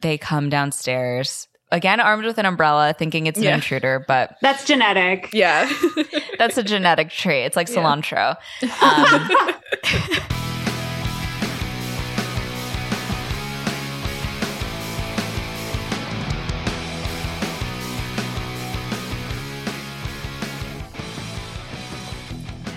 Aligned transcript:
they 0.00 0.16
come 0.18 0.48
downstairs 0.48 1.48
again 1.70 2.00
armed 2.00 2.24
with 2.24 2.38
an 2.38 2.46
umbrella 2.46 2.94
thinking 2.98 3.26
it's 3.26 3.38
an 3.38 3.44
Yeah. 3.44 3.54
intruder 3.56 4.04
but 4.06 4.36
That's 4.42 4.64
genetic. 4.64 5.28
Yeah. 5.32 5.70
that's 6.38 6.56
a 6.56 6.62
genetic 6.62 7.10
trait 7.10 7.44
it's 7.46 7.56
like 7.56 7.68
Yeah. 7.68 7.76
cilantro 7.76 8.36
um, 8.82 9.28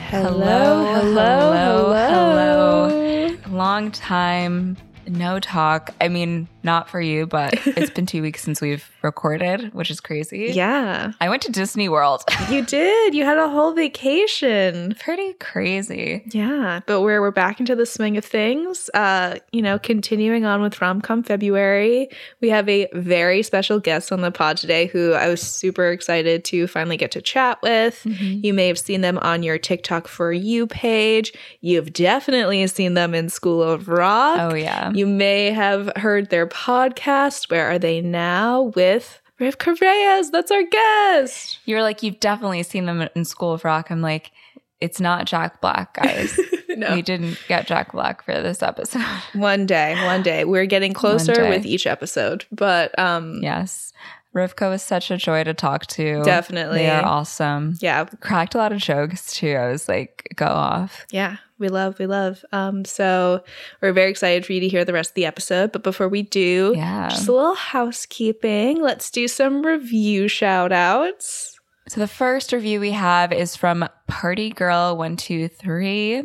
hello, 0.09 0.83
hello, 0.85 1.53
hello. 1.53 2.89
hello. 2.89 3.37
long 3.49 3.91
time 3.91 4.77
no 5.11 5.39
talk 5.39 5.91
i 5.99 6.07
mean 6.07 6.47
not 6.63 6.89
for 6.89 7.01
you 7.01 7.25
but 7.27 7.53
it's 7.67 7.89
been 7.89 8.05
two 8.05 8.21
weeks 8.21 8.41
since 8.41 8.61
we've 8.61 8.89
recorded 9.01 9.73
which 9.73 9.89
is 9.91 9.99
crazy 9.99 10.51
Yeah. 10.53 11.11
i 11.19 11.27
went 11.29 11.41
to 11.43 11.51
disney 11.51 11.89
world 11.89 12.23
You 12.49 12.63
did. 12.65 13.13
You 13.13 13.23
had 13.23 13.37
a 13.37 13.47
whole 13.49 13.73
vacation. 13.73 14.95
pretty 14.99 15.33
crazy 15.33 16.23
Yeah, 16.31 16.81
but 16.85 17.01
we're 17.01 17.21
we're 17.21 17.31
back 17.31 17.59
into 17.59 17.75
the 17.75 17.85
swing 17.85 18.17
of 18.17 18.25
things. 18.25 18.89
Uh, 18.93 19.35
you 19.51 19.61
know, 19.61 19.77
continuing 19.79 20.43
on 20.45 20.61
with 20.61 20.75
Romcom 20.75 21.25
February, 21.25 22.09
we 22.41 22.49
have 22.49 22.67
a 22.67 22.87
very 22.93 23.41
special 23.43 23.79
guest 23.79 24.11
on 24.11 24.21
the 24.21 24.31
pod 24.31 24.57
today 24.57 24.87
who 24.87 25.13
I 25.13 25.27
was 25.27 25.41
super 25.41 25.89
excited 25.91 26.43
to 26.45 26.67
finally 26.67 26.97
get 26.97 27.11
to 27.11 27.21
chat 27.21 27.61
with. 27.61 28.01
You 28.05 28.53
may 28.53 28.67
have 28.67 28.79
seen 28.79 29.01
them 29.01 29.17
on 29.19 29.43
your 29.43 29.57
TikTok 29.57 30.07
for 30.07 30.31
you 30.33 30.67
page. 30.67 31.33
You've 31.61 31.93
definitely 31.93 32.65
seen 32.67 32.93
them 32.95 33.13
in 33.13 33.29
School 33.29 33.61
of 33.63 33.87
Rock. 33.87 34.37
oh 34.39 34.55
yeah 34.55 34.91
You 34.93 35.00
may 35.07 35.51
have 35.51 35.91
heard 35.95 36.29
their 36.29 36.47
podcast. 36.47 37.49
Where 37.49 37.69
are 37.69 37.79
they 37.79 38.01
now? 38.01 38.61
With 38.75 39.21
Rivkah 39.39 39.79
Reyes. 39.79 40.31
That's 40.31 40.51
our 40.51 40.63
guest. 40.63 41.59
You're 41.65 41.81
like, 41.81 42.03
you've 42.03 42.19
definitely 42.19 42.63
seen 42.63 42.85
them 42.85 43.07
in 43.15 43.25
School 43.25 43.53
of 43.53 43.63
Rock. 43.65 43.89
I'm 43.91 44.01
like, 44.01 44.31
it's 44.79 44.99
not 44.99 45.25
Jack 45.25 45.61
Black, 45.61 45.93
guys. 45.93 46.39
No. 46.77 46.95
We 46.95 47.01
didn't 47.01 47.37
get 47.49 47.67
Jack 47.67 47.91
Black 47.91 48.23
for 48.23 48.41
this 48.41 48.63
episode. 48.63 49.03
One 49.33 49.65
day, 49.65 49.93
one 50.05 50.23
day. 50.23 50.45
We're 50.45 50.65
getting 50.65 50.93
closer 50.93 51.49
with 51.49 51.65
each 51.65 51.85
episode. 51.85 52.45
But 52.49 52.97
um 52.97 53.39
yes. 53.43 53.91
Rivka 54.33 54.69
was 54.69 54.81
such 54.81 55.11
a 55.11 55.17
joy 55.17 55.43
to 55.43 55.53
talk 55.53 55.85
to. 55.87 56.23
Definitely. 56.23 56.77
They 56.79 56.89
are 56.89 57.03
awesome. 57.03 57.75
yeah, 57.81 58.05
Cracked 58.21 58.55
a 58.55 58.57
lot 58.57 58.71
of 58.71 58.79
jokes 58.79 59.33
too. 59.33 59.51
I 59.51 59.67
was 59.69 59.89
like, 59.89 60.29
go 60.37 60.45
off. 60.45 61.05
yeah, 61.11 61.37
we 61.61 61.69
love, 61.69 61.97
we 61.99 62.05
love. 62.07 62.43
Um, 62.51 62.83
so 62.83 63.43
we're 63.81 63.93
very 63.93 64.11
excited 64.11 64.45
for 64.45 64.51
you 64.51 64.59
to 64.59 64.67
hear 64.67 64.83
the 64.83 64.91
rest 64.93 65.11
of 65.11 65.15
the 65.15 65.25
episode. 65.25 65.71
But 65.71 65.83
before 65.83 66.09
we 66.09 66.23
do, 66.23 66.73
Yeah. 66.75 67.07
just 67.09 67.27
a 67.29 67.31
little 67.31 67.55
housekeeping. 67.55 68.81
Let's 68.81 69.09
do 69.09 69.27
some 69.29 69.65
review 69.65 70.27
shout 70.27 70.71
outs. 70.73 71.57
So 71.87 71.99
the 72.01 72.07
first 72.07 72.51
review 72.51 72.79
we 72.79 72.91
have 72.91 73.31
is 73.31 73.55
from 73.55 73.87
Party 74.07 74.49
Girl 74.49 74.97
One 74.97 75.15
Two 75.17 75.47
Three. 75.47 76.23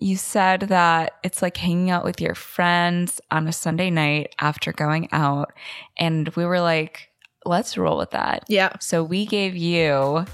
You 0.00 0.16
said 0.16 0.60
that 0.62 1.14
it's 1.24 1.42
like 1.42 1.56
hanging 1.56 1.90
out 1.90 2.04
with 2.04 2.20
your 2.20 2.34
friends 2.36 3.20
on 3.32 3.48
a 3.48 3.52
Sunday 3.52 3.90
night 3.90 4.34
after 4.40 4.72
going 4.72 5.08
out, 5.12 5.52
and 5.96 6.28
we 6.30 6.44
were 6.44 6.60
like, 6.60 7.10
let's 7.44 7.76
roll 7.76 7.98
with 7.98 8.12
that. 8.12 8.44
Yeah. 8.48 8.72
So 8.80 9.02
we 9.02 9.26
gave 9.26 9.56
you 9.56 10.24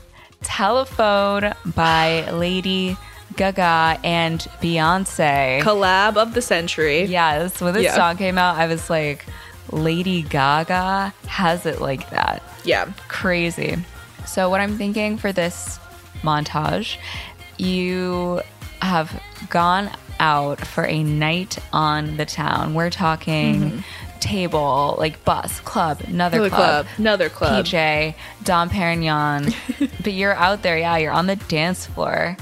Telephone 0.42 1.52
by 1.74 2.30
Lady 2.30 2.96
Gaga 3.36 3.98
and 4.04 4.40
Beyonce. 4.62 5.60
Collab 5.60 6.16
of 6.16 6.34
the 6.34 6.42
century. 6.42 7.04
yes, 7.04 7.60
when 7.60 7.74
this 7.74 7.84
Yeah. 7.84 7.94
song 7.94 8.16
came 8.16 8.38
out, 8.38 8.56
I 8.56 8.66
was 8.66 8.88
like, 8.90 9.26
Lady 9.70 10.22
Gaga 10.22 11.12
has 11.26 11.66
it 11.66 11.80
like 11.80 12.10
that. 12.10 12.42
Yeah. 12.64 12.86
Crazy. 13.08 13.76
So, 14.26 14.48
what 14.48 14.60
I'm 14.60 14.76
thinking 14.78 15.16
for 15.16 15.32
this 15.32 15.78
montage, 16.22 16.96
you 17.58 18.40
have 18.80 19.20
gone 19.50 19.90
out 20.20 20.60
for 20.66 20.84
a 20.84 21.02
night 21.02 21.58
on 21.72 22.16
the 22.16 22.24
town. 22.26 22.74
We're 22.74 22.90
talking 22.90 23.60
mm-hmm. 23.60 24.18
table, 24.20 24.96
like 24.98 25.24
bus, 25.24 25.60
club, 25.60 26.00
another, 26.06 26.38
Another 26.38 26.48
club, 26.48 26.86
club. 26.86 26.86
Another 26.98 27.28
club. 27.28 27.64
PJ, 27.66 28.14
Dom 28.44 28.70
Perignon. 28.70 29.54
but 30.02 30.12
you're 30.12 30.34
out 30.34 30.62
there, 30.62 30.78
yeah, 30.78 30.96
you're 30.96 31.12
on 31.12 31.26
the 31.26 31.36
dance 31.36 31.86
floor. 31.86 32.36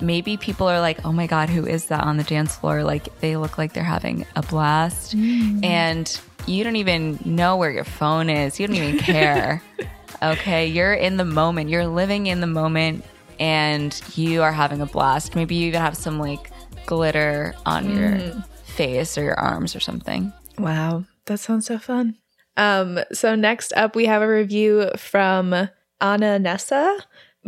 Maybe 0.00 0.36
people 0.36 0.68
are 0.68 0.80
like, 0.80 1.04
oh 1.04 1.12
my 1.12 1.26
God, 1.26 1.48
who 1.48 1.66
is 1.66 1.86
that 1.86 2.04
on 2.04 2.16
the 2.16 2.24
dance 2.24 2.56
floor? 2.56 2.82
Like, 2.82 3.20
they 3.20 3.36
look 3.36 3.58
like 3.58 3.72
they're 3.72 3.84
having 3.84 4.26
a 4.34 4.42
blast. 4.42 5.14
And 5.14 6.20
you 6.46 6.64
don't 6.64 6.76
even 6.76 7.18
know 7.24 7.56
where 7.56 7.70
your 7.70 7.84
phone 7.84 8.28
is. 8.30 8.58
You 8.58 8.66
don't 8.66 8.76
even 8.76 8.98
care. 8.98 9.62
okay. 10.22 10.66
You're 10.66 10.94
in 10.94 11.16
the 11.16 11.24
moment. 11.24 11.70
You're 11.70 11.86
living 11.86 12.26
in 12.26 12.40
the 12.40 12.46
moment 12.46 13.04
and 13.38 14.00
you 14.14 14.42
are 14.42 14.52
having 14.52 14.80
a 14.80 14.86
blast. 14.86 15.34
Maybe 15.34 15.54
you 15.54 15.68
even 15.68 15.80
have 15.80 15.96
some 15.96 16.18
like 16.18 16.50
glitter 16.86 17.54
on 17.66 17.96
your 17.96 18.44
face 18.64 19.18
or 19.18 19.22
your 19.22 19.38
arms 19.38 19.74
or 19.76 19.80
something. 19.80 20.32
Wow, 20.58 21.04
that 21.26 21.38
sounds 21.38 21.66
so 21.66 21.78
fun. 21.78 22.16
Um, 22.56 23.00
so 23.12 23.34
next 23.34 23.72
up, 23.74 23.94
we 23.94 24.06
have 24.06 24.22
a 24.22 24.28
review 24.28 24.90
from 24.96 25.68
Anna 26.00 26.38
Nessa. 26.38 26.98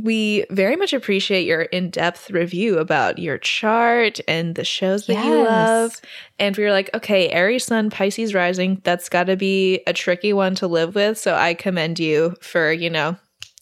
We 0.00 0.44
very 0.50 0.76
much 0.76 0.92
appreciate 0.92 1.44
your 1.46 1.62
in-depth 1.62 2.30
review 2.30 2.78
about 2.78 3.18
your 3.18 3.36
chart 3.38 4.20
and 4.28 4.54
the 4.54 4.64
shows 4.64 5.06
that 5.06 5.24
you 5.24 5.44
love. 5.44 6.00
And 6.38 6.56
we 6.56 6.64
were 6.64 6.70
like, 6.70 6.90
okay, 6.94 7.28
Aries 7.30 7.64
Sun, 7.64 7.90
Pisces 7.90 8.32
Rising, 8.32 8.80
that's 8.84 9.08
got 9.08 9.24
to 9.24 9.36
be 9.36 9.80
a 9.86 9.92
tricky 9.92 10.32
one 10.32 10.54
to 10.56 10.66
live 10.68 10.94
with. 10.94 11.18
So 11.18 11.34
I 11.34 11.54
commend 11.54 11.98
you 11.98 12.36
for, 12.40 12.72
you 12.72 12.90
know, 12.90 13.16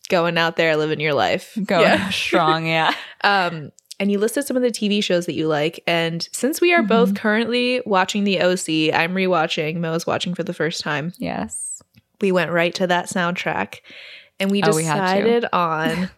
going 0.09 0.37
out 0.39 0.57
there 0.57 0.77
living 0.77 1.01
your 1.01 1.15
life. 1.15 1.57
Going 1.65 1.83
Yeah. 1.83 2.11
strong, 2.11 2.67
yeah. 2.67 2.95
Um, 3.23 3.73
and 3.99 4.13
you 4.13 4.19
listed 4.19 4.47
some 4.47 4.57
of 4.57 4.63
the 4.63 4.71
TV 4.71 5.03
shows 5.03 5.27
that 5.27 5.35
you 5.35 5.49
like. 5.49 5.83
And 5.87 6.29
since 6.33 6.61
we 6.61 6.73
are 6.75 6.83
both 6.83 7.15
currently 7.17 7.81
watching 7.87 8.25
the 8.25 8.41
OC, 8.41 8.95
I'm 8.95 9.15
rewatching. 9.15 9.77
Mo's 9.79 10.07
watching 10.07 10.35
for 10.35 10.43
the 10.45 10.53
first 10.53 10.83
time. 10.83 11.13
Yes. 11.19 11.83
We 12.21 12.31
went 12.31 12.51
right 12.51 12.75
to 12.75 12.87
that 12.87 13.07
soundtrack, 13.07 13.81
and 14.39 14.51
we 14.51 14.63
Oh, 14.63 14.77
we 14.77 14.83
decided 14.83 15.47
on. 15.53 16.11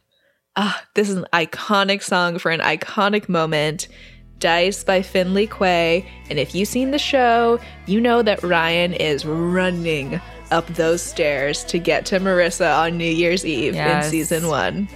Ah, 0.60 0.82
this 0.94 1.08
is 1.08 1.14
an 1.16 1.26
iconic 1.32 2.02
song 2.02 2.38
for 2.40 2.50
an 2.50 2.58
iconic 2.60 3.28
moment. 3.28 3.86
Dice 4.40 4.82
by 4.82 5.02
Finley 5.02 5.46
Quaye. 5.46 6.04
And 6.28 6.38
if 6.38 6.52
you've 6.52 6.66
seen 6.68 6.90
the 6.90 6.98
show, 6.98 7.60
you 7.86 8.00
know 8.00 8.22
that 8.22 8.42
Ryan 8.42 8.92
is 8.92 9.24
running 9.24 10.20
up 10.50 10.66
those 10.68 11.00
stairs 11.00 11.62
to 11.66 11.78
get 11.78 12.04
to 12.06 12.18
Marissa 12.18 12.76
on 12.76 12.96
New 12.98 13.04
Year's 13.08 13.46
Eve 13.46 13.74
Yes. 13.76 14.06
in 14.06 14.10
season 14.10 14.48
one. 14.48 14.88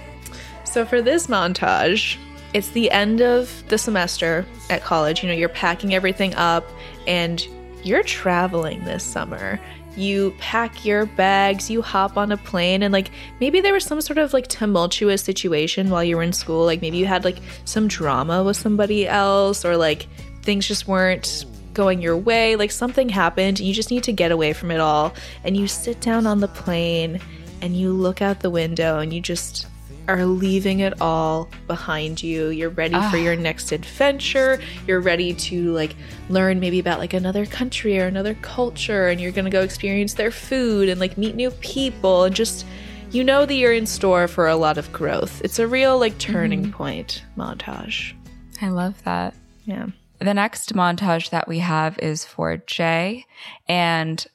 So 0.65 0.85
for 0.85 1.01
this 1.01 1.27
montage, 1.27 2.17
it's 2.53 2.69
the 2.71 2.91
end 2.91 3.21
of 3.21 3.63
the 3.69 3.77
semester 3.77 4.45
at 4.69 4.81
college. 4.83 5.23
You 5.23 5.29
know, 5.29 5.35
you're 5.35 5.47
packing 5.47 5.93
everything 5.93 6.35
up 6.35 6.69
and 7.07 7.45
you're 7.83 8.03
traveling 8.03 8.83
this 8.83 9.03
summer. 9.03 9.59
You 9.95 10.33
pack 10.39 10.85
your 10.85 11.05
bags, 11.05 11.69
you 11.69 11.81
hop 11.81 12.17
on 12.17 12.31
a 12.31 12.37
plane, 12.37 12.83
and 12.83 12.91
like 12.91 13.11
maybe 13.39 13.61
there 13.61 13.73
was 13.73 13.85
some 13.85 14.01
sort 14.01 14.17
of 14.17 14.33
like 14.33 14.47
tumultuous 14.47 15.21
situation 15.21 15.89
while 15.89 16.03
you 16.03 16.17
were 16.17 16.23
in 16.23 16.33
school. 16.33 16.65
Like 16.65 16.81
maybe 16.81 16.97
you 16.97 17.05
had 17.05 17.23
like 17.23 17.37
some 17.65 17.87
drama 17.87 18.43
with 18.43 18.57
somebody 18.57 19.07
else, 19.07 19.63
or 19.65 19.77
like 19.77 20.07
things 20.41 20.67
just 20.67 20.87
weren't 20.87 21.45
going 21.73 22.01
your 22.01 22.17
way. 22.17 22.55
Like 22.55 22.71
something 22.71 23.09
happened, 23.09 23.59
you 23.59 23.73
just 23.73 23.91
need 23.91 24.03
to 24.03 24.13
get 24.13 24.31
away 24.31 24.53
from 24.53 24.71
it 24.71 24.79
all. 24.79 25.13
And 25.43 25.57
you 25.57 25.67
sit 25.67 26.01
down 26.01 26.25
on 26.25 26.39
the 26.39 26.47
plane 26.47 27.19
and 27.61 27.75
you 27.75 27.93
look 27.93 28.21
out 28.21 28.39
the 28.39 28.49
window 28.49 28.99
and 28.99 29.13
you 29.13 29.21
just 29.21 29.67
are 30.07 30.25
leaving 30.25 30.79
it 30.79 30.99
all 31.01 31.49
behind 31.67 32.21
you. 32.21 32.49
You're 32.49 32.69
ready 32.69 32.99
for 33.09 33.17
your 33.17 33.33
ah. 33.33 33.41
next 33.41 33.71
adventure. 33.71 34.59
You're 34.87 35.01
ready 35.01 35.33
to 35.33 35.71
like 35.71 35.95
learn 36.29 36.59
maybe 36.59 36.79
about 36.79 36.99
like 36.99 37.13
another 37.13 37.45
country 37.45 37.99
or 37.99 38.05
another 38.05 38.35
culture 38.41 39.07
and 39.07 39.19
you're 39.19 39.31
going 39.31 39.45
to 39.45 39.51
go 39.51 39.61
experience 39.61 40.13
their 40.13 40.31
food 40.31 40.89
and 40.89 40.99
like 40.99 41.17
meet 41.17 41.35
new 41.35 41.51
people 41.51 42.23
and 42.23 42.35
just 42.35 42.65
you 43.11 43.23
know 43.23 43.45
that 43.45 43.53
you're 43.53 43.73
in 43.73 43.85
store 43.85 44.27
for 44.27 44.47
a 44.47 44.55
lot 44.55 44.77
of 44.77 44.91
growth. 44.91 45.41
It's 45.43 45.59
a 45.59 45.67
real 45.67 45.99
like 45.99 46.17
turning 46.17 46.63
mm-hmm. 46.63 46.71
point 46.71 47.23
montage. 47.37 48.13
I 48.61 48.69
love 48.69 49.01
that. 49.03 49.35
Yeah. 49.65 49.87
The 50.19 50.33
next 50.33 50.73
montage 50.73 51.29
that 51.29 51.47
we 51.47 51.59
have 51.59 51.99
is 51.99 52.25
for 52.25 52.57
Jay. 52.57 53.25
And 53.67 54.25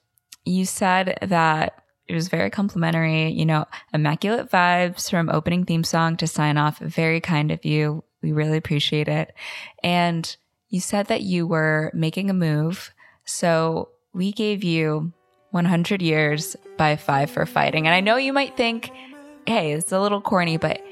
you 0.45 0.65
said 0.65 1.19
that 1.23 1.83
it 2.09 2.15
was 2.15 2.29
very 2.29 2.51
complimentary, 2.51 3.31
you 3.31 3.45
know, 3.45 3.67
immaculate 3.93 4.51
vibes 4.51 5.11
from 5.11 5.29
opening 5.29 5.65
theme 5.65 5.85
song 5.85 6.17
to 6.17 6.27
sign 6.27 6.57
off. 6.57 6.79
Very 6.79 7.21
kind 7.21 7.51
of 7.51 7.65
you. 7.65 8.03
We 8.23 8.33
really 8.33 8.57
appreciate 8.57 9.09
it. 9.09 9.35
And 9.85 10.37
you 10.71 10.81
said 10.81 11.07
that 11.07 11.23
you 11.23 11.47
were 11.47 11.91
making 11.95 12.31
a 12.31 12.35
move. 12.35 12.93
So 13.25 13.91
we 14.15 14.33
gave 14.33 14.65
you 14.65 15.13
100 15.51 16.03
years 16.03 16.57
by 16.77 16.97
five 16.97 17.31
for 17.31 17.45
fighting. 17.47 17.87
And 17.87 17.95
I 17.95 18.01
know 18.01 18.17
you 18.17 18.33
might 18.33 18.57
think, 18.57 18.91
hey, 19.47 19.73
it's 19.73 19.93
a 19.93 20.01
little 20.01 20.21
corny, 20.21 20.57
but 20.57 20.83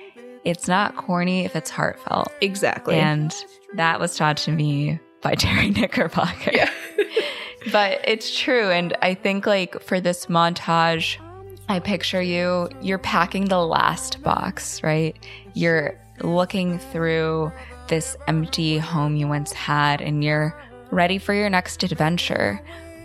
it's 0.44 0.68
not 0.68 0.96
corny 0.96 1.44
if 1.44 1.56
it's 1.56 1.70
heartfelt. 1.70 2.28
Exactly. 2.40 2.96
And 2.96 3.34
that 3.74 4.00
was 4.00 4.16
taught 4.16 4.36
to 4.38 4.52
me 4.52 5.00
by 5.22 5.34
Terry 5.34 5.70
Knickerbocker. 5.70 6.52
but 7.72 8.00
it's 8.04 8.38
true. 8.38 8.70
And 8.70 8.96
I 9.02 9.14
think, 9.14 9.46
like, 9.46 9.80
for 9.80 10.00
this 10.00 10.26
montage, 10.26 11.18
I 11.68 11.80
picture 11.80 12.22
you, 12.22 12.68
you're 12.80 12.98
packing 12.98 13.46
the 13.46 13.64
last 13.64 14.22
box, 14.22 14.82
right? 14.82 15.16
You're 15.54 15.98
looking 16.22 16.78
through 16.78 17.52
this 17.88 18.16
empty 18.26 18.78
home 18.78 19.16
you 19.16 19.28
once 19.28 19.52
had 19.52 20.00
and 20.00 20.22
you're 20.22 20.58
ready 20.90 21.18
for 21.18 21.34
your 21.34 21.50
next 21.50 21.82
adventure. 21.82 22.60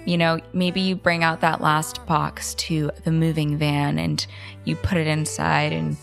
You 0.05 0.17
know, 0.17 0.39
maybe 0.53 0.81
you 0.81 0.95
bring 0.95 1.23
out 1.23 1.41
that 1.41 1.61
last 1.61 2.05
box 2.05 2.55
to 2.55 2.91
the 3.03 3.11
moving 3.11 3.57
van 3.57 3.99
and 3.99 4.25
you 4.63 4.75
put 4.75 4.97
it 4.97 5.07
inside 5.07 5.73
and 5.73 5.97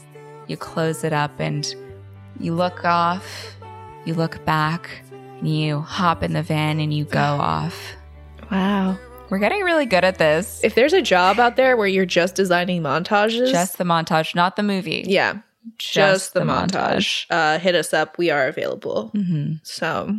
you 0.46 0.56
close 0.56 1.04
it 1.04 1.12
up 1.12 1.38
and 1.38 1.74
you 2.40 2.54
look 2.54 2.84
off, 2.84 3.56
you 4.04 4.14
look 4.14 4.44
back, 4.44 4.88
and 5.38 5.48
you 5.48 5.80
hop 5.80 6.22
in 6.22 6.32
the 6.32 6.42
van 6.42 6.80
and 6.80 6.92
you 6.92 7.04
go 7.04 7.20
off. 7.20 7.94
Wow. 8.50 8.98
We're 9.30 9.38
getting 9.38 9.60
really 9.62 9.84
good 9.86 10.04
at 10.04 10.16
this. 10.18 10.60
If 10.64 10.74
there's 10.74 10.94
a 10.94 11.02
job 11.02 11.38
out 11.38 11.56
there 11.56 11.76
where 11.76 11.86
you're 11.86 12.06
just 12.06 12.34
designing 12.34 12.82
montages, 12.82 13.50
Just 13.50 13.76
the 13.78 13.84
montage, 13.84 14.34
not 14.34 14.56
the 14.56 14.62
movie. 14.62 15.04
yeah, 15.06 15.38
just, 15.76 16.32
the, 16.32 16.40
montage, 16.40 17.26
Uh, 17.28 17.58
hit 17.58 17.74
us 17.74 17.92
up. 17.92 18.16
We 18.16 18.30
are 18.30 18.46
available. 18.48 19.08
hmm 19.14 19.54
So, 19.64 20.18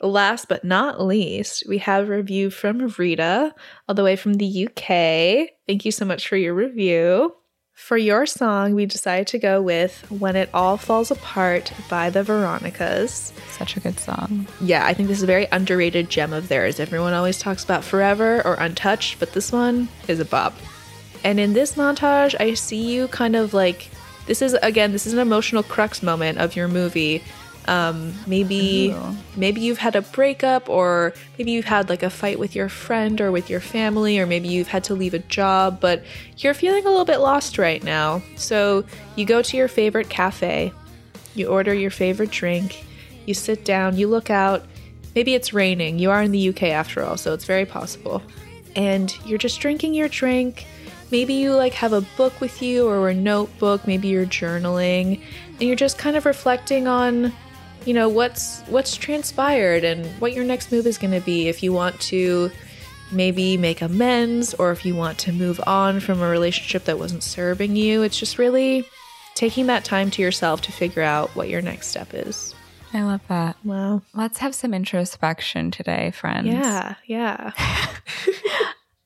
last 0.00 0.48
but 0.48 0.64
not 0.64 1.00
least, 1.00 1.62
we 1.68 1.78
have 1.78 2.08
a 2.08 2.16
review 2.16 2.50
from 2.50 2.88
Rita, 2.98 3.54
all 3.88 3.94
the 3.94 4.02
way 4.02 4.16
from 4.16 4.34
the 4.34 4.66
UK. 4.66 5.50
Thank 5.68 5.84
you 5.84 5.92
so 5.92 6.04
much 6.04 6.26
for 6.26 6.36
your 6.36 6.54
review. 6.54 7.34
For 7.80 7.96
your 7.96 8.24
song, 8.24 8.74
we 8.74 8.86
decided 8.86 9.26
to 9.28 9.38
go 9.40 9.60
with 9.60 10.08
When 10.12 10.36
It 10.36 10.48
All 10.54 10.76
Falls 10.76 11.10
Apart 11.10 11.72
by 11.88 12.08
the 12.08 12.22
Veronicas. 12.22 13.32
Such 13.50 13.76
a 13.76 13.80
good 13.80 13.98
song. 13.98 14.46
Yeah, 14.60 14.86
I 14.86 14.94
think 14.94 15.08
this 15.08 15.16
is 15.16 15.24
a 15.24 15.26
very 15.26 15.48
underrated 15.50 16.08
gem 16.08 16.32
of 16.32 16.46
theirs. 16.46 16.78
Everyone 16.78 17.14
always 17.14 17.40
talks 17.40 17.64
about 17.64 17.82
Forever 17.82 18.46
or 18.46 18.54
Untouched, 18.54 19.18
but 19.18 19.32
this 19.32 19.50
one 19.50 19.88
is 20.06 20.20
a 20.20 20.24
bop. 20.24 20.54
And 21.24 21.40
in 21.40 21.52
this 21.52 21.74
montage, 21.74 22.36
I 22.38 22.54
see 22.54 22.94
you 22.94 23.08
kind 23.08 23.34
of 23.34 23.54
like 23.54 23.90
this 24.26 24.40
is 24.40 24.52
again, 24.62 24.92
this 24.92 25.06
is 25.06 25.14
an 25.14 25.18
emotional 25.18 25.64
crux 25.64 26.00
moment 26.00 26.38
of 26.38 26.54
your 26.54 26.68
movie. 26.68 27.24
Um, 27.66 28.14
maybe 28.26 28.90
Ooh. 28.90 29.16
maybe 29.36 29.60
you've 29.60 29.78
had 29.78 29.94
a 29.94 30.02
breakup 30.02 30.68
or 30.68 31.12
maybe 31.38 31.52
you've 31.52 31.66
had 31.66 31.88
like 31.88 32.02
a 32.02 32.10
fight 32.10 32.38
with 32.38 32.56
your 32.56 32.68
friend 32.68 33.20
or 33.20 33.30
with 33.30 33.50
your 33.50 33.60
family 33.60 34.18
or 34.18 34.26
maybe 34.26 34.48
you've 34.48 34.68
had 34.68 34.84
to 34.84 34.94
leave 34.94 35.14
a 35.14 35.18
job, 35.18 35.78
but 35.80 36.02
you're 36.38 36.54
feeling 36.54 36.84
a 36.84 36.88
little 36.88 37.04
bit 37.04 37.18
lost 37.18 37.58
right 37.58 37.82
now. 37.84 38.22
So, 38.36 38.84
you 39.14 39.24
go 39.24 39.42
to 39.42 39.56
your 39.56 39.68
favorite 39.68 40.08
cafe, 40.08 40.72
you 41.34 41.48
order 41.48 41.74
your 41.74 41.90
favorite 41.90 42.30
drink, 42.30 42.84
you 43.26 43.34
sit 43.34 43.64
down, 43.64 43.96
you 43.96 44.08
look 44.08 44.30
out. 44.30 44.64
Maybe 45.14 45.34
it's 45.34 45.52
raining. 45.52 45.98
You 45.98 46.10
are 46.10 46.22
in 46.22 46.30
the 46.30 46.48
UK 46.48 46.64
after 46.64 47.02
all, 47.02 47.16
so 47.16 47.34
it's 47.34 47.44
very 47.44 47.66
possible. 47.66 48.22
And 48.76 49.14
you're 49.24 49.38
just 49.38 49.60
drinking 49.60 49.94
your 49.94 50.08
drink. 50.08 50.66
Maybe 51.10 51.34
you 51.34 51.54
like 51.54 51.74
have 51.74 51.92
a 51.92 52.02
book 52.16 52.40
with 52.40 52.62
you 52.62 52.88
or 52.88 53.08
a 53.08 53.14
notebook, 53.14 53.86
maybe 53.86 54.08
you're 54.08 54.26
journaling, 54.26 55.20
and 55.52 55.62
you're 55.62 55.76
just 55.76 55.98
kind 55.98 56.16
of 56.16 56.24
reflecting 56.24 56.86
on 56.86 57.32
you 57.84 57.94
know 57.94 58.08
what's 58.08 58.60
what's 58.62 58.96
transpired 58.96 59.84
and 59.84 60.06
what 60.20 60.32
your 60.32 60.44
next 60.44 60.70
move 60.70 60.86
is 60.86 60.98
going 60.98 61.12
to 61.12 61.20
be 61.20 61.48
if 61.48 61.62
you 61.62 61.72
want 61.72 61.98
to 62.00 62.50
maybe 63.12 63.56
make 63.56 63.82
amends 63.82 64.54
or 64.54 64.70
if 64.70 64.84
you 64.84 64.94
want 64.94 65.18
to 65.18 65.32
move 65.32 65.60
on 65.66 66.00
from 66.00 66.20
a 66.20 66.28
relationship 66.28 66.84
that 66.84 66.98
wasn't 66.98 67.22
serving 67.22 67.76
you. 67.76 68.02
It's 68.02 68.18
just 68.18 68.38
really 68.38 68.84
taking 69.34 69.66
that 69.66 69.84
time 69.84 70.10
to 70.12 70.22
yourself 70.22 70.60
to 70.62 70.72
figure 70.72 71.02
out 71.02 71.30
what 71.30 71.48
your 71.48 71.62
next 71.62 71.88
step 71.88 72.12
is. 72.12 72.54
I 72.92 73.02
love 73.02 73.20
that. 73.28 73.56
Wow. 73.64 74.02
Let's 74.14 74.38
have 74.38 74.54
some 74.54 74.74
introspection 74.74 75.70
today, 75.70 76.10
friends. 76.10 76.48
Yeah, 76.48 76.94
yeah. 77.06 77.52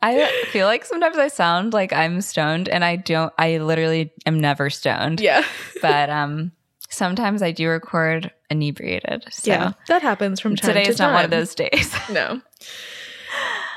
I 0.00 0.27
feel 0.50 0.67
like 0.67 0.85
sometimes 0.85 1.17
I 1.17 1.29
sound 1.29 1.73
like 1.73 1.93
I'm 1.93 2.20
stoned 2.20 2.69
and 2.69 2.85
I 2.85 2.97
don't 2.97 3.32
I 3.38 3.59
literally 3.59 4.12
am 4.27 4.41
never 4.41 4.69
stoned. 4.70 5.20
Yeah. 5.20 5.44
But 5.81 6.11
um 6.11 6.53
sometimes 6.94 7.43
I 7.43 7.50
do 7.50 7.69
record 7.69 8.31
inebriated. 8.50 9.26
So 9.31 9.50
Yeah. 9.50 9.73
That 9.88 10.02
happens 10.02 10.41
from 10.41 10.56
time 10.56 10.69
today 10.69 10.85
to 10.85 10.91
is 10.91 10.99
not 10.99 11.12
one 11.12 11.25
of 11.25 11.31
those 11.31 11.55
days. 11.55 11.94
No. 12.11 12.41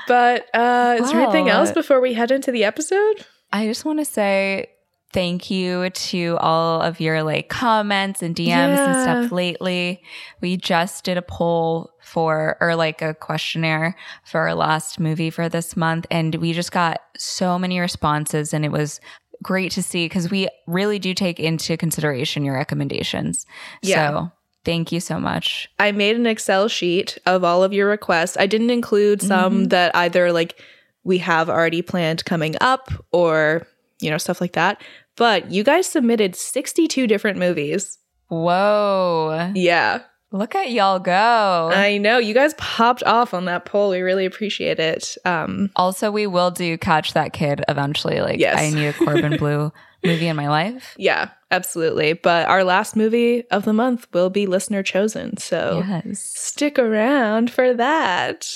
But 0.06 0.46
uh 0.54 0.96
is 1.00 1.10
there 1.10 1.20
anything 1.20 1.48
else 1.48 1.72
before 1.72 2.00
we 2.00 2.14
head 2.14 2.30
into 2.30 2.50
the 2.50 2.64
episode? 2.64 3.26
I 3.52 3.66
just 3.66 3.84
want 3.84 3.98
to 3.98 4.04
say 4.04 4.70
thank 5.12 5.50
you 5.50 5.88
to 5.88 6.36
all 6.38 6.82
of 6.82 7.00
your 7.00 7.22
like 7.22 7.48
comments 7.48 8.22
and 8.22 8.36
DMs 8.36 8.76
and 8.78 9.02
stuff 9.02 9.32
lately. 9.32 10.02
We 10.40 10.56
just 10.56 11.04
did 11.04 11.16
a 11.16 11.22
poll 11.22 11.90
for 12.02 12.56
or 12.60 12.74
like 12.74 13.02
a 13.02 13.14
questionnaire 13.14 13.96
for 14.24 14.40
our 14.40 14.54
last 14.54 14.98
movie 15.00 15.30
for 15.30 15.48
this 15.48 15.76
month 15.76 16.06
and 16.10 16.34
we 16.36 16.52
just 16.54 16.72
got 16.72 17.00
so 17.18 17.58
many 17.58 17.78
responses 17.80 18.54
and 18.54 18.64
it 18.64 18.72
was 18.72 19.00
great 19.42 19.72
to 19.72 19.82
see 19.82 20.06
because 20.06 20.30
we 20.30 20.48
really 20.66 20.98
do 20.98 21.14
take 21.14 21.40
into 21.40 21.76
consideration 21.76 22.44
your 22.44 22.54
recommendations. 22.54 23.46
Yeah. 23.82 24.10
So 24.10 24.32
thank 24.64 24.92
you 24.92 25.00
so 25.00 25.18
much. 25.18 25.68
I 25.78 25.92
made 25.92 26.16
an 26.16 26.26
Excel 26.26 26.68
sheet 26.68 27.18
of 27.26 27.44
all 27.44 27.62
of 27.62 27.72
your 27.72 27.88
requests. 27.88 28.36
I 28.38 28.46
didn't 28.46 28.70
include 28.70 29.22
some 29.22 29.54
mm-hmm. 29.54 29.64
that 29.68 29.94
either 29.96 30.32
like 30.32 30.60
we 31.04 31.18
have 31.18 31.48
already 31.48 31.82
planned 31.82 32.24
coming 32.24 32.54
up 32.60 32.90
or, 33.12 33.66
you 34.00 34.10
know, 34.10 34.18
stuff 34.18 34.40
like 34.40 34.52
that. 34.52 34.82
But 35.16 35.50
you 35.50 35.64
guys 35.64 35.86
submitted 35.86 36.36
62 36.36 37.06
different 37.06 37.38
movies. 37.38 37.98
Whoa. 38.28 39.52
Yeah. 39.54 40.02
Look 40.30 40.54
at 40.54 40.70
y'all 40.70 40.98
go. 40.98 41.70
I 41.72 41.96
know. 41.98 42.18
You 42.18 42.34
guys 42.34 42.52
popped 42.58 43.02
off 43.04 43.32
on 43.32 43.46
that 43.46 43.64
poll. 43.64 43.90
We 43.90 44.00
really 44.00 44.26
appreciate 44.26 44.78
it. 44.78 45.16
Um, 45.24 45.70
Also, 45.74 46.10
we 46.10 46.26
will 46.26 46.50
do 46.50 46.76
Catch 46.76 47.14
That 47.14 47.32
Kid 47.32 47.62
eventually. 47.66 48.20
Like, 48.20 48.38
Yes. 48.38 48.58
I 48.58 48.68
need 48.70 48.88
a 48.88 48.92
Corbin 48.92 49.36
Bleu 49.38 49.72
movie 50.04 50.28
in 50.28 50.36
my 50.36 50.48
life. 50.48 50.94
yeah, 50.98 51.30
absolutely. 51.50 52.12
But 52.12 52.46
our 52.48 52.62
last 52.62 52.94
movie 52.94 53.44
of 53.50 53.64
the 53.64 53.72
month 53.72 54.06
will 54.12 54.28
be 54.30 54.46
listener 54.46 54.82
chosen. 54.82 55.38
So 55.38 55.82
Yes. 55.88 56.20
stick 56.20 56.78
around 56.78 57.50
for 57.50 57.72
that. 57.74 58.46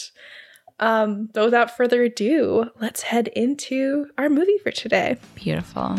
Um, 0.78 1.30
but 1.32 1.44
without 1.46 1.76
further 1.76 2.02
ado, 2.02 2.66
let's 2.80 3.02
head 3.02 3.28
into 3.28 4.06
our 4.18 4.28
movie 4.28 4.58
for 4.58 4.70
today. 4.72 5.16
Beautiful. 5.36 5.96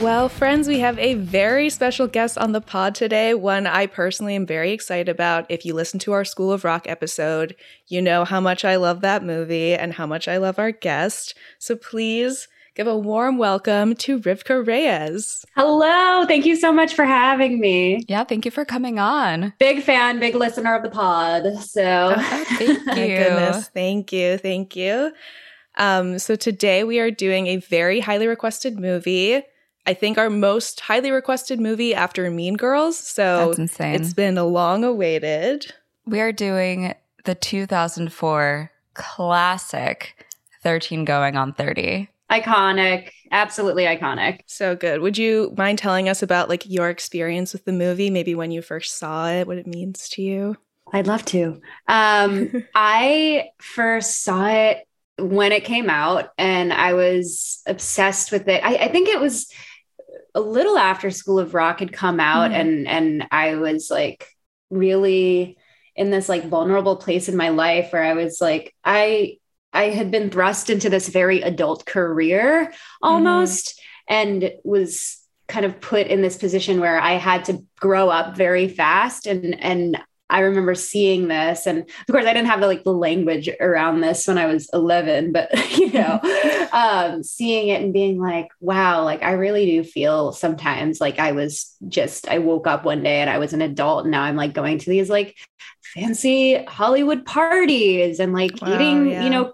Well, 0.00 0.28
friends, 0.28 0.68
we 0.68 0.80
have 0.80 0.98
a 0.98 1.14
very 1.14 1.70
special 1.70 2.06
guest 2.06 2.36
on 2.36 2.52
the 2.52 2.60
pod 2.60 2.94
today, 2.94 3.32
one 3.32 3.66
I 3.66 3.86
personally 3.86 4.34
am 4.34 4.44
very 4.44 4.72
excited 4.72 5.08
about. 5.08 5.46
If 5.48 5.64
you 5.64 5.72
listen 5.72 5.98
to 6.00 6.12
our 6.12 6.24
School 6.24 6.52
of 6.52 6.64
Rock 6.64 6.86
episode, 6.88 7.54
you 7.86 8.02
know 8.02 8.24
how 8.24 8.40
much 8.40 8.64
I 8.64 8.76
love 8.76 9.00
that 9.00 9.24
movie 9.24 9.72
and 9.74 9.94
how 9.94 10.06
much 10.06 10.28
I 10.28 10.36
love 10.36 10.58
our 10.58 10.72
guest. 10.72 11.34
So 11.58 11.74
please 11.76 12.48
give 12.74 12.86
a 12.86 12.98
warm 12.98 13.38
welcome 13.38 13.94
to 13.94 14.18
Rivkah 14.20 14.66
Reyes. 14.66 15.44
Hello. 15.56 16.26
Thank 16.26 16.44
you 16.44 16.56
so 16.56 16.70
much 16.72 16.92
for 16.94 17.04
having 17.06 17.58
me. 17.60 18.04
Yeah. 18.06 18.24
Thank 18.24 18.44
you 18.44 18.50
for 18.50 18.64
coming 18.66 18.98
on. 18.98 19.54
Big 19.58 19.82
fan, 19.82 20.18
big 20.20 20.34
listener 20.34 20.74
of 20.74 20.82
the 20.82 20.90
pod. 20.90 21.44
So 21.62 22.14
Thank 22.18 22.68
you. 22.88 23.16
goodness. 23.16 23.68
Thank 23.68 24.12
you. 24.12 24.36
Thank 24.38 24.76
you. 24.76 25.12
Um, 25.76 26.18
so 26.18 26.36
today 26.36 26.84
we 26.84 26.98
are 27.00 27.10
doing 27.10 27.46
a 27.46 27.56
very 27.56 28.00
highly 28.00 28.26
requested 28.26 28.78
movie. 28.78 29.42
I 29.86 29.94
think 29.94 30.16
our 30.18 30.30
most 30.30 30.80
highly 30.80 31.10
requested 31.10 31.60
movie 31.60 31.94
after 31.94 32.30
Mean 32.30 32.54
Girls. 32.56 32.96
So 32.96 33.46
That's 33.48 33.58
insane. 33.58 33.94
it's 33.94 34.14
been 34.14 34.38
a 34.38 34.44
long 34.44 34.82
awaited. 34.84 35.72
we 36.06 36.20
are 36.20 36.32
doing 36.32 36.94
the 37.24 37.34
2004 37.34 38.70
classic 38.94 40.26
13 40.62 41.04
Going 41.04 41.36
on 41.36 41.52
30. 41.52 42.08
iconic, 42.30 43.10
absolutely 43.30 43.84
iconic. 43.84 44.40
So 44.46 44.74
good. 44.74 45.00
Would 45.02 45.18
you 45.18 45.52
mind 45.58 45.78
telling 45.78 46.08
us 46.08 46.22
about 46.22 46.48
like 46.48 46.68
your 46.68 46.88
experience 46.88 47.52
with 47.52 47.64
the 47.66 47.72
movie, 47.72 48.08
maybe 48.10 48.34
when 48.34 48.50
you 48.50 48.62
first 48.62 48.96
saw 48.98 49.28
it, 49.28 49.46
what 49.46 49.58
it 49.58 49.66
means 49.66 50.08
to 50.10 50.22
you? 50.22 50.56
I'd 50.92 51.06
love 51.06 51.24
to. 51.26 51.60
Um, 51.88 52.64
I 52.74 53.48
first 53.60 54.22
saw 54.22 54.46
it 54.46 54.86
when 55.18 55.52
it 55.52 55.64
came 55.64 55.88
out 55.90 56.30
and 56.38 56.72
I 56.72 56.94
was 56.94 57.62
obsessed 57.66 58.32
with 58.32 58.48
it. 58.48 58.62
I, 58.64 58.76
I 58.76 58.88
think 58.88 59.08
it 59.08 59.20
was 59.20 59.52
a 60.34 60.40
little 60.40 60.76
after 60.78 61.10
School 61.10 61.38
of 61.38 61.54
Rock 61.54 61.80
had 61.80 61.92
come 61.92 62.20
out 62.20 62.50
Mhm. 62.50 62.54
and 62.54 62.88
and 62.88 63.26
I 63.30 63.54
was 63.56 63.90
like 63.90 64.28
really 64.70 65.56
in 65.96 66.10
this 66.10 66.28
like 66.28 66.48
vulnerable 66.48 66.96
place 66.96 67.28
in 67.28 67.36
my 67.36 67.50
life 67.50 67.92
where 67.92 68.02
I 68.02 68.14
was 68.14 68.40
like 68.40 68.74
I 68.84 69.38
I 69.72 69.84
had 69.90 70.10
been 70.10 70.30
thrust 70.30 70.70
into 70.70 70.90
this 70.90 71.08
very 71.08 71.42
adult 71.42 71.84
career 71.86 72.72
almost 73.02 73.80
and 74.08 74.52
was 74.64 75.18
kind 75.48 75.66
of 75.66 75.80
put 75.80 76.06
in 76.06 76.22
this 76.22 76.36
position 76.36 76.80
where 76.80 76.98
I 77.00 77.12
had 77.14 77.44
to 77.46 77.64
grow 77.80 78.08
up 78.08 78.36
very 78.36 78.68
fast 78.68 79.26
and 79.26 79.58
and 79.60 79.98
I 80.30 80.40
remember 80.40 80.74
seeing 80.74 81.28
this, 81.28 81.66
and 81.66 81.80
of 81.80 82.06
course, 82.10 82.24
I 82.24 82.32
didn't 82.32 82.48
have 82.48 82.60
the, 82.60 82.66
like 82.66 82.82
the 82.82 82.92
language 82.92 83.48
around 83.60 84.00
this 84.00 84.26
when 84.26 84.38
I 84.38 84.46
was 84.46 84.68
11, 84.72 85.32
but 85.32 85.50
you 85.78 85.92
know, 85.92 86.20
um, 86.72 87.22
seeing 87.22 87.68
it 87.68 87.82
and 87.82 87.92
being 87.92 88.18
like, 88.18 88.48
wow, 88.60 89.04
like 89.04 89.22
I 89.22 89.32
really 89.32 89.66
do 89.66 89.84
feel 89.84 90.32
sometimes 90.32 91.00
like 91.00 91.18
I 91.18 91.32
was 91.32 91.76
just, 91.88 92.28
I 92.28 92.38
woke 92.38 92.66
up 92.66 92.84
one 92.84 93.02
day 93.02 93.20
and 93.20 93.28
I 93.28 93.38
was 93.38 93.52
an 93.52 93.62
adult, 93.62 94.04
and 94.04 94.12
now 94.12 94.22
I'm 94.22 94.36
like 94.36 94.54
going 94.54 94.78
to 94.78 94.90
these 94.90 95.10
like 95.10 95.36
fancy 95.94 96.64
Hollywood 96.64 97.24
parties 97.24 98.18
and 98.18 98.32
like 98.32 98.60
wow, 98.60 98.74
eating, 98.74 99.10
yeah. 99.10 99.24
you 99.24 99.30
know, 99.30 99.52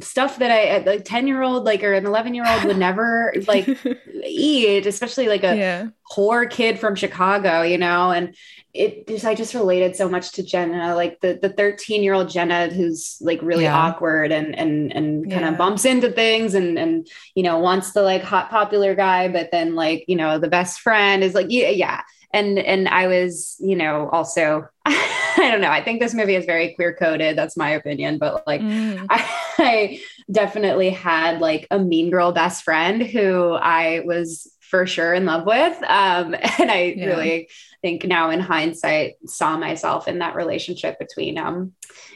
stuff 0.00 0.38
that 0.38 0.50
I, 0.50 0.90
uh, 0.90 0.96
a 0.96 1.00
10 1.00 1.26
year 1.26 1.42
old, 1.42 1.64
like, 1.64 1.82
or 1.82 1.92
an 1.92 2.06
11 2.06 2.34
year 2.34 2.44
old 2.46 2.64
would 2.64 2.78
never 2.78 3.32
like 3.46 3.68
eat, 4.24 4.86
especially 4.86 5.28
like 5.28 5.44
a 5.44 5.56
yeah. 5.56 5.88
poor 6.10 6.46
kid 6.46 6.78
from 6.78 6.94
Chicago, 6.94 7.62
you 7.62 7.78
know? 7.78 8.10
And 8.10 8.34
it 8.74 9.08
just, 9.08 9.24
I 9.24 9.34
just 9.34 9.54
related 9.54 9.96
so 9.96 10.08
much 10.08 10.32
to 10.32 10.42
Jenna, 10.42 10.94
like 10.94 11.20
the, 11.20 11.38
the 11.40 11.48
13 11.48 12.02
year 12.02 12.14
old 12.14 12.28
Jenna 12.28 12.68
who's 12.68 13.18
like 13.20 13.40
really 13.42 13.64
yeah. 13.64 13.76
awkward 13.76 14.30
and, 14.32 14.58
and, 14.58 14.92
and 14.92 15.30
kind 15.30 15.44
of 15.44 15.56
bumps 15.56 15.84
into 15.84 16.10
things 16.10 16.54
and, 16.54 16.78
and, 16.78 17.08
you 17.34 17.42
know, 17.42 17.58
wants 17.58 17.92
the 17.92 18.02
like 18.02 18.22
hot 18.22 18.50
popular 18.50 18.94
guy, 18.94 19.28
but 19.28 19.50
then 19.50 19.74
like, 19.74 20.04
you 20.08 20.16
know, 20.16 20.38
the 20.38 20.48
best 20.48 20.80
friend 20.80 21.24
is 21.24 21.34
like, 21.34 21.46
yeah, 21.48 21.70
yeah. 21.70 22.02
And, 22.32 22.58
and 22.58 22.88
I 22.88 23.06
was, 23.06 23.56
you 23.58 23.76
know, 23.76 24.08
also, 24.10 24.68
I 24.84 25.48
don't 25.50 25.60
know. 25.60 25.70
I 25.70 25.82
think 25.82 26.00
this 26.00 26.14
movie 26.14 26.34
is 26.34 26.44
very 26.44 26.74
queer 26.74 26.94
coded. 26.94 27.36
That's 27.36 27.56
my 27.56 27.70
opinion. 27.70 28.18
But 28.18 28.46
like, 28.46 28.60
mm. 28.60 29.06
I, 29.08 29.30
I 29.58 30.00
definitely 30.30 30.90
had 30.90 31.40
like 31.40 31.66
a 31.70 31.78
mean 31.78 32.10
girl 32.10 32.32
best 32.32 32.64
friend 32.64 33.02
who 33.02 33.52
I 33.52 34.02
was 34.04 34.52
for 34.60 34.86
sure 34.86 35.14
in 35.14 35.24
love 35.24 35.46
with. 35.46 35.76
Um, 35.84 36.34
and 36.58 36.70
I 36.70 36.94
yeah. 36.96 37.06
really 37.06 37.48
think 37.82 38.04
now 38.04 38.30
in 38.30 38.40
hindsight 38.40 39.14
saw 39.26 39.56
myself 39.56 40.08
in 40.08 40.18
that 40.18 40.34
relationship 40.34 40.98
between 40.98 41.38
um, 41.38 41.72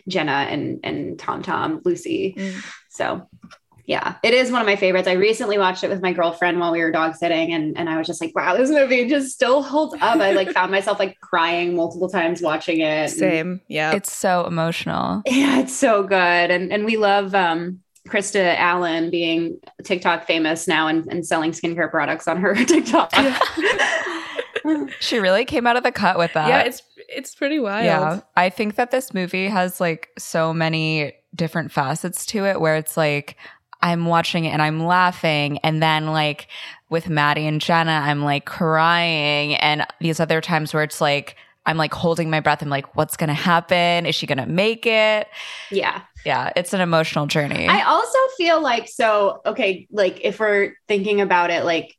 Jenna 0.08 0.46
and 0.50 0.80
and 0.82 1.18
Tom 1.18 1.42
Tom 1.42 1.80
Lucy. 1.84 2.34
Mm. 2.36 2.64
So 2.90 3.28
yeah, 3.84 4.16
it 4.22 4.32
is 4.32 4.52
one 4.52 4.60
of 4.60 4.66
my 4.66 4.76
favorites. 4.76 5.08
I 5.08 5.12
recently 5.12 5.58
watched 5.58 5.82
it 5.82 5.90
with 5.90 6.00
my 6.00 6.12
girlfriend 6.12 6.60
while 6.60 6.70
we 6.70 6.80
were 6.80 6.92
dog 6.92 7.16
sitting, 7.16 7.52
and, 7.52 7.76
and 7.76 7.88
I 7.88 7.98
was 7.98 8.06
just 8.06 8.20
like, 8.20 8.34
wow, 8.34 8.56
this 8.56 8.70
movie 8.70 9.08
just 9.08 9.32
still 9.32 9.62
holds 9.62 9.94
up. 9.94 10.18
I 10.18 10.32
like 10.32 10.50
found 10.50 10.70
myself 10.70 10.98
like 10.98 11.18
crying 11.20 11.74
multiple 11.74 12.08
times 12.08 12.40
watching 12.40 12.80
it. 12.80 13.10
Same. 13.10 13.60
Yeah. 13.66 13.92
It's 13.92 14.12
so 14.12 14.46
emotional. 14.46 15.22
Yeah, 15.26 15.58
it's 15.60 15.74
so 15.74 16.04
good. 16.04 16.16
And 16.50 16.72
and 16.72 16.84
we 16.84 16.96
love 16.96 17.34
um 17.34 17.80
Christa 18.08 18.56
Allen 18.56 19.10
being 19.10 19.58
TikTok 19.84 20.26
famous 20.26 20.68
now 20.68 20.86
and, 20.86 21.06
and 21.06 21.26
selling 21.26 21.52
skincare 21.52 21.90
products 21.90 22.28
on 22.28 22.36
her 22.36 22.54
TikTok. 22.64 23.12
she 25.00 25.18
really 25.18 25.44
came 25.44 25.66
out 25.66 25.76
of 25.76 25.82
the 25.82 25.92
cut 25.92 26.18
with 26.18 26.32
that. 26.34 26.48
Yeah, 26.48 26.60
it's 26.62 26.82
it's 27.08 27.34
pretty 27.34 27.58
wild. 27.58 27.84
Yeah. 27.84 28.20
I 28.36 28.48
think 28.48 28.76
that 28.76 28.90
this 28.90 29.12
movie 29.12 29.48
has 29.48 29.80
like 29.80 30.10
so 30.18 30.52
many 30.52 31.14
different 31.34 31.72
facets 31.72 32.26
to 32.26 32.44
it 32.44 32.60
where 32.60 32.76
it's 32.76 32.96
like 32.96 33.36
I'm 33.82 34.06
watching 34.06 34.44
it 34.44 34.50
and 34.50 34.62
I'm 34.62 34.84
laughing. 34.84 35.58
And 35.58 35.82
then 35.82 36.06
like 36.06 36.46
with 36.88 37.08
Maddie 37.08 37.46
and 37.46 37.60
Jenna, 37.60 37.90
I'm 37.90 38.22
like 38.22 38.46
crying. 38.46 39.56
And 39.56 39.84
these 40.00 40.20
other 40.20 40.40
times 40.40 40.72
where 40.72 40.84
it's 40.84 41.00
like, 41.00 41.36
I'm 41.64 41.76
like 41.76 41.94
holding 41.94 42.28
my 42.28 42.40
breath. 42.40 42.62
I'm 42.62 42.68
like, 42.68 42.96
what's 42.96 43.16
going 43.16 43.28
to 43.28 43.34
happen? 43.34 44.04
Is 44.04 44.14
she 44.14 44.26
going 44.26 44.38
to 44.38 44.46
make 44.46 44.84
it? 44.84 45.28
Yeah. 45.70 46.02
Yeah. 46.24 46.52
It's 46.56 46.72
an 46.72 46.80
emotional 46.80 47.26
journey. 47.26 47.68
I 47.68 47.82
also 47.82 48.18
feel 48.36 48.60
like, 48.60 48.88
so, 48.88 49.40
okay, 49.46 49.86
like 49.90 50.20
if 50.22 50.40
we're 50.40 50.74
thinking 50.88 51.20
about 51.20 51.50
it, 51.50 51.64
like 51.64 51.96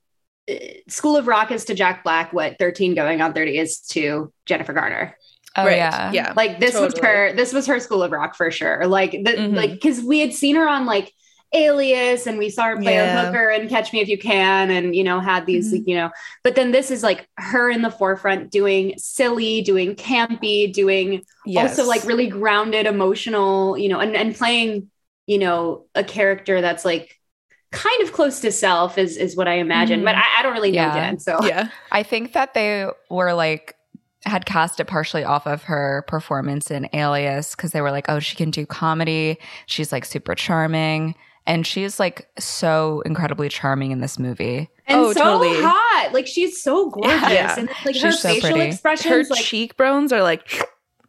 uh, 0.50 0.56
School 0.90 1.16
of 1.16 1.28
Rock 1.28 1.52
is 1.52 1.66
to 1.66 1.76
Jack 1.76 2.04
Black, 2.04 2.34
what 2.34 2.58
13 2.60 2.94
going 2.94 3.22
on 3.22 3.34
30 3.34 3.58
is 3.58 3.80
to 3.92 4.34
Jennifer 4.46 4.74
Garner. 4.74 5.18
Oh 5.56 5.66
right. 5.66 5.78
yeah. 5.78 6.12
Yeah. 6.12 6.34
Like 6.36 6.60
this 6.60 6.74
totally. 6.74 6.88
was 6.88 7.00
her, 7.00 7.34
this 7.34 7.54
was 7.54 7.66
her 7.68 7.80
School 7.80 8.04
of 8.04 8.12
Rock 8.12 8.36
for 8.36 8.52
sure. 8.52 8.86
Like, 8.86 9.12
the, 9.12 9.18
mm-hmm. 9.32 9.56
like, 9.56 9.80
cause 9.82 10.02
we 10.02 10.20
had 10.20 10.34
seen 10.34 10.58
her 10.58 10.68
on 10.68 10.86
like, 10.86 11.14
Alias 11.54 12.26
and 12.26 12.38
we 12.38 12.50
saw 12.50 12.66
her 12.66 12.78
play 12.78 12.96
yeah. 12.96 13.22
a 13.22 13.26
hooker 13.26 13.50
and 13.50 13.70
Catch 13.70 13.94
Me 13.94 14.02
If 14.02 14.08
You 14.08 14.18
Can 14.18 14.72
and 14.72 14.96
you 14.96 15.04
know 15.04 15.20
had 15.20 15.46
these 15.46 15.74
mm-hmm. 15.74 15.88
you 15.88 15.96
know 15.96 16.12
but 16.44 16.56
then 16.56 16.72
this 16.72 16.90
is 16.90 17.04
like 17.04 17.28
her 17.38 17.70
in 17.70 17.82
the 17.82 17.92
forefront 17.92 18.52
doing 18.52 18.96
silly 18.98 19.62
doing 19.62 19.96
campy 19.96 20.72
doing 20.72 21.24
yes. 21.46 21.78
also 21.78 21.88
like 21.88 22.04
really 22.06 22.28
grounded 22.28 22.86
emotional 22.86 23.78
you 23.78 23.90
know 23.90 24.00
and 24.00 24.16
and 24.16 24.36
playing 24.36 24.90
you 25.28 25.38
know 25.38 25.86
a 25.96 26.04
character 26.04 26.62
that's 26.62 26.84
like 26.84 27.20
kind 27.72 28.02
of 28.04 28.12
close 28.12 28.40
to 28.40 28.52
self 28.52 28.98
is 28.98 29.18
is 29.18 29.36
what 29.36 29.48
I 29.48 29.56
imagine 29.56 30.00
mm-hmm. 30.00 30.06
but 30.06 30.16
I, 30.16 30.24
I, 30.40 30.44
don't 30.44 30.54
really 30.54 30.72
know 30.72 30.78
yeah. 30.78 30.94
Jen 30.94 31.20
so 31.20 31.44
yeah 31.46 31.70
I 31.92 32.04
think 32.04 32.34
that 32.34 32.54
they 32.54 32.88
were 33.10 33.34
like 33.34 33.76
had 34.26 34.46
cast 34.46 34.80
it 34.80 34.86
partially 34.86 35.24
off 35.24 35.46
of 35.46 35.64
her 35.64 36.04
performance 36.08 36.72
in 36.72 36.88
Alias 36.94 37.56
because 37.56 37.72
they 37.72 37.82
were 37.82 37.92
like, 37.92 38.06
oh, 38.08 38.20
she 38.20 38.38
can 38.38 38.52
do 38.52 38.66
comedy. 38.66 39.38
She's 39.66 39.92
like 39.92 40.06
super 40.06 40.34
charming 40.34 41.16
and 41.46 41.68
she's 41.68 42.00
like 42.00 42.28
so 42.40 43.02
incredibly 43.06 43.50
charming 43.50 43.92
in 43.92 44.00
this 44.00 44.18
movie. 44.18 44.70
And 44.88 45.00
oh, 45.00 45.14
so 45.14 45.24
totally. 45.24 45.62
hot. 45.62 46.10
Like 46.14 46.28
she's 46.28 46.62
so 46.62 46.90
gorgeous. 46.90 47.22
Yeah. 47.32 47.56
And 47.58 47.70
like 47.86 47.96
she's 47.96 48.04
her 48.04 48.12
so 48.12 48.30
facial 48.30 48.52
pretty. 48.52 48.70
expressions. 48.70 49.30
Her 49.30 49.36
like, 49.36 49.44
cheekbones 49.44 50.12
are 50.12 50.22
like 50.22 50.62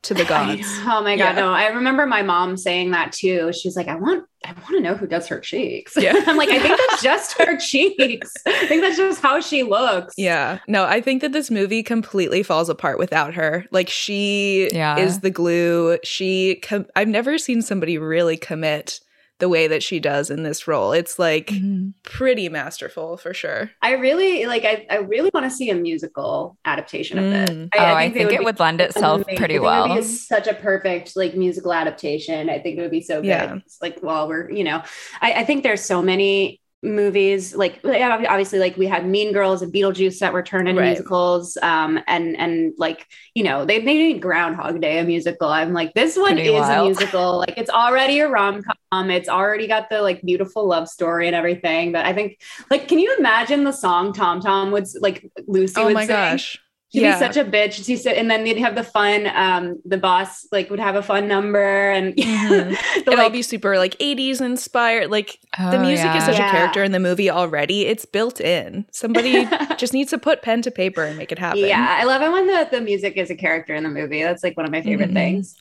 to 0.03 0.15
the 0.15 0.25
gods. 0.25 0.67
oh 0.83 1.03
my 1.03 1.17
god, 1.17 1.35
yeah. 1.35 1.41
no. 1.41 1.53
I 1.53 1.67
remember 1.69 2.07
my 2.07 2.23
mom 2.23 2.57
saying 2.57 2.91
that 2.91 3.13
too. 3.13 3.53
She's 3.53 3.77
like, 3.77 3.89
I 3.89 3.97
want 3.97 4.25
I 4.45 4.53
want 4.53 4.69
to 4.69 4.81
know 4.81 4.95
who 4.95 5.07
does 5.07 5.27
her 5.29 5.41
cheeks. 5.41 5.95
Yeah. 5.97 6.15
I'm 6.27 6.37
like, 6.37 6.51
I 6.51 6.59
think 6.59 6.79
that's 6.79 7.03
just 7.03 7.39
her 7.39 7.57
cheeks. 7.61 8.33
I 8.47 8.67
think 8.67 8.83
that's 8.83 8.97
just 8.97 9.23
how 9.23 9.41
she 9.41 9.63
looks. 9.63 10.15
Yeah. 10.17 10.59
No, 10.69 10.85
I 10.85 11.01
think 11.01 11.23
that 11.23 11.33
this 11.33 11.51
movie 11.51 11.83
completely 11.83 12.43
falls 12.43 12.69
apart 12.69 12.99
without 12.99 13.35
her. 13.35 13.65
Like 13.71 13.89
she 13.89 14.69
yeah. 14.73 14.99
is 14.99 15.21
the 15.21 15.31
glue. 15.31 15.99
She 16.05 16.57
com- 16.57 16.87
I've 16.95 17.09
never 17.09 17.39
seen 17.39 17.63
somebody 17.63 17.99
really 17.99 18.37
commit 18.37 19.01
the 19.39 19.49
way 19.49 19.67
that 19.67 19.83
she 19.83 19.99
does 19.99 20.31
in 20.31 20.43
this 20.45 20.69
role. 20.69 20.93
It's 20.93 21.19
like 21.19 21.49
mm-hmm. 21.49 21.91
pretty 22.03 22.49
masterful 22.49 23.17
for 23.17 23.35
sure. 23.35 23.71
I 23.83 23.93
really 23.93 24.47
like 24.47 24.65
I, 24.65 24.87
I 24.89 24.97
really 24.99 25.31
want 25.35 25.45
to 25.45 25.51
see 25.51 25.71
a 25.71 25.75
musical 25.75 26.57
adaptation 26.65 27.19
of 27.19 27.25
it. 27.25 27.51
Mm. 27.51 27.69
I, 27.75 27.79
oh, 27.79 27.95
I 27.95 28.05
think, 28.05 28.17
I 28.17 28.19
think 28.19 28.33
it 28.33 28.39
would, 28.39 28.45
would 28.47 28.61
lend 28.61 28.81
itself 28.81 29.23
amazing. 29.23 29.39
pretty 29.39 29.59
well. 29.59 29.87
It 29.87 29.89
would 29.89 29.97
be 29.97 30.03
such 30.03 30.47
a 30.47 30.55
perfect 30.55 31.17
like 31.17 31.35
musical 31.35 31.73
adaptation. 31.73 32.49
I 32.49 32.61
think 32.61 32.79
it 32.79 32.83
would 32.83 32.91
be 32.91 33.03
so 33.03 33.21
good. 33.21 33.29
Yeah. 33.29 33.57
It's 33.57 33.79
like 33.83 34.01
while 34.01 34.29
we're, 34.29 34.51
you 34.51 34.65
know, 34.65 34.83
I, 35.21 35.33
I 35.33 35.45
think 35.45 35.63
there's 35.63 35.83
so 35.83 36.01
many 36.01 36.61
movies 36.85 37.55
like 37.55 37.81
obviously 37.85 38.59
like 38.59 38.77
we 38.77 38.87
had 38.87 39.07
mean 39.07 39.33
girls 39.33 39.63
and 39.63 39.73
beetlejuice 39.73 40.19
that 40.19 40.33
were 40.33 40.43
turned 40.43 40.69
into 40.69 40.81
right. 40.81 40.89
musicals 40.89 41.57
um 41.63 41.99
and 42.07 42.37
and 42.37 42.75
like 42.77 43.07
you 43.35 43.43
know 43.43 43.65
they 43.65 43.81
made 43.81 44.21
groundhog 44.21 44.81
day 44.81 44.99
a 44.99 45.05
musical 45.05 45.49
i'm 45.49 45.73
like 45.73 45.93
this 45.95 46.17
one 46.17 46.35
Pretty 46.35 46.51
is 46.51 46.61
wild. 46.61 46.87
a 46.87 46.91
musical 46.91 47.39
like 47.39 47.55
it's 47.57 47.71
already 47.71 48.21
a 48.21 48.29
rom-com 48.29 49.11
it's 49.11 49.29
already 49.29 49.67
got 49.67 49.89
the 49.89 50.03
like 50.03 50.23
beautiful 50.23 50.67
love 50.67 50.89
story 50.89 51.27
and 51.27 51.35
everything 51.35 51.91
but 51.91 52.05
i 52.05 52.13
think 52.13 52.41
like 52.71 52.87
can 52.87 52.99
you 52.99 53.15
imagine 53.19 53.65
the 53.65 53.73
song 53.73 54.13
tom 54.13 54.41
tom 54.41 54.71
would 54.71 54.87
like 55.01 55.31
lucy 55.47 55.75
oh 55.77 55.87
would 55.87 55.95
my 55.95 56.07
sing? 56.07 56.15
gosh 56.15 56.59
She'd 56.93 57.03
yeah. 57.03 57.19
be 57.19 57.27
such 57.27 57.37
a 57.37 57.45
bitch. 57.45 57.85
She 57.85 57.97
said, 57.97 58.17
and 58.17 58.31
then 58.31 58.45
they'd 58.45 58.59
have 58.59 58.77
the 58.77 58.85
fun. 58.85 59.27
Um, 59.27 59.81
the 59.85 59.99
boss 59.99 60.47
like 60.53 60.71
would 60.71 60.79
have 60.79 60.95
a 60.95 61.03
fun 61.03 61.27
number, 61.27 61.91
and 61.91 62.15
mm-hmm. 62.17 62.73
it'd 62.97 63.07
like, 63.09 63.19
all 63.19 63.31
be 63.31 63.43
super 63.43 63.79
like 63.79 63.99
'80s 63.99 64.41
inspired. 64.41 65.11
Like 65.11 65.41
oh, 65.59 65.73
the 65.73 65.81
music 65.81 66.05
yeah. 66.05 66.19
is 66.19 66.25
such 66.25 66.39
yeah. 66.39 66.49
a 66.49 66.53
character 66.53 66.85
in 66.85 66.93
the 66.93 67.01
movie 67.01 67.29
already. 67.31 67.87
It's 67.87 68.05
built 68.05 68.41
in. 68.41 68.87
Somebody 68.93 69.49
just 69.77 69.93
needs 69.93 70.11
to 70.11 70.19
put 70.19 70.43
pen 70.43 70.63
to 70.63 70.71
paper 70.71 71.03
and 71.03 71.19
make 71.19 71.33
it 71.33 71.39
happen. 71.41 71.61
Yeah, 71.61 71.97
I 71.99 72.05
love 72.05 72.23
it 72.23 72.31
when 72.31 72.47
the 72.47 72.69
the 72.71 72.81
music 72.81 73.17
is 73.17 73.29
a 73.29 73.35
character 73.35 73.75
in 73.75 73.83
the 73.83 73.91
movie. 73.91 74.23
That's 74.23 74.45
like 74.45 74.57
one 74.57 74.65
of 74.65 74.71
my 74.71 74.83
favorite 74.83 75.07
mm-hmm. 75.07 75.15
things. 75.15 75.57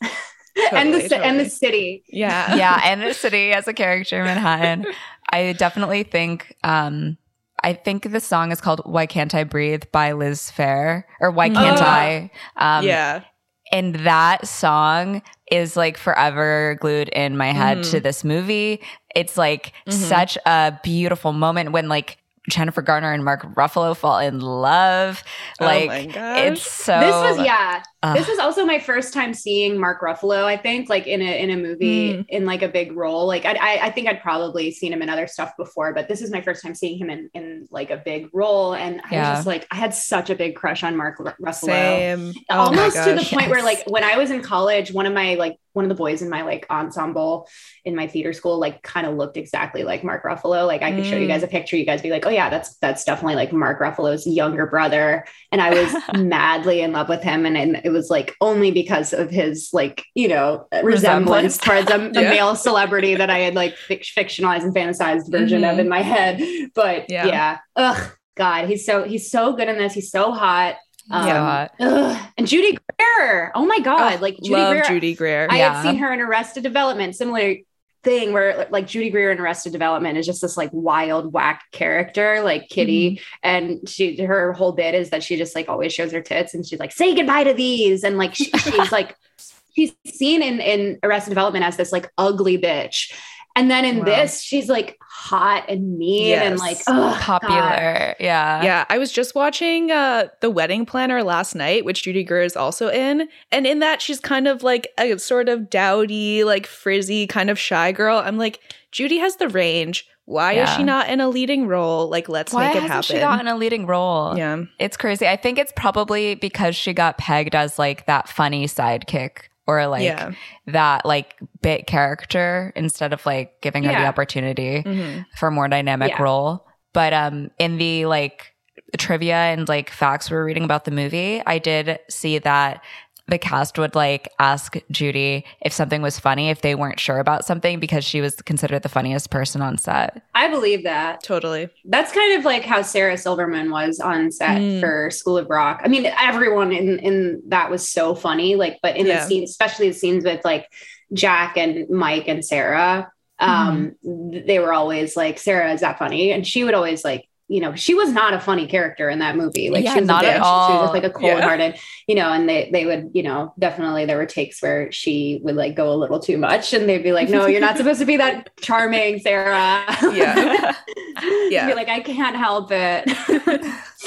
Totally, 0.56 0.72
and 0.82 0.94
the 0.94 1.02
totally. 1.02 1.22
and 1.22 1.40
the 1.40 1.50
city. 1.50 2.04
Yeah, 2.10 2.56
yeah, 2.56 2.80
and 2.84 3.02
the 3.02 3.14
city 3.16 3.54
as 3.54 3.68
a 3.68 3.74
character 3.74 4.20
in 4.20 4.26
Manhattan. 4.26 4.86
I 5.32 5.54
definitely 5.54 6.04
think. 6.04 6.56
um 6.64 7.18
I 7.64 7.74
think 7.74 8.12
the 8.12 8.20
song 8.20 8.52
is 8.52 8.62
called 8.62 8.82
Why 8.86 9.06
Can't 9.06 9.34
I 9.34 9.44
Breathe 9.44 9.84
by 9.92 10.12
Liz 10.12 10.52
Phair 10.56 11.04
or 11.20 11.32
Why 11.32 11.50
Can't 11.50 11.82
oh. 11.82 11.86
I? 11.86 12.32
Um, 12.58 12.86
yeah. 12.86 13.24
And 13.72 13.96
that 13.96 14.48
song 14.48 15.24
is 15.50 15.76
like 15.76 15.98
forever 15.98 16.78
glued 16.80 17.10
in 17.10 17.38
my 17.38 17.52
head 17.52 17.80
mm. 17.80 17.92
to 17.92 18.00
this 18.00 18.24
movie. 18.24 18.82
It's 19.16 19.38
like 19.38 19.74
mm-hmm. 19.88 19.92
such 19.92 20.38
a 20.46 20.78
beautiful 20.84 21.34
moment 21.34 21.72
when 21.72 21.90
like 21.90 22.18
Jennifer 22.50 22.82
Garner 22.82 23.14
and 23.14 23.24
Mark 23.24 23.44
Ruffalo 23.56 23.96
fall 23.96 24.20
in 24.20 24.40
love. 24.42 25.24
Oh 25.60 25.66
like 25.66 26.16
oh 26.16 26.36
it's 26.36 26.62
so 26.62 27.00
This 27.00 27.38
was 27.38 27.46
yeah. 27.46 27.82
Uh, 28.04 28.14
this 28.14 28.28
was 28.28 28.38
also 28.38 28.66
my 28.66 28.80
first 28.80 29.14
time 29.14 29.34
seeing 29.34 29.80
Mark 29.80 30.02
Ruffalo, 30.02 30.44
I 30.44 30.58
think, 30.58 30.90
like 30.90 31.08
in 31.08 31.22
a 31.22 31.42
in 31.42 31.50
a 31.52 31.56
movie 31.56 32.16
mm. 32.16 32.26
in 32.28 32.46
like 32.46 32.62
a 32.62 32.68
big 32.68 32.92
role. 32.92 33.26
Like 33.26 33.46
I, 33.46 33.78
I 33.78 33.90
think 33.92 34.10
I'd 34.10 34.22
probably 34.22 34.72
seen 34.72 34.92
him 34.92 35.02
in 35.02 35.08
other 35.08 35.26
stuff 35.26 35.56
before, 35.56 35.94
but 35.94 36.10
this 36.10 36.22
is 36.22 36.30
my 36.30 36.42
first 36.42 36.62
time 36.62 36.76
seeing 36.76 36.98
him 36.98 37.10
in 37.10 37.30
in 37.34 37.68
like 37.72 37.92
a 37.92 37.98
big 37.98 38.28
role. 38.34 38.74
And 38.74 39.00
I 39.06 39.16
yeah. 39.16 39.30
was 39.30 39.38
just 39.38 39.48
like, 39.48 39.66
I 39.72 39.78
had 39.78 39.94
such 39.94 40.30
a 40.30 40.36
big 40.36 40.58
crush 40.58 40.84
on 40.84 40.98
Mark 40.98 41.18
Ruffalo. 41.18 41.54
Same. 41.54 42.34
Oh 42.50 42.58
Almost 42.58 42.98
to 42.98 43.14
the 43.14 43.26
point 43.30 43.44
yes. 43.44 43.50
where 43.50 43.64
like 43.64 43.84
when 43.88 44.04
I 44.04 44.18
was 44.18 44.32
in 44.32 44.42
college, 44.42 44.92
one 44.92 45.06
of 45.06 45.14
my 45.14 45.36
like 45.36 45.58
one 45.72 45.86
of 45.86 45.90
the 45.90 45.96
boys 45.96 46.22
in 46.22 46.30
my 46.30 46.44
like 46.44 46.66
ensemble 46.70 47.48
in 47.84 47.96
my 47.96 48.08
theater 48.08 48.32
school 48.32 48.60
like 48.60 48.84
kind 48.84 49.08
of 49.08 49.16
looked 49.16 49.38
exactly 49.38 49.84
like 49.84 50.04
Mark 50.04 50.24
Ruffalo. 50.24 50.68
Like 50.68 50.82
I 50.82 50.92
could 50.92 51.04
mm. 51.04 51.10
show 51.10 51.16
you 51.16 51.28
guys 51.28 51.42
a 51.42 51.48
picture, 51.48 51.78
you 51.78 51.86
guys 51.86 52.02
be 52.02 52.12
like, 52.12 52.26
oh 52.26 52.30
yeah, 52.30 52.50
that's 52.50 52.76
that's 52.78 53.04
definitely 53.04 53.36
like 53.36 53.54
Mark 53.54 53.80
Ruffalo's 53.80 54.28
younger 54.28 54.68
brother. 54.68 55.26
And 55.52 55.62
I 55.62 55.70
was 55.72 55.96
madly 56.16 56.82
in 56.82 56.92
love 56.92 57.10
with 57.10 57.24
him, 57.24 57.46
and, 57.46 57.58
and 57.58 57.82
it 57.84 57.93
was 57.94 58.10
like 58.10 58.36
only 58.42 58.72
because 58.72 59.14
of 59.14 59.30
his 59.30 59.70
like 59.72 60.04
you 60.16 60.28
know 60.28 60.68
resemblance, 60.84 61.58
towards 61.58 61.90
a, 61.90 61.96
a 62.10 62.12
male 62.12 62.56
celebrity 62.56 63.16
that 63.16 63.30
I 63.30 63.40
had 63.40 63.56
like 63.56 63.76
fictionalized 63.76 64.64
and 64.64 64.76
fantasized 64.76 65.32
version 65.32 65.62
mm-hmm. 65.62 65.72
of 65.72 65.80
in 65.80 65.88
my 65.88 66.02
head. 66.02 66.42
But 66.76 67.10
yeah. 67.10 67.28
yeah, 67.28 67.58
ugh, 67.76 68.12
God, 68.36 68.68
he's 68.68 68.86
so 68.86 69.04
he's 69.04 69.32
so 69.32 69.54
good 69.54 69.70
in 69.70 69.78
this. 69.78 69.94
He's 69.94 70.12
so 70.12 70.32
hot. 70.32 70.76
Um, 71.12 71.28
yeah. 71.28 71.68
Ugh. 71.80 72.30
And 72.38 72.48
Judy 72.48 72.78
Greer. 72.98 73.52
Oh 73.56 73.66
my 73.66 73.80
God. 73.80 74.16
Oh, 74.18 74.22
like 74.22 74.38
Judy 74.38 74.50
love 74.52 74.72
Greer. 74.72 74.84
Judy 74.84 75.16
Greer. 75.16 75.48
I 75.50 75.58
yeah. 75.58 75.74
had 75.74 75.84
seen 75.84 75.98
her 75.98 76.14
in 76.14 76.22
Arrested 76.22 76.64
Development. 76.64 77.16
Similar 77.16 77.56
thing 78.04 78.34
where 78.34 78.68
like 78.70 78.88
Judy 78.88 79.10
Greer 79.10 79.32
in 79.32 79.40
Arrested 79.40 79.72
Development 79.72 80.18
is 80.18 80.26
just 80.26 80.42
this 80.42 80.58
like 80.58 80.70
wild 80.74 81.34
whack 81.34 81.64
character 81.72 82.42
like 82.42 82.70
Kitty. 82.70 83.12
Mm-hmm. 83.16 83.24
and 83.44 83.90
she 83.90 84.22
her 84.22 84.54
whole 84.54 84.74
bit 84.74 84.94
is 84.94 85.10
that 85.12 85.24
she 85.24 85.38
just 85.38 85.56
like 85.56 85.70
always 85.70 85.94
shows 85.94 86.12
her 86.12 86.22
tits 86.22 86.54
and 86.54 86.66
she's 86.66 86.80
like 86.80 86.92
say 86.92 87.16
goodbye 87.16 87.46
to 87.46 87.54
these. 87.54 88.04
And 88.04 88.18
like 88.18 88.36
she, 88.36 88.46
she's 88.46 88.92
like 88.92 89.16
she's 89.76 89.94
seen 90.06 90.42
in 90.42 90.60
in 90.60 91.00
Arrested 91.04 91.30
Development 91.30 91.66
as 91.66 91.78
this 91.78 91.92
like 91.92 92.12
ugly 92.18 92.58
bitch 92.58 93.14
and 93.56 93.70
then 93.70 93.86
in 93.86 94.00
wow. 94.00 94.06
this, 94.06 94.42
she's 94.42 94.68
like 94.68 94.98
hot 95.02 95.66
and 95.70 95.98
mean 95.98 96.30
yes. 96.30 96.46
and 96.46 96.60
like 96.60 96.84
popular. 97.20 97.60
God. 97.60 98.16
Yeah. 98.20 98.64
Yeah. 98.64 98.86
I 98.90 98.98
was 98.98 99.12
just 99.12 99.36
watching 99.36 99.92
uh 99.92 100.28
The 100.42 100.50
Wedding 100.50 100.86
Planner 100.86 101.24
last 101.24 101.56
night, 101.56 101.86
which 101.86 102.04
Judy 102.04 102.24
Greer 102.24 102.42
is 102.42 102.56
also 102.56 102.90
in. 102.90 103.30
And 103.52 103.68
in 103.68 103.80
that, 103.80 104.02
she's 104.02 104.20
kind 104.20 104.48
of 104.48 104.64
like 104.64 104.88
a 104.98 105.18
sort 105.18 105.50
of 105.50 105.70
dowdy, 105.70 106.44
like 106.44 106.66
frizzy, 106.66 107.28
kind 107.28 107.50
of 107.50 107.60
shy 107.60 107.92
girl. 107.92 108.18
I'm 108.18 108.38
like, 108.38 108.60
Judy 108.92 109.18
has 109.20 109.36
the 109.36 109.50
range. 109.50 110.08
Why 110.26 110.54
yeah. 110.54 110.64
is 110.64 110.70
she 110.78 110.84
not 110.84 111.10
in 111.10 111.20
a 111.20 111.28
leading 111.28 111.68
role? 111.68 112.08
Like, 112.08 112.30
let's 112.30 112.54
Why 112.54 112.68
make 112.68 112.78
it 112.78 112.84
happen. 112.84 113.02
She 113.02 113.20
got 113.20 113.42
in 113.42 113.48
a 113.48 113.58
leading 113.58 113.86
role. 113.86 114.38
Yeah, 114.38 114.64
it's 114.80 114.96
crazy. 114.96 115.28
I 115.28 115.36
think 115.36 115.60
it's 115.60 115.74
probably 115.76 116.36
because 116.36 116.78
she 116.78 116.94
got 116.94 117.18
pegged 117.18 117.56
as 117.56 117.78
like 117.78 118.06
that 118.06 118.30
funny 118.30 118.66
sidekick 118.66 119.50
or 119.68 119.88
like 119.88 120.04
yeah. 120.04 120.34
that 120.68 121.06
like 121.06 121.36
bit 121.62 121.88
character 121.88 122.74
instead 122.76 123.14
of 123.14 123.26
like 123.26 123.62
giving 123.62 123.84
her 123.84 123.92
the 123.92 124.06
opportunity 124.06 124.84
mm-hmm. 124.84 125.22
for 125.36 125.48
a 125.48 125.52
more 125.52 125.68
dynamic 125.68 126.12
yeah. 126.12 126.22
role. 126.22 126.68
But 126.94 127.14
um 127.14 127.52
in 127.60 127.78
the 127.78 128.06
like 128.06 128.54
trivia 128.98 129.36
and 129.36 129.68
like 129.68 129.90
facts 129.90 130.30
we 130.30 130.38
are 130.38 130.44
reading 130.44 130.64
about 130.64 130.86
the 130.86 130.92
movie, 130.92 131.42
I 131.46 131.60
did 131.60 132.00
see 132.10 132.38
that 132.40 132.84
the 133.28 133.38
cast 133.38 133.78
would 133.78 133.96
like 133.96 134.30
ask 134.40 134.76
Judy 134.92 135.46
if 135.62 135.72
something 135.72 136.02
was 136.02 136.20
funny 136.20 136.50
if 136.50 136.62
they 136.62 136.76
weren't 136.76 137.00
sure 137.00 137.20
about 137.20 137.46
something 137.46 137.80
because 137.80 138.04
she 138.04 138.20
was 138.20 138.36
considered 138.36 138.84
the 138.84 138.90
funniest 138.90 139.30
person 139.30 139.62
on 139.62 139.78
set. 139.78 140.22
I 140.36 140.50
believe 140.50 140.84
that. 140.84 141.24
Totally. 141.24 141.70
That's 141.86 142.12
kind 142.12 142.38
of 142.38 142.44
like 142.44 142.64
how 142.64 142.82
Sarah 142.82 143.18
Silverman 143.18 143.72
was 143.72 144.00
on 144.00 144.32
set 144.32 144.60
mm. 144.60 144.80
for 144.82 145.10
School 145.10 145.38
of 145.38 145.50
Rock. 145.50 145.82
I 145.84 145.88
mean, 145.88 146.06
everyone 146.06 146.72
in 146.72 147.00
in 147.00 147.42
that 147.48 147.70
was 147.70 147.88
so 147.88 148.16
funny 148.16 148.56
like 148.56 148.80
but 148.82 148.96
in 148.98 149.06
yeah. 149.06 149.20
the 149.20 149.28
scenes 149.28 149.50
especially 149.50 149.90
the 149.90 149.94
scenes 149.94 150.24
with 150.24 150.44
like 150.44 150.68
Jack 151.14 151.58
and 151.58 151.90
Mike 151.90 152.28
and 152.28 152.44
Sarah 152.44 153.12
um 153.40 153.94
mm. 154.06 154.46
they 154.48 154.60
were 154.60 154.74
always 154.74 155.16
like 155.16 155.38
Sarah 155.40 155.74
is 155.74 155.82
that 155.82 156.00
funny 156.00 156.32
and 156.32 156.46
she 156.46 156.64
would 156.64 156.74
always 156.74 157.04
like 157.04 157.28
you 157.48 157.60
know, 157.60 157.76
she 157.76 157.94
was 157.94 158.12
not 158.12 158.34
a 158.34 158.40
funny 158.40 158.68
character 158.68 159.10
in 159.10 159.20
that 159.20 159.36
movie. 159.36 159.70
Like 159.70 159.84
yeah, 159.84 159.94
she 159.94 160.00
was 160.00 160.08
not 160.08 160.26
at 160.26 160.42
all. 160.42 160.68
She 160.68 160.74
was 160.74 160.82
just 160.84 160.94
like 160.94 161.04
a 161.04 161.10
cold 161.10 161.42
hearted, 161.42 161.74
yeah. 161.74 161.82
you 162.08 162.16
know, 162.16 162.32
and 162.32 162.48
they 162.48 162.70
they 162.72 162.86
would, 162.86 163.12
you 163.14 163.24
know, 163.24 163.54
definitely 163.60 164.06
there 164.06 164.18
were 164.18 164.26
takes 164.26 164.62
where 164.62 164.92
she 164.92 165.40
would 165.44 165.56
like 165.56 165.76
go 165.76 165.92
a 165.92 165.96
little 165.96 166.20
too 166.20 166.38
much 166.38 166.74
and 166.74 166.88
they'd 166.88 167.04
be 167.04 167.12
like, 167.12 167.30
No, 167.30 167.46
you're 167.46 167.62
not 167.62 167.78
supposed 167.78 168.00
to 168.00 168.06
be 168.06 168.18
that 168.18 168.50
charming, 168.62 169.20
Sarah. 169.20 169.84
Yeah. 170.14 170.76
yeah. 171.50 171.68
be 171.68 171.74
like, 171.74 171.90
I 171.90 172.00
can't 172.00 172.36
help 172.36 172.70
it. 172.72 173.12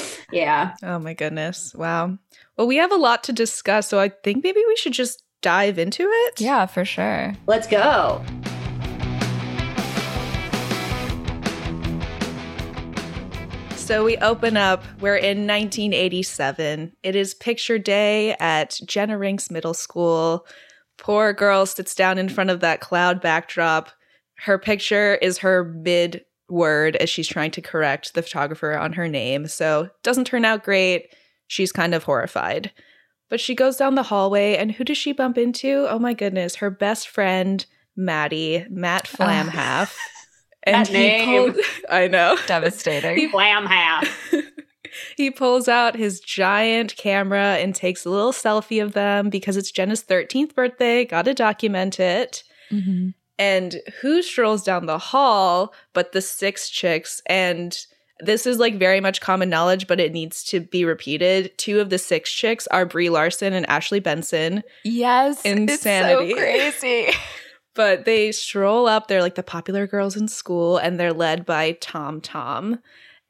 yeah. 0.31 0.75
Oh 0.83 0.99
my 0.99 1.13
goodness. 1.13 1.73
Wow. 1.75 2.17
Well, 2.57 2.67
we 2.67 2.77
have 2.77 2.91
a 2.91 2.95
lot 2.95 3.23
to 3.25 3.33
discuss, 3.33 3.87
so 3.87 3.99
I 3.99 4.09
think 4.09 4.43
maybe 4.43 4.63
we 4.67 4.75
should 4.77 4.93
just 4.93 5.21
dive 5.41 5.77
into 5.77 6.07
it. 6.09 6.41
Yeah, 6.41 6.65
for 6.65 6.83
sure. 6.83 7.35
Let's 7.45 7.67
go. 7.67 8.23
So 13.87 14.03
we 14.03 14.17
open 14.17 14.57
up. 14.57 14.83
We're 14.99 15.15
in 15.15 15.47
1987. 15.47 16.91
It 17.03 17.15
is 17.15 17.33
picture 17.33 17.79
day 17.79 18.35
at 18.37 18.81
Jenna 18.85 19.17
Rink's 19.17 19.49
Middle 19.49 19.73
School. 19.73 20.45
Poor 20.97 21.31
girl 21.31 21.65
sits 21.65 21.95
down 21.95 22.17
in 22.17 22.27
front 22.27 22.49
of 22.49 22.59
that 22.59 22.81
cloud 22.81 23.21
backdrop. 23.21 23.89
Her 24.39 24.57
picture 24.57 25.15
is 25.15 25.37
her 25.37 25.63
mid 25.63 26.25
word 26.49 26.97
as 26.97 27.09
she's 27.09 27.29
trying 27.29 27.51
to 27.51 27.61
correct 27.61 28.13
the 28.13 28.21
photographer 28.21 28.77
on 28.77 28.91
her 28.91 29.07
name. 29.07 29.47
So 29.47 29.89
doesn't 30.03 30.25
turn 30.25 30.43
out 30.43 30.65
great. 30.65 31.15
She's 31.47 31.71
kind 31.71 31.95
of 31.95 32.03
horrified. 32.03 32.73
But 33.29 33.39
she 33.39 33.55
goes 33.55 33.77
down 33.77 33.95
the 33.95 34.03
hallway, 34.03 34.57
and 34.57 34.73
who 34.73 34.83
does 34.83 34.97
she 34.97 35.13
bump 35.13 35.37
into? 35.37 35.87
Oh 35.89 35.97
my 35.97 36.13
goodness, 36.13 36.55
her 36.55 36.69
best 36.69 37.07
friend, 37.07 37.65
Maddie, 37.95 38.65
Matt 38.69 39.05
Flamhaff. 39.05 39.95
And 40.67 40.85
that 40.85 40.91
name. 40.91 41.53
Pulled, 41.53 41.65
I 41.89 42.07
know. 42.07 42.37
Devastating. 42.47 43.31
Wham 43.31 43.65
half. 43.65 44.33
he 45.17 45.31
pulls 45.31 45.67
out 45.67 45.95
his 45.95 46.19
giant 46.19 46.95
camera 46.97 47.55
and 47.55 47.73
takes 47.73 48.05
a 48.05 48.09
little 48.09 48.31
selfie 48.31 48.83
of 48.83 48.93
them 48.93 49.29
because 49.29 49.57
it's 49.57 49.71
Jenna's 49.71 50.03
13th 50.03 50.55
birthday. 50.55 51.05
Gotta 51.05 51.33
document 51.33 51.99
it. 51.99 52.43
Mm-hmm. 52.71 53.09
And 53.39 53.75
who 54.01 54.21
strolls 54.23 54.63
down 54.63 54.87
the 54.87 54.97
hall 54.97 55.73
but 55.93 56.11
the 56.11 56.21
six 56.21 56.69
chicks? 56.69 57.21
And 57.27 57.77
this 58.19 58.47
is 58.47 58.57
like 58.57 58.79
very 58.79 58.99
much 58.99 59.21
common 59.21 59.49
knowledge, 59.49 59.87
but 59.87 59.99
it 59.99 60.11
needs 60.11 60.43
to 60.45 60.59
be 60.59 60.85
repeated. 60.85 61.55
Two 61.57 61.79
of 61.79 61.89
the 61.89 61.99
six 61.99 62.31
chicks 62.31 62.67
are 62.67 62.85
Brie 62.85 63.09
Larson 63.09 63.53
and 63.53 63.67
Ashley 63.69 63.99
Benson. 63.99 64.63
Yes. 64.83 65.41
Insanity. 65.43 66.31
so 66.31 66.37
crazy. 66.37 67.11
But 67.77 68.05
they 68.05 68.31
stroll 68.31 68.87
up. 68.87 69.07
They're 69.07 69.21
like 69.21 69.35
the 69.35 69.43
popular 69.43 69.85
girls 69.85 70.17
in 70.17 70.27
school, 70.27 70.77
and 70.77 70.99
they're 70.99 71.13
led 71.13 71.45
by 71.45 71.77
Tom 71.79 72.19
Tom. 72.19 72.79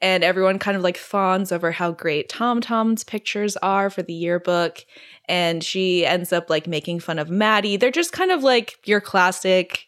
And 0.00 0.24
everyone 0.24 0.58
kind 0.58 0.74
of 0.74 0.82
like 0.82 0.96
fawns 0.96 1.52
over 1.52 1.70
how 1.70 1.92
great 1.92 2.30
Tom 2.30 2.62
Tom's 2.62 3.04
pictures 3.04 3.58
are 3.58 3.90
for 3.90 4.02
the 4.02 4.14
yearbook. 4.14 4.86
And 5.26 5.62
she 5.62 6.06
ends 6.06 6.32
up 6.32 6.48
like 6.48 6.66
making 6.66 7.00
fun 7.00 7.18
of 7.18 7.28
Maddie. 7.28 7.76
They're 7.76 7.90
just 7.90 8.12
kind 8.12 8.30
of 8.30 8.42
like 8.42 8.76
your 8.86 9.02
classic 9.02 9.86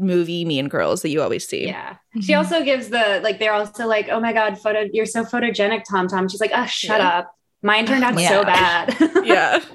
movie 0.00 0.44
mean 0.44 0.66
girls 0.68 1.02
that 1.02 1.10
you 1.10 1.22
always 1.22 1.46
see. 1.46 1.66
Yeah. 1.66 1.90
Mm-hmm. 1.92 2.20
She 2.22 2.34
also 2.34 2.64
gives 2.64 2.88
the 2.88 3.20
like 3.22 3.38
they're 3.38 3.52
also 3.52 3.86
like, 3.86 4.08
oh 4.10 4.18
my 4.18 4.32
God, 4.32 4.58
photo 4.58 4.88
you're 4.92 5.06
so 5.06 5.22
photogenic, 5.22 5.84
Tom 5.88 6.08
Tom. 6.08 6.28
She's 6.28 6.40
like, 6.40 6.52
oh 6.52 6.66
shut 6.66 7.00
yeah. 7.00 7.18
up. 7.18 7.36
Mine 7.62 7.86
turned 7.86 8.02
out 8.02 8.18
yeah. 8.18 8.28
so 8.28 8.42
bad. 8.42 9.24
yeah. 9.24 9.62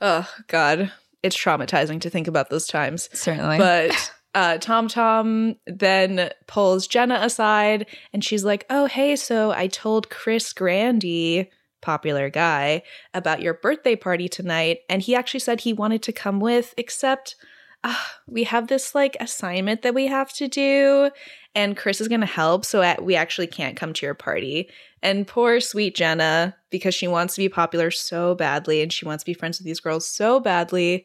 Oh 0.00 0.28
God 0.48 0.90
it's 1.22 1.36
traumatizing 1.36 2.00
to 2.00 2.10
think 2.10 2.28
about 2.28 2.50
those 2.50 2.66
times. 2.66 3.08
Certainly. 3.12 3.58
But 3.58 4.12
uh, 4.34 4.58
Tom 4.58 4.88
Tom 4.88 5.56
then 5.66 6.30
pulls 6.46 6.86
Jenna 6.86 7.18
aside 7.22 7.86
and 8.12 8.24
she's 8.24 8.44
like, 8.44 8.66
Oh, 8.70 8.86
hey, 8.86 9.16
so 9.16 9.52
I 9.52 9.66
told 9.68 10.10
Chris 10.10 10.52
Grandy, 10.52 11.50
popular 11.80 12.30
guy, 12.30 12.82
about 13.14 13.42
your 13.42 13.54
birthday 13.54 13.96
party 13.96 14.28
tonight. 14.28 14.80
And 14.88 15.02
he 15.02 15.14
actually 15.14 15.40
said 15.40 15.60
he 15.60 15.72
wanted 15.72 16.02
to 16.04 16.12
come 16.12 16.40
with, 16.40 16.74
except 16.76 17.36
uh, 17.84 17.94
we 18.26 18.44
have 18.44 18.68
this 18.68 18.94
like 18.94 19.16
assignment 19.20 19.82
that 19.82 19.94
we 19.94 20.06
have 20.06 20.32
to 20.34 20.48
do. 20.48 21.10
And 21.54 21.76
Chris 21.76 22.00
is 22.00 22.08
going 22.08 22.20
to 22.20 22.26
help. 22.26 22.64
So 22.64 22.80
at, 22.80 23.04
we 23.04 23.14
actually 23.14 23.48
can't 23.48 23.76
come 23.76 23.92
to 23.92 24.06
your 24.06 24.14
party. 24.14 24.70
And 25.02 25.26
poor 25.26 25.60
sweet 25.60 25.94
Jenna, 25.94 26.56
because 26.70 26.94
she 26.94 27.08
wants 27.08 27.34
to 27.34 27.40
be 27.40 27.48
popular 27.48 27.90
so 27.90 28.34
badly 28.34 28.82
and 28.82 28.92
she 28.92 29.04
wants 29.04 29.24
to 29.24 29.30
be 29.30 29.34
friends 29.34 29.58
with 29.58 29.66
these 29.66 29.80
girls 29.80 30.06
so 30.06 30.38
badly, 30.38 31.04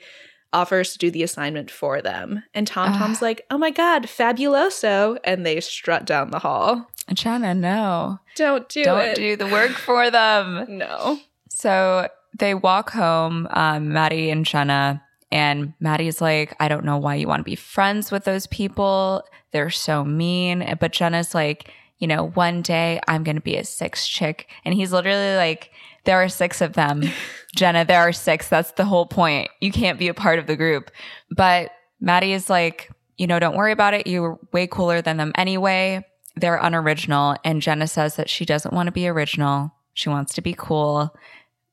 offers 0.53 0.93
to 0.93 0.97
do 0.97 1.11
the 1.11 1.23
assignment 1.23 1.69
for 1.71 2.01
them. 2.01 2.43
And 2.53 2.67
Tom 2.67 2.93
Tom's 2.93 3.21
like, 3.21 3.45
oh 3.49 3.57
my 3.57 3.71
God, 3.71 4.03
fabuloso. 4.03 5.17
And 5.23 5.45
they 5.45 5.59
strut 5.59 6.05
down 6.05 6.31
the 6.31 6.39
hall. 6.39 6.87
Jenna, 7.13 7.53
no. 7.53 8.19
Don't 8.35 8.67
do 8.69 8.83
Don't 8.83 8.99
it. 9.01 9.15
do 9.15 9.35
the 9.35 9.47
work 9.47 9.71
for 9.71 10.11
them. 10.11 10.65
no. 10.69 11.19
So 11.49 12.07
they 12.37 12.53
walk 12.53 12.91
home, 12.91 13.47
um, 13.51 13.89
Maddie 13.93 14.29
and 14.29 14.45
Jenna. 14.45 15.03
And 15.31 15.73
Maddie's 15.79 16.21
like, 16.21 16.55
I 16.59 16.67
don't 16.67 16.85
know 16.85 16.97
why 16.97 17.15
you 17.15 17.27
want 17.27 17.39
to 17.39 17.43
be 17.43 17.55
friends 17.55 18.11
with 18.11 18.23
those 18.23 18.47
people. 18.47 19.23
They're 19.51 19.69
so 19.69 20.03
mean. 20.03 20.77
But 20.79 20.93
Jenna's 20.93 21.33
like, 21.35 21.71
you 21.99 22.07
know, 22.07 22.29
one 22.29 22.61
day 22.61 22.99
I'm 23.07 23.23
going 23.23 23.35
to 23.35 23.41
be 23.41 23.55
a 23.55 23.63
six 23.63 24.07
chick. 24.07 24.47
And 24.65 24.73
he's 24.73 24.91
literally 24.91 25.35
like, 25.35 25.71
there 26.05 26.21
are 26.21 26.29
six 26.29 26.61
of 26.61 26.73
them. 26.73 27.03
Jenna, 27.55 27.85
there 27.85 28.01
are 28.01 28.13
six. 28.13 28.47
That's 28.49 28.71
the 28.71 28.85
whole 28.85 29.05
point. 29.05 29.49
You 29.61 29.71
can't 29.71 29.99
be 29.99 30.07
a 30.07 30.13
part 30.13 30.39
of 30.39 30.47
the 30.47 30.55
group. 30.55 30.91
But 31.31 31.71
Maddie 31.99 32.33
is 32.33 32.49
like, 32.49 32.91
you 33.17 33.25
know, 33.25 33.39
don't 33.39 33.55
worry 33.55 33.71
about 33.71 33.93
it. 33.93 34.07
You're 34.07 34.39
way 34.53 34.67
cooler 34.67 35.01
than 35.01 35.17
them 35.17 35.31
anyway. 35.35 36.05
They're 36.35 36.57
unoriginal. 36.57 37.35
And 37.43 37.61
Jenna 37.61 37.87
says 37.87 38.15
that 38.15 38.29
she 38.29 38.45
doesn't 38.45 38.73
want 38.73 38.87
to 38.87 38.91
be 38.91 39.07
original. 39.07 39.71
She 39.93 40.09
wants 40.09 40.35
to 40.35 40.41
be 40.41 40.53
cool. 40.55 41.15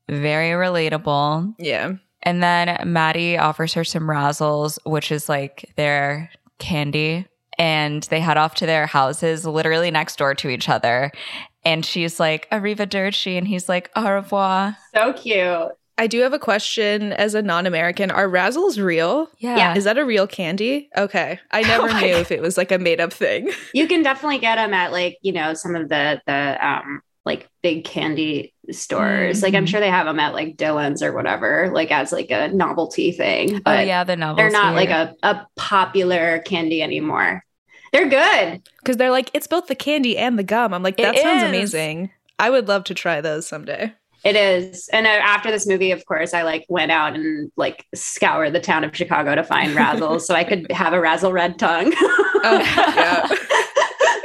Very 0.08 0.50
relatable. 0.50 1.54
Yeah. 1.58 1.94
And 2.22 2.42
then 2.42 2.78
Maddie 2.90 3.36
offers 3.36 3.74
her 3.74 3.84
some 3.84 4.04
razzles, 4.04 4.78
which 4.86 5.12
is 5.12 5.28
like 5.28 5.70
their 5.76 6.30
candy 6.58 7.26
and 7.58 8.02
they 8.04 8.20
head 8.20 8.36
off 8.36 8.54
to 8.56 8.66
their 8.66 8.86
houses 8.86 9.44
literally 9.44 9.90
next 9.90 10.16
door 10.16 10.34
to 10.36 10.48
each 10.48 10.68
other. 10.68 11.12
And 11.64 11.84
she's 11.84 12.20
like, 12.20 12.48
Arrivederci. 12.50 13.38
And 13.38 13.48
he's 13.48 13.68
like, 13.68 13.90
Au 13.96 14.10
revoir. 14.10 14.76
So 14.94 15.12
cute. 15.12 15.72
I 15.96 16.08
do 16.08 16.20
have 16.22 16.32
a 16.32 16.40
question 16.40 17.12
as 17.12 17.34
a 17.34 17.42
non-American. 17.42 18.10
Are 18.10 18.28
Razzles 18.28 18.82
real? 18.82 19.28
Yeah. 19.38 19.56
Yeah. 19.56 19.76
Is 19.76 19.84
that 19.84 19.96
a 19.96 20.04
real 20.04 20.26
candy? 20.26 20.90
Okay. 20.96 21.38
I 21.52 21.62
never 21.68 21.86
my 21.86 22.00
knew 22.00 22.12
God. 22.12 22.20
if 22.20 22.32
it 22.32 22.42
was 22.42 22.56
like 22.56 22.72
a 22.72 22.78
made 22.78 23.00
up 23.00 23.12
thing. 23.12 23.50
You 23.72 23.86
can 23.86 24.02
definitely 24.02 24.38
get 24.38 24.56
them 24.56 24.74
at 24.74 24.90
like, 24.90 25.18
you 25.22 25.32
know, 25.32 25.54
some 25.54 25.76
of 25.76 25.88
the 25.88 26.20
the 26.26 26.66
um 26.66 27.00
like 27.24 27.48
big 27.62 27.84
candy 27.84 28.52
stores. 28.70 29.42
Like 29.42 29.54
I'm 29.54 29.64
Mhm. 29.64 29.68
sure 29.68 29.80
they 29.80 29.90
have 29.90 30.06
them 30.06 30.20
at 30.20 30.34
like 30.34 30.56
Dylan's 30.56 31.02
or 31.02 31.12
whatever, 31.12 31.70
like 31.72 31.90
as 31.90 32.12
like 32.12 32.30
a 32.30 32.48
novelty 32.48 33.12
thing. 33.12 33.56
Oh 33.56 33.60
But 33.64 33.86
yeah, 33.86 34.04
the 34.04 34.16
novels. 34.16 34.36
they're 34.36 34.50
not 34.50 34.74
like 34.74 34.90
a, 34.90 35.14
a 35.22 35.46
popular 35.56 36.40
candy 36.40 36.82
anymore. 36.82 37.44
They're 37.92 38.08
good. 38.08 38.62
Because 38.80 38.96
they're 38.96 39.10
like, 39.10 39.30
it's 39.34 39.46
both 39.46 39.68
the 39.68 39.74
candy 39.74 40.18
and 40.18 40.38
the 40.38 40.42
gum. 40.42 40.74
I'm 40.74 40.82
like, 40.82 40.96
that 40.98 41.14
It 41.14 41.22
sounds 41.22 41.42
is. 41.44 41.48
amazing. 41.48 42.10
I 42.38 42.50
would 42.50 42.66
love 42.68 42.84
to 42.84 42.94
try 42.94 43.20
those 43.20 43.46
someday. 43.46 43.92
It 44.24 44.36
is. 44.36 44.88
And 44.88 45.06
uh, 45.06 45.10
after 45.10 45.50
this 45.50 45.66
movie, 45.66 45.92
of 45.92 46.04
course, 46.06 46.34
I 46.34 46.42
like 46.42 46.64
went 46.68 46.90
out 46.90 47.14
and 47.14 47.52
like 47.56 47.84
scoured 47.94 48.52
the 48.54 48.60
town 48.60 48.82
of 48.82 48.96
Chicago 48.96 49.34
to 49.34 49.44
find 49.44 49.70
Razzles 49.76 50.22
so 50.22 50.34
I 50.34 50.44
could 50.44 50.70
have 50.72 50.92
a 50.92 51.00
Razzle 51.00 51.32
red 51.32 51.58
tongue. 51.58 51.92
Oh, 51.96 52.58
yeah. 52.96 53.28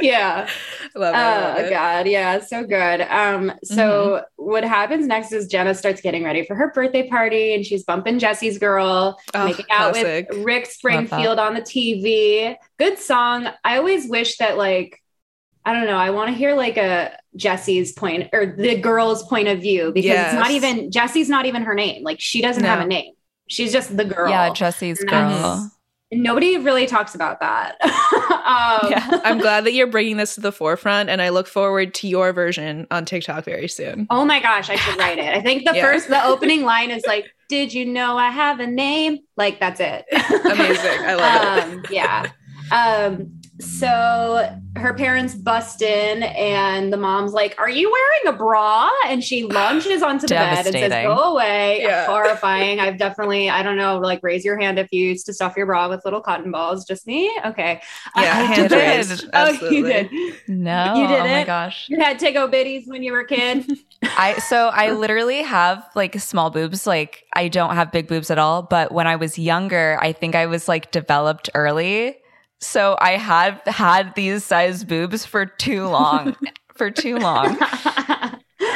yeah. 0.00 0.48
Love 0.96 1.14
it. 1.14 1.18
Love 1.18 1.56
Oh 1.56 1.64
it. 1.64 1.70
god, 1.70 2.06
yeah, 2.06 2.40
so 2.40 2.64
good. 2.64 3.00
Um, 3.02 3.52
so 3.62 4.22
what 4.36 4.64
happens 4.64 5.06
next 5.06 5.32
is 5.32 5.46
Jenna 5.46 5.74
starts 5.74 6.00
getting 6.00 6.24
ready 6.24 6.44
for 6.44 6.54
her 6.56 6.72
birthday 6.72 7.08
party, 7.08 7.54
and 7.54 7.64
she's 7.64 7.84
bumping 7.84 8.18
Jesse's 8.18 8.58
girl, 8.58 9.18
Oh, 9.34 9.44
making 9.46 9.66
out 9.70 9.92
classic. 9.94 10.28
with 10.30 10.38
Rick 10.44 10.66
Springfield 10.66 11.38
on 11.38 11.54
the 11.54 11.62
TV. 11.62 12.56
Good 12.78 12.98
song. 12.98 13.48
I 13.64 13.76
always 13.78 14.08
wish 14.08 14.36
that 14.38 14.56
like. 14.58 14.98
I 15.62 15.74
don't 15.74 15.86
know. 15.86 15.96
I 15.98 16.08
want 16.08 16.30
to 16.30 16.34
hear 16.34 16.54
like 16.54 16.78
a 16.78 17.14
Jesse's 17.36 17.92
point 17.92 18.30
or 18.32 18.56
the 18.56 18.80
girl's 18.80 19.22
point 19.28 19.46
of 19.46 19.60
view 19.60 19.92
because 19.92 20.18
it's 20.18 20.32
not 20.34 20.50
even 20.52 20.90
Jesse's 20.90 21.28
not 21.28 21.44
even 21.44 21.62
her 21.64 21.74
name. 21.74 22.02
Like 22.02 22.18
she 22.18 22.40
doesn't 22.40 22.64
have 22.64 22.80
a 22.80 22.86
name. 22.86 23.12
She's 23.46 23.70
just 23.70 23.94
the 23.94 24.06
girl. 24.06 24.30
Yeah, 24.30 24.54
Jesse's 24.54 25.04
girl. 25.04 25.70
Nobody 26.12 26.56
really 26.58 26.86
talks 26.86 27.14
about 27.14 27.38
that. 27.40 27.76
um, 27.84 28.90
Yeah. 28.90 29.20
I'm 29.24 29.38
glad 29.46 29.64
that 29.64 29.72
you're 29.74 29.86
bringing 29.86 30.16
this 30.16 30.34
to 30.34 30.40
the 30.40 30.50
forefront, 30.52 31.08
and 31.08 31.22
I 31.22 31.28
look 31.28 31.46
forward 31.46 31.94
to 31.94 32.08
your 32.08 32.32
version 32.32 32.86
on 32.90 33.04
TikTok 33.04 33.44
very 33.44 33.68
soon. 33.68 34.06
Oh 34.10 34.24
my 34.24 34.40
gosh, 34.40 34.68
I 34.70 34.76
should 34.76 34.98
write 34.98 35.18
it. 35.18 35.34
I 35.36 35.40
think 35.40 35.64
the 35.64 35.72
Yeah. 35.76 35.82
first, 35.84 36.08
the 36.08 36.24
opening 36.24 36.64
line 36.64 36.90
is 36.90 37.04
like, 37.06 37.26
"Did 37.48 37.72
you 37.72 37.86
know 37.86 38.16
I 38.18 38.30
have 38.30 38.58
a 38.58 38.66
name?" 38.66 39.18
Like 39.36 39.60
that's 39.60 39.78
it. 39.80 40.04
Amazing. 40.12 40.98
I 41.04 41.14
love 41.14 41.68
it. 41.68 41.74
um, 41.74 41.84
Yeah. 41.90 42.26
Um. 42.72 43.39
So 43.60 44.58
her 44.76 44.94
parents 44.94 45.34
bust 45.34 45.82
in, 45.82 46.22
and 46.22 46.92
the 46.92 46.96
mom's 46.96 47.32
like, 47.32 47.54
"Are 47.58 47.68
you 47.68 47.90
wearing 47.90 48.34
a 48.34 48.38
bra?" 48.38 48.90
And 49.06 49.22
she 49.22 49.44
lunges 49.44 50.02
onto 50.02 50.26
the 50.26 50.34
bed 50.34 50.66
and 50.66 50.74
says, 50.74 51.04
"Go 51.04 51.34
away." 51.34 51.82
Yeah. 51.82 52.06
Horrifying. 52.10 52.80
I've 52.80 52.96
definitely, 52.96 53.50
I 53.50 53.62
don't 53.62 53.76
know, 53.76 53.98
like 53.98 54.20
raise 54.22 54.44
your 54.44 54.58
hand 54.58 54.78
if 54.78 54.88
you 54.92 55.04
used 55.04 55.26
to 55.26 55.34
stuff 55.34 55.56
your 55.56 55.66
bra 55.66 55.88
with 55.88 56.04
little 56.04 56.20
cotton 56.20 56.50
balls. 56.50 56.84
Just 56.86 57.06
me. 57.06 57.30
Okay. 57.44 57.80
Yeah, 58.16 58.22
uh, 58.22 58.24
I 58.24 58.42
hands 58.42 58.68
did 58.70 59.10
it. 59.10 59.30
Oh, 59.34 59.68
you 59.68 59.86
did. 59.86 60.10
No. 60.48 60.94
You 60.96 61.06
did 61.06 61.20
oh 61.20 61.24
my 61.24 61.44
gosh. 61.44 61.88
You 61.88 61.98
had 62.00 62.18
Tigo 62.18 62.50
bitties 62.50 62.88
when 62.88 63.02
you 63.02 63.12
were 63.12 63.20
a 63.20 63.26
kid. 63.26 63.70
I 64.02 64.38
so 64.38 64.68
I 64.68 64.92
literally 64.92 65.42
have 65.42 65.84
like 65.94 66.18
small 66.18 66.50
boobs. 66.50 66.86
Like 66.86 67.24
I 67.34 67.48
don't 67.48 67.74
have 67.74 67.92
big 67.92 68.08
boobs 68.08 68.30
at 68.30 68.38
all. 68.38 68.62
But 68.62 68.92
when 68.92 69.06
I 69.06 69.16
was 69.16 69.38
younger, 69.38 69.98
I 70.00 70.12
think 70.12 70.34
I 70.34 70.46
was 70.46 70.68
like 70.68 70.90
developed 70.90 71.50
early. 71.54 72.16
So 72.60 72.96
I 73.00 73.12
have 73.12 73.60
had 73.66 74.14
these 74.14 74.44
size 74.44 74.84
boobs 74.84 75.24
for 75.24 75.46
too 75.46 75.86
long. 75.88 76.36
for 76.74 76.90
too 76.90 77.16
long. 77.18 77.56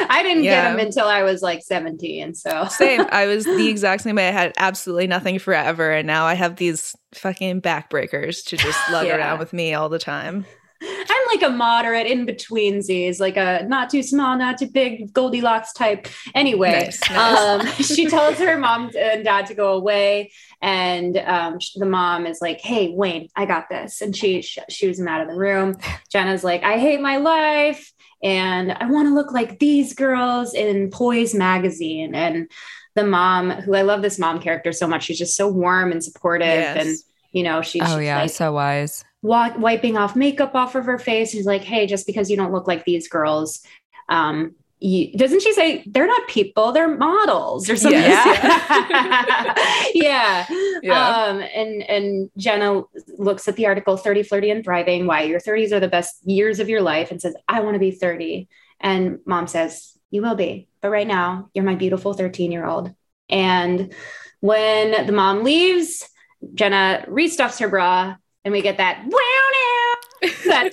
I 0.06 0.22
didn't 0.22 0.42
get 0.44 0.62
them 0.70 0.78
until 0.78 1.06
I 1.06 1.22
was 1.22 1.42
like 1.42 1.62
17. 1.62 2.34
So 2.34 2.66
Same. 2.70 3.04
I 3.10 3.26
was 3.26 3.44
the 3.44 3.68
exact 3.68 4.02
same 4.02 4.16
way. 4.16 4.28
I 4.28 4.32
had 4.32 4.52
absolutely 4.56 5.06
nothing 5.06 5.38
forever, 5.38 5.90
and 5.92 6.06
now 6.06 6.24
I 6.24 6.34
have 6.34 6.56
these 6.56 6.94
fucking 7.14 7.60
backbreakers 7.62 8.44
to 8.46 8.56
just 8.56 8.78
lug 8.90 9.06
Yeah. 9.06 9.16
around 9.16 9.38
with 9.38 9.52
me 9.52 9.74
all 9.74 9.88
the 9.88 9.98
time. 9.98 10.46
I'm 10.82 11.26
like 11.28 11.42
a 11.42 11.48
moderate 11.50 12.06
in 12.06 12.26
between 12.26 12.82
Z's, 12.82 13.18
like 13.18 13.36
a 13.38 13.64
not 13.66 13.88
too 13.90 14.02
small, 14.02 14.36
not 14.36 14.58
too 14.58 14.68
big, 14.68 15.12
Goldilocks 15.14 15.72
type. 15.72 16.08
Anyway, 16.34 16.72
Nice, 16.72 17.00
nice. 17.10 17.38
um, 17.38 17.66
she 17.84 18.06
tells 18.06 18.36
her 18.38 18.58
mom 18.58 18.90
and 18.98 19.24
dad 19.24 19.46
to 19.46 19.54
go 19.54 19.72
away, 19.72 20.30
and 20.64 21.18
um, 21.18 21.58
the 21.76 21.84
mom 21.84 22.26
is 22.26 22.40
like, 22.40 22.58
"Hey, 22.60 22.88
Wayne, 22.94 23.28
I 23.36 23.44
got 23.44 23.68
this," 23.68 24.00
and 24.00 24.16
she 24.16 24.40
sh- 24.40 24.58
shoots 24.70 24.98
him 24.98 25.06
out 25.06 25.20
of 25.20 25.28
the 25.28 25.36
room. 25.36 25.76
Jenna's 26.10 26.42
like, 26.42 26.62
"I 26.62 26.78
hate 26.78 27.00
my 27.02 27.18
life." 27.18 27.92
And 28.22 28.72
I 28.72 28.86
want 28.90 29.06
to 29.08 29.14
look 29.14 29.30
like 29.32 29.58
these 29.58 29.92
girls 29.94 30.54
in 30.54 30.88
Poise 30.90 31.34
magazine. 31.34 32.14
And 32.14 32.50
the 32.94 33.04
mom, 33.04 33.50
who 33.50 33.74
I 33.74 33.82
love 33.82 34.00
this 34.00 34.18
mom 34.18 34.40
character 34.40 34.72
so 34.72 34.86
much, 34.88 35.04
she's 35.04 35.18
just 35.18 35.36
so 35.36 35.48
warm 35.48 35.92
and 35.92 36.02
supportive. 36.02 36.46
Yes. 36.46 36.86
And, 36.86 36.96
you 37.32 37.42
know, 37.42 37.60
she, 37.60 37.82
Oh 37.82 37.98
she's 37.98 38.06
yeah, 38.06 38.22
like, 38.22 38.30
so 38.30 38.52
wise. 38.52 39.04
wa- 39.22 39.52
wiping 39.58 39.98
off 39.98 40.16
makeup 40.16 40.54
off 40.54 40.74
of 40.76 40.86
her 40.86 40.98
face. 40.98 41.32
She's 41.32 41.44
like, 41.44 41.62
"Hey, 41.62 41.86
just 41.86 42.06
because 42.06 42.30
you 42.30 42.38
don't 42.38 42.52
look 42.52 42.66
like 42.66 42.86
these 42.86 43.06
girls, 43.08 43.60
um, 44.08 44.54
you, 44.84 45.16
doesn't 45.16 45.40
she 45.40 45.52
say 45.54 45.82
they're 45.86 46.06
not 46.06 46.28
people, 46.28 46.72
they're 46.72 46.94
models 46.94 47.70
or 47.70 47.76
something?" 47.76 48.00
yeah. 49.94 50.46
Yeah. 50.82 51.08
Um, 51.08 51.40
and 51.54 51.82
and 51.82 52.30
Jenna 52.36 52.82
looks 53.16 53.48
at 53.48 53.56
the 53.56 53.66
article 53.66 53.96
"30, 53.96 54.24
Flirty, 54.24 54.50
and 54.50 54.62
Thriving: 54.62 55.06
Why 55.06 55.22
Your 55.22 55.40
30s 55.40 55.72
Are 55.72 55.80
the 55.80 55.88
Best 55.88 56.26
Years 56.26 56.60
of 56.60 56.68
Your 56.68 56.82
Life," 56.82 57.10
and 57.10 57.20
says, 57.20 57.34
"I 57.48 57.60
want 57.60 57.74
to 57.76 57.80
be 57.80 57.92
30." 57.92 58.46
And 58.78 59.20
mom 59.24 59.46
says, 59.46 59.98
"You 60.10 60.20
will 60.20 60.34
be, 60.34 60.68
but 60.82 60.90
right 60.90 61.06
now, 61.06 61.48
you're 61.54 61.64
my 61.64 61.76
beautiful 61.76 62.12
13 62.12 62.52
year 62.52 62.66
old." 62.66 62.92
And 63.30 63.94
when 64.40 65.06
the 65.06 65.12
mom 65.12 65.44
leaves, 65.44 66.06
Jenna 66.52 67.06
restuffs 67.08 67.58
her 67.60 67.68
bra, 67.68 68.16
and 68.44 68.52
we 68.52 68.60
get 68.60 68.76
that 68.76 69.02
wow 69.06 69.08
now 69.08 70.28
that 70.44 70.70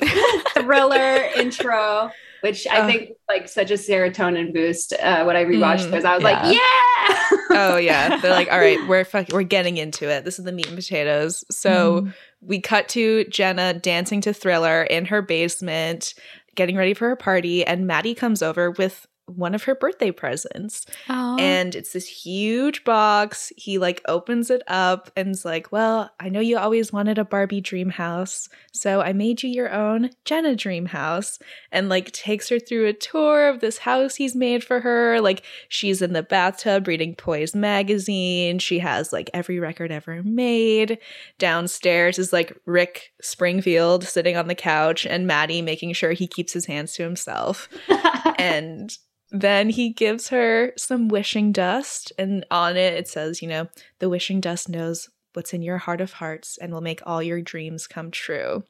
thriller 0.54 1.24
intro, 1.41 2.12
which 2.42 2.68
I 2.68 2.82
Oh. 2.82 2.88
think 2.88 3.10
was 3.10 3.18
like 3.30 3.48
such 3.50 3.72
a 3.72 3.76
serotonin 3.76 4.54
boost 4.54 4.94
uh, 4.94 5.24
when 5.24 5.36
I 5.36 5.44
rewatched 5.46 5.88
Mm, 5.88 5.92
those. 5.92 6.06
I 6.06 6.16
was 6.16 6.24
yeah. 6.24 6.30
like, 6.42 6.54
yeah. 6.56 7.38
oh 7.52 7.78
yeah. 7.78 8.18
They're 8.18 8.32
like, 8.32 8.52
all 8.52 8.60
right, 8.60 8.80
we're 8.88 9.06
fuck- 9.06 9.30
we're 9.32 9.44
getting 9.44 9.78
into 9.78 10.10
it. 10.10 10.26
This 10.26 10.40
is 10.40 10.46
the 10.46 10.52
meat 10.52 10.68
and 10.68 10.76
potatoes. 10.76 11.44
So 11.52 12.02
Mhm. 12.02 12.14
we 12.42 12.60
cut 12.60 12.90
to 12.90 13.24
Jenna 13.26 13.74
dancing 13.74 14.22
to 14.22 14.34
Thriller 14.34 14.84
in 14.84 15.06
her 15.06 15.22
basement, 15.22 16.14
getting 16.56 16.76
ready 16.76 16.94
for 16.94 17.08
her 17.10 17.16
party, 17.16 17.66
and 17.66 17.88
Maddie 17.88 18.16
comes 18.16 18.42
over 18.42 18.72
with 18.72 19.08
one 19.36 19.56
of 19.56 19.63
her 19.63 19.76
birthday 19.76 20.12
presents. 20.12 20.86
Aw. 21.10 21.38
And 21.38 21.76
it's 21.76 21.94
this 21.94 22.08
huge 22.08 22.84
box. 22.84 23.52
He 23.58 23.78
like 23.78 24.02
opens 24.08 24.50
it 24.50 24.62
up 24.67 25.12
and's 25.15 25.46
like, 25.46 25.72
Well, 25.72 26.12
I 26.20 26.30
know 26.30 26.39
you 26.39 26.58
always 26.58 26.91
wanted 26.91 27.17
a 27.17 27.26
Barbie 27.26 27.62
dream 27.62 27.89
house. 27.89 28.50
So 28.74 29.02
I 29.02 29.13
made 29.13 29.44
you 29.44 29.50
your 29.50 29.72
own 29.72 30.10
Jenna 30.26 30.56
dream 30.56 30.88
house. 30.88 31.39
And 31.72 31.89
like 31.89 32.12
takes 32.12 32.50
her 32.50 32.60
through 32.60 32.88
a 32.88 32.94
tour 32.94 33.48
of 33.48 33.60
this 33.60 33.80
house 33.80 34.15
he's 34.15 34.36
made 34.36 34.63
for 34.63 34.80
her. 34.82 35.22
Like 35.22 35.44
she's 35.70 36.02
in 36.02 36.13
the 36.13 36.24
bathtub 36.24 36.88
reading 36.88 37.15
Poise 37.15 37.56
magazine. 37.56 38.60
She 38.60 38.80
has 38.80 39.13
like 39.13 39.30
every 39.34 39.60
record 39.60 39.91
ever 39.91 40.24
made. 40.24 40.98
Downstairs 41.38 42.20
is 42.20 42.34
like 42.34 42.58
Rick 42.65 43.12
Springfield 43.22 44.04
sitting 44.04 44.36
on 44.36 44.48
the 44.48 44.56
couch 44.56 45.06
and 45.06 45.28
Maddie 45.28 45.62
making 45.62 45.94
sure 45.94 46.12
he 46.12 46.28
keeps 46.28 46.54
his 46.54 46.65
hands 46.65 46.94
to 46.94 47.04
himself 47.04 47.70
and 48.38 48.98
then 49.32 49.70
he 49.70 49.89
gives 49.89 50.30
her 50.30 50.74
some 50.78 51.08
wishing 51.08 51.52
dust 51.52 52.12
and 52.17 52.46
on 52.52 52.76
it 52.76 52.94
it 52.94 53.08
says 53.08 53.41
you 53.41 53.48
know 53.48 53.67
the 54.00 54.10
wishing 54.10 54.41
dust 54.41 54.67
knows 54.67 55.10
what's 55.34 55.54
in 55.54 55.62
your 55.62 55.78
heart 55.78 56.02
of 56.02 56.13
hearts 56.13 56.58
and 56.58 56.74
will 56.74 56.82
make 56.82 57.02
all 57.06 57.24
your 57.24 57.41
dreams 57.41 57.88
come 57.88 58.12
true. 58.12 58.63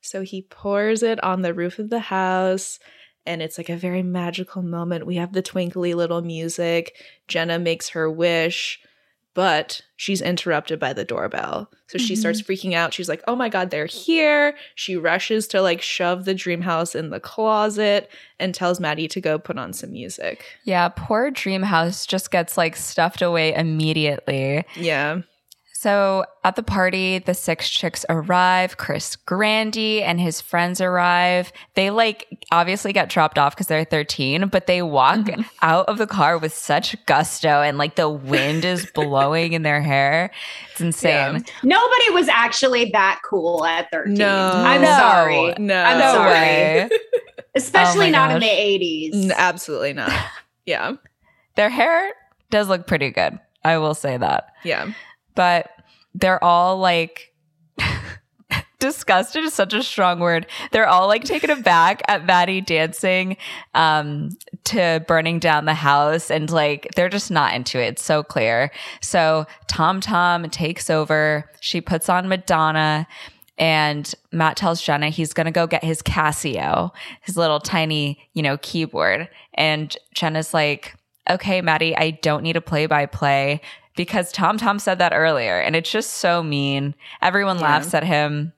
So 0.00 0.22
he 0.22 0.42
pours 0.42 1.02
it 1.02 1.22
on 1.22 1.42
the 1.42 1.54
roof 1.54 1.78
of 1.78 1.90
the 1.90 2.00
house 2.00 2.78
and 3.26 3.40
it's 3.40 3.56
like 3.56 3.70
a 3.70 3.76
very 3.76 4.02
magical 4.02 4.60
moment. 4.60 5.06
We 5.06 5.16
have 5.16 5.32
the 5.32 5.40
twinkly 5.40 5.94
little 5.94 6.20
music. 6.20 6.94
Jenna 7.26 7.58
makes 7.58 7.90
her 7.90 8.10
wish 8.10 8.80
but 9.34 9.80
she's 9.96 10.20
interrupted 10.22 10.78
by 10.78 10.92
the 10.92 11.04
doorbell. 11.04 11.70
So 11.88 11.98
she 11.98 12.14
Mhm. 12.14 12.18
starts 12.18 12.42
freaking 12.42 12.72
out. 12.72 12.94
She's 12.94 13.08
like, 13.08 13.22
"Oh 13.28 13.36
my 13.36 13.48
god, 13.48 13.70
they're 13.70 13.86
here." 13.86 14.56
She 14.74 14.96
rushes 14.96 15.46
to 15.48 15.60
like 15.60 15.82
shove 15.82 16.24
the 16.24 16.34
dream 16.34 16.62
house 16.62 16.94
in 16.94 17.10
the 17.10 17.20
closet 17.20 18.10
and 18.40 18.54
tells 18.54 18.80
Maddie 18.80 19.08
to 19.08 19.20
go 19.20 19.38
put 19.38 19.58
on 19.58 19.72
some 19.72 19.92
music. 19.92 20.44
yeah, 20.64 20.88
poor 20.88 21.30
dream 21.30 21.62
house 21.62 22.06
just 22.06 22.30
gets 22.30 22.56
like 22.56 22.74
stuffed 22.76 23.22
away 23.22 23.52
immediately. 23.54 24.64
Yeah. 24.76 25.20
So 25.84 26.24
at 26.44 26.56
the 26.56 26.62
party, 26.62 27.18
the 27.18 27.34
six 27.34 27.68
chicks 27.68 28.06
arrive. 28.08 28.78
Chris 28.78 29.16
Grandy 29.16 30.02
and 30.02 30.18
his 30.18 30.40
friends 30.40 30.80
arrive. 30.80 31.52
They 31.74 31.90
like 31.90 32.26
obviously 32.50 32.94
get 32.94 33.10
dropped 33.10 33.36
off 33.38 33.54
because 33.54 33.66
they're 33.66 33.84
13, 33.84 34.46
but 34.48 34.66
they 34.66 34.80
walk 34.80 35.18
Mhm. 35.26 35.44
out 35.60 35.86
of 35.86 35.98
the 35.98 36.06
car 36.06 36.38
with 36.38 36.54
such 36.54 36.96
gusto 37.04 37.60
and 37.60 37.76
like 37.76 37.96
the 37.96 38.08
wind 38.08 38.64
is 38.64 38.86
blowing 38.94 39.52
in 39.52 39.60
their 39.60 39.82
hair. 39.82 40.30
It's 40.72 40.80
insane. 40.80 41.44
Nobody 41.62 42.10
was 42.12 42.28
actually 42.30 42.88
that 42.94 43.20
cool 43.22 43.66
at 43.66 43.90
13. 43.90 44.14
No. 44.14 44.52
I'm 44.54 44.80
No. 44.80 44.88
sorry. 44.96 45.54
No. 45.58 45.82
I'm 45.84 45.98
No 45.98 46.12
sorry. 46.14 46.30
way. 46.32 46.88
Especially 47.54 48.06
Oh 48.06 48.12
my 48.12 48.28
not 48.28 48.30
in 48.30 48.40
the 48.40 48.46
80s. 48.46 49.24
N- 49.26 49.32
absolutely 49.36 49.92
not. 49.92 50.10
Yeah. 50.64 50.92
Their 51.56 51.68
hair 51.68 52.10
does 52.48 52.68
look 52.70 52.86
pretty 52.86 53.10
good. 53.10 53.38
I 53.62 53.76
will 53.76 53.92
say 53.94 54.16
that. 54.16 54.46
Yeah. 54.62 54.92
But 55.34 55.68
they're 56.14 56.42
all 56.42 56.78
like 56.78 57.32
disgusted 58.78 59.44
is 59.44 59.54
such 59.54 59.72
a 59.72 59.82
strong 59.82 60.20
word. 60.20 60.46
They're 60.70 60.86
all 60.86 61.08
like 61.08 61.24
taken 61.24 61.50
aback 61.50 62.02
at 62.08 62.24
Maddie 62.24 62.60
dancing 62.60 63.36
um, 63.74 64.30
to 64.64 65.04
burning 65.08 65.38
down 65.38 65.64
the 65.64 65.74
house 65.74 66.30
and 66.30 66.50
like 66.50 66.88
they're 66.94 67.08
just 67.08 67.30
not 67.30 67.54
into 67.54 67.80
it. 67.80 67.86
It's 67.86 68.02
so 68.02 68.22
clear. 68.22 68.70
So 69.00 69.46
Tom 69.68 70.00
Tom 70.00 70.48
takes 70.50 70.90
over. 70.90 71.50
She 71.60 71.80
puts 71.80 72.08
on 72.08 72.28
Madonna 72.28 73.06
and 73.56 74.12
Matt 74.32 74.56
tells 74.56 74.82
Jenna 74.82 75.10
he's 75.10 75.32
going 75.32 75.46
to 75.46 75.52
go 75.52 75.66
get 75.66 75.84
his 75.84 76.02
Casio, 76.02 76.90
his 77.20 77.36
little 77.36 77.60
tiny, 77.60 78.18
you 78.32 78.42
know, 78.42 78.58
keyboard. 78.58 79.28
And 79.54 79.96
Jenna's 80.12 80.52
like, 80.52 80.94
okay, 81.30 81.60
Maddie, 81.60 81.96
I 81.96 82.10
don't 82.10 82.42
need 82.42 82.56
a 82.56 82.60
play 82.60 82.86
by 82.86 83.06
play 83.06 83.60
because 83.96 84.32
Tom 84.32 84.58
Tom 84.58 84.78
said 84.78 84.98
that 84.98 85.12
earlier. 85.14 85.58
And 85.58 85.74
it's 85.76 85.90
just 85.90 86.10
so 86.14 86.42
mean. 86.42 86.94
Everyone 87.22 87.58
Yeah. 87.58 87.64
laughs 87.64 87.94
at 87.94 88.04
him. 88.04 88.52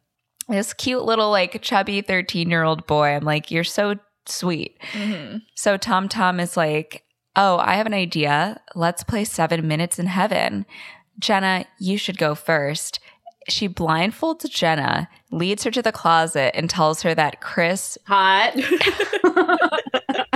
This 0.49 0.72
cute 0.72 1.05
little, 1.05 1.31
like, 1.31 1.61
chubby 1.62 2.01
13 2.03 2.51
year 2.51 2.62
old 2.62 2.87
boy. 2.87 3.09
I'm 3.09 3.25
like, 3.25 3.51
you're 3.51 3.64
so 3.64 3.96
sweet. 4.27 4.79
Mhm. 4.92 5.42
So 5.55 5.77
Tom 5.77 6.09
Tom 6.09 6.38
is 6.40 6.57
like, 6.57 7.03
Oh, 7.38 7.59
I 7.59 7.75
have 7.75 7.85
an 7.87 7.92
idea. 7.92 8.61
Let's 8.75 9.05
play 9.05 9.25
seven 9.25 9.68
minutes 9.68 9.99
in 9.99 10.07
heaven. 10.07 10.64
Jenna, 11.18 11.66
you 11.79 11.99
should 11.99 12.16
go 12.16 12.35
first. 12.35 12.99
She 13.49 13.68
blindfolds 13.68 14.49
Jenna, 14.51 15.09
leads 15.31 15.62
her 15.64 15.70
to 15.70 15.83
the 15.83 15.92
closet, 15.92 16.57
and 16.57 16.68
tells 16.70 17.03
her 17.03 17.14
that 17.14 17.40
Chris, 17.42 17.99
Hot. 18.07 18.55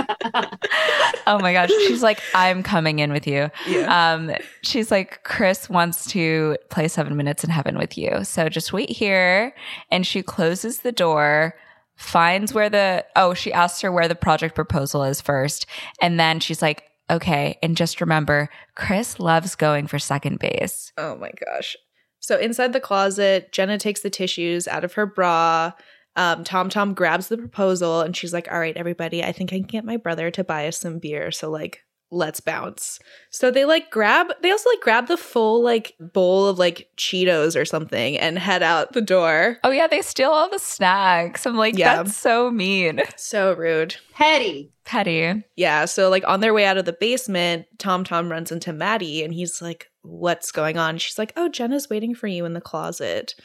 oh 1.27 1.39
my 1.39 1.53
gosh, 1.53 1.69
she's 1.69 2.03
like, 2.03 2.21
I'm 2.33 2.63
coming 2.63 2.99
in 2.99 3.11
with 3.11 3.27
you. 3.27 3.49
Yeah. 3.67 4.13
Um, 4.13 4.31
she's 4.63 4.91
like, 4.91 5.23
Chris 5.23 5.69
wants 5.69 6.05
to 6.11 6.57
play 6.69 6.87
seven 6.87 7.15
minutes 7.15 7.43
in 7.43 7.49
heaven 7.49 7.77
with 7.77 7.97
you. 7.97 8.23
So 8.23 8.49
just 8.49 8.73
wait 8.73 8.89
here. 8.89 9.53
And 9.89 10.05
she 10.05 10.23
closes 10.23 10.79
the 10.79 10.91
door, 10.91 11.55
finds 11.95 12.53
where 12.53 12.69
the, 12.69 13.05
oh, 13.15 13.33
she 13.33 13.53
asks 13.53 13.81
her 13.81 13.91
where 13.91 14.07
the 14.07 14.15
project 14.15 14.55
proposal 14.55 15.03
is 15.03 15.21
first. 15.21 15.65
And 16.01 16.19
then 16.19 16.39
she's 16.39 16.61
like, 16.61 16.83
okay. 17.09 17.57
And 17.61 17.77
just 17.77 18.01
remember, 18.01 18.49
Chris 18.75 19.19
loves 19.19 19.55
going 19.55 19.87
for 19.87 19.99
second 19.99 20.39
base. 20.39 20.91
Oh 20.97 21.15
my 21.15 21.31
gosh. 21.45 21.75
So 22.19 22.37
inside 22.37 22.73
the 22.73 22.79
closet, 22.79 23.51
Jenna 23.51 23.77
takes 23.77 24.01
the 24.01 24.09
tissues 24.09 24.67
out 24.67 24.83
of 24.83 24.93
her 24.93 25.05
bra. 25.05 25.71
Um, 26.15 26.43
Tom 26.43 26.69
Tom 26.69 26.93
grabs 26.93 27.27
the 27.29 27.37
proposal 27.37 28.01
and 28.01 28.15
she's 28.15 28.33
like, 28.33 28.51
All 28.51 28.59
right, 28.59 28.75
everybody, 28.75 29.23
I 29.23 29.31
think 29.31 29.53
I 29.53 29.57
can 29.57 29.63
get 29.67 29.85
my 29.85 29.97
brother 29.97 30.29
to 30.31 30.43
buy 30.43 30.67
us 30.67 30.77
some 30.79 30.99
beer. 30.99 31.31
So, 31.31 31.49
like, 31.49 31.81
let's 32.13 32.41
bounce. 32.41 32.99
So 33.29 33.51
they 33.51 33.63
like 33.63 33.89
grab, 33.89 34.27
they 34.41 34.51
also 34.51 34.69
like 34.69 34.81
grab 34.81 35.07
the 35.07 35.15
full 35.15 35.63
like 35.63 35.93
bowl 35.97 36.47
of 36.47 36.59
like 36.59 36.89
Cheetos 36.97 37.57
or 37.59 37.63
something 37.63 38.17
and 38.17 38.37
head 38.37 38.61
out 38.61 38.91
the 38.91 39.01
door. 39.01 39.57
Oh, 39.63 39.71
yeah. 39.71 39.87
They 39.87 40.01
steal 40.01 40.31
all 40.31 40.49
the 40.49 40.59
snacks. 40.59 41.45
I'm 41.45 41.55
like, 41.55 41.77
Yeah. 41.77 41.95
that's 42.03 42.17
so 42.17 42.51
mean. 42.51 43.01
So 43.15 43.53
rude. 43.53 43.95
Petty. 44.13 44.73
Petty. 44.83 45.41
Yeah. 45.55 45.85
So, 45.85 46.09
like, 46.09 46.27
on 46.27 46.41
their 46.41 46.53
way 46.53 46.65
out 46.65 46.77
of 46.77 46.83
the 46.83 46.91
basement, 46.91 47.65
Tom 47.77 48.03
Tom 48.03 48.29
runs 48.29 48.51
into 48.51 48.73
Maddie 48.73 49.23
and 49.23 49.33
he's 49.33 49.61
like, 49.61 49.87
What's 50.01 50.51
going 50.51 50.77
on? 50.77 50.97
She's 50.97 51.17
like, 51.17 51.31
Oh, 51.37 51.47
Jenna's 51.47 51.89
waiting 51.89 52.13
for 52.13 52.27
you 52.27 52.43
in 52.43 52.51
the 52.51 52.59
closet. 52.59 53.35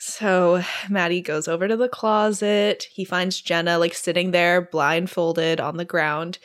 So, 0.00 0.64
Maddie 0.88 1.20
goes 1.20 1.46
over 1.46 1.68
to 1.68 1.76
the 1.76 1.88
closet. 1.88 2.88
He 2.90 3.04
finds 3.04 3.40
Jenna 3.40 3.78
like 3.78 3.94
sitting 3.94 4.32
there 4.32 4.60
blindfolded 4.60 5.60
on 5.60 5.76
the 5.76 5.84
ground. 5.84 6.38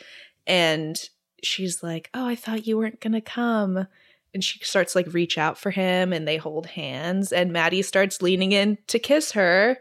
And 0.46 0.96
she's 1.42 1.82
like, 1.82 2.08
Oh, 2.14 2.26
I 2.26 2.36
thought 2.36 2.66
you 2.66 2.78
weren't 2.78 3.00
going 3.00 3.14
to 3.14 3.20
come. 3.20 3.88
And 4.32 4.44
she 4.44 4.58
starts 4.62 4.94
like 4.94 5.12
reach 5.12 5.38
out 5.38 5.58
for 5.58 5.70
him 5.70 6.12
and 6.12 6.28
they 6.28 6.36
hold 6.36 6.66
hands. 6.66 7.32
And 7.32 7.52
Maddie 7.52 7.82
starts 7.82 8.20
leaning 8.20 8.52
in 8.52 8.78
to 8.88 8.98
kiss 8.98 9.32
her. 9.32 9.78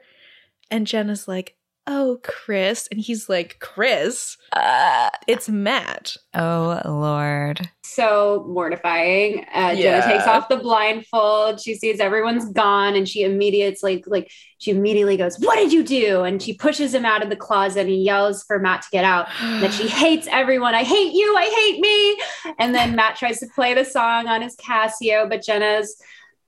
And 0.71 0.87
Jenna's 0.87 1.27
like, 1.27 1.55
Oh, 1.87 2.19
Chris. 2.23 2.87
And 2.91 2.99
he's 2.99 3.29
like, 3.29 3.57
Chris, 3.59 4.37
Uh, 4.51 5.09
it's 5.27 5.47
Matt. 5.47 6.17
oh, 6.33 6.81
Lord. 6.85 7.69
So 7.83 8.43
mortifying. 8.49 9.45
Uh, 9.53 9.75
Jenna 9.75 10.03
takes 10.03 10.25
off 10.27 10.49
the 10.49 10.57
blindfold. 10.57 11.61
She 11.61 11.75
sees 11.75 11.99
everyone's 11.99 12.49
gone, 12.51 12.95
and 12.95 13.07
she 13.07 13.23
immediately 13.23 13.77
like 13.83 14.03
like 14.07 14.31
she 14.57 14.71
immediately 14.71 15.15
goes, 15.15 15.37
"What 15.39 15.55
did 15.57 15.71
you 15.71 15.83
do?" 15.83 16.23
And 16.23 16.41
she 16.41 16.53
pushes 16.55 16.93
him 16.93 17.05
out 17.05 17.21
of 17.23 17.29
the 17.29 17.35
closet 17.35 17.81
and 17.81 17.89
he 17.89 17.97
yells 18.03 18.43
for 18.43 18.59
Matt 18.59 18.81
to 18.81 18.89
get 18.91 19.05
out. 19.05 19.27
That 19.39 19.71
she 19.71 19.87
hates 20.03 20.27
everyone. 20.31 20.73
I 20.75 20.83
hate 20.83 21.13
you. 21.13 21.35
I 21.37 21.45
hate 21.45 21.79
me. 21.79 22.53
And 22.59 22.73
then 22.75 22.95
Matt 22.95 23.15
tries 23.15 23.39
to 23.39 23.47
play 23.55 23.73
the 23.75 23.85
song 23.85 24.27
on 24.27 24.41
his 24.41 24.55
Casio, 24.57 25.29
but 25.29 25.43
Jenna's 25.43 25.95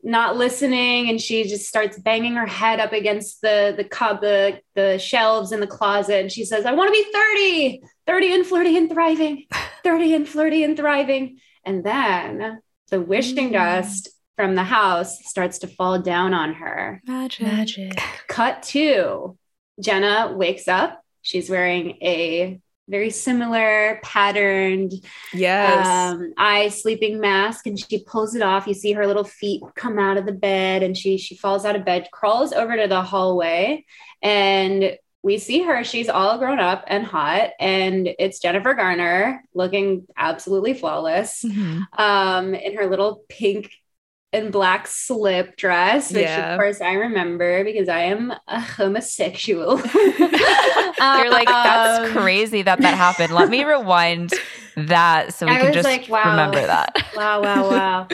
not 0.04 0.38
listening 0.38 1.10
and 1.10 1.20
she 1.20 1.44
just 1.44 1.66
starts 1.68 2.00
banging 2.00 2.36
her 2.36 2.46
head 2.46 2.80
up 2.80 2.94
against 2.94 3.42
the 3.42 3.74
the 3.76 3.84
cub 3.84 4.22
the 4.22 4.60
the 4.76 4.98
shelves 5.00 5.52
in 5.52 5.60
the 5.60 5.68
closet 5.68 6.22
and 6.22 6.32
she 6.32 6.46
says 6.46 6.66
i 6.66 6.72
want 6.72 6.88
to 6.88 6.92
be 7.04 7.12
30 7.12 7.82
30 8.06 8.34
and 8.34 8.46
flirty 8.46 8.78
and 8.78 8.90
thriving 8.92 9.46
30 9.84 10.14
and 10.14 10.30
flirty 10.30 10.64
and 10.64 10.78
thriving 10.78 11.40
and 11.66 11.84
then 11.84 12.60
the 12.92 13.02
wishing 13.02 13.50
Mm. 13.50 13.54
dust 13.54 14.10
from 14.38 14.54
the 14.56 14.64
house 14.64 15.26
starts 15.26 15.58
to 15.60 15.68
fall 15.68 16.00
down 16.00 16.34
on 16.34 16.54
her 16.54 17.02
Magic. 17.06 17.42
Magic. 17.48 18.00
cut 18.28 18.62
to 18.64 19.36
jenna 19.82 20.34
wakes 20.38 20.68
up 20.68 21.02
she's 21.24 21.50
wearing 21.50 21.98
a 22.04 22.60
very 22.90 23.10
similar 23.10 24.00
patterned 24.04 24.94
Yes. 25.34 25.86
um, 26.16 26.34
eye 26.38 26.70
sleeping 26.70 27.20
mask 27.20 27.68
and 27.68 27.78
she 27.80 28.04
pulls 28.04 28.34
it 28.36 28.42
off. 28.42 28.66
You 28.68 28.74
see 28.74 28.94
her 28.94 29.06
little 29.06 29.24
feet 29.24 29.62
come 29.76 30.00
out 30.00 30.18
of 30.18 30.26
the 30.26 30.32
bed 30.32 30.84
and 30.84 30.96
she 30.98 31.18
she 31.18 31.36
falls 31.36 31.66
out 31.66 31.76
of 31.76 31.84
bed, 31.86 32.08
crawls 32.12 32.54
over 32.54 32.78
to 32.78 32.88
the 32.88 33.02
hallway, 33.02 33.86
and 34.22 34.98
we 35.24 35.38
see 35.38 35.64
her. 35.64 35.84
She's 35.84 36.08
all 36.10 36.38
grown 36.38 36.60
up 36.60 36.86
and 36.88 37.04
hot, 37.06 37.50
and 37.60 38.08
it's 38.20 38.40
Jennifer 38.40 38.74
Garner 38.74 39.44
looking 39.54 40.06
absolutely 40.16 40.74
flawless 40.74 41.44
Mhm. 41.44 41.82
um, 42.00 42.54
in 42.56 42.78
her 42.78 42.88
little 42.88 43.24
pink 43.28 43.72
and 44.38 44.52
black 44.52 44.88
slip 44.88 45.58
dress, 45.58 46.12
which 46.12 46.22
Yeah. 46.22 46.54
of 46.54 46.60
course 46.60 46.80
I 46.82 46.94
remember 46.94 47.64
because 47.64 47.90
I 47.90 48.02
am 48.04 48.34
a 48.48 48.60
homosexual. 48.62 49.78
You're 50.30 51.30
like, 51.32 51.48
that's 51.48 52.08
Um, 52.10 52.12
crazy 52.22 52.62
that 52.62 52.80
that 52.82 52.96
happened. 52.98 53.34
Let 53.34 53.50
me 53.50 53.64
rewind 53.74 54.34
that 54.76 55.34
so 55.34 55.46
we 55.48 55.54
I 55.54 55.60
can 55.60 55.74
just 55.74 55.86
like, 55.86 56.08
wow. 56.08 56.30
remember 56.32 56.66
that. 56.66 56.96
Wow, 57.16 57.42
wow, 57.42 57.70
wow. 57.70 58.08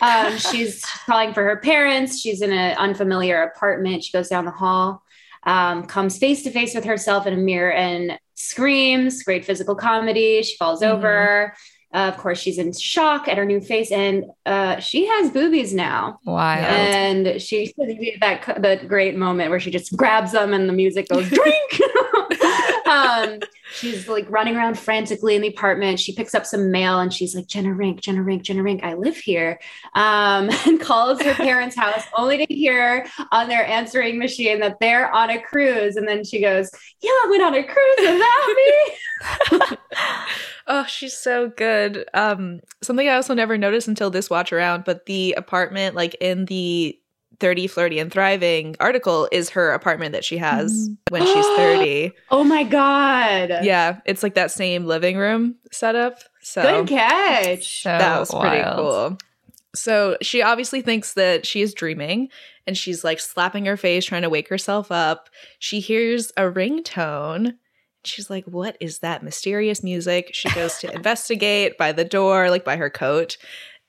um, 0.00 0.38
she's 0.38 0.82
calling 1.06 1.34
for 1.34 1.44
her 1.44 1.56
parents. 1.58 2.18
She's 2.20 2.40
in 2.42 2.52
an 2.52 2.76
unfamiliar 2.78 3.42
apartment. 3.42 4.02
She 4.04 4.12
goes 4.12 4.28
down 4.28 4.44
the 4.46 4.50
hall, 4.50 5.02
um, 5.44 5.84
comes 5.86 6.18
face 6.18 6.42
to 6.44 6.50
face 6.50 6.74
with 6.74 6.84
herself 6.84 7.26
in 7.26 7.34
a 7.34 7.36
mirror 7.36 7.72
and 7.72 8.18
screams. 8.34 9.22
Great 9.22 9.44
physical 9.44 9.74
comedy. 9.74 10.42
She 10.42 10.56
falls 10.56 10.80
Mhm. 10.82 10.88
over. 10.90 11.54
Uh, 11.96 12.08
of 12.08 12.18
course, 12.18 12.38
she's 12.38 12.58
in 12.58 12.74
shock 12.74 13.26
at 13.26 13.38
her 13.38 13.46
new 13.46 13.58
face, 13.58 13.90
and 13.90 14.26
uh, 14.44 14.78
she 14.80 15.06
has 15.06 15.30
boobies 15.30 15.72
now. 15.72 16.18
Wild. 16.26 16.62
And 16.62 17.40
she 17.40 17.72
that 17.78 18.44
the 18.58 18.86
great 18.86 19.16
moment 19.16 19.48
where 19.48 19.58
she 19.58 19.70
just 19.70 19.96
grabs 19.96 20.32
them, 20.32 20.52
and 20.52 20.68
the 20.68 20.74
music 20.74 21.08
goes 21.08 21.26
drink. 21.30 21.80
um, 22.86 23.40
she's 23.72 24.08
like 24.08 24.28
running 24.30 24.56
around 24.56 24.78
frantically 24.78 25.34
in 25.36 25.42
the 25.42 25.48
apartment. 25.48 25.98
She 26.00 26.14
picks 26.14 26.34
up 26.34 26.46
some 26.46 26.70
mail 26.70 26.98
and 27.00 27.12
she's 27.12 27.34
like, 27.34 27.46
Jenna 27.46 27.72
Rink, 27.72 28.00
Jenna 28.00 28.22
Rink, 28.22 28.42
Jenna 28.42 28.62
Rink, 28.62 28.82
I 28.84 28.94
live 28.94 29.16
here. 29.16 29.58
Um, 29.94 30.50
and 30.66 30.80
calls 30.80 31.20
her 31.22 31.34
parents' 31.34 31.76
house 31.76 32.04
only 32.16 32.44
to 32.44 32.54
hear 32.54 33.06
on 33.32 33.48
their 33.48 33.66
answering 33.66 34.18
machine 34.18 34.60
that 34.60 34.78
they're 34.80 35.10
on 35.12 35.30
a 35.30 35.40
cruise. 35.40 35.96
And 35.96 36.06
then 36.06 36.24
she 36.24 36.40
goes, 36.40 36.70
Yeah, 37.00 37.10
I 37.10 37.26
went 37.30 37.42
on 37.42 37.54
a 37.54 37.64
cruise 37.64 37.96
without 37.98 39.70
me. 39.70 39.76
Oh, 40.68 40.84
she's 40.86 41.16
so 41.16 41.48
good. 41.48 42.06
Um, 42.12 42.58
something 42.82 43.08
I 43.08 43.14
also 43.14 43.34
never 43.34 43.56
noticed 43.56 43.86
until 43.86 44.10
this 44.10 44.28
watch 44.28 44.52
around, 44.52 44.84
but 44.84 45.06
the 45.06 45.32
apartment, 45.34 45.94
like 45.94 46.16
in 46.20 46.46
the 46.46 46.98
30, 47.38 47.68
Flirty, 47.68 48.00
and 48.00 48.12
Thriving 48.12 48.74
article, 48.80 49.28
is 49.30 49.50
her 49.50 49.70
apartment 49.70 50.10
that 50.12 50.24
she 50.24 50.38
has 50.38 50.90
when 51.10 51.24
she's 51.24 51.46
30. 51.56 52.12
oh 52.32 52.42
my 52.42 52.64
God. 52.64 53.60
Yeah, 53.62 54.00
it's 54.06 54.24
like 54.24 54.34
that 54.34 54.50
same 54.50 54.86
living 54.86 55.16
room 55.16 55.54
setup. 55.70 56.18
So 56.42 56.62
Good 56.62 56.88
catch. 56.88 57.82
So 57.82 57.90
that 57.90 58.18
was 58.18 58.32
pretty 58.32 58.62
wild. 58.62 58.76
cool. 58.76 59.18
So 59.76 60.16
she 60.20 60.42
obviously 60.42 60.80
thinks 60.80 61.14
that 61.14 61.46
she 61.46 61.62
is 61.62 61.74
dreaming 61.74 62.28
and 62.66 62.76
she's 62.76 63.04
like 63.04 63.20
slapping 63.20 63.66
her 63.66 63.76
face, 63.76 64.04
trying 64.04 64.22
to 64.22 64.30
wake 64.30 64.48
herself 64.48 64.90
up. 64.90 65.28
She 65.60 65.78
hears 65.78 66.32
a 66.36 66.42
ringtone. 66.42 67.54
She's 68.06 68.30
like, 68.30 68.44
What 68.44 68.76
is 68.80 68.98
that 69.00 69.22
mysterious 69.22 69.82
music? 69.82 70.30
She 70.32 70.50
goes 70.50 70.78
to 70.78 70.92
investigate 70.94 71.76
by 71.78 71.92
the 71.92 72.04
door, 72.04 72.50
like 72.50 72.64
by 72.64 72.76
her 72.76 72.90
coat. 72.90 73.36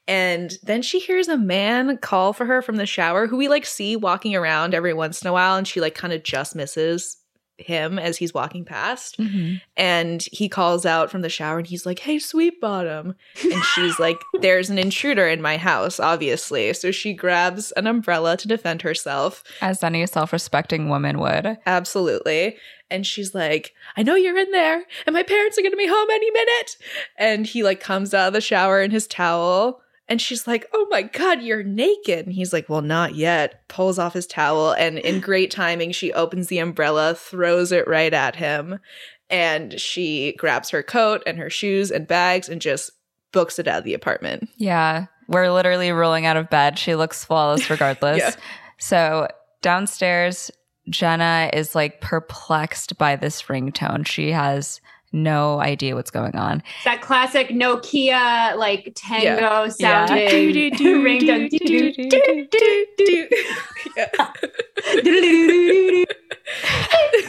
And 0.10 0.54
then 0.64 0.82
she 0.82 1.00
hears 1.00 1.28
a 1.28 1.38
man 1.38 1.98
call 1.98 2.32
for 2.32 2.46
her 2.46 2.62
from 2.62 2.78
the 2.78 2.86
shower 2.86 3.28
who 3.28 3.36
we 3.38 3.50
like 3.50 3.66
see 3.66 3.96
walking 3.98 4.36
around 4.36 4.74
every 4.74 4.94
once 4.94 5.22
in 5.22 5.28
a 5.28 5.34
while. 5.34 5.58
And 5.58 5.68
she 5.68 5.82
like 5.82 5.96
kind 5.96 6.14
of 6.14 6.24
just 6.24 6.56
misses 6.56 7.18
him 7.58 7.98
as 7.98 8.16
he's 8.18 8.36
walking 8.36 8.64
past. 8.64 9.18
Mhm. 9.18 9.60
And 9.76 10.22
he 10.32 10.48
calls 10.48 10.86
out 10.86 11.10
from 11.10 11.22
the 11.24 11.30
shower 11.30 11.58
and 11.58 11.66
he's 11.68 11.88
like, 11.88 12.00
Hey, 12.00 12.20
sweet 12.20 12.62
bottom. 12.62 13.16
And 13.44 13.64
she's 13.74 14.00
like, 14.00 14.18
There's 14.42 14.70
an 14.70 14.78
intruder 14.78 15.28
in 15.28 15.42
my 15.42 15.58
house, 15.58 16.00
obviously. 16.00 16.72
So 16.74 16.92
she 16.92 17.14
grabs 17.14 17.72
an 17.74 17.88
umbrella 17.88 18.38
to 18.38 18.48
defend 18.48 18.84
herself. 18.84 19.44
As 19.60 19.84
any 19.84 20.06
self 20.06 20.32
respecting 20.32 20.88
woman 20.88 21.20
would. 21.20 21.58
Absolutely. 21.66 22.58
And 22.90 23.06
she's 23.06 23.36
like, 23.36 23.74
I 23.96 24.04
know 24.04 24.16
you're 24.16 24.38
in 24.38 24.52
there, 24.52 24.84
and 25.06 25.14
my 25.14 25.24
parents 25.24 25.58
are 25.58 25.62
gonna 25.62 25.76
be 25.76 25.88
home 25.88 26.08
any 26.10 26.32
minute. 26.32 26.78
And 27.18 27.46
he 27.46 27.64
like 27.64 27.80
comes 27.80 28.14
out 28.14 28.28
of 28.28 28.34
the 28.34 28.42
shower 28.42 28.82
in 28.82 28.92
his 28.92 29.08
towel. 29.08 29.82
And 30.10 30.22
she's 30.22 30.48
like, 30.48 30.66
Oh 30.74 30.88
my 30.90 31.02
God, 31.02 31.42
you're 31.42 31.64
naked. 31.64 32.26
And 32.26 32.34
he's 32.34 32.54
like, 32.54 32.70
Well, 32.70 32.82
not 32.82 33.16
yet. 33.16 33.68
Pulls 33.68 34.00
off 34.00 34.14
his 34.14 34.26
towel. 34.26 34.72
And 34.72 34.98
in 34.98 35.20
great 35.20 35.52
timing, 35.52 35.92
she 35.92 36.14
opens 36.14 36.48
the 36.48 36.60
umbrella, 36.60 37.14
throws 37.14 37.74
it 37.74 37.88
right 37.88 38.14
at 38.14 38.38
him. 38.38 38.80
And 39.30 39.78
she 39.80 40.34
grabs 40.38 40.70
her 40.70 40.82
coat 40.82 41.24
and 41.28 41.38
her 41.38 41.50
shoes 41.50 41.92
and 41.92 42.08
bags 42.08 42.48
and 42.48 42.62
just 42.62 42.92
books 43.34 43.60
it 43.60 43.68
out 43.68 43.80
of 43.80 43.84
the 43.84 43.94
apartment. 43.94 44.48
Yeah. 44.56 45.08
We're 45.28 45.52
literally 45.52 45.92
rolling 45.92 46.26
out 46.26 46.38
of 46.38 46.50
bed. 46.50 46.80
She 46.80 46.96
looks 46.96 47.26
flawless 47.26 47.70
regardless. 47.70 48.18
Yeah. 48.24 48.32
So 48.80 49.28
downstairs, 49.62 50.52
Jenna 50.90 51.50
is 51.54 51.76
like 51.76 52.02
perplexed 52.02 52.98
by 52.98 53.16
this 53.16 53.44
ringtone. 53.44 54.06
She 54.08 54.32
has 54.32 54.80
no 55.14 55.60
idea 55.62 55.96
what's 55.96 56.12
going 56.12 56.36
on. 56.36 56.62
It's 56.76 56.84
that 56.86 57.02
classic 57.02 57.48
Nokia 57.50 58.56
like 58.58 58.92
tango 58.96 59.64
Yeah. 59.64 59.68
sounding 59.70 60.74
ringtone. 60.74 61.50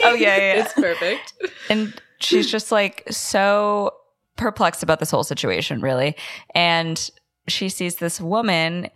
Oh, 0.05 0.15
yeah, 0.15 0.37
yeah, 0.37 0.37
yeah. 0.55 0.63
It's 0.65 0.73
perfect. 0.75 1.35
And 1.69 1.95
she's 2.21 2.51
just 2.51 2.71
like 2.73 3.05
so 3.11 3.93
perplexed 4.37 4.83
about 4.83 5.01
this 5.01 5.11
whole 5.11 5.25
situation, 5.25 5.81
really. 5.81 6.17
And 6.55 7.11
she 7.49 7.69
sees 7.69 7.97
this 7.97 8.21
woman, 8.21 8.89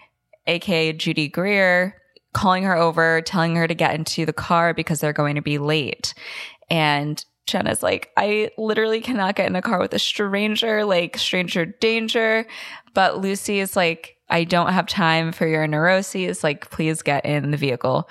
aka 0.47 0.93
Judy 0.93 1.29
Greer, 1.29 1.97
calling 2.33 2.65
her 2.65 2.77
over, 2.77 3.21
telling 3.23 3.57
her 3.57 3.67
to 3.67 3.75
get 3.75 3.95
into 3.95 4.25
the 4.25 4.33
car 4.33 4.75
because 4.75 5.01
they're 5.01 5.13
going 5.13 5.37
to 5.37 5.43
be 5.43 5.59
late. 5.59 6.15
And 6.71 7.25
Jenna's 7.47 7.83
like, 7.83 8.11
I 8.17 8.51
literally 8.57 9.01
cannot 9.01 9.37
get 9.37 9.47
in 9.47 9.57
a 9.57 9.63
car 9.63 9.79
with 9.79 9.93
a 9.93 9.99
stranger, 9.99 10.85
like 10.85 11.19
stranger 11.19 11.67
danger. 11.67 12.47
But 12.95 13.19
Lucy 13.19 13.61
is 13.61 13.77
like, 13.77 14.17
I 14.31 14.45
don't 14.45 14.73
have 14.73 14.87
time 14.87 15.33
for 15.33 15.47
your 15.47 15.67
neuroses. 15.67 16.43
Like, 16.43 16.71
please 16.71 17.03
get 17.03 17.25
in 17.27 17.51
the 17.51 17.57
vehicle. 17.57 18.09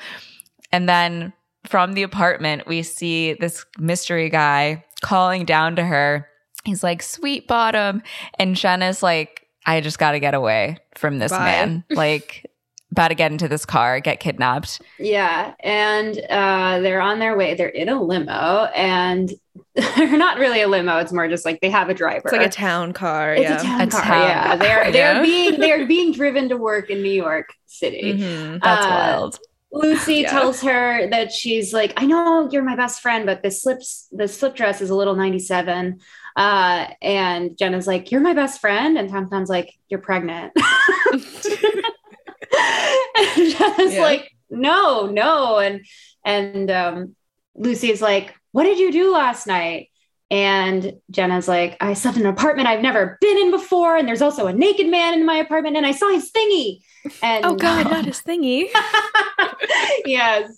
And 0.72 0.88
then 0.88 1.34
from 1.66 1.94
the 1.94 2.04
apartment, 2.04 2.68
we 2.68 2.84
see 2.84 3.34
this 3.34 3.66
mystery 3.80 4.30
guy 4.30 4.86
calling 5.02 5.46
down 5.46 5.76
to 5.78 5.84
her. 5.84 6.28
He's 6.64 6.84
like, 6.84 7.02
sweet 7.02 7.48
bottom. 7.48 8.04
And 8.38 8.56
Jenna's 8.56 9.02
like, 9.02 9.48
I 9.66 9.82
just 9.82 9.98
got 10.00 10.12
to 10.12 10.20
get 10.20 10.34
away 10.34 10.78
from 10.96 11.20
this 11.20 11.32
Bye. 11.32 11.46
man. 11.46 11.84
Like, 11.90 12.51
about 12.92 13.08
to 13.10 13.16
get 13.16 13.32
into 13.32 13.48
this 13.48 13.66
car, 13.66 14.00
get 14.00 14.20
kidnapped. 14.20 14.82
Yeah, 15.00 15.54
and 15.62 16.18
uh, 16.30 16.80
they're 16.82 17.02
on 17.02 17.20
their 17.20 17.38
way. 17.38 17.54
They're 17.56 17.68
in 17.70 17.90
a 17.90 18.02
limo, 18.02 18.66
and 18.76 19.32
they're 19.76 20.18
not 20.18 20.38
really 20.38 20.62
a 20.62 20.68
limo. 20.68 20.98
It's 20.98 21.14
more 21.14 21.28
just 21.28 21.46
like 21.46 21.62
they 21.62 21.70
have 21.70 21.90
a 21.90 21.94
driver. 21.94 22.24
It's 22.26 22.34
like 22.34 22.46
a 22.46 22.50
town 22.50 22.94
car. 22.94 23.34
It's 23.34 23.44
yeah. 23.44 23.60
a 23.60 23.64
town 23.64 23.82
A 23.82 23.88
car. 23.88 24.02
town 24.02 24.22
yeah, 24.22 24.56
they're 24.58 24.92
they're 24.92 25.16
yeah. 25.16 25.22
being 25.22 25.60
they're 25.60 25.86
being 25.88 26.12
driven 26.12 26.50
to 26.50 26.58
work 26.58 26.90
in 26.90 27.02
New 27.02 27.12
York 27.12 27.50
City. 27.68 28.14
Mhm. 28.14 28.60
That's 28.62 28.86
Uh, 28.86 28.90
wild. 28.90 29.40
Lucy 29.74 30.16
Yeah. 30.16 30.32
tells 30.32 30.62
her 30.64 31.08
that 31.12 31.32
she's 31.32 31.72
like, 31.72 31.94
I 31.96 32.06
know 32.06 32.50
you're 32.52 32.62
my 32.62 32.76
best 32.76 33.00
friend, 33.02 33.26
but 33.26 33.42
this 33.42 33.64
slips 33.64 34.10
the 34.12 34.28
slip 34.28 34.54
dress 34.54 34.82
is 34.82 34.90
a 34.90 34.96
little 34.96 35.16
97. 35.16 36.02
Uh, 36.36 36.88
and 37.02 37.58
Jenna's 37.58 37.88
like, 37.88 38.12
You're 38.12 38.20
my 38.20 38.34
best 38.34 38.60
friend. 38.60 38.98
And 38.98 39.10
Tom 39.10 39.30
Tom's 39.30 39.50
like, 39.50 39.74
You're 39.88 40.02
pregnant. 40.02 40.52
and 43.18 43.52
Jenna's 43.58 43.94
Yeah. 43.94 44.02
like, 44.02 44.32
No, 44.50 45.08
no. 45.08 45.60
And 45.60 45.86
and 46.26 46.70
um 46.72 47.16
Lucy's 47.56 48.02
like, 48.02 48.36
What 48.52 48.64
did 48.64 48.80
you 48.80 48.92
do 48.92 49.12
last 49.14 49.48
night? 49.48 49.88
And 50.30 50.94
Jenna's 51.10 51.50
like, 51.50 51.76
I 51.82 51.94
slept 51.94 52.16
in 52.16 52.24
an 52.26 52.30
apartment 52.32 52.70
I've 52.70 52.82
never 52.82 53.18
been 53.20 53.38
in 53.38 53.52
before. 53.52 53.98
And 53.98 54.08
there's 54.08 54.22
also 54.22 54.48
a 54.48 54.54
naked 54.54 54.88
man 54.88 55.14
in 55.14 55.26
my 55.26 55.36
apartment, 55.36 55.76
and 55.76 55.86
I 55.86 55.92
saw 55.92 56.10
his 56.10 56.32
thingy. 56.32 56.80
And 57.22 57.44
Oh 57.46 57.56
God, 57.56 57.84
not 57.92 58.06
his 58.06 58.22
thingy. 58.22 58.68
yes. 60.06 60.58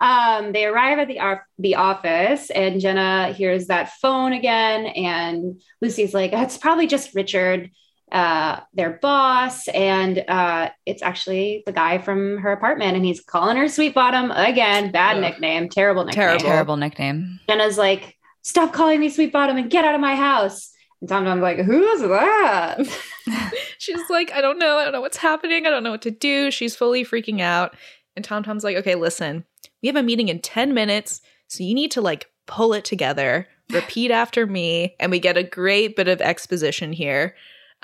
Um, 0.00 0.52
they 0.52 0.64
arrive 0.66 0.98
at 0.98 1.08
the 1.08 1.20
off- 1.20 1.38
the 1.58 1.76
office, 1.76 2.50
and 2.50 2.80
Jenna 2.80 3.32
hears 3.32 3.68
that 3.68 3.92
phone 4.02 4.32
again, 4.32 4.86
and 4.86 5.60
Lucy's 5.80 6.14
like, 6.14 6.30
"That's 6.32 6.58
probably 6.58 6.86
just 6.88 7.14
Richard, 7.14 7.70
uh, 8.12 8.60
their 8.74 8.98
boss," 9.02 9.68
and 9.68 10.24
uh, 10.28 10.70
it's 10.84 11.02
actually 11.02 11.62
the 11.66 11.72
guy 11.72 11.98
from 11.98 12.38
her 12.38 12.52
apartment, 12.52 12.96
and 12.96 13.04
he's 13.04 13.20
calling 13.20 13.56
her 13.56 13.68
Sweet 13.68 13.94
Bottom 13.94 14.30
again. 14.30 14.92
Bad 14.92 15.16
Ugh. 15.16 15.22
nickname, 15.22 15.68
terrible 15.68 16.04
nickname. 16.04 16.26
Terrible. 16.28 16.44
Terrible 16.44 16.76
nickname. 16.76 17.40
Jenna's 17.48 17.78
like, 17.78 18.16
"Stop 18.42 18.72
calling 18.72 19.00
me 19.00 19.08
Sweet 19.08 19.32
Bottom 19.32 19.56
and 19.56 19.70
get 19.70 19.84
out 19.84 19.94
of 19.94 20.00
my 20.00 20.14
house." 20.14 20.72
And 21.00 21.08
Tom 21.08 21.24
Tom's 21.24 21.42
like, 21.42 21.58
"Who's 21.58 22.00
that?" 22.00 22.80
She's 23.78 24.08
like, 24.10 24.32
I 24.32 24.40
don't 24.40 24.58
know. 24.58 24.76
I 24.76 24.84
don't 24.84 24.92
know 24.92 25.00
what's 25.00 25.16
happening. 25.16 25.66
I 25.66 25.70
don't 25.70 25.82
know 25.82 25.90
what 25.90 26.02
to 26.02 26.10
do. 26.10 26.50
She's 26.50 26.76
fully 26.76 27.04
freaking 27.04 27.40
out. 27.40 27.76
And 28.14 28.24
Tom 28.24 28.42
Tom's 28.42 28.64
like, 28.64 28.76
okay, 28.76 28.94
listen, 28.94 29.44
we 29.82 29.88
have 29.88 29.96
a 29.96 30.02
meeting 30.02 30.28
in 30.28 30.40
10 30.40 30.74
minutes. 30.74 31.20
So 31.48 31.62
you 31.62 31.74
need 31.74 31.90
to 31.92 32.00
like 32.00 32.28
pull 32.46 32.72
it 32.72 32.84
together, 32.84 33.46
repeat 33.70 34.10
after 34.10 34.46
me. 34.46 34.94
And 34.98 35.10
we 35.10 35.18
get 35.18 35.36
a 35.36 35.42
great 35.42 35.96
bit 35.96 36.08
of 36.08 36.20
exposition 36.20 36.92
here. 36.92 37.34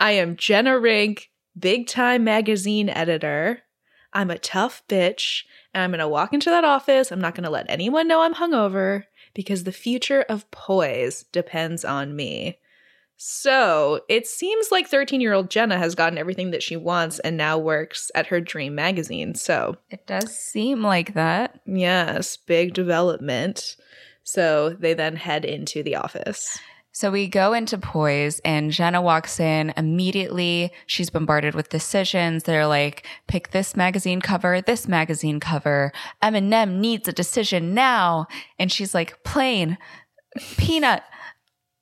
I 0.03 0.13
am 0.13 0.35
Jenna 0.35 0.81
Rink, 0.81 1.31
big 1.57 1.87
time 1.87 2.25
magazine 2.25 2.89
editor. 2.89 3.61
I'm 4.13 4.33
a 4.33 4.39
tough 4.39 4.83
bitch. 4.89 5.45
And 5.73 5.85
I'm 5.85 5.91
going 5.91 6.01
to 6.01 6.09
walk 6.09 6.35
into 6.35 6.51
that 6.51 6.65
office. 6.65 7.13
I'm 7.13 7.21
not 7.21 7.37
going 7.37 7.45
to 7.45 7.51
let 7.51 7.67
anyone 7.69 8.09
know 8.09 8.23
I'm 8.23 8.35
hungover 8.35 9.05
because 9.33 9.63
the 9.63 9.71
future 9.71 10.23
of 10.23 10.51
poise 10.51 11.23
depends 11.31 11.85
on 11.85 12.17
me. 12.17 12.59
So 13.17 14.01
it 14.09 14.27
seems 14.27 14.73
like 14.73 14.89
13 14.89 15.21
year 15.21 15.35
old 15.35 15.51
Jenna 15.51 15.79
has 15.79 15.95
gotten 15.95 16.19
everything 16.19 16.51
that 16.51 16.65
she 16.65 16.77
wants 16.77 17.21
and 17.21 17.37
now 17.37 17.57
works 17.57 18.11
at 18.17 18.27
her 18.27 18.41
dream 18.41 18.75
magazine. 18.75 19.37
So, 19.37 19.77
It 19.89 20.09
does 20.09 20.37
seem 20.37 20.83
like 20.83 21.15
that. 21.15 21.61
yes, 21.65 22.37
big 22.37 22.75
development. 22.75 23.77
So 24.25 24.71
they 24.71 24.95
then 24.95 25.15
head 25.15 25.45
into 25.45 25.85
the 25.85 25.95
office. 25.95 26.59
So 26.95 27.11
we 27.11 27.27
go 27.27 27.55
into 27.55 27.79
Poise 27.79 28.39
and 28.45 28.71
Jenna 28.71 29.01
walks 29.01 29.41
in 29.41 29.73
immediately. 29.79 30.71
She's 30.87 31.09
bombarded 31.09 31.55
with 31.55 31.71
decisions. 31.71 32.43
They're 32.45 32.67
like, 32.67 33.07
pick 33.29 33.51
this 33.51 33.75
magazine 33.75 34.21
cover, 34.21 34.61
this 34.61 34.87
magazine 34.87 35.41
cover. 35.41 35.91
M 36.21 36.35
and 36.35 36.53
M 36.53 36.81
needs 36.83 37.09
a 37.09 37.13
decision 37.13 37.73
now. 37.73 38.27
And 38.59 38.71
she's 38.71 38.95
like, 38.95 39.25
plain, 39.25 39.79
peanut, 40.59 41.03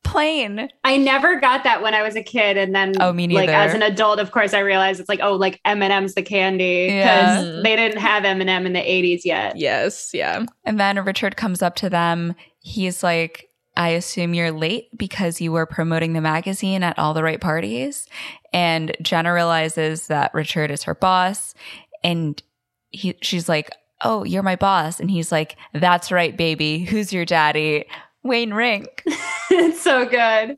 plain. 0.05 0.69
I 0.85 0.97
never 0.97 1.41
got 1.41 1.65
that 1.65 1.83
when 1.83 1.93
I 1.95 2.03
was 2.03 2.15
a 2.17 2.23
kid, 2.23 2.57
and 2.57 2.75
then 2.75 2.93
Oh, 3.01 3.13
me 3.13 3.27
like 3.29 3.49
neither. 3.49 3.53
as 3.53 3.75
an 3.75 3.83
adult, 3.83 4.19
of 4.21 4.31
course, 4.31 4.55
I 4.55 4.61
realized 4.61 5.01
it's 5.01 5.09
like 5.09 5.21
oh, 5.23 5.35
like 5.35 5.61
M 5.65 5.83
and 5.83 5.93
M's 5.93 6.15
the 6.15 6.23
candy 6.23 6.87
because 6.87 7.45
Yeah. 7.47 7.61
they 7.63 7.77
didn't 7.77 7.99
have 8.01 8.25
M 8.25 8.41
and 8.41 8.49
m 8.49 8.65
in 8.65 8.73
the 8.73 8.81
'80s 8.81 9.25
yet. 9.25 9.57
Yes, 9.57 10.11
yeah. 10.15 10.45
And 10.65 10.79
then 10.81 11.05
Richard 11.05 11.37
comes 11.37 11.63
up 11.63 11.75
to 11.77 11.91
them. 11.91 12.35
He's 12.61 13.03
like, 13.03 13.49
I 13.77 13.91
assume 13.91 14.35
you're 14.35 14.53
late 14.53 14.97
because 14.97 15.41
you 15.41 15.53
were 15.53 15.67
promoting 15.67 16.13
the 16.13 16.21
magazine 16.21 16.83
at 16.83 16.99
all 16.99 17.15
the 17.15 17.23
right 17.23 17.41
parties. 17.41 18.07
And 18.53 18.97
Jenna 19.01 19.33
realizes 19.33 20.09
that 20.09 20.35
Richard 20.35 20.71
is 20.71 20.83
her 20.85 20.95
boss. 20.95 21.55
And 22.03 22.43
he, 22.91 23.17
she's 23.23 23.49
like, 23.49 23.71
Oh, 24.03 24.25
you're 24.25 24.43
my 24.43 24.57
boss. 24.57 24.99
And 24.99 25.11
he's 25.11 25.31
like, 25.31 25.57
That's 25.73 26.11
right, 26.11 26.37
baby. 26.37 26.81
Who's 26.81 27.13
your 27.13 27.25
daddy? 27.25 27.87
Wayne 28.23 28.53
Rink. 28.53 29.03
it's 29.51 29.81
so 29.81 30.05
good. 30.05 30.57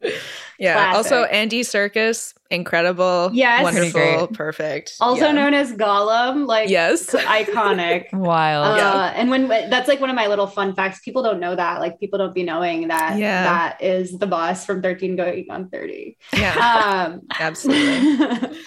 Yeah. 0.59 0.75
Classic. 0.75 0.96
Also, 0.96 1.25
Andy 1.25 1.62
Serkis, 1.62 2.35
incredible. 2.51 3.31
Yes. 3.33 3.62
Wonderful. 3.62 4.29
Perfect. 4.29 4.94
Also 5.01 5.27
Yeah. 5.27 5.33
known 5.33 5.55
as 5.55 5.72
Gollum, 5.72 6.46
like 6.46 6.68
Yes. 6.68 7.07
iconic. 7.11 8.07
Wild. 8.12 8.66
Uh, 8.66 8.77
Yeah. 8.77 9.12
and 9.16 9.31
when 9.31 9.48
that's 9.48 9.88
like 9.88 10.01
one 10.01 10.11
of 10.11 10.16
my 10.16 10.27
little 10.27 10.46
fun 10.46 10.75
facts. 10.75 11.01
People 11.05 11.22
don't 11.22 11.40
know 11.40 11.55
that. 11.57 11.81
Like 11.81 11.98
people 12.01 12.18
don't 12.18 12.35
be 12.35 12.42
knowing 12.42 12.88
that 12.88 13.18
Yeah. 13.18 13.42
that 13.44 13.83
is 13.83 14.18
the 14.18 14.27
boss 14.27 14.64
from 14.66 14.83
13 14.83 15.16
going 15.16 15.46
on 15.50 15.69
30. 15.69 16.17
Yeah. 16.37 16.52
Um, 17.13 17.21
Absolutely. 17.38 18.58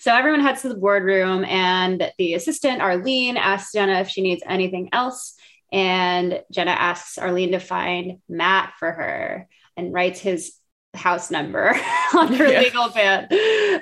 so 0.00 0.14
everyone 0.14 0.40
heads 0.40 0.62
to 0.62 0.68
the 0.68 0.74
boardroom, 0.76 1.44
and 1.44 2.10
the 2.18 2.34
assistant 2.34 2.80
Arlene 2.80 3.36
asks 3.36 3.72
Jenna 3.72 4.00
if 4.00 4.08
she 4.08 4.20
needs 4.22 4.42
anything 4.46 4.88
else. 4.92 5.34
And 5.72 6.42
Jenna 6.50 6.70
asks 6.72 7.18
Arlene 7.18 7.52
to 7.52 7.58
find 7.60 8.18
Matt 8.28 8.74
for 8.78 8.90
her 8.90 9.48
and 9.76 9.92
writes 9.92 10.18
his 10.20 10.54
house 10.94 11.30
number 11.30 11.68
on 12.16 12.32
her 12.34 12.46
Yeah. 12.50 12.60
legal 12.60 12.88
pad. 12.88 13.32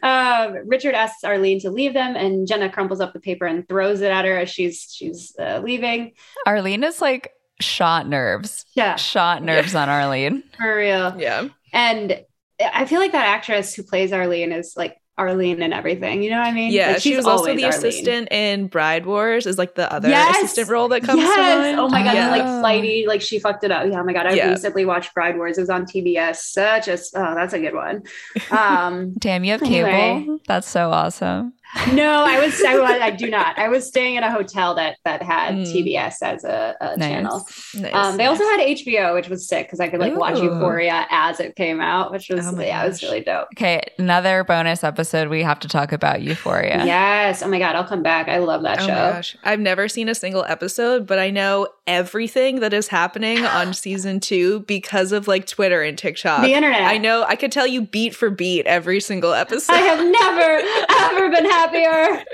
Um, 0.02 0.66
Richard 0.68 0.94
asks 0.94 1.22
Arlene 1.24 1.60
to 1.60 1.70
leave 1.70 1.94
them, 1.94 2.16
and 2.16 2.46
Jenna 2.46 2.68
crumples 2.70 3.00
up 3.00 3.12
the 3.12 3.20
paper 3.20 3.46
and 3.46 3.66
throws 3.68 4.00
it 4.00 4.10
at 4.10 4.24
her 4.24 4.36
as 4.38 4.50
she's 4.50 4.92
she's 4.92 5.34
uh, 5.38 5.60
leaving. 5.62 6.12
Arlene 6.46 6.82
is 6.84 7.00
like 7.00 7.32
shot 7.60 8.06
nerves. 8.08 8.66
Yeah. 8.74 8.96
Shot 8.96 9.42
nerves 9.42 9.74
on 9.74 9.88
Arlene. 9.88 10.42
For 10.58 10.76
real. 10.76 11.14
Yeah. 11.18 11.48
And 11.72 12.20
I 12.60 12.84
feel 12.86 13.00
like 13.00 13.12
that 13.12 13.26
actress 13.26 13.74
who 13.74 13.82
plays 13.82 14.12
Arlene 14.12 14.52
is 14.52 14.74
like 14.76 14.96
Arlene 15.18 15.62
and 15.62 15.72
everything. 15.72 16.22
You 16.22 16.30
know 16.30 16.38
what 16.38 16.46
I 16.48 16.52
mean? 16.52 16.70
Yeah, 16.72 16.92
Like, 16.92 17.02
she 17.02 17.16
was 17.16 17.24
also 17.26 17.46
the 17.46 17.64
Arlene. 17.64 17.68
assistant 17.70 18.28
in 18.30 18.66
Bride 18.66 19.06
Wars, 19.06 19.46
is 19.46 19.56
like 19.58 19.74
the 19.74 19.90
other 19.92 20.08
Yes! 20.08 20.36
assistant 20.36 20.68
role 20.68 20.88
that 20.88 21.02
comes 21.02 21.22
yes! 21.22 21.34
to 21.34 21.40
mind. 21.62 21.80
Oh 21.80 21.88
my 21.88 22.02
god, 22.02 22.14
yeah. 22.14 22.22
and 22.24 22.30
like 22.32 22.60
flighty, 22.60 23.06
like 23.06 23.22
she 23.22 23.38
fucked 23.38 23.64
it 23.64 23.70
up. 23.70 23.86
Yeah, 23.90 24.00
oh 24.00 24.04
my 24.04 24.12
god, 24.12 24.26
I 24.26 24.34
Yeah. 24.34 24.50
recently 24.50 24.84
watched 24.84 25.14
Bride 25.14 25.36
Wars. 25.36 25.56
It 25.58 25.62
was 25.62 25.70
on 25.70 25.86
TBS. 25.86 26.36
Such 26.36 26.88
a 26.88 26.98
oh, 27.14 27.34
that's 27.34 27.54
a 27.54 27.58
good 27.58 27.74
one. 27.74 28.02
Um, 28.50 29.14
Damn, 29.18 29.44
you 29.44 29.52
have 29.52 29.62
cable? 29.62 29.88
Anyway. 29.88 30.38
That's 30.46 30.68
so 30.68 30.90
awesome. 30.90 31.52
No, 31.92 32.24
I 32.24 32.38
was 32.44 32.62
I, 32.64 32.78
was- 32.78 32.90
I 32.90 33.10
do 33.10 33.28
not. 33.28 33.58
I 33.58 33.68
was 33.68 33.86
staying 33.86 34.16
at 34.16 34.22
a 34.22 34.30
hotel 34.30 34.74
that 34.76 34.96
that 35.04 35.22
had 35.22 35.54
Mm. 35.54 35.64
TBS 35.72 36.16
as 36.22 36.44
a, 36.44 36.74
a 36.80 36.96
Nice. 36.96 37.08
channel. 37.08 37.48
Nice, 37.74 37.94
Um, 37.94 38.16
they 38.16 38.26
also 38.26 38.44
had 38.44 38.60
HBO, 38.60 39.14
which 39.14 39.28
was 39.28 39.46
sick 39.46 39.66
because 39.66 39.80
I 39.80 39.88
could 39.88 40.00
like 40.00 40.16
watch 40.16 40.38
Euphoria 40.40 41.06
as 41.10 41.38
it 41.40 41.54
came 41.56 41.80
out, 41.80 42.12
which 42.12 42.28
was 42.30 42.46
Oh 42.46 42.60
yeah, 42.60 42.84
it 42.84 42.88
was 42.88 43.02
really 43.02 43.20
dope. 43.20 43.48
Okay, 43.56 43.82
another 43.98 44.44
bonus 44.44 44.82
episode. 44.84 45.28
We 45.28 45.42
have 45.42 45.60
to 45.60 45.68
talk 45.68 45.92
about 45.92 46.22
Euphoria. 46.22 46.84
Yes. 46.84 47.42
Oh 47.42 47.48
my 47.48 47.58
god, 47.58 47.76
I'll 47.76 47.84
come 47.84 48.02
back. 48.02 48.28
I 48.28 48.38
love 48.38 48.62
that 48.62 48.78
Oh 48.80 48.86
show. 48.86 48.92
my 48.92 49.12
gosh. 49.12 49.36
I've 49.44 49.60
never 49.60 49.88
seen 49.88 50.08
a 50.08 50.14
single 50.14 50.44
episode, 50.44 51.06
but 51.06 51.18
I 51.18 51.30
know 51.30 51.68
everything 51.86 52.60
that 52.60 52.72
is 52.72 52.88
happening 52.88 53.44
on 53.44 53.72
season 53.74 54.20
two 54.20 54.60
because 54.60 55.12
of 55.12 55.28
like 55.28 55.46
Twitter 55.46 55.82
and 55.82 55.96
TikTok. 55.96 56.42
The 56.42 56.54
internet. 56.54 56.82
I 56.82 56.98
know 56.98 57.24
I 57.24 57.36
could 57.36 57.52
tell 57.52 57.66
you 57.66 57.82
beat 57.82 58.14
for 58.14 58.30
beat 58.30 58.66
every 58.66 59.00
single 59.00 59.32
episode. 59.32 59.72
I 59.72 59.78
have 59.78 59.98
never 60.04 61.18
ever 61.18 61.30
been 61.30 61.44
happier. 61.44 62.24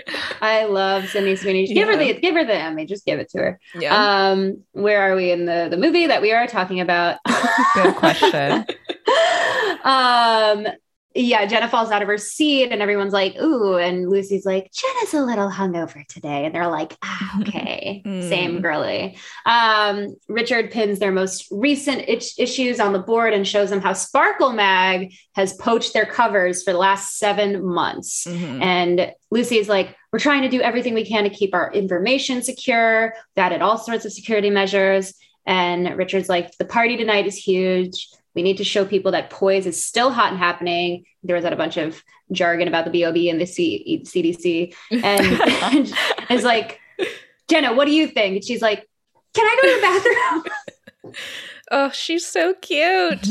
I 0.41 0.65
love 0.65 1.09
Sydney 1.09 1.37
Sweeney. 1.37 1.67
Give 1.73 1.89
her 1.89 1.97
the 1.97 2.15
give 2.21 2.35
her 2.35 2.45
the 2.45 2.55
Emmy. 2.55 2.87
Just 2.87 3.05
give 3.05 3.19
it 3.19 3.31
to 3.31 3.39
her. 3.39 3.61
yeah. 3.79 4.31
Um, 4.31 4.63
where 4.73 5.01
are 5.03 5.15
we 5.17 5.31
in 5.31 5.47
the 5.47 5.69
the 5.71 5.77
movie 5.77 6.07
that 6.07 6.23
we 6.23 6.33
are 6.33 6.47
talking 6.47 6.81
about? 6.81 7.19
Good 7.75 7.95
question. 7.97 8.65
um, 9.85 10.67
yeah, 11.15 11.45
Jenna 11.47 11.69
falls 11.69 11.91
out 11.91 12.03
of 12.03 12.09
her 12.09 12.19
seat, 12.19 12.71
and 12.71 12.81
everyone's 12.83 13.13
like, 13.13 13.37
"Ooh!" 13.41 13.77
And 13.77 14.09
Lucy's 14.09 14.47
like, 14.47 14.71
"Jenna's 14.73 15.15
a 15.15 15.23
little 15.25 15.51
hungover 15.51 16.07
today," 16.07 16.45
and 16.45 16.55
they're 16.55 16.69
like, 16.69 16.97
ah, 17.03 17.41
"Okay, 17.41 18.03
Mm. 18.07 18.29
same 18.29 18.61
girly." 18.61 19.17
Um, 19.47 20.17
Richard 20.29 20.71
pins 20.71 20.99
their 20.99 21.13
most 21.13 21.47
recent 21.51 22.05
itch- 22.09 22.39
issues 22.39 22.81
on 22.81 22.93
the 22.93 22.99
board 22.99 23.33
and 23.33 23.47
shows 23.47 23.71
them 23.71 23.81
how 23.81 23.93
Sparkle 23.93 24.53
Mag 24.53 25.13
has 25.35 25.53
poached 25.55 25.93
their 25.93 26.07
covers 26.07 26.63
for 26.63 26.73
the 26.73 26.79
last 26.79 27.19
seven 27.19 27.65
months. 27.65 28.27
Mhm. 28.29 28.63
And 28.63 29.13
Lucy's 29.31 29.69
like, 29.69 29.97
we're 30.13 30.19
trying 30.19 30.43
to 30.43 30.49
do 30.49 30.61
everything 30.61 30.95
we 30.95 31.07
can 31.07 31.25
to 31.25 31.31
keep 31.31 31.55
our 31.55 31.73
information 31.73 32.43
secure. 32.43 33.15
We've 33.37 33.43
added 33.45 33.63
all 33.63 33.79
sorts 33.79 34.05
of 34.05 34.13
security 34.13 34.51
measures. 34.51 35.15
And 35.47 35.97
Richard's 35.97 36.29
like, 36.29 36.57
the 36.59 36.65
party 36.67 36.97
tonight 36.97 37.27
is 37.27 37.37
huge. 37.37 38.09
We 38.35 38.43
need 38.43 38.57
to 38.59 38.65
show 38.65 38.85
people 38.85 39.13
that 39.13 39.31
poise 39.31 39.67
is 39.67 39.83
still 39.83 40.11
hot 40.11 40.31
and 40.31 40.39
happening. 40.39 41.05
There 41.23 41.37
was 41.37 41.43
that 41.43 41.53
a 41.53 41.57
bunch 41.57 41.77
of 41.77 42.03
jargon 42.33 42.69
about 42.69 42.91
the 42.91 43.03
BOB 43.03 43.17
and 43.17 43.41
the 43.41 43.47
C- 43.47 44.03
CDC. 44.05 44.75
And 44.91 45.93
is 46.31 46.45
like, 46.45 46.81
Jenna, 47.49 47.75
what 47.75 47.85
do 47.87 47.93
you 47.93 48.07
think? 48.09 48.37
And 48.37 48.45
she's 48.45 48.63
like, 48.63 48.89
can 49.35 49.45
I 49.47 49.59
go 49.63 49.69
to 49.69 49.75
the 49.75 49.83
bathroom? 49.83 51.15
Oh, 51.71 51.91
she's 51.91 52.27
so 52.27 52.55
cute. 52.61 53.27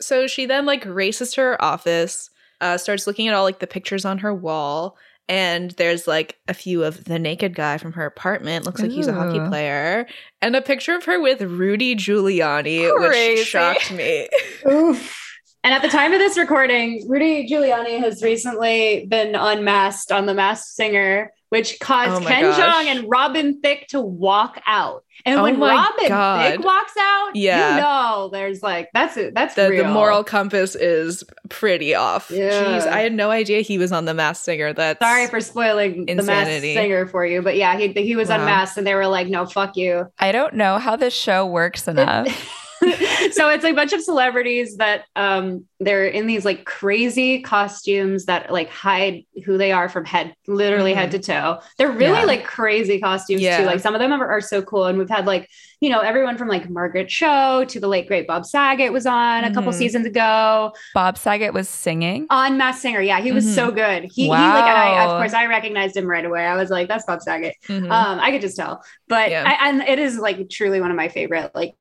so 0.00 0.26
she 0.26 0.46
then 0.46 0.64
like 0.64 0.84
races 0.86 1.32
to 1.34 1.42
her 1.42 1.62
office, 1.62 2.30
uh, 2.60 2.78
starts 2.78 3.06
looking 3.06 3.28
at 3.28 3.34
all 3.34 3.44
like 3.44 3.58
the 3.58 3.66
pictures 3.66 4.04
on 4.06 4.18
her 4.18 4.34
wall, 4.34 4.96
and 5.28 5.72
there's 5.72 6.06
like 6.06 6.38
a 6.48 6.54
few 6.54 6.84
of 6.84 7.04
the 7.04 7.18
naked 7.18 7.54
guy 7.54 7.78
from 7.78 7.92
her 7.92 8.06
apartment. 8.06 8.64
Looks 8.64 8.80
like 8.80 8.90
he's 8.90 9.08
a 9.08 9.12
hockey 9.12 9.40
player, 9.48 10.06
and 10.40 10.54
a 10.54 10.62
picture 10.62 10.94
of 10.94 11.04
her 11.04 11.20
with 11.20 11.42
Rudy 11.42 11.96
Giuliani, 11.96 12.90
Crazy. 12.96 13.40
which 13.40 13.48
shocked 13.48 13.92
me. 13.92 14.28
Oof. 14.66 15.25
And 15.66 15.74
at 15.74 15.82
the 15.82 15.88
time 15.88 16.12
of 16.12 16.20
this 16.20 16.38
recording, 16.38 17.02
Rudy 17.08 17.48
Giuliani 17.50 17.98
has 17.98 18.22
recently 18.22 19.04
been 19.10 19.34
unmasked 19.34 20.12
on 20.12 20.26
The 20.26 20.32
Masked 20.32 20.68
Singer, 20.76 21.32
which 21.48 21.80
caused 21.80 22.22
Oh 22.22 22.24
Ken 22.24 22.42
gosh. 22.44 22.56
Jeong 22.60 22.84
and 22.86 23.10
Robin 23.10 23.60
Thicke 23.60 23.88
to 23.88 24.00
walk 24.00 24.62
out. 24.64 25.02
And 25.24 25.40
Oh 25.40 25.42
when 25.42 25.58
Robin 25.58 26.06
God. 26.06 26.52
Thicke 26.52 26.64
walks 26.64 26.92
out, 27.00 27.30
Yeah. 27.34 27.74
you 27.74 27.80
know 27.82 28.28
there's 28.32 28.62
like 28.62 28.90
that's 28.94 29.16
it. 29.16 29.34
That's 29.34 29.56
the, 29.56 29.68
real. 29.70 29.82
the 29.82 29.90
moral 29.90 30.22
compass 30.22 30.76
is 30.76 31.24
pretty 31.48 31.96
off. 31.96 32.30
Yeah. 32.30 32.50
Jeez, 32.78 32.86
I 32.86 33.00
had 33.00 33.12
no 33.12 33.32
idea 33.32 33.60
he 33.62 33.76
was 33.76 33.90
on 33.90 34.04
the 34.04 34.14
Masked 34.14 34.44
Singer. 34.44 34.72
That's 34.72 35.00
Sorry 35.00 35.26
for 35.26 35.40
spoiling 35.40 36.06
the 36.06 36.22
Masked 36.22 36.60
Singer 36.62 37.08
for 37.08 37.26
you, 37.26 37.42
but 37.42 37.56
yeah, 37.56 37.76
he 37.76 37.88
he 37.88 38.14
was 38.14 38.28
Wow. 38.28 38.36
unmasked, 38.38 38.78
and 38.78 38.86
they 38.86 38.94
were 38.94 39.08
like, 39.08 39.26
"No, 39.26 39.46
fuck 39.46 39.76
you." 39.76 40.06
I 40.20 40.30
don't 40.30 40.54
know 40.54 40.78
how 40.78 40.94
this 40.94 41.12
show 41.12 41.44
works 41.44 41.88
enough. 41.88 42.62
so 43.32 43.48
it's 43.48 43.64
a 43.64 43.72
bunch 43.72 43.92
of 43.92 44.02
celebrities 44.02 44.76
that 44.76 45.04
um 45.16 45.64
they're 45.80 46.06
in 46.06 46.26
these 46.26 46.44
like 46.44 46.64
crazy 46.64 47.40
costumes 47.40 48.26
that 48.26 48.50
like 48.52 48.68
hide 48.70 49.24
who 49.44 49.56
they 49.58 49.72
are 49.72 49.88
from 49.88 50.04
head 50.04 50.34
literally 50.46 50.92
Mhm. 50.92 50.96
head 50.96 51.10
to 51.12 51.18
toe 51.18 51.58
they're 51.78 51.90
really 51.90 52.20
Yeah. 52.20 52.24
like 52.24 52.44
crazy 52.44 53.00
costumes 53.00 53.40
Yeah. 53.40 53.58
too 53.58 53.64
like 53.66 53.80
some 53.80 53.94
of 53.94 54.00
them 54.00 54.12
are, 54.12 54.26
are 54.28 54.40
so 54.40 54.62
cool 54.62 54.84
and 54.86 54.98
we've 54.98 55.08
had 55.08 55.26
like 55.26 55.48
you 55.80 55.90
know 55.90 56.00
everyone 56.00 56.36
from 56.38 56.48
like 56.48 56.68
margaret 56.70 57.08
cho 57.08 57.64
to 57.66 57.80
the 57.80 57.88
late 57.88 58.06
great 58.08 58.26
bob 58.26 58.44
saget 58.46 58.92
was 58.92 59.06
on 59.06 59.44
a 59.44 59.52
couple 59.54 59.72
Mhm. 59.72 59.76
seasons 59.78 60.06
ago 60.06 60.72
Bob 60.94 61.18
Saget 61.18 61.52
was 61.54 61.68
singing. 61.68 62.26
on 62.30 62.56
mass 62.58 62.80
singer 62.80 63.00
yeah 63.00 63.20
he 63.20 63.32
was 63.32 63.44
Mhm. 63.46 63.54
so 63.54 63.70
good 63.70 64.04
he, 64.04 64.24
he 64.24 64.28
like 64.28 64.64
I, 64.64 65.04
of 65.04 65.10
course 65.18 65.34
i 65.34 65.46
recognized 65.46 65.96
him 65.96 66.06
right 66.06 66.24
away 66.24 66.44
i 66.46 66.56
was 66.56 66.70
like 66.70 66.88
that's 66.88 67.04
bob 67.06 67.20
saget 67.22 67.54
Mhm. 67.68 67.90
um 67.90 68.18
i 68.20 68.30
could 68.30 68.40
just 68.40 68.56
tell 68.56 68.82
but 69.08 69.30
Yeah. 69.30 69.44
I, 69.46 69.68
and 69.68 69.82
it 69.82 69.98
is 69.98 70.18
like 70.18 70.48
truly 70.50 70.80
one 70.80 70.90
of 70.90 70.96
my 70.96 71.08
favorite 71.08 71.50
like 71.54 71.74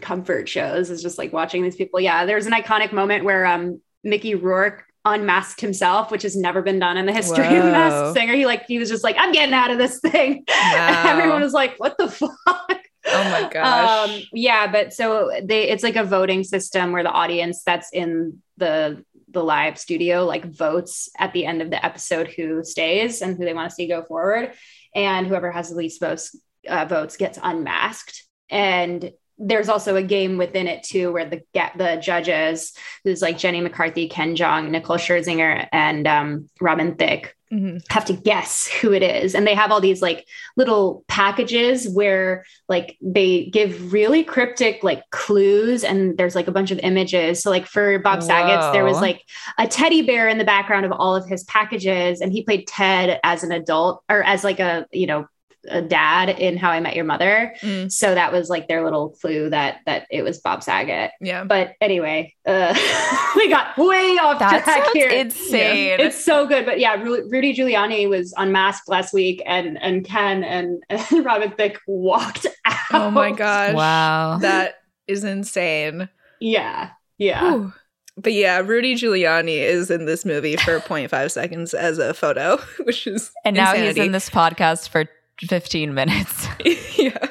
comfort 0.00 0.48
shows 0.48 0.90
is 0.90 1.02
just 1.02 1.18
like 1.18 1.32
watching 1.32 1.62
these 1.62 1.76
people 1.76 2.00
yeah 2.00 2.24
there's 2.26 2.46
an 2.46 2.52
iconic 2.52 2.92
moment 2.92 3.24
where 3.24 3.46
um 3.46 3.80
mickey 4.02 4.34
rourke 4.34 4.84
unmasked 5.04 5.60
himself 5.60 6.10
which 6.10 6.22
has 6.22 6.34
never 6.34 6.62
been 6.62 6.78
done 6.78 6.96
in 6.96 7.06
the 7.06 7.12
history 7.12 7.44
of 7.44 7.62
Whoa. 7.64 7.70
masked 7.70 8.18
singer 8.18 8.34
he 8.34 8.46
like 8.46 8.66
he 8.66 8.78
was 8.78 8.88
just 8.88 9.04
like 9.04 9.16
i'm 9.18 9.32
getting 9.32 9.54
out 9.54 9.70
of 9.70 9.78
this 9.78 10.00
thing 10.00 10.44
Wow. 10.48 11.04
everyone 11.06 11.42
was 11.42 11.52
like 11.52 11.76
what 11.78 11.96
the 11.98 12.08
fuck 12.10 12.32
oh 12.46 13.24
my 13.30 13.48
gosh. 13.52 14.10
um 14.10 14.22
yeah 14.32 14.66
but 14.70 14.92
so 14.92 15.30
they 15.42 15.68
it's 15.68 15.82
like 15.82 15.96
a 15.96 16.04
voting 16.04 16.42
system 16.42 16.90
where 16.92 17.02
the 17.02 17.10
audience 17.10 17.62
that's 17.64 17.90
in 17.92 18.40
the 18.56 19.04
the 19.28 19.44
live 19.44 19.78
studio 19.78 20.24
like 20.24 20.44
votes 20.44 21.08
at 21.18 21.32
the 21.32 21.44
end 21.44 21.60
of 21.60 21.68
the 21.70 21.84
episode 21.84 22.28
who 22.28 22.64
stays 22.64 23.20
and 23.20 23.36
who 23.36 23.44
they 23.44 23.52
want 23.54 23.68
to 23.68 23.74
see 23.74 23.86
go 23.86 24.02
forward 24.04 24.52
and 24.94 25.26
whoever 25.26 25.50
has 25.52 25.68
the 25.70 25.76
least 25.76 26.00
votes 26.00 26.36
uh, 26.68 26.86
votes 26.86 27.16
gets 27.16 27.38
unmasked 27.42 28.24
and 28.48 29.10
there's 29.38 29.68
also 29.68 29.96
a 29.96 30.02
game 30.02 30.38
within 30.38 30.68
it 30.68 30.82
too 30.82 31.12
where 31.12 31.28
the 31.28 31.42
get 31.52 31.76
the 31.76 31.96
judges 31.96 32.72
who's 33.02 33.22
like 33.22 33.38
Jenny 33.38 33.60
McCarthy, 33.60 34.08
Ken 34.08 34.36
Jeong, 34.36 34.70
Nicole 34.70 34.96
Scherzinger, 34.96 35.68
and 35.72 36.06
um, 36.06 36.48
Robin 36.60 36.94
Thicke 36.94 37.34
Mhm. 37.52 37.84
have 37.90 38.04
to 38.06 38.14
guess 38.14 38.66
who 38.66 38.92
it 38.92 39.02
is. 39.02 39.34
And 39.34 39.46
they 39.46 39.54
have 39.54 39.70
all 39.70 39.80
these 39.80 40.02
like 40.02 40.26
little 40.56 41.04
packages 41.06 41.88
where 41.88 42.44
like 42.68 42.96
they 43.00 43.44
give 43.44 43.92
really 43.92 44.24
cryptic 44.24 44.82
like 44.82 45.02
clues 45.10 45.84
and 45.84 46.18
there's 46.18 46.34
like 46.34 46.48
a 46.48 46.52
bunch 46.52 46.72
of 46.72 46.80
images. 46.80 47.42
So 47.42 47.50
like 47.50 47.66
for 47.66 47.98
bob 48.00 48.22
saget's 48.22 48.72
there 48.72 48.84
was 48.84 48.96
like 49.00 49.22
a 49.58 49.68
teddy 49.68 50.02
bear 50.02 50.26
in 50.26 50.38
the 50.38 50.44
background 50.44 50.84
of 50.84 50.90
all 50.92 51.14
of 51.14 51.28
his 51.28 51.44
packages 51.44 52.20
and 52.20 52.32
he 52.32 52.42
played 52.42 52.66
ted 52.66 53.20
as 53.22 53.44
an 53.44 53.52
adult 53.52 54.02
or 54.08 54.24
as 54.24 54.42
like 54.42 54.58
a 54.58 54.86
you 54.90 55.06
know 55.06 55.26
a 55.70 55.80
dad 55.82 56.28
in 56.30 56.56
how 56.56 56.70
i 56.70 56.80
met 56.80 56.94
your 56.96 57.04
mother 57.04 57.54
Mm, 57.62 57.90
so 57.90 58.14
that 58.14 58.32
was 58.32 58.48
like 58.50 58.68
their 58.68 58.84
little 58.84 59.10
clue 59.20 59.48
that 59.50 59.78
that 59.86 60.06
it 60.10 60.22
was 60.22 60.38
bob 60.40 60.62
saget 60.62 61.10
yeah. 61.20 61.44
but 61.44 61.72
anyway 61.80 62.32
uh 62.46 62.74
we 63.36 63.48
got 63.48 63.76
way 63.78 64.16
off 64.22 64.38
That 64.38 64.64
track 64.64 64.84
sounds 64.84 64.92
here 64.92 65.08
insane. 65.08 66.00
it's 66.00 66.22
so 66.22 66.46
good. 66.46 66.64
But 66.66 66.78
yeah, 66.78 66.94
Ru- 66.94 67.28
Rudy 67.30 67.54
Giuliani 67.54 68.08
was 68.08 68.32
unmasked 68.36 68.88
last 68.88 69.12
week, 69.12 69.42
and 69.46 69.76
and 69.82 70.04
Ken 70.04 70.44
and, 70.44 70.82
and 70.90 71.24
Robin 71.24 71.50
Thicke 71.50 71.80
walked 71.86 72.46
out. 72.64 72.76
Oh 72.92 73.10
my 73.10 73.32
gosh. 73.32 73.74
wow. 73.74 74.38
That 74.40 74.76
is 75.06 75.24
insane. 75.24 76.08
Yeah, 76.40 76.90
yeah. 77.18 77.52
Whew. 77.54 77.72
But 78.16 78.32
yeah, 78.34 78.58
Rudy 78.58 78.94
Giuliani 78.94 79.58
is 79.58 79.90
in 79.90 80.04
this 80.06 80.24
movie 80.24 80.56
for 80.56 80.78
0.5 80.80 81.30
seconds 81.30 81.74
as 81.74 81.98
a 81.98 82.14
photo, 82.14 82.58
which 82.84 83.06
is 83.06 83.30
and 83.44 83.56
now 83.56 83.72
he's 83.72 83.80
insanity. 83.80 84.00
in 84.06 84.12
this 84.12 84.30
podcast 84.30 84.88
for 84.88 85.06
15 85.40 85.94
minutes. 85.94 86.46
yeah. 86.98 87.28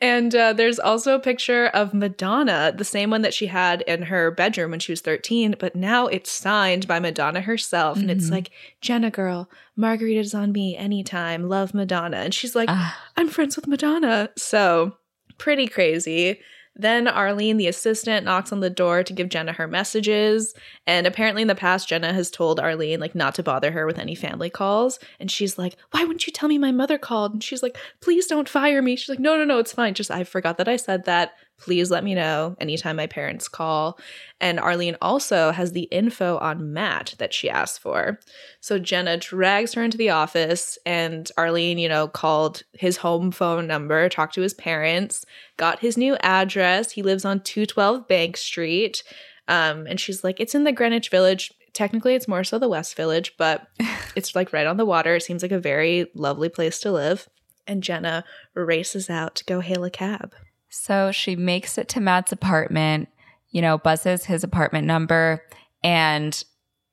And 0.00 0.34
uh, 0.34 0.52
there's 0.52 0.78
also 0.78 1.14
a 1.14 1.20
picture 1.20 1.66
of 1.68 1.94
Madonna, 1.94 2.72
the 2.76 2.84
same 2.84 3.08
one 3.10 3.22
that 3.22 3.32
she 3.32 3.46
had 3.46 3.82
in 3.82 4.02
her 4.02 4.30
bedroom 4.30 4.72
when 4.72 4.80
she 4.80 4.92
was 4.92 5.00
13, 5.00 5.54
but 5.58 5.74
now 5.76 6.06
it's 6.08 6.30
signed 6.30 6.86
by 6.88 6.98
Madonna 6.98 7.40
herself. 7.40 7.98
And 7.98 8.10
it's 8.10 8.26
Mhm. 8.28 8.32
like, 8.32 8.50
Jenna 8.80 9.10
girl, 9.10 9.48
margaritas 9.78 10.36
on 10.36 10.52
me 10.52 10.76
anytime, 10.76 11.48
love 11.48 11.72
Madonna. 11.72 12.18
And 12.18 12.34
she's 12.34 12.54
like, 12.56 12.68
Ah, 12.70 12.98
I'm 13.16 13.28
friends 13.28 13.54
with 13.56 13.66
Madonna. 13.68 14.30
So 14.36 14.96
pretty 15.38 15.66
crazy. 15.68 16.40
Then 16.74 17.06
Arlene, 17.06 17.58
the 17.58 17.66
assistant, 17.66 18.24
knocks 18.24 18.52
on 18.52 18.60
the 18.60 18.70
door 18.70 19.02
to 19.02 19.12
give 19.12 19.28
Jenna 19.28 19.52
her 19.52 19.68
messages. 19.68 20.54
And 20.86 21.06
apparently, 21.06 21.42
in 21.42 21.48
the 21.48 21.54
past, 21.54 21.88
Jenna 21.88 22.12
has 22.12 22.30
told 22.30 22.58
Arlene, 22.58 23.00
like, 23.00 23.14
not 23.14 23.34
to 23.34 23.42
bother 23.42 23.72
her 23.72 23.86
with 23.86 23.98
any 23.98 24.14
family 24.14 24.50
calls. 24.50 24.98
And 25.20 25.30
she's 25.30 25.58
like, 25.58 25.76
Why 25.90 26.02
wouldn't 26.02 26.26
you 26.26 26.32
tell 26.32 26.48
me 26.48 26.58
my 26.58 26.72
mother 26.72 26.98
called? 26.98 27.32
And 27.32 27.44
she's 27.44 27.62
like, 27.62 27.76
Please 28.00 28.26
don't 28.26 28.48
fire 28.48 28.80
me. 28.80 28.96
She's 28.96 29.08
like, 29.08 29.18
No, 29.18 29.36
no, 29.36 29.44
no, 29.44 29.58
it's 29.58 29.72
fine. 29.72 29.94
Just, 29.94 30.10
I 30.10 30.24
forgot 30.24 30.58
that 30.58 30.68
I 30.68 30.76
said 30.76 31.04
that. 31.04 31.32
Please 31.62 31.92
let 31.92 32.02
me 32.02 32.16
know 32.16 32.56
anytime 32.58 32.96
my 32.96 33.06
parents 33.06 33.46
call. 33.46 33.96
And 34.40 34.58
Arlene 34.58 34.96
also 35.00 35.52
has 35.52 35.70
the 35.70 35.82
info 35.84 36.36
on 36.38 36.72
Matt 36.72 37.14
that 37.18 37.32
she 37.32 37.48
asked 37.48 37.78
for. 37.78 38.18
So 38.60 38.80
Jenna 38.80 39.16
drags 39.16 39.74
her 39.74 39.84
into 39.84 39.96
the 39.96 40.10
office, 40.10 40.76
and 40.84 41.30
Arlene, 41.38 41.78
you 41.78 41.88
know, 41.88 42.08
called 42.08 42.64
his 42.72 42.96
home 42.96 43.30
phone 43.30 43.68
number, 43.68 44.08
talked 44.08 44.34
to 44.34 44.40
his 44.40 44.54
parents, 44.54 45.24
got 45.56 45.78
his 45.78 45.96
new 45.96 46.16
address. 46.16 46.90
He 46.90 47.02
lives 47.02 47.24
on 47.24 47.38
212 47.38 48.08
Bank 48.08 48.36
Street. 48.36 49.04
Um, 49.46 49.86
and 49.86 50.00
she's 50.00 50.24
like, 50.24 50.40
it's 50.40 50.56
in 50.56 50.64
the 50.64 50.72
Greenwich 50.72 51.10
Village. 51.10 51.52
Technically, 51.74 52.16
it's 52.16 52.26
more 52.26 52.42
so 52.42 52.58
the 52.58 52.68
West 52.68 52.96
Village, 52.96 53.34
but 53.38 53.68
it's 54.16 54.34
like 54.34 54.52
right 54.52 54.66
on 54.66 54.78
the 54.78 54.84
water. 54.84 55.14
It 55.14 55.22
seems 55.22 55.42
like 55.42 55.52
a 55.52 55.60
very 55.60 56.10
lovely 56.16 56.48
place 56.48 56.80
to 56.80 56.90
live. 56.90 57.28
And 57.68 57.84
Jenna 57.84 58.24
races 58.54 59.08
out 59.08 59.36
to 59.36 59.44
go 59.44 59.60
hail 59.60 59.84
a 59.84 59.90
cab. 59.90 60.34
So 60.74 61.12
she 61.12 61.36
makes 61.36 61.76
it 61.76 61.88
to 61.90 62.00
Matt's 62.00 62.32
apartment, 62.32 63.10
you 63.50 63.60
know, 63.60 63.76
buzzes 63.76 64.24
his 64.24 64.42
apartment 64.42 64.86
number, 64.86 65.44
and 65.84 66.42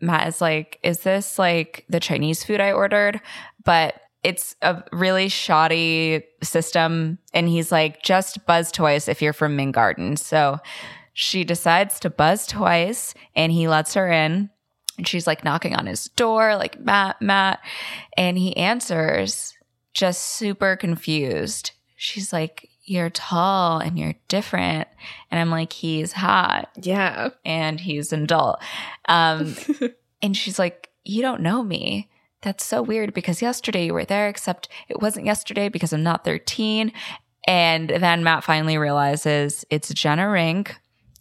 Matt 0.02 0.28
is 0.28 0.42
like, 0.42 0.80
Is 0.84 1.00
this 1.00 1.40
like 1.40 1.86
the 1.88 2.02
Chinese 2.02 2.44
food 2.44 2.60
I 2.60 2.74
ordered? 2.74 3.22
But 3.64 3.96
it's 4.22 4.56
a 4.62 4.84
really 4.92 5.30
shoddy 5.30 6.24
system. 6.44 7.20
And 7.34 7.48
he's 7.48 7.72
like, 7.72 8.04
Just 8.04 8.46
buzz 8.46 8.70
twice 8.70 9.08
if 9.08 9.22
you're 9.22 9.32
from 9.32 9.56
Ming 9.56 9.72
Garden. 9.72 10.18
So 10.18 10.60
she 11.14 11.46
decides 11.46 12.02
to 12.02 12.10
buzz 12.10 12.48
twice, 12.48 13.14
and 13.34 13.50
he 13.52 13.70
lets 13.70 13.94
her 13.94 14.12
in. 14.12 14.50
And 14.98 15.08
she's 15.08 15.26
like 15.26 15.46
knocking 15.46 15.74
on 15.74 15.86
his 15.86 16.10
door, 16.10 16.58
like, 16.58 16.78
Matt, 16.82 17.22
Matt. 17.22 17.60
And 18.18 18.38
he 18.38 18.58
answers, 18.58 19.54
just 19.94 20.22
super 20.22 20.76
confused. 20.76 21.72
She's 21.96 22.34
like, 22.34 22.69
you're 22.90 23.10
tall 23.12 23.80
and 23.80 24.00
you're 24.00 24.16
different. 24.28 24.88
And 25.30 25.40
I'm 25.40 25.52
like, 25.52 25.72
he's 25.74 26.12
hot 26.14 26.70
Yeah. 26.82 27.30
and 27.46 27.80
he's 27.80 28.12
an 28.12 28.24
adult. 28.24 28.60
Um, 29.08 29.56
and 30.22 30.36
she's 30.36 30.58
like, 30.58 30.90
you 31.04 31.22
don't 31.22 31.42
know 31.42 31.64
me. 31.64 32.10
That's 32.42 32.66
so 32.66 32.82
weird 32.82 33.14
because 33.14 33.42
yesterday 33.42 33.86
you 33.86 33.94
were 33.94 34.06
there, 34.06 34.28
except 34.28 34.70
it 34.88 35.02
wasn't 35.02 35.26
yesterday 35.26 35.70
because 35.70 35.94
I'm 35.94 36.04
not 36.04 36.24
13. 36.26 36.92
And 37.48 37.90
then 37.90 38.24
Matt 38.24 38.44
finally 38.44 38.78
realizes 38.78 39.66
it's 39.70 39.94
Jenna 39.94 40.30
Rink. 40.30 40.76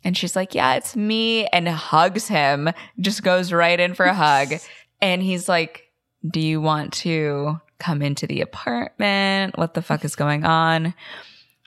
And 0.05 0.17
she's 0.17 0.37
like, 0.37 0.55
yeah, 0.55 0.75
it's 0.75 0.97
me. 0.97 1.47
And 1.49 1.69
hugs 1.69 2.29
him, 2.29 2.71
just 3.01 3.23
goes 3.23 3.53
right 3.53 3.79
in 3.79 3.95
for 3.95 4.07
a 4.07 4.15
hug. 4.15 4.55
And 5.01 5.23
he's 5.23 5.49
like, 5.49 5.85
do 6.29 6.41
you 6.41 6.61
want 6.61 6.93
to 6.95 7.61
come 7.79 8.03
into 8.03 8.27
the 8.27 8.41
apartment? 8.41 9.57
What 9.57 9.75
the 9.75 9.83
fuck 9.83 10.05
is 10.05 10.17
going 10.17 10.45
on? 10.45 10.93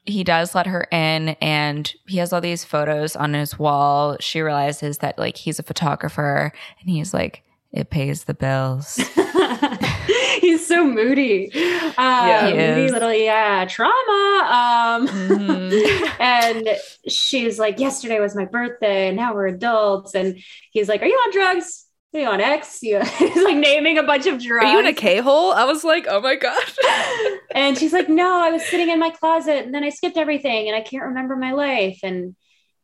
He 0.06 0.24
does 0.24 0.56
let 0.56 0.68
her 0.68 0.88
in 0.92 1.30
and 1.42 1.94
he 2.08 2.18
has 2.18 2.34
all 2.34 2.42
these 2.42 2.64
photos 2.66 3.16
on 3.16 3.34
his 3.34 3.58
wall. 3.60 4.18
She 4.20 4.42
realizes 4.42 4.98
that 5.00 5.18
like 5.20 5.38
he's 5.38 5.60
a 5.60 5.64
photographer 5.64 6.52
and 6.80 6.90
he's 6.90 7.14
like, 7.14 7.44
it 7.72 7.90
pays 7.90 8.26
the 8.26 8.34
bills. 8.34 9.00
He's 10.42 10.66
so 10.68 10.84
moody. 10.84 11.52
Um, 11.54 11.94
Yeah, 11.98 12.52
moody 12.76 12.92
little, 12.92 13.14
yeah, 13.14 13.64
trauma. 13.66 14.48
Um, 14.52 15.08
Mhm. 15.08 16.16
and 16.20 16.68
she's 17.08 17.60
like, 17.60 17.80
yesterday 17.80 18.20
was 18.20 18.36
my 18.36 18.46
birthday. 18.46 19.14
Now 19.14 19.34
we're 19.34 19.48
adults. 19.48 20.16
And 20.16 20.42
he's 20.72 20.90
like, 20.90 21.02
are 21.02 21.06
you 21.06 21.14
on 21.16 21.32
drugs? 21.32 21.86
You 22.14 22.26
on 22.26 22.42
X? 22.42 22.80
You- 22.84 23.02
He's 23.02 23.44
like 23.44 23.58
naming 23.58 23.98
a 23.98 24.04
bunch 24.04 24.26
of 24.28 24.42
drugs. 24.42 24.66
Are 24.66 24.72
you 24.74 24.80
in 24.80 24.88
a 24.88 24.94
K 24.94 25.20
hole? 25.20 25.52
I 25.54 25.64
was 25.66 25.84
like, 25.84 26.06
oh 26.10 26.22
my 26.22 26.36
God. 26.36 26.62
and 27.56 27.78
she's 27.78 27.94
like, 27.94 28.10
no, 28.10 28.42
I 28.44 28.52
was 28.52 28.66
sitting 28.66 28.90
in 28.90 29.00
my 29.00 29.10
closet 29.12 29.66
and 29.66 29.74
then 29.74 29.84
I 29.84 29.90
skipped 29.90 30.18
everything 30.18 30.68
and 30.68 30.76
I 30.76 30.82
can't 30.82 31.04
remember 31.06 31.36
my 31.36 31.52
life. 31.54 32.00
And 32.04 32.36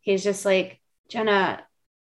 he's 0.01 0.23
just 0.23 0.45
like, 0.45 0.79
Jenna, 1.09 1.61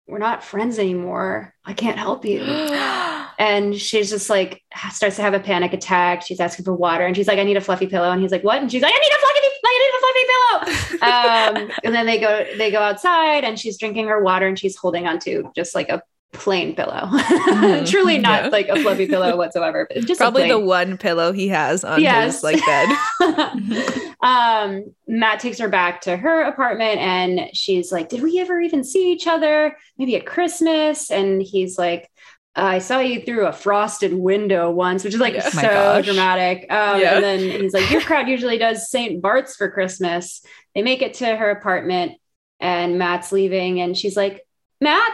we're 0.06 0.18
not 0.18 0.42
friends 0.44 0.78
anymore. 0.78 1.54
I 1.64 1.72
can't 1.74 1.98
help 1.98 2.24
you. 2.24 2.42
And 3.40 3.76
she's 3.76 4.11
just 4.11 4.28
like 4.28 4.64
starts 4.92 5.14
to 5.14 5.22
have 5.22 5.32
a 5.32 5.38
panic 5.38 5.72
attack. 5.72 6.22
She's 6.22 6.40
asking 6.40 6.64
for 6.64 6.74
water, 6.74 7.06
and 7.06 7.14
she's 7.14 7.28
like, 7.28 7.38
"I 7.38 7.44
need 7.44 7.56
a 7.56 7.61
fluffy 7.61 7.86
pillow." 7.86 8.11
And 8.11 8.20
he's 8.20 8.32
like, 8.32 8.42
"What?" 8.42 8.61
And 8.61 8.68
she's 8.68 8.82
like, 8.82 8.92
"I 8.92 8.98
need 8.98 9.12
a 9.12 9.20
fluffy, 9.20 9.40
I 9.64 10.64
need 10.64 10.66
a 10.66 10.72
fluffy 10.74 10.98
pillow." 10.98 11.68
um, 11.70 11.78
and 11.84 11.94
then 11.94 12.04
they 12.04 12.18
go, 12.18 12.44
they 12.59 12.72
go 12.72 12.80
outside, 12.80 13.44
and 13.44 13.56
she's 13.56 13.78
drinking 13.78 14.09
her 14.09 14.20
water, 14.24 14.48
and 14.48 14.59
she's 14.59 14.76
holding 14.76 15.06
onto 15.06 15.52
just 15.54 15.72
like 15.76 15.88
a 15.88 16.02
plain 16.33 16.74
pillow, 16.76 17.09
Mhm. 17.11 17.89
truly 17.91 18.18
not 18.18 18.45
Yeah. 18.45 18.49
like 18.51 18.68
a 18.68 18.76
fluffy 18.81 19.07
pillow 19.09 19.37
whatsoever. 19.37 19.87
but 19.93 20.05
Just 20.07 20.20
Probably 20.20 20.49
the 20.49 20.59
one 20.59 20.99
pillow 20.99 21.33
he 21.33 21.49
has 21.49 21.85
on 21.85 22.01
Yes. 22.03 22.35
his 22.37 22.43
like 22.45 22.61
bed. 22.66 22.89
um, 24.22 24.85
Matt 25.07 25.41
takes 25.41 25.59
her 25.59 25.68
back 25.68 26.03
to 26.03 26.16
her 26.16 26.43
apartment 26.43 26.99
and 26.99 27.51
she's 27.55 27.91
like, 27.93 28.09
Did 28.09 28.22
we 28.22 28.39
ever 28.41 28.61
even 28.61 28.85
see 28.85 29.11
each 29.12 29.26
other? 29.26 29.76
Maybe 29.97 30.16
at 30.16 30.26
Christmas? 30.26 31.11
And 31.11 31.43
he's 31.43 31.79
like, 31.79 32.11
I 32.55 32.79
saw 32.81 32.99
you 32.99 33.22
through 33.22 33.47
a 33.47 33.53
frosted 33.53 34.12
window 34.12 34.70
once, 34.70 35.05
which 35.05 35.14
is 35.14 35.20
like 35.20 35.35
Yeah. 35.35 35.47
Oh 35.47 35.51
so 35.51 36.03
dramatic. 36.03 36.70
Um, 36.70 37.01
Yeah. 37.01 37.14
And 37.14 37.24
then 37.24 37.39
he's 37.41 37.72
like, 37.72 37.91
Your 37.91 38.01
crowd 38.03 38.29
usually 38.29 38.59
does 38.59 38.91
St. 38.91 39.22
Bart's 39.22 39.57
for 39.57 39.70
Christmas. 39.70 40.43
They 40.74 40.83
make 40.83 41.03
it 41.03 41.14
to 41.14 41.37
her 41.37 41.51
apartment 41.51 42.12
and 42.61 42.99
Matt's 42.99 43.33
leaving. 43.33 43.81
And 43.81 43.97
she's 43.97 44.16
like, 44.16 44.45
Matt, 44.81 45.12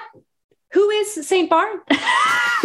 who 0.74 0.90
is 0.90 1.26
St. 1.26 1.48
Bart? 1.48 1.80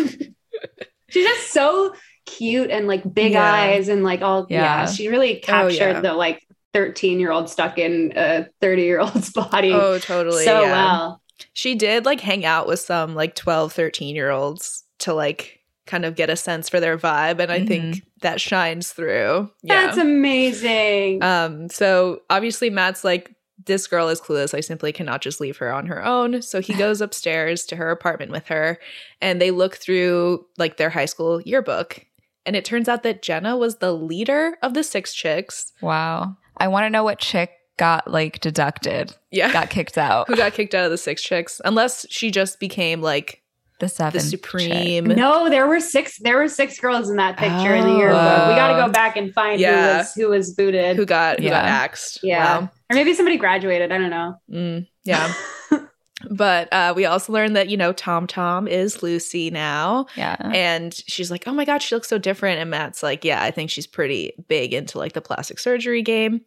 she's 1.10 1.26
just 1.26 1.51
so 1.51 1.93
cute 2.26 2.70
and 2.70 2.88
like 2.88 3.12
big 3.14 3.32
Yeah. 3.34 3.51
eyes 3.53 3.88
and 3.88 4.03
like 4.03 4.22
all 4.22 4.45
yeah, 4.49 4.82
Yeah. 4.82 4.86
she 4.86 5.07
really 5.07 5.36
captured 5.38 5.78
yeah. 5.78 6.01
the 6.01 6.14
like 6.14 6.45
13 6.74 7.20
year 7.20 7.32
old 7.32 7.49
stuck 7.49 7.78
in 7.80 8.14
a 8.16 8.45
30 8.62 8.82
year 8.84 8.99
old's 8.99 9.30
body 9.34 9.74
Oh, 9.74 9.97
totally. 9.97 10.45
so 10.45 10.62
well 10.64 11.22
She 11.53 11.74
did 11.76 12.05
like 12.05 12.20
hang 12.22 12.45
out 12.45 12.68
with 12.68 12.80
some 12.80 13.16
like 13.16 13.34
12, 13.36 13.74
13 13.74 14.16
year 14.16 14.30
olds 14.30 14.84
to 14.99 15.14
like 15.14 15.60
kind 15.88 16.05
of 16.05 16.14
get 16.16 16.30
a 16.30 16.36
sense 16.36 16.70
for 16.70 16.80
their 16.80 16.99
vibe. 16.99 17.39
And 17.39 17.51
I 17.51 17.66
think 17.66 18.03
that 18.22 18.39
shines 18.39 18.91
through. 18.91 19.49
Yeah. 19.64 19.86
that's 19.88 19.97
amazing 19.97 21.24
Um, 21.24 21.68
so 21.70 22.22
obviously 22.30 22.70
Matt's 22.70 23.03
like, 23.03 23.34
this 23.70 23.88
girl 23.88 24.09
is 24.09 24.20
clueless. 24.20 24.53
I 24.53 24.59
simply 24.59 24.91
cannot 24.91 25.22
just 25.22 25.39
leave 25.39 25.55
her 25.57 25.72
on 25.72 25.86
her 25.86 26.03
own. 26.05 26.41
So 26.41 26.59
he 26.59 26.74
goes 26.86 26.99
upstairs 26.99 27.63
to 27.67 27.78
her 27.78 27.89
apartment 27.91 28.32
with 28.32 28.47
her 28.47 28.78
and 29.22 29.39
they 29.41 29.51
look 29.51 29.78
through 29.78 30.45
like 30.57 30.76
their 30.76 30.89
high 30.89 31.05
school 31.05 31.39
yearbook. 31.41 32.05
And 32.45 32.55
it 32.55 32.65
turns 32.65 32.89
out 32.89 33.03
that 33.03 33.22
Jenna 33.22 33.55
was 33.55 33.78
the 33.78 33.93
leader 33.93 34.57
of 34.61 34.74
the 34.74 34.84
six 34.84 35.13
chicks. 35.13 35.72
wow. 35.82 36.36
I 36.57 36.67
want 36.67 36.84
to 36.86 36.89
know 36.89 37.05
what 37.05 37.20
chick 37.20 37.51
got 37.78 38.11
like 38.11 38.41
deducted, 38.41 39.15
Yeah. 39.32 39.53
got 39.53 39.70
kicked 39.70 39.97
out. 39.97 40.28
Who 40.28 40.36
got 40.36 40.51
kicked 40.53 40.76
out 40.76 40.84
of 40.84 40.91
the 40.91 40.97
six 40.97 41.22
chicks? 41.22 41.61
Unless 41.63 42.05
she 42.09 42.30
just 42.32 42.59
became 42.59 43.01
like 43.01 43.41
The 43.80 43.88
seven. 43.88 44.17
the 44.17 44.20
chick. 44.20 44.30
supreme. 44.45 45.05
no 45.05 45.47
there 45.49 45.67
were 45.67 45.80
six 45.80 46.17
there 46.20 46.36
were 46.38 46.49
six 46.49 46.78
girls 46.80 47.09
in 47.09 47.15
that 47.15 47.38
picture 47.38 47.74
in 47.76 47.86
the 47.86 47.93
oh. 47.93 47.97
yearbook 47.97 48.47
we 48.49 48.55
got 48.55 48.76
to 48.76 48.86
go 48.86 48.91
back 48.91 49.15
and 49.15 49.34
find 49.34 49.61
who 49.61 49.67
was 49.72 50.13
who 50.15 50.28
was 50.30 50.53
booted 50.53 50.97
Who 50.97 51.05
got 51.05 51.39
who 51.39 51.47
got 51.47 51.63
axed? 51.63 52.20
yeah 52.24 52.59
Wow. 52.59 52.70
Or 52.89 52.95
maybe 52.95 53.13
somebody 53.13 53.37
graduated 53.37 53.91
i 53.91 53.97
don't 53.97 54.09
know 54.09 54.35
Mm, 54.51 54.87
yeah. 55.03 55.33
but 56.31 56.67
uh, 56.73 56.93
we 56.95 57.05
also 57.05 57.31
learned 57.31 57.55
that 57.55 57.69
you 57.69 57.77
know 57.77 57.93
Tom 57.93 58.27
Tom 58.27 58.67
is 58.67 59.01
Lucy 59.01 59.49
now. 59.49 60.05
Yeah. 60.17 60.35
And 60.53 60.93
she's 60.93 61.31
like, 61.31 61.47
oh 61.47 61.53
my 61.53 61.63
God, 61.63 61.81
she 61.81 61.95
looks 61.95 62.09
so 62.09 62.17
different. 62.17 62.59
And 62.59 62.69
Matt's 62.69 63.01
like, 63.01 63.23
yeah, 63.23 63.41
I 63.41 63.51
think 63.51 63.69
she's 63.69 63.87
pretty 63.87 64.33
big 64.49 64.73
into 64.73 64.97
like 64.97 65.13
the 65.13 65.21
plastic 65.21 65.59
surgery 65.59 66.01
game. 66.01 66.41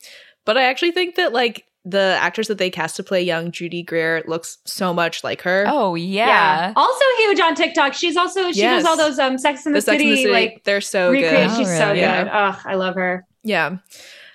But 0.45 0.59
I 0.59 0.65
actually 0.65 0.91
think 0.91 1.15
that 1.15 1.33
like 1.33 1.65
the 1.87 2.19
actress 2.21 2.49
that 2.49 2.59
they 2.59 2.69
cast 2.69 2.97
to 2.97 3.03
play 3.03 3.23
young 3.23 3.51
Judy 3.51 3.83
Greer 3.83 4.23
looks 4.27 4.59
so 4.67 4.93
much 4.93 5.25
like 5.25 5.41
her. 5.43 5.65
Oh 5.67 5.95
yeah. 5.95 6.73
also 6.77 7.05
huge 7.19 7.41
on 7.41 7.55
tiktok 7.55 7.95
she's 7.95 8.17
also 8.19 8.53
she 8.53 8.61
Yes. 8.61 8.83
does 8.83 8.91
all 8.91 8.97
those 8.99 9.19
um 9.19 9.39
sex 9.39 9.65
in 9.65 9.73
the, 9.73 9.79
the 9.79 9.83
Sex 9.83 9.95
city, 9.99 10.05
and 10.05 10.13
the 10.13 10.23
City, 10.23 10.33
like 10.33 10.65
they're 10.65 10.81
so 10.83 11.11
recreate 11.11 11.49
good. 11.49 11.51
Oh, 11.51 11.59
she's 11.59 11.69
so 11.69 11.87
really? 11.87 11.95
good 11.95 12.27
Yeah. 12.27 12.55
oh 12.57 12.63
i 12.71 12.75
love 12.75 12.95
her 12.97 13.25
Yeah. 13.43 13.77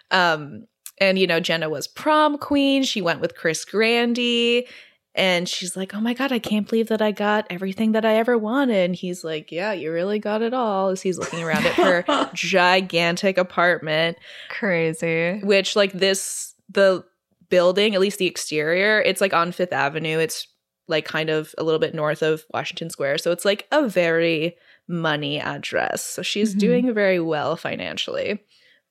Um, 0.10 0.66
and 1.00 1.18
you 1.20 1.28
know, 1.28 1.40
Jenna 1.40 1.70
was 1.70 1.88
prom 1.88 2.38
queen. 2.38 2.84
She 2.84 3.02
went 3.02 3.20
with 3.22 3.36
Chris 3.36 3.66
Grandy. 3.66 4.68
And 5.16 5.50
she's 5.50 5.76
like, 5.76 5.96
Oh 5.96 6.00
my 6.00 6.14
God, 6.14 6.32
I 6.32 6.38
can't 6.38 6.70
believe 6.70 6.90
that 6.90 7.02
I 7.02 7.12
got 7.12 7.48
everything 7.50 7.94
that 7.94 8.06
I 8.06 8.18
ever 8.18 8.38
wanted. 8.38 8.76
And 8.86 8.96
he's 8.96 9.24
like, 9.24 9.52
Yeah, 9.52 9.72
you 9.74 9.92
really 9.92 10.20
got 10.20 10.44
it 10.44 10.54
all. 10.54 10.90
As 10.90 11.02
he's 11.02 11.18
looking 11.18 11.42
around 11.44 11.66
at 11.66 11.74
her 11.74 12.30
gigantic 12.36 13.38
apartment, 13.40 14.18
Crazy. 14.50 15.40
which 15.44 15.76
like 15.76 15.92
this 15.94 16.54
the 16.70 17.04
building, 17.50 17.96
at 17.96 18.02
least 18.02 18.20
the 18.20 18.28
exterior, 18.28 19.02
it's 19.02 19.22
like 19.22 19.34
on 19.34 19.52
Fifth 19.52 19.74
Avenue. 19.74 20.20
It's 20.20 20.48
like 20.88 21.06
kind 21.06 21.30
of 21.32 21.56
a 21.58 21.64
little 21.64 21.80
bit 21.80 21.96
north 21.96 22.22
of 22.22 22.46
Washington 22.54 22.90
Square. 22.90 23.18
So 23.20 23.32
it's 23.32 23.44
like 23.46 23.68
a 23.72 23.88
very 23.90 24.56
money 24.88 25.40
address. 25.40 26.02
So 26.04 26.22
she's 26.22 26.56
Mhm. 26.56 26.60
doing 26.60 26.94
very 26.94 27.20
well 27.20 27.56
financially. 27.58 28.40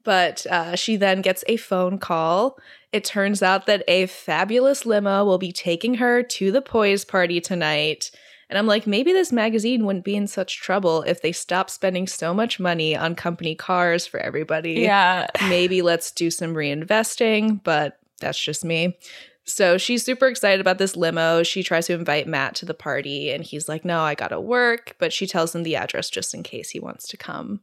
But 0.07 0.47
uh, 0.47 0.77
she 0.77 0.97
then 0.97 1.21
gets 1.21 1.43
a 1.49 1.57
phone 1.57 1.99
call. 1.99 2.59
It 2.93 3.05
turns 3.05 3.43
out 3.43 3.67
that 3.67 3.83
a 3.89 4.07
fabulous 4.07 4.87
limo 4.87 5.25
will 5.25 5.37
be 5.37 5.51
taking 5.51 5.95
her 5.95 6.23
to 6.23 6.53
the 6.53 6.63
Poise 6.63 7.05
party 7.05 7.41
tonight. 7.41 8.13
And 8.49 8.57
I'm 8.57 8.69
like, 8.69 8.87
maybe 8.87 9.13
this 9.13 9.33
magazine 9.33 9.85
wouldn't 9.85 10.05
be 10.05 10.15
in 10.15 10.29
such 10.29 10.61
trouble 10.61 11.03
if 11.03 11.21
they 11.23 11.33
stopped 11.33 11.71
spending 11.71 12.07
so 12.07 12.33
much 12.33 12.61
money 12.61 12.97
on 12.97 13.17
company 13.17 13.57
cars 13.57 14.07
for 14.07 14.21
everybody. 14.21 14.75
Yeah. 14.75 15.27
Maybe 15.49 15.83
let's 15.83 16.13
do 16.13 16.31
some 16.31 16.55
reinvesting, 16.55 17.61
but 17.65 17.99
that's 18.21 18.41
just 18.41 18.65
me. 18.65 18.97
So 19.45 19.77
she's 19.79 20.05
super 20.05 20.29
excited 20.29 20.61
about 20.61 20.79
this 20.79 20.97
limo. 20.97 21.43
She 21.43 21.65
tries 21.65 21.87
to 21.89 21.95
invite 21.95 22.29
Matt 22.29 22.55
to 22.57 22.67
the 22.67 22.75
party, 22.75 23.33
and 23.33 23.43
he's 23.43 23.69
like, 23.69 23.85
No, 23.85 24.01
I 24.01 24.15
gotta 24.15 24.41
work. 24.41 24.95
But 24.99 25.13
she 25.13 25.27
tells 25.27 25.55
him 25.55 25.65
the 25.65 25.77
address 25.77 26.09
just 26.11 26.33
in 26.33 26.43
case 26.43 26.71
he 26.71 26.81
wants 26.81 27.09
to 27.09 27.17
come. 27.17 27.61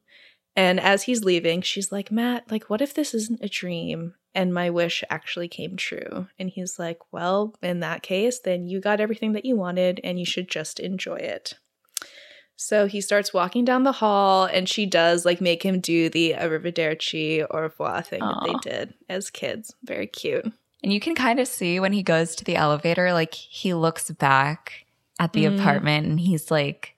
And 0.55 0.79
as 0.79 1.03
he's 1.03 1.23
leaving, 1.23 1.61
she's 1.61 1.91
like, 1.91 2.11
Matt, 2.11 2.51
like, 2.51 2.69
what 2.69 2.81
if 2.81 2.93
this 2.93 3.13
isn't 3.13 3.43
a 3.43 3.49
dream 3.49 4.13
and 4.35 4.53
my 4.53 4.69
wish 4.69 5.03
actually 5.09 5.47
came 5.47 5.75
true? 5.75 6.27
And 6.37 6.49
he's 6.49 6.77
like, 6.77 6.99
Well, 7.11 7.55
in 7.61 7.79
that 7.79 8.03
case, 8.03 8.39
then 8.39 8.67
you 8.67 8.79
got 8.79 8.99
everything 8.99 9.31
that 9.33 9.45
you 9.45 9.55
wanted 9.55 9.99
and 10.03 10.19
you 10.19 10.25
should 10.25 10.47
just 10.49 10.79
enjoy 10.79 11.15
it. 11.17 11.55
So 12.55 12.85
he 12.85 13.01
starts 13.01 13.33
walking 13.33 13.65
down 13.65 13.83
the 13.83 13.91
hall 13.91 14.45
and 14.45 14.69
she 14.69 14.85
does 14.85 15.25
like 15.25 15.41
make 15.41 15.63
him 15.63 15.79
do 15.79 16.09
the 16.09 16.33
arrivederci 16.37 17.45
au 17.49 17.59
revoir 17.59 18.03
thing 18.03 18.19
that 18.19 18.43
they 18.43 18.53
did 18.69 18.93
as 19.09 19.29
kids. 19.31 19.73
Very 19.83 20.07
cute. 20.07 20.45
And 20.83 20.93
you 20.93 20.99
can 20.99 21.15
kind 21.15 21.39
of 21.39 21.47
see 21.47 21.79
when 21.79 21.93
he 21.93 22.03
goes 22.03 22.35
to 22.35 22.43
the 22.45 22.55
elevator, 22.55 23.11
like 23.11 23.33
he 23.33 23.73
looks 23.73 24.11
back 24.11 24.85
at 25.19 25.33
the 25.33 25.45
Mm. 25.45 25.59
apartment 25.59 26.05
and 26.07 26.19
he's 26.19 26.51
like, 26.51 26.92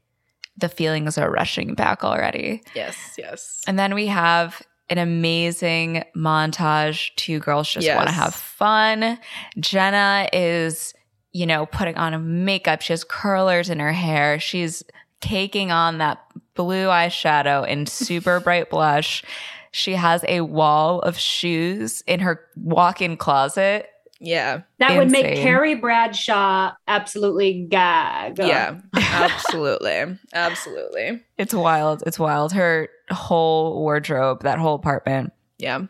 the 0.57 0.69
feelings 0.69 1.17
are 1.17 1.29
rushing 1.29 1.73
back 1.73 2.03
already. 2.03 2.63
Yes, 2.73 2.95
yes. 3.17 3.61
And 3.67 3.77
then 3.77 3.93
we 3.93 4.07
have 4.07 4.61
an 4.89 4.97
amazing 4.97 6.03
montage. 6.15 7.13
Two 7.15 7.39
girls 7.39 7.69
just 7.69 7.87
want 7.95 8.07
to 8.07 8.13
have 8.13 8.35
fun. 8.35 9.19
Jenna 9.59 10.29
is, 10.31 10.93
you 11.31 11.45
know, 11.45 11.65
putting 11.65 11.97
on 11.97 12.13
a 12.13 12.19
makeup. 12.19 12.81
She 12.81 12.93
has 12.93 13.03
curlers 13.03 13.69
in 13.69 13.79
her 13.79 13.91
hair. 13.91 14.39
She's 14.39 14.83
taking 15.21 15.71
on 15.71 15.97
that 15.97 16.19
blue 16.53 16.87
eyeshadow 16.87 17.65
and 17.67 17.89
super 17.89 18.39
bright 18.39 18.69
blush. 18.69 19.23
She 19.71 19.93
has 19.93 20.23
a 20.27 20.41
wall 20.41 21.01
of 21.01 21.17
shoes 21.17 22.01
in 22.07 22.21
her 22.21 22.41
walk 22.55 23.01
in 23.01 23.17
closet. 23.17 23.89
Yeah. 24.19 24.61
That 24.79 24.97
would 24.97 25.11
make 25.11 25.37
Carrie 25.37 25.75
Bradshaw 25.75 26.73
absolutely 26.87 27.65
gag. 27.69 28.37
Yeah. 28.39 28.79
Absolutely. 28.95 30.17
Absolutely. 30.33 31.23
It's 31.37 31.53
wild. 31.53 32.03
It's 32.05 32.19
wild. 32.19 32.53
Her 32.53 32.89
whole 33.11 33.81
wardrobe, 33.81 34.43
that 34.43 34.59
whole 34.59 34.75
apartment. 34.75 35.33
Yeah. 35.57 35.83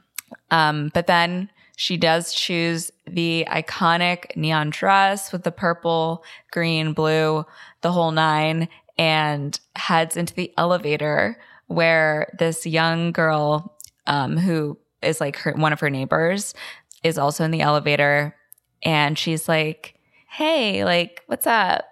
Um, 0.52 0.92
but 0.94 1.08
then 1.08 1.50
she 1.78 1.98
does 1.98 2.34
choose 2.34 2.92
the 3.06 3.46
iconic 3.50 4.36
neon 4.36 4.70
dress 4.70 5.32
with 5.32 5.44
the 5.44 5.52
purple, 5.52 6.24
green, 6.52 6.94
blue, 6.94 7.46
the 7.82 7.92
whole 7.92 8.12
nine, 8.12 8.70
and 8.98 9.60
heads 9.76 10.16
into 10.18 10.34
the 10.34 10.54
elevator 10.58 11.38
where 11.68 12.34
this 12.40 12.66
young 12.66 13.12
girl, 13.12 13.78
um, 14.08 14.38
who 14.38 14.78
is 15.02 15.20
like 15.20 15.36
her, 15.38 15.52
one 15.54 15.74
of 15.74 15.80
her 15.80 15.90
neighbors, 15.90 16.54
is 17.06 17.18
also 17.18 17.44
in 17.44 17.52
the 17.52 17.62
elevator. 17.62 18.36
And 18.84 19.18
she's 19.18 19.48
like, 19.48 19.96
Hey, 20.30 20.84
like, 20.84 21.24
what's 21.28 21.48
up? 21.48 21.86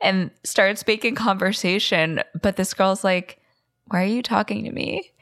And 0.00 0.30
starts 0.44 0.86
making 0.86 1.14
conversation. 1.14 2.22
But 2.40 2.56
this 2.56 2.74
girl's 2.74 3.04
like, 3.04 3.40
Why 3.86 4.02
are 4.02 4.06
you 4.06 4.22
talking 4.22 4.64
to 4.64 4.72
me? 4.72 5.12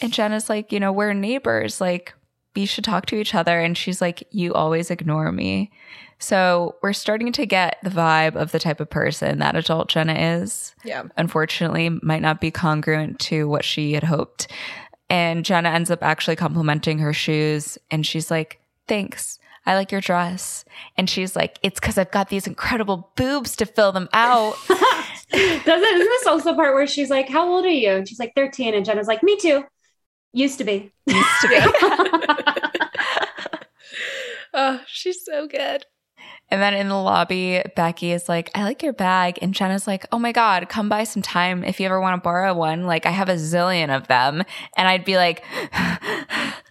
And 0.00 0.12
Jenna's 0.12 0.48
like, 0.48 0.72
you 0.72 0.80
know, 0.80 0.92
we're 0.92 1.12
neighbors. 1.12 1.80
Like, 1.80 2.14
we 2.54 2.64
should 2.64 2.84
talk 2.84 3.06
to 3.06 3.16
each 3.16 3.34
other. 3.34 3.60
And 3.60 3.76
she's 3.76 4.00
like, 4.00 4.26
you 4.30 4.54
always 4.54 4.90
ignore 4.90 5.30
me. 5.30 5.70
So 6.18 6.76
we're 6.82 6.94
starting 6.94 7.30
to 7.32 7.44
get 7.44 7.76
the 7.82 7.90
vibe 7.90 8.36
of 8.36 8.52
the 8.52 8.58
type 8.58 8.80
of 8.80 8.88
person 8.88 9.38
that 9.38 9.54
adult 9.54 9.88
Jenna 9.88 10.14
is. 10.14 10.74
Yeah. 10.82 11.04
Unfortunately, 11.18 11.90
might 11.90 12.22
not 12.22 12.40
be 12.40 12.50
congruent 12.50 13.18
to 13.20 13.46
what 13.46 13.64
she 13.64 13.92
had 13.92 14.04
hoped. 14.04 14.50
And 15.10 15.44
Jenna 15.44 15.68
ends 15.68 15.90
up 15.90 16.02
actually 16.02 16.36
complimenting 16.36 16.98
her 16.98 17.12
shoes. 17.12 17.76
And 17.90 18.06
she's 18.06 18.30
like, 18.30 18.58
thanks. 18.88 19.38
I 19.66 19.74
like 19.74 19.90
your 19.90 20.00
dress. 20.00 20.64
And 20.96 21.10
she's 21.10 21.34
like, 21.34 21.58
it's 21.62 21.80
because 21.80 21.98
I've 21.98 22.10
got 22.12 22.28
these 22.28 22.46
incredible 22.46 23.10
boobs 23.16 23.56
to 23.56 23.66
fill 23.66 23.90
them 23.92 24.08
out. 24.12 24.54
Doesn't 24.68 25.66
isn't 25.66 25.98
this 25.98 26.26
also 26.26 26.54
part 26.54 26.74
where 26.74 26.86
she's 26.86 27.10
like, 27.10 27.28
How 27.28 27.48
old 27.48 27.64
are 27.64 27.68
you? 27.68 27.90
And 27.90 28.08
she's 28.08 28.20
like 28.20 28.32
13. 28.36 28.74
And 28.74 28.84
Jenna's 28.84 29.08
like, 29.08 29.22
Me 29.24 29.36
too. 29.36 29.64
Used 30.32 30.58
to 30.58 30.64
be. 30.64 30.92
Used 31.06 31.40
to 31.40 31.48
be. 31.48 31.58
Oh, 34.58 34.80
she's 34.86 35.22
so 35.22 35.46
good. 35.46 35.84
And 36.48 36.62
then 36.62 36.72
in 36.72 36.88
the 36.88 36.94
lobby, 36.94 37.62
Becky 37.76 38.12
is 38.12 38.26
like, 38.26 38.50
I 38.54 38.62
like 38.62 38.82
your 38.82 38.94
bag. 38.94 39.38
And 39.42 39.52
Jenna's 39.52 39.86
like, 39.86 40.06
Oh 40.10 40.18
my 40.18 40.32
God, 40.32 40.70
come 40.70 40.88
by 40.88 41.04
some 41.04 41.20
time 41.20 41.62
if 41.62 41.78
you 41.78 41.84
ever 41.84 42.00
want 42.00 42.16
to 42.16 42.24
borrow 42.24 42.54
one. 42.54 42.86
Like, 42.86 43.04
I 43.04 43.10
have 43.10 43.28
a 43.28 43.34
zillion 43.34 43.94
of 43.94 44.06
them. 44.06 44.42
And 44.76 44.88
I'd 44.88 45.04
be 45.04 45.16
like, 45.16 45.44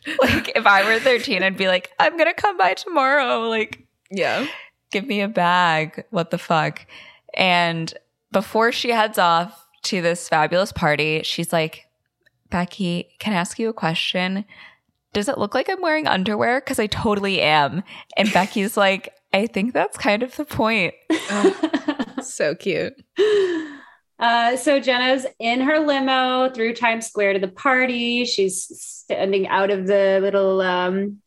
like, 0.21 0.51
if 0.55 0.65
I 0.65 0.83
were 0.83 0.99
13, 0.99 1.43
I'd 1.43 1.57
be 1.57 1.67
like, 1.67 1.91
I'm 1.99 2.13
going 2.17 2.25
to 2.27 2.33
come 2.33 2.57
by 2.57 2.73
tomorrow. 2.73 3.47
Like, 3.49 3.85
Yeah. 4.11 4.47
give 4.91 5.05
me 5.05 5.21
a 5.21 5.27
bag. 5.27 6.03
What 6.11 6.31
the 6.31 6.37
fuck? 6.37 6.85
And 7.33 7.93
before 8.31 8.71
she 8.71 8.89
heads 8.89 9.17
off 9.17 9.65
to 9.83 10.01
this 10.01 10.29
fabulous 10.29 10.71
party, 10.71 11.21
she's 11.23 11.51
like, 11.53 11.85
Becky, 12.49 13.09
can 13.19 13.33
I 13.33 13.37
ask 13.37 13.57
you 13.59 13.69
a 13.69 13.73
question? 13.73 14.45
Does 15.13 15.27
it 15.29 15.37
look 15.37 15.53
like 15.55 15.69
I'm 15.69 15.81
wearing 15.81 16.07
underwear? 16.07 16.59
Because 16.59 16.79
I 16.79 16.87
totally 16.87 17.41
am. 17.41 17.83
And 18.17 18.31
Becky's 18.31 18.77
like, 18.85 19.13
I 19.33 19.47
think 19.47 19.73
that's 19.73 19.97
kind 19.97 20.23
of 20.23 20.35
the 20.35 20.45
point. 20.45 20.93
So 22.21 22.55
cute. 22.55 22.93
Uh, 24.17 24.55
so 24.55 24.79
Jenna's 24.79 25.25
in 25.39 25.59
her 25.61 25.79
limo 25.79 26.49
through 26.49 26.73
Times 26.73 27.05
Square 27.05 27.33
to 27.33 27.39
the 27.39 27.49
party. 27.49 28.25
She's 28.25 28.94
standing 29.05 29.47
out 29.47 29.69
of 29.71 29.87
the 29.87 30.19
little 30.21 30.61
um 30.61 31.19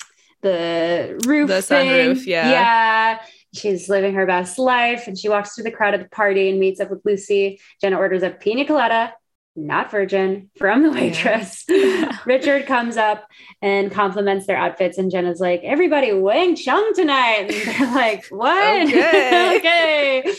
the 0.43 1.21
roof. 1.27 1.49
The 1.49 1.55
sunroof, 1.55 2.27
yeah. 2.27 2.51
Yeah. 2.51 3.21
She's 3.55 3.89
living 3.89 4.15
her 4.15 4.27
best 4.27 4.59
life 4.59 5.07
and 5.07 5.19
she 5.19 5.29
walks 5.29 5.55
through 5.55 5.65
the 5.65 5.71
crowd 5.71 5.95
at 5.95 6.03
the 6.03 6.09
party 6.09 6.51
and 6.51 6.61
meets 6.61 6.81
up 6.81 6.91
with 6.91 7.01
Lucy. 7.05 7.61
Jenna 7.81 7.97
orders 7.97 8.23
a 8.23 8.31
pina 8.31 8.65
colada, 8.65 9.15
not 9.57 9.91
virgin, 9.91 10.51
from 10.57 10.83
the 10.83 10.91
waitress. 10.93 11.65
Richard 12.27 12.67
comes 12.67 12.97
up 12.97 13.27
and 13.63 13.91
compliments 13.91 14.47
their 14.47 14.57
outfits, 14.57 14.99
and 14.99 15.11
Jenna's 15.11 15.41
like, 15.41 15.63
Everybody 15.65 16.13
Wang 16.13 16.57
Chung 16.57 16.93
tonight. 16.95 17.51
And 17.51 17.51
they're 17.51 17.95
like, 17.95 18.27
What? 18.31 18.87
Okay. 18.89 19.57
okay. 19.59 20.35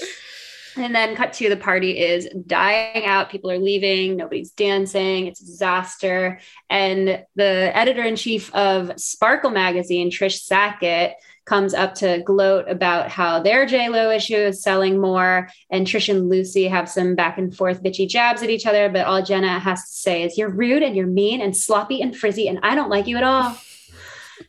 And 0.79 0.95
then 0.95 1.15
cut 1.15 1.33
to 1.33 1.49
the 1.49 1.57
party 1.57 1.99
is 1.99 2.27
dying 2.47 3.05
out. 3.05 3.29
People 3.29 3.51
are 3.51 3.59
leaving. 3.59 4.15
Nobody's 4.15 4.51
dancing. 4.51 5.27
It's 5.27 5.41
a 5.41 5.45
disaster. 5.45 6.39
And 6.69 7.25
the 7.35 7.71
editor 7.75 8.01
in 8.01 8.15
chief 8.15 8.53
of 8.55 8.99
Sparkle 8.99 9.51
magazine, 9.51 10.09
Trish 10.09 10.39
Sackett, 10.41 11.15
comes 11.45 11.73
up 11.73 11.95
to 11.95 12.21
gloat 12.23 12.69
about 12.69 13.09
how 13.09 13.41
their 13.41 13.65
J 13.65 13.89
Lo 13.89 14.11
issue 14.11 14.35
is 14.35 14.63
selling 14.63 15.01
more. 15.01 15.49
And 15.69 15.85
Trish 15.85 16.07
and 16.07 16.29
Lucy 16.29 16.67
have 16.67 16.87
some 16.87 17.15
back 17.15 17.37
and 17.37 17.55
forth 17.55 17.83
bitchy 17.83 18.07
jabs 18.07 18.41
at 18.41 18.49
each 18.49 18.65
other. 18.65 18.87
But 18.87 19.05
all 19.05 19.21
Jenna 19.21 19.59
has 19.59 19.81
to 19.81 19.91
say 19.91 20.23
is, 20.23 20.37
You're 20.37 20.49
rude 20.49 20.83
and 20.83 20.95
you're 20.95 21.07
mean 21.07 21.41
and 21.41 21.57
sloppy 21.57 22.01
and 22.01 22.15
frizzy, 22.15 22.47
and 22.47 22.59
I 22.63 22.75
don't 22.75 22.89
like 22.89 23.07
you 23.07 23.17
at 23.17 23.23
all. 23.23 23.57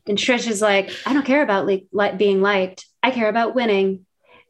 And 0.06 0.16
Trish 0.16 0.48
is 0.48 0.62
like, 0.62 0.90
I 1.04 1.12
don't 1.12 1.26
care 1.26 1.42
about 1.42 1.66
li- 1.66 1.86
li- 1.92 2.16
being 2.16 2.40
liked. 2.40 2.86
I 3.02 3.10
care 3.10 3.28
about 3.28 3.54
winning. 3.54 4.06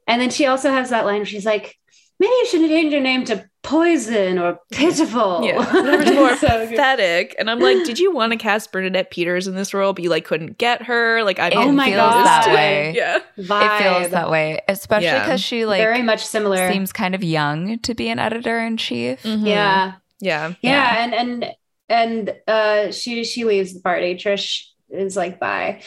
And 0.07 0.20
then 0.20 0.30
she 0.30 0.46
also 0.46 0.70
has 0.70 0.90
that 0.90 1.05
line 1.07 1.18
where 1.18 1.26
she's 1.26 1.46
like, 1.46 1.76
maybe 2.18 2.30
you 2.30 2.46
should 2.46 2.68
change 2.68 2.92
your 2.92 3.01
name 3.03 3.24
to 3.26 3.48
Poison 3.62 4.38
or 4.38 4.59
Pitiful. 4.72 5.44
Yeah. 5.44 5.62
That 5.72 6.14
more 6.14 6.36
So 6.36 6.48
good. 6.48 6.70
pathetic. 6.70 7.34
And 7.38 7.51
I'm 7.51 7.61
like, 7.61 7.84
did 7.84 7.98
you 7.98 8.12
want 8.12 8.32
to 8.32 8.38
cast 8.38 8.72
Bernadette 8.72 9.11
Peters 9.11 9.46
in 9.46 9.55
this 9.55 9.74
role, 9.74 9.92
but 9.92 10.03
you 10.03 10.11
like 10.11 10.24
couldn't 10.24 10.57
get 10.59 10.82
her? 10.82 11.22
Like, 11.22 11.38
I 11.38 11.48
It 11.48 11.51
don't 11.51 11.68
Oh 11.68 11.72
my 11.72 11.86
feels 11.86 11.96
God. 11.98 12.24
that 12.24 12.46
way. 12.55 12.94
Yeah. 12.96 13.18
Vibe. 13.38 13.80
It 13.80 13.82
feels 14.01 14.11
that 14.12 14.30
way, 14.30 14.61
especially 14.66 15.07
Yeah. 15.07 15.24
because 15.24 15.42
she 15.42 15.66
like 15.66 15.80
Very 15.80 16.03
much 16.03 16.24
similar. 16.24 16.70
seems 16.72 16.92
kind 16.92 17.14
of 17.14 17.22
young 17.22 17.78
to 17.80 17.94
be 17.94 18.09
an 18.09 18.18
editor 18.18 18.59
in 18.59 18.76
chief. 18.78 19.22
Mhm. 19.22 19.46
yeah. 19.46 19.92
Yeah. 20.20 20.55
yeah. 20.62 20.94
Yeah. 20.96 21.05
And 21.05 21.14
and 21.14 21.46
and 21.88 22.34
uh 22.48 22.92
she 22.92 23.24
she 23.24 23.44
leaves 23.44 23.74
the 23.74 23.80
party. 23.80 24.14
Trish 24.14 24.64
is 24.91 25.16
like 25.16 25.41
bye. 25.41 25.80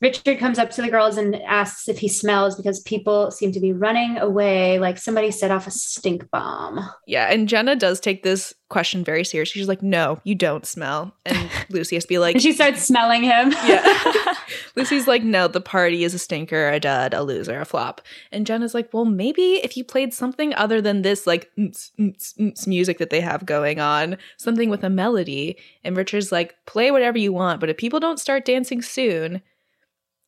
Richard 0.00 0.38
comes 0.38 0.58
up 0.58 0.70
to 0.70 0.82
the 0.82 0.90
girls 0.90 1.16
and 1.16 1.36
asks 1.42 1.88
if 1.88 1.98
he 1.98 2.08
smells 2.08 2.56
because 2.56 2.80
people 2.80 3.30
seem 3.30 3.52
to 3.52 3.60
be 3.60 3.72
running 3.72 4.18
away 4.18 4.78
like 4.78 4.98
somebody 4.98 5.30
set 5.30 5.50
off 5.50 5.66
a 5.66 5.70
stink 5.70 6.30
bomb. 6.30 6.80
Yeah. 7.06 7.30
And 7.32 7.48
Jenna 7.48 7.76
does 7.76 8.00
take 8.00 8.22
this 8.22 8.54
question 8.68 9.04
very 9.04 9.24
seriously. 9.24 9.60
She's 9.60 9.68
like, 9.68 9.82
"No, 9.82 10.20
you 10.24 10.34
don't 10.34 10.66
smell." 10.66 11.14
And 11.24 11.50
Lucy 11.70 11.96
has 11.96 12.04
to 12.04 12.08
be 12.08 12.18
like, 12.18 12.34
And 12.36 12.42
she 12.42 12.52
starts 12.52 12.82
smelling 12.82 13.22
him. 13.22 13.52
yeah. 13.66 14.34
Lucy's 14.76 15.06
like, 15.06 15.22
no, 15.22 15.48
the 15.48 15.60
party 15.60 16.04
is 16.04 16.14
a 16.14 16.18
stinker, 16.18 16.68
a 16.68 16.80
dud, 16.80 17.14
a 17.14 17.22
loser, 17.22 17.60
a 17.60 17.64
flop. 17.64 18.00
And 18.32 18.46
Jenna's 18.46 18.74
like, 18.74 18.92
well, 18.92 19.04
maybe 19.04 19.60
if 19.64 19.76
you 19.76 19.84
played 19.84 20.14
something 20.14 20.54
other 20.54 20.80
than 20.80 21.02
this, 21.02 21.26
like, 21.26 21.50
mm-ts, 21.58 21.92
mm-ts, 21.98 22.34
mm-ts 22.38 22.66
music 22.66 22.98
that 22.98 23.10
they 23.10 23.20
have 23.20 23.46
going 23.46 23.80
on, 23.80 24.16
something 24.36 24.70
with 24.70 24.84
a 24.84 24.90
melody. 24.90 25.56
And 25.84 25.96
Richard's 25.96 26.32
like, 26.32 26.54
play 26.66 26.90
whatever 26.90 27.18
you 27.18 27.32
want, 27.32 27.60
but 27.60 27.70
if 27.70 27.76
people 27.76 28.00
don't 28.00 28.20
start 28.20 28.44
dancing 28.44 28.82
soon, 28.82 29.42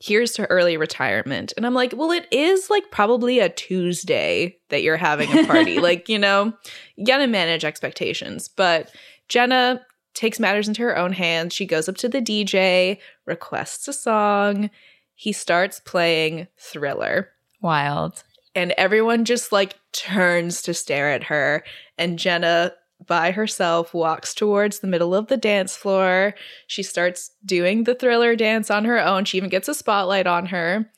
here's 0.00 0.32
to 0.32 0.46
early 0.46 0.76
retirement. 0.76 1.52
And 1.56 1.66
I'm 1.66 1.74
like, 1.74 1.92
well, 1.94 2.10
it 2.10 2.26
is 2.32 2.70
like 2.70 2.90
probably 2.90 3.38
a 3.38 3.50
Tuesday 3.50 4.56
that 4.70 4.82
you're 4.82 4.96
having 4.96 5.30
a 5.30 5.46
party. 5.46 5.78
like, 5.80 6.08
you 6.08 6.18
know, 6.18 6.52
you 6.96 7.04
gotta 7.04 7.26
manage 7.26 7.64
expectations. 7.64 8.48
But 8.48 8.90
Jenna 9.28 9.84
takes 10.14 10.40
matters 10.40 10.66
into 10.66 10.82
her 10.82 10.96
own 10.96 11.12
hands. 11.12 11.54
She 11.54 11.66
goes 11.66 11.88
up 11.88 11.96
to 11.98 12.08
the 12.08 12.22
DJ, 12.22 12.98
requests 13.26 13.86
a 13.88 13.92
song. 13.92 14.70
He 15.14 15.32
starts 15.32 15.80
playing 15.80 16.48
Thriller. 16.58 17.28
Wild. 17.60 18.24
And 18.54 18.72
everyone 18.72 19.26
just 19.26 19.52
like 19.52 19.76
turns 19.92 20.62
to 20.62 20.74
stare 20.74 21.10
at 21.10 21.24
her. 21.24 21.62
And 21.98 22.18
Jenna, 22.18 22.72
by 23.06 23.30
herself, 23.30 23.94
walks 23.94 24.34
towards 24.34 24.80
the 24.80 24.86
middle 24.86 25.14
of 25.14 25.28
the 25.28 25.36
dance 25.36 25.76
floor. 25.76 26.34
She 26.66 26.82
starts 26.82 27.30
doing 27.44 27.84
the 27.84 27.94
thriller 27.94 28.36
dance 28.36 28.70
on 28.70 28.84
her 28.84 29.02
own. 29.02 29.24
She 29.24 29.36
even 29.36 29.50
gets 29.50 29.68
a 29.68 29.74
spotlight 29.74 30.26
on 30.26 30.46
her. 30.46 30.90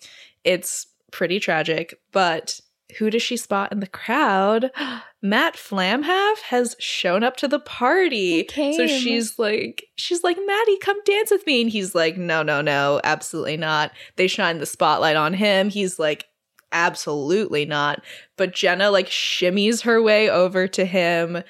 It's 0.44 0.86
pretty 1.10 1.38
tragic, 1.38 2.00
but 2.12 2.60
who 2.98 3.10
does 3.10 3.22
she 3.22 3.36
spot 3.36 3.72
in 3.72 3.80
the 3.80 3.86
crowd? 3.86 4.70
Matt 5.22 5.54
Flamhaff 5.54 6.40
has 6.48 6.74
shown 6.78 7.22
up 7.22 7.36
to 7.38 7.48
the 7.48 7.60
party. 7.60 8.44
So 8.76 8.86
she's 8.86 9.38
like, 9.38 9.84
she's 9.96 10.24
like, 10.24 10.36
Maddie, 10.44 10.78
come 10.78 10.98
dance 11.04 11.30
with 11.30 11.46
me. 11.46 11.62
And 11.62 11.70
he's 11.70 11.94
like, 11.94 12.16
no, 12.16 12.42
no, 12.42 12.60
no, 12.60 13.00
absolutely 13.04 13.56
not. 13.56 13.92
They 14.16 14.26
shine 14.26 14.58
the 14.58 14.66
spotlight 14.66 15.16
on 15.16 15.34
him. 15.34 15.70
He's 15.70 15.98
like, 15.98 16.26
absolutely 16.72 17.64
not. 17.64 18.02
But 18.36 18.54
Jenna 18.54 18.90
like 18.90 19.08
shimmies 19.08 19.82
her 19.82 20.02
way 20.02 20.28
over 20.28 20.66
to 20.68 20.84
him, 20.84 21.42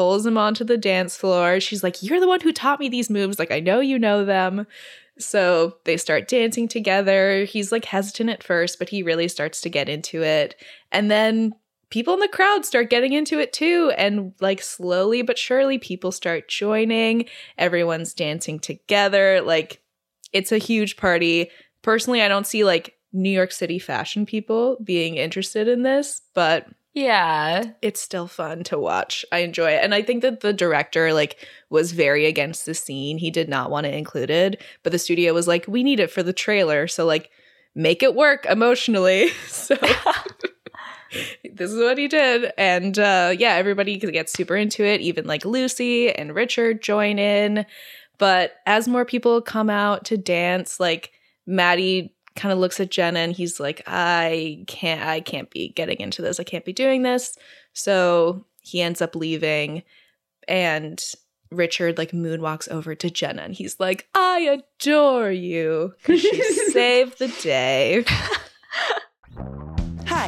pulls 0.00 0.24
him 0.24 0.38
onto 0.38 0.64
the 0.64 0.78
dance 0.78 1.14
floor. 1.14 1.60
She's 1.60 1.82
like, 1.82 2.02
You're 2.02 2.20
the 2.20 2.26
one 2.26 2.40
who 2.40 2.54
taught 2.54 2.80
me 2.80 2.88
these 2.88 3.10
moves. 3.10 3.38
Like, 3.38 3.50
I 3.50 3.60
know 3.60 3.80
you 3.80 3.98
know 3.98 4.24
them. 4.24 4.66
So 5.18 5.76
they 5.84 5.98
start 5.98 6.26
dancing 6.26 6.68
together. 6.68 7.44
He's 7.44 7.70
like 7.70 7.84
hesitant 7.84 8.30
at 8.30 8.42
first, 8.42 8.78
but 8.78 8.88
he 8.88 9.02
really 9.02 9.28
starts 9.28 9.60
to 9.60 9.68
get 9.68 9.90
into 9.90 10.22
it. 10.22 10.54
And 10.90 11.10
then 11.10 11.52
people 11.90 12.14
in 12.14 12.20
the 12.20 12.28
crowd 12.28 12.64
start 12.64 12.88
getting 12.88 13.12
into 13.12 13.38
it 13.38 13.52
too. 13.52 13.92
And 13.98 14.32
like 14.40 14.62
slowly 14.62 15.20
but 15.20 15.36
surely, 15.36 15.76
people 15.76 16.12
start 16.12 16.48
joining. 16.48 17.26
Everyone's 17.58 18.14
dancing 18.14 18.58
together. 18.58 19.42
Like, 19.42 19.82
it's 20.32 20.50
a 20.50 20.56
huge 20.56 20.96
party. 20.96 21.50
Personally, 21.82 22.22
I 22.22 22.28
don't 22.28 22.46
see 22.46 22.64
like 22.64 22.96
New 23.12 23.28
York 23.28 23.52
City 23.52 23.78
fashion 23.78 24.24
people 24.24 24.78
being 24.82 25.16
interested 25.16 25.68
in 25.68 25.82
this, 25.82 26.22
but 26.32 26.68
Yeah. 26.92 27.72
it's 27.82 28.00
still 28.00 28.26
fun 28.26 28.64
to 28.64 28.78
watch. 28.78 29.24
I 29.30 29.38
enjoy 29.38 29.70
it. 29.72 29.84
And 29.84 29.94
I 29.94 30.02
think 30.02 30.22
that 30.22 30.40
the 30.40 30.52
director 30.52 31.12
like 31.12 31.46
was 31.70 31.92
very 31.92 32.26
against 32.26 32.66
the 32.66 32.74
scene. 32.74 33.18
He 33.18 33.30
did 33.30 33.48
not 33.48 33.70
want 33.70 33.86
it 33.86 33.94
included, 33.94 34.58
but 34.82 34.90
the 34.92 34.98
studio 34.98 35.32
was 35.32 35.46
like, 35.46 35.66
"We 35.68 35.82
need 35.84 36.00
it 36.00 36.10
for 36.10 36.22
the 36.22 36.32
trailer." 36.32 36.88
So 36.88 37.06
like 37.06 37.30
make 37.74 38.02
it 38.02 38.14
work 38.16 38.44
emotionally. 38.46 39.28
so 39.46 39.76
this 41.52 41.70
is 41.70 41.78
what 41.78 41.98
he 41.98 42.08
did. 42.08 42.52
And 42.58 42.98
uh 42.98 43.34
yeah, 43.38 43.54
everybody 43.54 43.96
gets 43.96 44.32
super 44.32 44.56
into 44.56 44.84
it. 44.84 45.00
Even 45.00 45.26
like 45.26 45.44
Lucy 45.44 46.10
and 46.12 46.34
Richard 46.34 46.82
join 46.82 47.18
in. 47.18 47.66
But 48.18 48.54
as 48.66 48.86
more 48.88 49.04
people 49.04 49.40
come 49.40 49.70
out 49.70 50.04
to 50.06 50.16
dance, 50.16 50.78
like 50.78 51.12
Maddie 51.46 52.14
kind 52.36 52.52
of 52.52 52.58
looks 52.58 52.80
at 52.80 52.90
Jenna 52.90 53.20
and 53.20 53.32
he's 53.32 53.60
like, 53.60 53.82
I 53.86 54.64
can't 54.66 55.02
I 55.02 55.20
can't 55.20 55.50
be 55.50 55.68
getting 55.68 56.00
into 56.00 56.22
this. 56.22 56.40
I 56.40 56.44
can't 56.44 56.64
be 56.64 56.72
doing 56.72 57.02
this. 57.02 57.36
So 57.72 58.44
he 58.62 58.82
ends 58.82 59.02
up 59.02 59.16
leaving 59.16 59.82
and 60.48 61.02
Richard 61.50 61.98
like 61.98 62.12
moonwalks 62.12 62.68
over 62.68 62.94
to 62.94 63.10
Jenna 63.10 63.42
and 63.42 63.54
he's 63.54 63.80
like, 63.80 64.08
I 64.14 64.60
adore 64.80 65.30
you. 65.30 65.94
She 66.06 66.42
saved 66.72 67.18
the 67.18 67.28
day. 67.42 68.04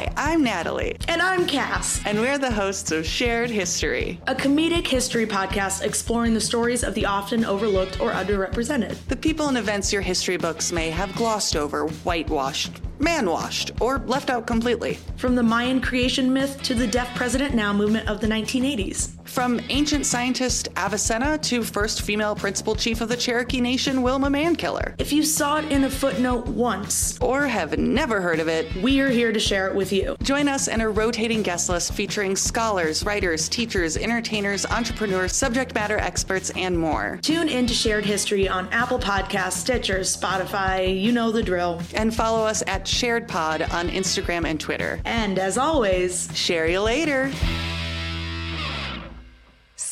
Hi, 0.03 0.33
I'm 0.33 0.43
Natalie, 0.43 0.97
And 1.07 1.21
I'm 1.21 1.45
Cass, 1.47 2.01
and 2.05 2.19
we're 2.19 2.37
the 2.37 2.51
hosts 2.51 2.91
of 2.91 3.05
Shared 3.05 3.49
History. 3.49 4.19
a 4.27 4.35
comedic 4.35 4.85
history 4.85 5.25
podcast 5.25 5.81
exploring 5.81 6.33
the 6.33 6.41
stories 6.41 6.83
of 6.83 6.93
the 6.93 7.05
often 7.05 7.45
overlooked 7.45 8.01
or 8.01 8.11
underrepresented. 8.11 8.97
The 9.07 9.15
people 9.15 9.47
and 9.47 9.57
events 9.57 9.93
your 9.93 10.01
history 10.01 10.35
books 10.35 10.73
may 10.73 10.89
have 10.89 11.15
glossed 11.15 11.55
over, 11.55 11.87
whitewashed, 12.03 12.81
man-washed, 12.99 13.71
or 13.79 13.99
left 13.99 14.29
out 14.29 14.45
completely. 14.45 14.95
From 15.15 15.35
the 15.35 15.43
Mayan 15.43 15.79
creation 15.79 16.33
myth 16.33 16.61
to 16.63 16.73
the 16.73 16.87
Deaf 16.87 17.15
President 17.15 17.55
Now 17.55 17.71
movement 17.71 18.09
of 18.09 18.19
the 18.19 18.27
1980s. 18.27 19.11
From 19.25 19.59
ancient 19.69 20.05
scientist 20.05 20.67
Avicenna 20.77 21.37
to 21.39 21.63
first 21.63 22.01
female 22.01 22.35
principal 22.35 22.75
chief 22.75 23.01
of 23.01 23.09
the 23.09 23.17
Cherokee 23.17 23.61
Nation, 23.61 24.01
Wilma 24.01 24.29
Mankiller. 24.29 24.93
If 24.99 25.11
you 25.11 25.23
saw 25.23 25.57
it 25.57 25.71
in 25.71 25.85
a 25.85 25.89
footnote 25.89 26.45
once, 26.47 27.17
Or 27.19 27.47
have 27.47 27.77
never 27.77 28.21
heard 28.21 28.39
of 28.39 28.47
it, 28.47 28.67
we're 28.81 29.09
here 29.09 29.31
to 29.31 29.39
share 29.39 29.67
it 29.67 29.75
with 29.75 29.91
you. 29.91 30.15
Join 30.21 30.47
us 30.47 30.67
in 30.67 30.81
a 30.81 30.89
rotating 30.89 31.41
guest 31.41 31.69
list 31.69 31.93
featuring 31.93 32.35
scholars, 32.35 33.03
writers, 33.03 33.49
teachers, 33.49 33.97
entertainers, 33.97 34.65
entrepreneurs, 34.65 35.35
subject 35.35 35.73
matter 35.73 35.97
experts, 35.97 36.51
and 36.55 36.77
more. 36.77 37.19
Tune 37.21 37.49
in 37.49 37.65
to 37.67 37.73
Shared 37.73 38.05
History 38.05 38.47
on 38.47 38.67
Apple 38.69 38.99
Podcasts, 38.99 39.53
Stitcher, 39.53 39.99
Spotify, 39.99 41.01
you 41.01 41.11
know 41.11 41.31
the 41.31 41.43
drill. 41.43 41.81
And 41.93 42.13
follow 42.13 42.45
us 42.45 42.61
at 42.67 42.87
Shared 42.87 43.27
Pod 43.27 43.61
on 43.61 43.89
Instagram 43.89 44.45
and 44.45 44.59
Twitter. 44.59 44.99
And 45.05 45.39
as 45.39 45.57
always, 45.57 46.29
Share 46.33 46.67
you 46.67 46.81
later. 46.81 47.31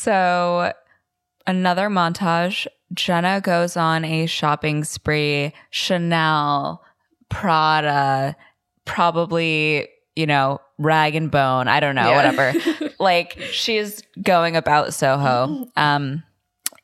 So, 0.02 0.72
another 1.46 1.88
montage. 1.88 2.66
Jenna 2.92 3.40
goes 3.40 3.76
on 3.76 4.04
a 4.04 4.26
shopping 4.26 4.82
spree. 4.82 5.52
Chanel, 5.70 6.82
Prada, 7.28 8.34
probably, 8.84 9.88
you 10.16 10.26
know, 10.26 10.58
rag 10.78 11.14
and 11.14 11.30
bone. 11.30 11.68
I 11.68 11.78
don't 11.78 11.94
know, 11.94 12.10
Yeah. 12.10 12.16
whatever. 12.16 12.92
like, 13.00 13.38
she's 13.52 14.02
going 14.20 14.56
about 14.56 14.92
Soho. 14.92 15.66
Um, 15.76 16.24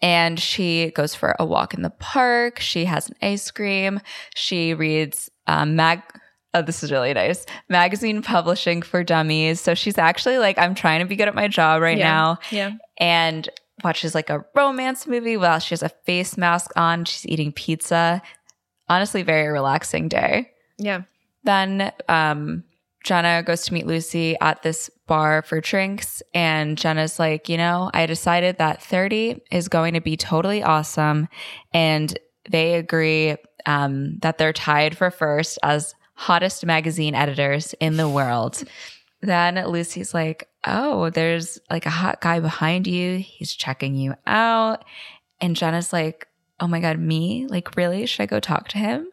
and 0.00 0.38
she 0.38 0.92
goes 0.92 1.14
for 1.16 1.34
a 1.40 1.44
walk 1.44 1.74
in 1.74 1.82
the 1.82 1.90
park. 1.90 2.60
She 2.60 2.84
has 2.84 3.08
an 3.08 3.16
ice 3.20 3.50
cream. 3.50 4.00
She 4.36 4.74
reads 4.74 5.28
um, 5.48 5.74
mag. 5.74 6.02
Oh, 6.54 6.62
this 6.62 6.82
is 6.82 6.90
really 6.90 7.12
nice. 7.12 7.44
Magazine 7.68 8.22
publishing 8.22 8.80
for 8.82 9.04
dummies. 9.04 9.60
So 9.60 9.74
she's 9.74 9.98
actually 9.98 10.38
like, 10.38 10.58
I'm 10.58 10.74
trying 10.74 11.00
to 11.00 11.06
be 11.06 11.14
good 11.16 11.28
at 11.28 11.34
my 11.34 11.46
job 11.48 11.82
right 11.82 11.98
Yeah. 11.98 12.08
now 12.10 12.38
Yeah. 12.50 12.70
and 12.98 13.48
watches 13.84 14.14
like 14.14 14.30
a 14.30 14.44
romance 14.54 15.06
movie 15.06 15.36
while 15.36 15.58
she 15.58 15.72
has 15.72 15.82
a 15.82 15.90
face 15.90 16.36
mask 16.38 16.70
on. 16.76 17.04
She's 17.04 17.26
eating 17.26 17.52
pizza. 17.52 18.22
Honestly, 18.88 19.22
very 19.22 19.48
relaxing 19.48 20.08
day. 20.08 20.50
Yeah. 20.78 21.02
Then 21.44 21.92
um, 22.08 22.64
Jenna 23.04 23.42
goes 23.42 23.62
to 23.66 23.74
meet 23.74 23.86
Lucy 23.86 24.36
at 24.40 24.62
this 24.62 24.90
bar 25.06 25.42
for 25.42 25.60
drinks. 25.60 26.22
And 26.34 26.78
Jenna's 26.78 27.18
like, 27.18 27.48
you 27.50 27.58
know, 27.58 27.90
I 27.92 28.06
decided 28.06 28.56
that 28.58 28.82
30 28.82 29.42
is 29.52 29.68
going 29.68 29.94
to 29.94 30.00
be 30.00 30.16
totally 30.16 30.62
awesome. 30.62 31.28
And 31.74 32.18
they 32.50 32.74
agree 32.76 33.36
um, 33.66 34.18
that 34.22 34.38
they're 34.38 34.52
tied 34.54 34.96
for 34.96 35.10
first 35.10 35.58
as 35.62 35.94
hottest 36.18 36.66
magazine 36.66 37.14
editors 37.14 37.74
in 37.78 37.96
the 37.96 38.08
world. 38.08 38.64
Then 39.20 39.54
Lucy's 39.68 40.12
like, 40.12 40.48
oh, 40.66 41.10
there's 41.10 41.60
like 41.70 41.86
a 41.86 41.90
hot 41.90 42.20
guy 42.20 42.40
behind 42.40 42.88
you. 42.88 43.18
He's 43.18 43.54
checking 43.54 43.94
you 43.94 44.14
out. 44.26 44.84
And 45.40 45.54
Jenna's 45.54 45.92
like, 45.92 46.26
oh 46.58 46.66
my 46.66 46.80
God, 46.80 46.98
me? 46.98 47.46
Like, 47.48 47.76
really? 47.76 48.04
Should 48.04 48.22
I 48.22 48.26
go 48.26 48.40
talk 48.40 48.66
to 48.70 48.78
him? 48.78 49.08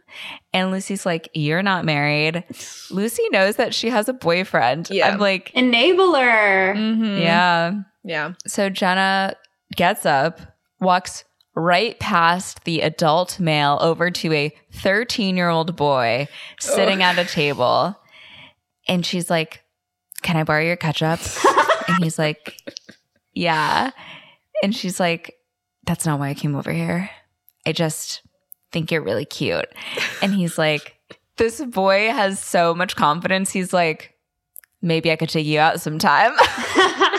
And 0.51 0.71
Lucy's 0.71 1.05
like, 1.05 1.29
you're 1.35 1.61
not 1.61 1.85
married. 1.85 2.43
Lucy 2.89 3.21
knows 3.29 3.57
that 3.57 3.75
she 3.75 3.89
has 3.89 4.09
a 4.09 4.13
boyfriend. 4.13 4.89
Yeah. 4.89 5.09
I'm 5.09 5.19
like, 5.19 5.51
Enabler. 5.53 6.75
Mhm. 6.75 7.21
yeah. 7.21 7.81
Yeah. 8.03 8.33
So 8.47 8.69
Jenna 8.69 9.35
gets 9.75 10.07
up, 10.07 10.39
walks 10.79 11.23
right 11.55 11.97
past 11.99 12.63
the 12.65 12.81
adult 12.81 13.39
male 13.39 13.77
over 13.81 14.11
to 14.11 14.33
a 14.33 14.53
13 14.73 15.37
year 15.37 15.49
old 15.49 15.75
boy 15.75 16.27
sitting 16.59 17.01
at 17.01 17.17
a 17.17 17.25
table. 17.25 17.97
And 18.87 19.05
she's 19.05 19.29
like, 19.29 19.63
Can 20.21 20.37
I 20.37 20.43
borrow 20.43 20.61
your 20.63 20.75
ketchup? 20.75 21.19
and 21.87 22.03
he's 22.03 22.19
like, 22.19 22.57
Yeah. 23.33 23.91
And 24.61 24.75
she's 24.75 24.99
like, 24.99 25.35
That's 25.85 26.05
not 26.05 26.19
why 26.19 26.29
I 26.29 26.33
came 26.33 26.55
over 26.55 26.71
here. 26.71 27.09
I 27.65 27.71
just 27.71 28.21
think 28.71 28.91
you're 28.91 29.01
really 29.01 29.25
cute. 29.25 29.67
And 30.21 30.33
he's 30.33 30.57
like, 30.57 30.95
This 31.37 31.61
boy 31.63 32.09
has 32.09 32.39
so 32.39 32.75
much 32.75 32.95
confidence. 32.95 33.51
He's 33.51 33.73
like, 33.73 34.13
Maybe 34.81 35.11
I 35.11 35.15
could 35.15 35.29
take 35.29 35.47
you 35.47 35.59
out 35.59 35.81
sometime. 35.81 36.33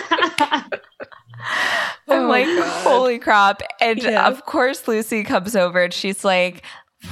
I'm 2.08 2.24
Oh, 2.24 2.28
like, 2.28 2.46
God. 2.46 2.82
holy 2.84 3.18
crap. 3.18 3.62
And 3.80 4.02
Yeah. 4.02 4.28
of 4.28 4.44
course, 4.46 4.86
Lucy 4.88 5.24
comes 5.24 5.56
over 5.56 5.82
and 5.82 5.92
she's 5.92 6.24
like, 6.24 6.62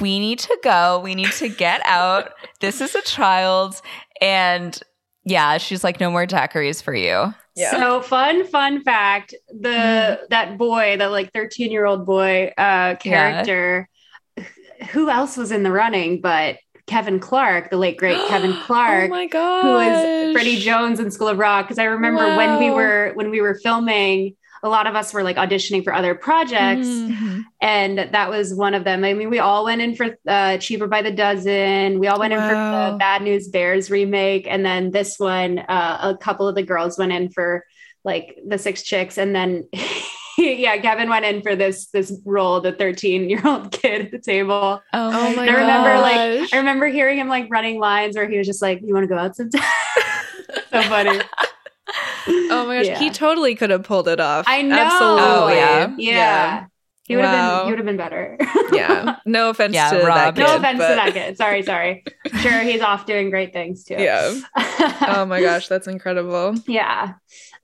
we 0.01 0.19
need 0.19 0.39
to 0.39 0.57
go. 0.63 0.99
We 0.99 1.15
need 1.15 1.31
to 1.33 1.49
get 1.49 1.81
out. 1.85 2.31
This 2.61 2.81
is 2.81 2.95
a 2.95 3.01
child. 3.01 3.81
And 4.21 4.77
yeah, 5.23 5.57
she's 5.57 5.83
like, 5.83 5.99
no 5.99 6.09
more 6.11 6.25
daiquiris 6.25 6.81
for 6.83 6.93
you. 6.95 7.33
Yeah. 7.55 7.71
So 7.71 8.01
fun, 8.01 8.45
fun 8.47 8.83
fact: 8.83 9.33
the 9.47 10.19
that 10.29 10.57
boy, 10.57 10.97
the 10.97 11.09
like 11.09 11.31
thirteen 11.31 11.71
year 11.71 11.85
old 11.85 12.05
boy 12.05 12.51
uh, 12.57 12.95
character, 12.95 13.87
who 14.91 15.09
else 15.09 15.37
was 15.37 15.51
in 15.53 15.63
the 15.63 15.71
running 15.71 16.19
but 16.19 16.57
Kevin 16.85 17.17
Clark, 17.19 17.69
the 17.69 17.77
late 17.77 17.97
great 17.97 18.17
Kevin 18.27 18.53
Clark, 18.65 19.05
oh 19.05 19.07
my 19.15 19.27
god. 19.27 19.61
who 19.63 19.71
was 19.71 20.33
Freddie 20.33 20.57
Jones 20.59 20.99
in 20.99 21.09
School 21.11 21.29
of 21.29 21.37
Rock? 21.37 21.65
Because 21.67 21.79
I 21.79 21.85
remember 21.85 22.35
when 22.35 22.59
we 22.59 22.71
were 22.71 23.11
when 23.15 23.29
we 23.31 23.39
were 23.39 23.55
filming, 23.63 24.35
a 24.65 24.69
lot 24.69 24.87
of 24.87 24.95
us 24.95 25.13
were 25.13 25.23
like 25.23 25.37
auditioning 25.37 25.83
for 25.83 25.93
other 25.93 26.15
projects, 26.15 26.87
Mhm. 26.87 27.43
and 27.61 27.99
that 27.99 28.29
was 28.29 28.53
one 28.53 28.73
of 28.73 28.83
them. 28.83 29.03
I 29.05 29.13
mean, 29.13 29.29
we 29.29 29.39
all 29.39 29.63
went 29.63 29.79
in 29.81 29.95
for 29.95 30.17
uh, 30.27 30.57
Cheaper 30.57 30.87
by 30.87 31.01
the 31.03 31.11
Dozen. 31.11 31.99
We 31.99 32.07
all 32.07 32.19
went 32.19 32.33
in 32.33 32.39
for 32.39 32.47
the 32.55 32.95
Bad 32.99 33.21
News 33.21 33.47
Bears 33.47 33.89
remake, 33.91 34.47
and 34.49 34.65
then 34.65 34.91
this 34.91 35.17
one, 35.19 35.59
uh, 35.59 35.99
a 36.01 36.17
couple 36.17 36.47
of 36.47 36.55
the 36.55 36.63
girls 36.63 36.97
went 36.97 37.11
in 37.13 37.29
for 37.29 37.63
like 38.03 38.37
the 38.45 38.57
Six 38.57 38.81
Chicks, 38.83 39.17
and 39.17 39.35
then 39.35 39.67
yeah, 40.37 40.75
Kevin 40.77 41.09
went 41.09 41.25
in 41.25 41.41
for 41.41 41.55
this 41.55 41.85
this 41.87 42.11
role, 42.25 42.59
the 42.59 42.71
thirteen 42.73 43.29
year 43.29 43.41
old 43.45 43.71
kid 43.81 44.01
at 44.05 44.11
the 44.11 44.19
table. 44.19 44.81
Oh, 44.93 45.09
Oh 45.13 45.35
my 45.35 45.43
I 45.47 45.51
remember 45.61 45.99
like. 46.01 46.53
I 46.53 46.57
remember 46.57 46.87
hearing 46.87 47.19
him 47.19 47.27
like 47.29 47.47
running 47.49 47.79
lines 47.79 48.15
where 48.15 48.27
he 48.27 48.37
was 48.37 48.47
just 48.47 48.61
like, 48.61 48.81
"You 48.83 48.93
want 48.93 49.03
to 49.03 49.07
go 49.07 49.17
out 49.17 49.35
sometime?" 49.35 49.61
so 50.71 50.81
funny. 50.83 51.19
Oh 52.27 52.65
my 52.67 52.77
gosh, 52.77 52.85
Yeah. 52.87 52.99
he 52.99 53.09
totally 53.11 53.55
could 53.55 53.69
have 53.69 53.83
pulled 53.83 54.07
it 54.07 54.19
off. 54.19 54.45
I 54.47 54.61
know. 54.61 54.75
Absolutely. 54.75 55.23
Oh, 55.23 55.47
yeah. 55.49 55.95
Yeah. 55.97 56.65
He 57.07 57.15
would 57.15 57.25
have 57.25 57.33
Wow. 57.35 57.57
been 57.59 57.65
he 57.67 57.71
would 57.71 57.79
have 57.79 57.85
been 57.85 57.97
better. 57.97 58.37
Yeah. 58.73 59.17
No 59.27 59.49
offense 59.49 59.73
Yeah, 59.75 59.89
to 59.91 60.05
Rob. 60.05 60.35
that 60.35 60.37
no 60.37 60.45
kid, 60.47 60.55
offense 60.57 60.77
but- 60.79 60.89
to 60.89 60.95
that 60.95 61.13
kid. 61.13 61.37
Sorry, 61.37 61.61
sorry. 61.63 62.03
Sure, 62.41 62.59
he's 62.61 62.81
off 62.81 63.05
doing 63.05 63.29
great 63.29 63.53
things 63.53 63.83
too. 63.83 63.95
Yeah. 63.99 64.39
Oh 65.07 65.25
my 65.25 65.41
gosh, 65.41 65.67
that's 65.67 65.87
incredible. 65.87 66.55
yeah. 66.67 67.13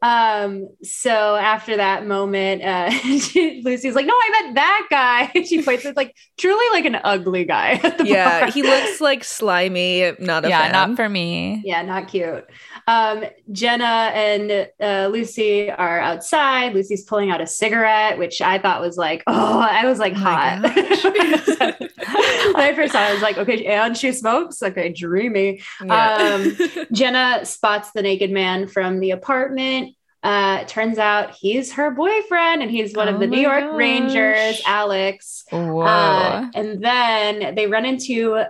Um, 0.03 0.69
so 0.81 1.35
after 1.35 1.77
that 1.77 2.07
moment, 2.07 2.63
uh 2.63 2.89
she- 3.19 3.61
Lucy's 3.63 3.93
like, 3.95 4.05
no, 4.07 4.13
I 4.13 4.29
meant 4.41 4.55
that 4.55 4.87
guy. 4.89 5.41
she 5.43 5.61
points 5.61 5.85
at 5.85 5.95
like 5.95 6.15
truly 6.37 6.65
like 6.71 6.85
an 6.85 6.97
ugly 7.03 7.45
guy. 7.45 7.79
at 7.83 7.97
the 7.99 8.05
Yeah, 8.07 8.41
bar. 8.41 8.51
he 8.51 8.63
looks 8.63 8.99
like 9.01 9.23
slimy, 9.23 10.11
not 10.19 10.45
a 10.45 10.49
yeah, 10.49 10.61
fan. 10.63 10.71
not 10.71 10.95
for 10.95 11.07
me. 11.09 11.61
Yeah, 11.63 11.81
not 11.83 12.07
cute. 12.07 12.45
Um, 12.91 13.23
Jenna 13.53 14.11
and 14.13 14.69
uh, 14.81 15.07
Lucy 15.07 15.71
are 15.71 15.99
outside. 15.99 16.73
Lucy's 16.73 17.05
pulling 17.05 17.31
out 17.31 17.39
a 17.39 17.47
cigarette, 17.47 18.17
which 18.17 18.41
I 18.41 18.59
thought 18.59 18.81
was 18.81 18.97
like, 18.97 19.23
oh, 19.27 19.59
I 19.59 19.85
was 19.85 19.97
like 19.97 20.13
Oh 20.13 20.19
hot. 20.19 20.61
when 20.63 20.73
I 22.55 22.73
first 22.75 22.91
saw 22.91 22.99
it, 23.01 23.09
I 23.09 23.13
was 23.13 23.21
like, 23.21 23.37
okay, 23.37 23.65
and 23.65 23.97
she 23.97 24.11
smokes. 24.11 24.61
Okay, 24.61 24.91
dreamy. 24.91 25.61
Yeah. 25.83 26.15
Um, 26.15 26.85
Jenna 26.91 27.45
spots 27.45 27.91
the 27.91 28.01
naked 28.01 28.29
man 28.29 28.67
from 28.67 28.99
the 28.99 29.11
apartment. 29.11 29.95
Uh, 30.21 30.65
turns 30.65 30.97
out 30.97 31.31
he's 31.31 31.71
her 31.73 31.91
boyfriend, 31.91 32.61
and 32.61 32.69
he's 32.69 32.93
one 32.93 33.07
Oh 33.07 33.13
of 33.13 33.19
the 33.21 33.27
New 33.27 33.37
my 33.37 33.59
York 33.59 33.73
Rangers. 33.73 34.61
Alex. 34.67 35.45
Uh, 35.51 36.49
and 36.53 36.83
then 36.83 37.55
they 37.55 37.67
run 37.67 37.85
into 37.85 38.43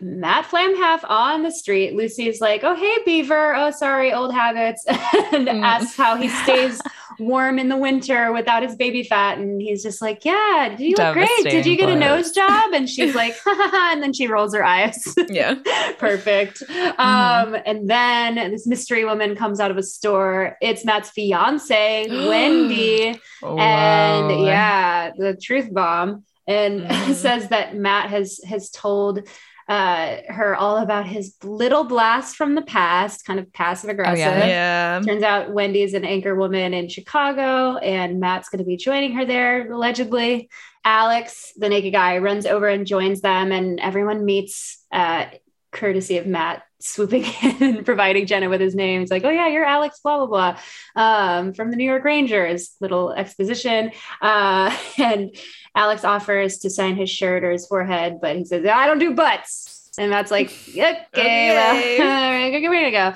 Matt 0.00 0.44
Flamhaff 0.46 1.00
on 1.08 1.42
the 1.42 1.50
street. 1.50 1.94
Lucy's 1.94 2.40
like, 2.40 2.62
"Oh, 2.62 2.74
hey, 2.76 2.98
Beaver. 3.04 3.54
Oh, 3.56 3.70
sorry, 3.72 4.12
old 4.12 4.32
habits," 4.32 4.84
and 4.88 5.48
Mm. 5.48 5.62
asks 5.64 5.96
how 5.96 6.16
he 6.16 6.28
stays 6.44 6.80
warm 7.18 7.58
in 7.58 7.68
the 7.68 7.76
winter 7.76 8.32
without 8.32 8.62
his 8.62 8.76
baby 8.76 9.02
fat. 9.02 9.38
And 9.38 9.60
he's 9.60 9.82
just 9.82 10.00
like, 10.00 10.24
"Yeah, 10.24 10.76
you 10.78 10.94
look 10.96 11.14
great. 11.14 11.28
Did 11.42 11.66
you 11.66 11.76
get 11.76 11.88
a 11.88 11.96
nose 11.96 12.30
job?" 12.30 12.72
And 12.72 12.88
she's 12.88 13.14
like, 13.16 13.34
"Ha 13.44 13.54
ha 13.56 13.68
ha!" 13.72 13.90
And 13.92 14.00
then 14.02 14.12
she 14.12 14.28
rolls 14.28 14.54
her 14.54 14.64
eyes. 14.64 15.14
yeah. 15.28 15.54
Perfect. 15.98 16.62
Um, 16.96 17.56
and 17.66 17.90
then 17.90 18.36
this 18.52 18.68
mystery 18.68 19.04
woman 19.04 19.34
comes 19.34 19.58
out 19.58 19.72
of 19.72 19.76
a 19.78 19.82
store. 19.82 20.56
It's 20.60 20.84
Matt's 20.84 21.10
fiance, 21.10 22.06
Wendy. 22.08 23.20
And 23.42 24.26
Whoa. 24.30 24.46
yeah, 24.46 25.10
the 25.16 25.36
truth 25.36 25.72
bomb. 25.72 26.24
And 26.48 26.80
Mhm. 26.82 27.14
says 27.14 27.48
that 27.50 27.76
Matt 27.76 28.10
has 28.10 28.40
has 28.48 28.70
told 28.70 29.20
uh, 29.68 30.16
her 30.28 30.56
all 30.56 30.78
about 30.78 31.06
his 31.06 31.34
little 31.42 31.84
blast 31.84 32.36
from 32.36 32.54
the 32.54 32.62
past, 32.62 33.24
kind 33.26 33.38
of 33.38 33.52
passive 33.52 33.90
aggressive. 33.90 34.18
Yeah. 34.18 35.00
Turns 35.04 35.22
out 35.22 35.52
Wendy's 35.52 35.94
an 35.94 36.04
anchor 36.04 36.34
woman 36.34 36.72
in 36.72 36.88
Chicago, 36.88 37.76
and 37.76 38.18
Matt's 38.18 38.48
going 38.48 38.60
to 38.60 38.64
be 38.64 38.76
joining 38.76 39.12
her 39.12 39.26
there 39.26 39.70
allegedly. 39.70 40.48
Alex, 40.84 41.52
the 41.56 41.68
naked 41.68 41.92
guy, 41.92 42.18
runs 42.18 42.46
over 42.46 42.66
and 42.66 42.86
joins 42.86 43.20
them, 43.20 43.52
and 43.52 43.78
everyone 43.78 44.24
meets, 44.24 44.84
uh, 44.90 45.26
courtesy 45.70 46.16
of 46.16 46.26
Matt 46.26 46.62
swooping 46.80 47.24
in 47.42 47.62
and 47.62 47.84
providing 47.86 48.26
Jenna 48.26 48.48
with 48.48 48.60
his 48.60 48.74
name. 48.74 49.00
He's 49.00 49.10
like, 49.10 49.24
"Oh 49.24 49.30
yeah, 49.30 49.48
you're 49.48 49.64
Alex, 49.64 50.00
blah 50.00 50.24
blah 50.24 50.26
blah, 50.26 50.58
um, 51.02 51.52
from 51.52 51.70
the 51.70 51.76
New 51.76 51.84
York 51.84 52.04
Rangers." 52.04 52.74
Little 52.80 53.12
exposition, 53.12 53.90
uh, 54.22 54.76
and 54.98 55.34
Alex 55.74 56.04
offers 56.04 56.58
to 56.58 56.70
sign 56.70 56.96
his 56.96 57.10
shirt 57.10 57.44
or 57.44 57.50
his 57.50 57.66
forehead, 57.66 58.18
but 58.20 58.36
he 58.36 58.44
says, 58.44 58.64
"I 58.66 58.86
don't 58.86 58.98
do 58.98 59.14
butts," 59.14 59.90
and 59.98 60.10
Matt's 60.10 60.30
like, 60.30 60.50
"Okay, 60.70 61.04
Okay. 61.14 61.98
well, 61.98 62.60
give 62.60 62.70
me 62.70 62.84
to 62.84 62.90
go." 62.90 63.14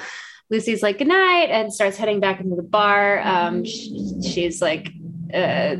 Lucy's 0.51 0.83
like, 0.83 0.99
good 0.99 1.09
night, 1.09 1.47
and 1.49 1.73
starts 1.73 1.97
heading 1.97 2.21
back 2.21 2.39
into 2.39 2.57
the 2.57 2.63
bar. 2.63 3.21
Um, 3.25 3.65
sh- 3.65 3.89
she's 4.23 4.61
like, 4.61 4.89
uh, 5.33 5.77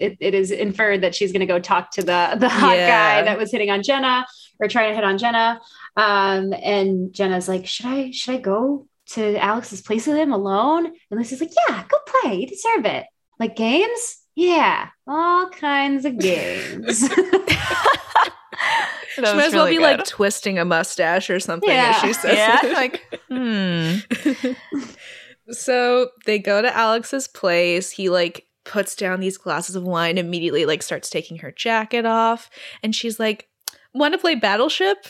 it, 0.00 0.16
it 0.18 0.34
is 0.34 0.50
inferred 0.50 1.02
that 1.02 1.14
she's 1.14 1.30
going 1.30 1.40
to 1.40 1.46
go 1.46 1.60
talk 1.60 1.92
to 1.92 2.00
the, 2.02 2.36
the 2.36 2.48
hot 2.48 2.76
Yeah. 2.76 2.88
guy 3.20 3.22
that 3.24 3.38
was 3.38 3.52
hitting 3.52 3.70
on 3.70 3.84
Jenna 3.84 4.26
or 4.58 4.66
trying 4.66 4.88
to 4.90 4.96
hit 4.96 5.04
on 5.04 5.16
Jenna. 5.18 5.60
Um, 5.96 6.52
and 6.52 7.12
Jenna's 7.12 7.48
like, 7.48 7.66
should 7.66 7.86
I, 7.86 8.10
should 8.10 8.34
I 8.34 8.38
go 8.38 8.86
to 9.10 9.36
Alex's 9.36 9.80
place 9.82 10.06
with 10.06 10.16
him 10.16 10.32
alone? 10.32 10.86
And 10.86 11.18
Lucy's 11.18 11.40
like, 11.40 11.52
yeah, 11.68 11.84
go 11.88 11.98
play. 12.06 12.36
You 12.40 12.46
deserve 12.46 12.84
it. 12.84 13.06
Like 13.38 13.56
games? 13.56 14.18
Yeah, 14.34 14.88
all 15.06 15.48
kinds 15.48 16.04
of 16.04 16.18
games. 16.18 17.08
She 19.16 19.22
might 19.22 19.46
as 19.46 19.54
well 19.54 19.64
really 19.64 19.78
be 19.78 19.82
like 19.82 20.04
twisting 20.04 20.58
a 20.58 20.64
mustache 20.66 21.30
or 21.30 21.40
something 21.40 21.70
Yeah. 21.70 21.92
as 21.94 22.00
she 22.02 22.12
says. 22.12 22.36
yeah, 22.36 22.66
it. 22.66 22.72
like, 22.74 23.02
hmm. 23.30 24.52
so 25.50 26.10
they 26.26 26.38
go 26.38 26.60
to 26.60 26.76
Alex's 26.76 27.26
place. 27.26 27.90
He 27.90 28.10
like 28.10 28.46
puts 28.64 28.94
down 28.94 29.20
these 29.20 29.38
glasses 29.38 29.74
of 29.74 29.84
wine, 29.84 30.18
immediately 30.18 30.66
like 30.66 30.82
starts 30.82 31.08
taking 31.08 31.38
her 31.38 31.50
jacket 31.50 32.04
off, 32.04 32.50
and 32.82 32.94
she's 32.94 33.18
like, 33.18 33.48
"Want 33.94 34.12
to 34.12 34.18
play 34.18 34.34
Battleship?" 34.34 35.06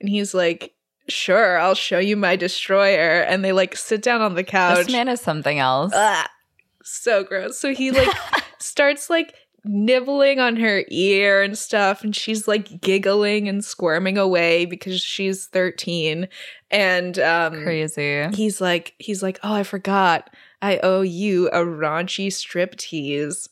And 0.00 0.08
he's 0.08 0.34
like, 0.34 0.74
"Sure, 1.08 1.58
I'll 1.58 1.74
show 1.74 1.98
you 1.98 2.16
my 2.16 2.36
destroyer." 2.36 3.20
And 3.22 3.44
they 3.44 3.52
like 3.52 3.76
sit 3.76 4.02
down 4.02 4.20
on 4.20 4.34
the 4.34 4.44
couch. 4.44 4.86
This 4.86 4.92
man 4.92 5.08
is 5.08 5.20
something 5.20 5.58
else. 5.58 5.92
Ugh, 5.94 6.28
so 6.82 7.24
gross. 7.24 7.58
So 7.58 7.74
he 7.74 7.90
like 7.90 8.08
starts 8.58 9.10
like 9.10 9.34
nibbling 9.64 10.40
on 10.40 10.56
her 10.56 10.84
ear 10.88 11.42
and 11.42 11.56
stuff 11.58 12.02
and 12.02 12.16
she's 12.16 12.48
like 12.48 12.80
giggling 12.80 13.48
and 13.48 13.62
squirming 13.62 14.16
away 14.16 14.64
because 14.64 15.00
she's 15.00 15.46
13 15.48 16.28
and 16.70 17.18
um 17.18 17.62
Crazy. 17.62 18.26
he's 18.32 18.60
like 18.60 18.94
he's 18.98 19.22
like 19.22 19.38
oh 19.42 19.52
i 19.52 19.62
forgot 19.62 20.30
i 20.62 20.78
owe 20.78 21.02
you 21.02 21.48
a 21.48 21.58
raunchy 21.58 22.32
strip 22.32 22.76
tease 22.76 23.50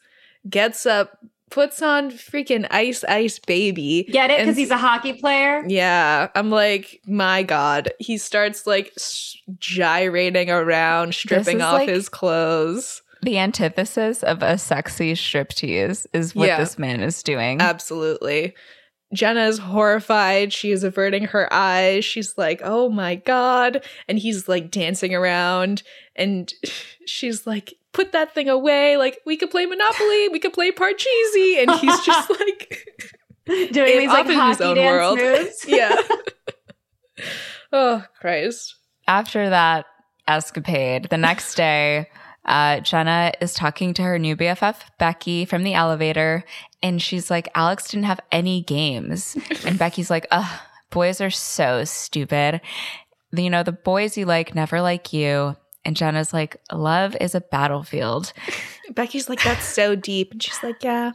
gets 0.48 0.86
up 0.86 1.18
puts 1.50 1.82
on 1.82 2.10
freaking 2.10 2.66
ice 2.70 3.04
ice 3.04 3.38
baby 3.38 4.06
Get 4.10 4.30
it? 4.30 4.40
Because 4.40 4.56
he's 4.56 4.70
a 4.70 4.76
hockey 4.78 5.12
player. 5.14 5.64
yeah 5.68 6.28
i'm 6.34 6.50
like 6.50 7.00
my 7.06 7.42
god 7.42 7.90
he 7.98 8.18
starts 8.18 8.66
like 8.66 8.92
gyrating 9.58 10.50
around 10.50 11.14
stripping 11.14 11.62
off 11.62 11.74
like- 11.74 11.88
his 11.88 12.08
clothes 12.08 13.02
The 13.22 13.38
antithesis 13.38 14.22
of 14.22 14.42
a 14.42 14.58
sexy 14.58 15.14
striptease 15.14 16.06
is 16.12 16.34
what 16.34 16.46
Yeah. 16.48 16.58
this 16.58 16.78
man 16.78 17.00
is 17.00 17.22
doing. 17.24 17.60
Absolutely. 17.60 18.54
Jenna 19.12 19.46
is 19.46 19.58
horrified. 19.58 20.52
She 20.52 20.70
is 20.70 20.84
averting 20.84 21.24
her 21.24 21.52
eyes. 21.52 22.04
She's 22.04 22.34
like, 22.36 22.60
oh 22.62 22.88
my 22.90 23.16
God. 23.16 23.82
And 24.06 24.18
he's 24.18 24.48
like 24.48 24.70
dancing 24.70 25.14
around. 25.14 25.82
And 26.14 26.52
she's 27.06 27.44
like, 27.46 27.74
put 27.98 28.12
that 28.12 28.32
thing 28.32 28.48
away. 28.48 28.96
Like, 28.96 29.18
we 29.26 29.36
could 29.36 29.50
play 29.50 29.66
Monopoly. 29.66 30.28
We 30.28 30.38
could 30.38 30.52
play 30.52 30.70
Parcheesi. 30.70 31.60
And 31.62 31.70
he's 31.80 32.00
just 32.06 32.30
like, 32.40 32.86
Doing 33.46 33.92
in- 33.92 33.98
these 33.98 34.08
like 34.08 34.26
off 34.26 34.26
in 34.26 34.32
his 34.32 34.38
hockey 34.38 34.64
own 34.64 34.76
dance 34.76 34.92
world. 34.92 35.18
moves. 35.18 35.64
yeah. 35.68 35.96
oh, 37.72 38.04
Christ. 38.20 38.76
After 39.08 39.50
that 39.50 39.86
escapade, 40.28 41.08
the 41.10 41.16
next 41.16 41.54
day, 41.56 42.06
uh, 42.44 42.80
Jenna 42.80 43.32
is 43.40 43.54
talking 43.54 43.94
to 43.94 44.02
her 44.02 44.18
new 44.18 44.36
BFF, 44.36 44.76
Becky, 44.98 45.44
from 45.44 45.64
the 45.64 45.74
elevator, 45.74 46.44
and 46.82 47.02
she's 47.02 47.30
like, 47.30 47.48
Alex 47.54 47.88
didn't 47.88 48.04
have 48.04 48.20
any 48.30 48.62
games. 48.62 49.36
And 49.64 49.78
Becky's 49.78 50.10
like, 50.10 50.26
ugh, 50.30 50.60
boys 50.90 51.20
are 51.20 51.30
so 51.30 51.84
stupid. 51.84 52.60
You 53.32 53.50
know, 53.50 53.62
the 53.62 53.72
boys 53.72 54.16
you 54.16 54.24
like 54.24 54.54
never 54.54 54.80
like 54.80 55.12
you. 55.12 55.56
And 55.88 55.96
Jenna's 55.96 56.34
like, 56.34 56.58
love 56.70 57.16
is 57.18 57.34
a 57.34 57.40
battlefield. 57.40 58.34
Becky's 58.90 59.26
like, 59.30 59.42
that's 59.42 59.64
so 59.64 59.94
deep. 59.96 60.32
And 60.32 60.42
she's 60.42 60.62
like, 60.62 60.84
yeah. 60.84 61.12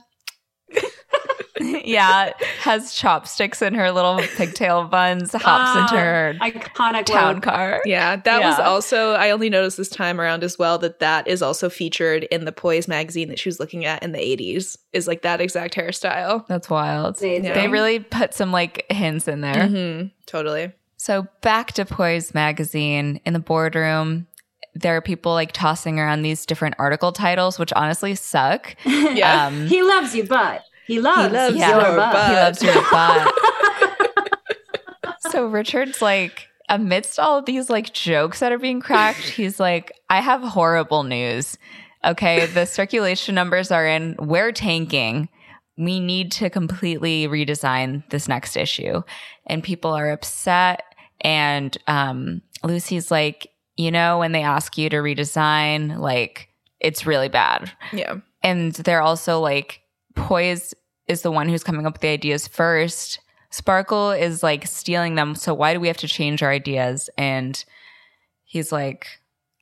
yeah, 1.59 2.33
has 2.61 2.95
chopsticks 2.95 3.61
in 3.61 3.75
her 3.75 3.91
little 3.91 4.17
pigtail 4.35 4.85
buns, 4.85 5.31
hops 5.33 5.75
into 5.75 5.95
her 5.95 6.35
Ah, 6.41 6.49
iconic 6.49 7.05
town 7.05 7.35
look. 7.35 7.43
car. 7.43 7.81
Yeah, 7.85 8.15
that 8.15 8.41
was 8.41 8.57
also, 8.59 9.11
I 9.11 9.29
only 9.29 9.51
noticed 9.51 9.77
this 9.77 9.89
time 9.89 10.19
around 10.19 10.43
as 10.43 10.57
well 10.57 10.79
that 10.79 10.97
that 10.97 11.27
is 11.27 11.43
also 11.43 11.69
featured 11.69 12.23
in 12.23 12.45
the 12.45 12.51
Poise 12.51 12.87
magazine 12.87 13.27
that 13.29 13.37
she 13.37 13.49
was 13.49 13.59
looking 13.59 13.85
at 13.85 14.01
in 14.01 14.11
the 14.11 14.17
80s, 14.17 14.75
is 14.91 15.07
like 15.07 15.21
that 15.21 15.39
exact 15.39 15.75
hairstyle. 15.75 16.47
That's 16.47 16.67
wild. 16.67 17.19
Amazing. 17.21 17.53
They 17.53 17.67
really 17.67 17.99
put 17.99 18.33
some 18.33 18.51
like 18.51 18.87
hints 18.91 19.27
in 19.27 19.41
there. 19.41 19.67
hmm 19.67 20.07
totally. 20.25 20.71
So 20.97 21.27
back 21.41 21.73
to 21.73 21.85
Poise 21.85 22.33
magazine 22.33 23.19
in 23.25 23.33
the 23.33 23.39
boardroom. 23.39 24.25
There 24.75 24.95
are 24.95 25.01
people 25.01 25.33
like 25.33 25.51
tossing 25.51 25.99
around 25.99 26.23
these 26.23 26.45
different 26.45 26.75
article 26.79 27.11
titles, 27.11 27.59
which 27.59 27.71
honestly 27.73 28.15
suck. 28.15 28.75
Yeah. 28.85 29.47
Um, 29.47 29.67
he 29.67 29.83
loves 29.83 30.15
you, 30.15 30.23
but 30.23 30.63
he 30.87 30.99
loves, 30.99 31.31
loves 31.33 31.55
your 31.55 31.67
your 31.67 31.79
butt. 31.79 32.13
butt. 32.13 32.29
he 32.29 32.35
loves 32.35 32.63
your 32.63 32.91
butt. 32.91 33.33
so 35.31 35.45
Richard's 35.45 36.01
like, 36.01 36.47
amidst 36.69 37.19
all 37.19 37.37
of 37.37 37.45
these 37.45 37.69
like 37.69 37.93
jokes 37.93 38.39
that 38.39 38.51
are 38.51 38.57
being 38.57 38.81
cracked, 38.81 39.19
he's 39.19 39.59
like, 39.59 39.91
I 40.09 40.21
have 40.21 40.41
horrible 40.41 41.03
news. 41.03 41.57
Okay, 42.05 42.47
the 42.47 42.65
circulation 42.65 43.35
numbers 43.35 43.71
are 43.71 43.87
in. 43.87 44.15
We're 44.19 44.51
tanking. 44.51 45.29
We 45.77 45.99
need 45.99 46.31
to 46.33 46.49
completely 46.49 47.27
redesign 47.27 48.07
this 48.09 48.27
next 48.27 48.57
issue. 48.57 49.03
And 49.45 49.63
people 49.63 49.91
are 49.91 50.11
upset. 50.11 50.83
And 51.21 51.77
um, 51.87 52.41
Lucy's 52.63 53.09
like, 53.09 53.49
you 53.75 53.91
know, 53.91 54.19
when 54.19 54.31
they 54.31 54.43
ask 54.43 54.77
you 54.77 54.89
to 54.89 54.97
redesign, 54.97 55.97
like, 55.99 56.49
it's 56.79 57.05
really 57.05 57.29
bad. 57.29 57.71
Yeah. 57.91 58.15
and 58.43 58.73
they're 58.73 59.01
also 59.01 59.39
like 59.39 59.81
poise 60.15 60.73
is 61.07 61.21
the 61.21 61.31
one 61.31 61.49
who's 61.49 61.63
coming 61.63 61.85
up 61.85 61.93
with 61.93 62.01
the 62.01 62.09
ideas 62.09 62.47
first. 62.47 63.19
Sparkle 63.49 64.11
is 64.11 64.43
like 64.43 64.67
stealing 64.67 65.15
them. 65.15 65.35
So 65.35 65.53
why 65.53 65.73
do 65.73 65.79
we 65.79 65.87
have 65.87 65.97
to 65.97 66.07
change 66.07 66.43
our 66.43 66.51
ideas? 66.51 67.09
And 67.17 67.63
he's 68.43 68.71
like 68.71 69.07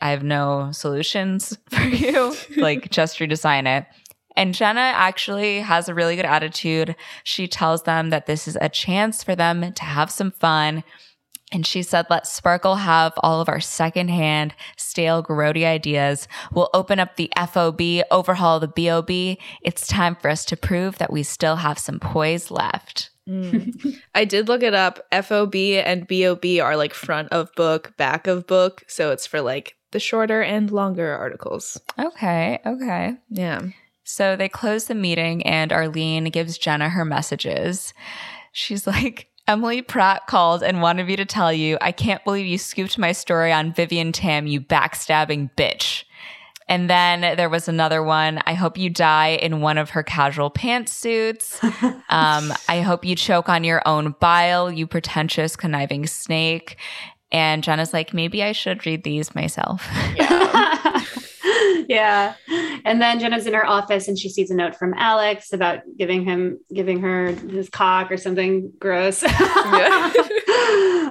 i 0.01 0.09
have 0.09 0.23
no 0.23 0.71
solutions 0.71 1.57
for 1.69 1.83
you. 1.83 2.35
Like 2.57 2.89
just 2.91 3.19
redesign 3.19 3.67
it. 3.67 3.85
And 4.35 4.53
jenna 4.55 4.79
actually 4.79 5.59
has 5.59 5.87
a 5.87 5.93
really 5.93 6.15
good 6.15 6.25
attitude. 6.25 6.95
She 7.23 7.47
tells 7.47 7.83
them 7.83 8.09
that 8.09 8.25
this 8.25 8.47
is 8.47 8.57
a 8.59 8.69
chance 8.69 9.23
for 9.23 9.35
them 9.35 9.73
to 9.73 9.83
have 9.83 10.09
some 10.09 10.31
fun 10.31 10.83
and 11.51 11.65
she 11.65 11.83
said, 11.83 12.05
let 12.09 12.27
Sparkle 12.27 12.75
have 12.75 13.13
all 13.17 13.41
of 13.41 13.49
our 13.49 13.59
secondhand, 13.59 14.53
stale, 14.77 15.21
grody 15.21 15.65
ideas. 15.65 16.27
We'll 16.51 16.69
open 16.73 16.99
up 16.99 17.15
the 17.15 17.31
FOB, 17.35 17.81
overhaul 18.09 18.59
the 18.59 18.67
BOB. 18.67 19.37
It's 19.61 19.87
time 19.87 20.15
for 20.15 20.29
us 20.29 20.45
to 20.45 20.57
prove 20.57 20.97
that 20.99 21.11
we 21.11 21.23
still 21.23 21.57
have 21.57 21.77
some 21.77 21.99
poise 21.99 22.51
left. 22.51 23.09
Mm. 23.27 23.97
I 24.15 24.25
did 24.25 24.47
look 24.47 24.63
it 24.63 24.73
up. 24.73 24.99
FOB 25.11 25.55
and 25.55 26.07
BOB 26.07 26.45
are 26.61 26.77
like 26.77 26.93
front 26.93 27.29
of 27.29 27.53
book, 27.55 27.95
back 27.97 28.27
of 28.27 28.47
book. 28.47 28.83
So 28.87 29.11
it's 29.11 29.27
for 29.27 29.41
like 29.41 29.75
the 29.91 29.99
shorter 29.99 30.41
and 30.41 30.71
longer 30.71 31.13
articles. 31.13 31.79
Okay, 31.99 32.59
okay. 32.65 33.15
Yeah. 33.29 33.61
So 34.03 34.35
they 34.35 34.49
close 34.49 34.85
the 34.85 34.95
meeting 34.95 35.45
and 35.45 35.71
Arlene 35.71 36.25
gives 36.25 36.57
Jenna 36.57 36.89
her 36.89 37.05
messages. 37.05 37.93
She's 38.51 38.85
like, 38.85 39.30
Emily 39.51 39.81
Pratt 39.81 40.27
called 40.27 40.63
and 40.63 40.81
wanted 40.81 41.07
me 41.07 41.17
to 41.17 41.25
tell 41.25 41.51
you, 41.51 41.77
I 41.81 41.91
can't 41.91 42.23
believe 42.23 42.45
you 42.45 42.57
scooped 42.57 42.97
my 42.97 43.11
story 43.11 43.51
on 43.51 43.73
Vivienne 43.73 44.13
Tam, 44.13 44.47
you 44.47 44.61
backstabbing 44.61 45.49
bitch. 45.57 46.05
And 46.69 46.89
then 46.89 47.35
there 47.35 47.49
was 47.49 47.67
another 47.67 48.01
one. 48.01 48.41
I 48.45 48.53
hope 48.53 48.77
you 48.77 48.89
die 48.89 49.31
in 49.31 49.59
one 49.59 49.77
of 49.77 49.89
her 49.89 50.03
casual 50.03 50.51
pantsuits. 50.51 51.59
Um, 52.11 52.53
I 52.67 52.81
hope 52.81 53.05
you 53.05 53.15
choke 53.15 53.47
on 53.47 53.63
your 53.63 53.81
own 53.85 54.15
bile, 54.19 54.69
you 54.69 54.85
pretentious, 54.85 55.55
conniving 55.55 56.05
snake. 56.07 56.75
And 57.31 57.63
Jenna's 57.63 57.93
like, 57.93 58.13
maybe 58.13 58.43
I 58.43 58.51
should 58.51 58.85
read 58.85 59.03
these 59.03 59.33
myself. 59.33 59.87
yeah. 60.17 61.05
And 61.97 63.01
then 63.01 63.19
Jenna's 63.19 63.45
in 63.45 63.53
her 63.53 63.65
office 63.65 64.07
and 64.07 64.17
she 64.17 64.29
sees 64.29 64.49
a 64.51 64.55
note 64.55 64.75
from 64.75 64.93
Alex 64.95 65.53
about 65.53 65.81
giving 65.97 66.23
him 66.23 66.59
giving 66.73 67.01
her 67.01 67.27
his 67.31 67.69
cock 67.69 68.11
or 68.11 68.17
something 68.17 68.71
gross. 68.79 69.23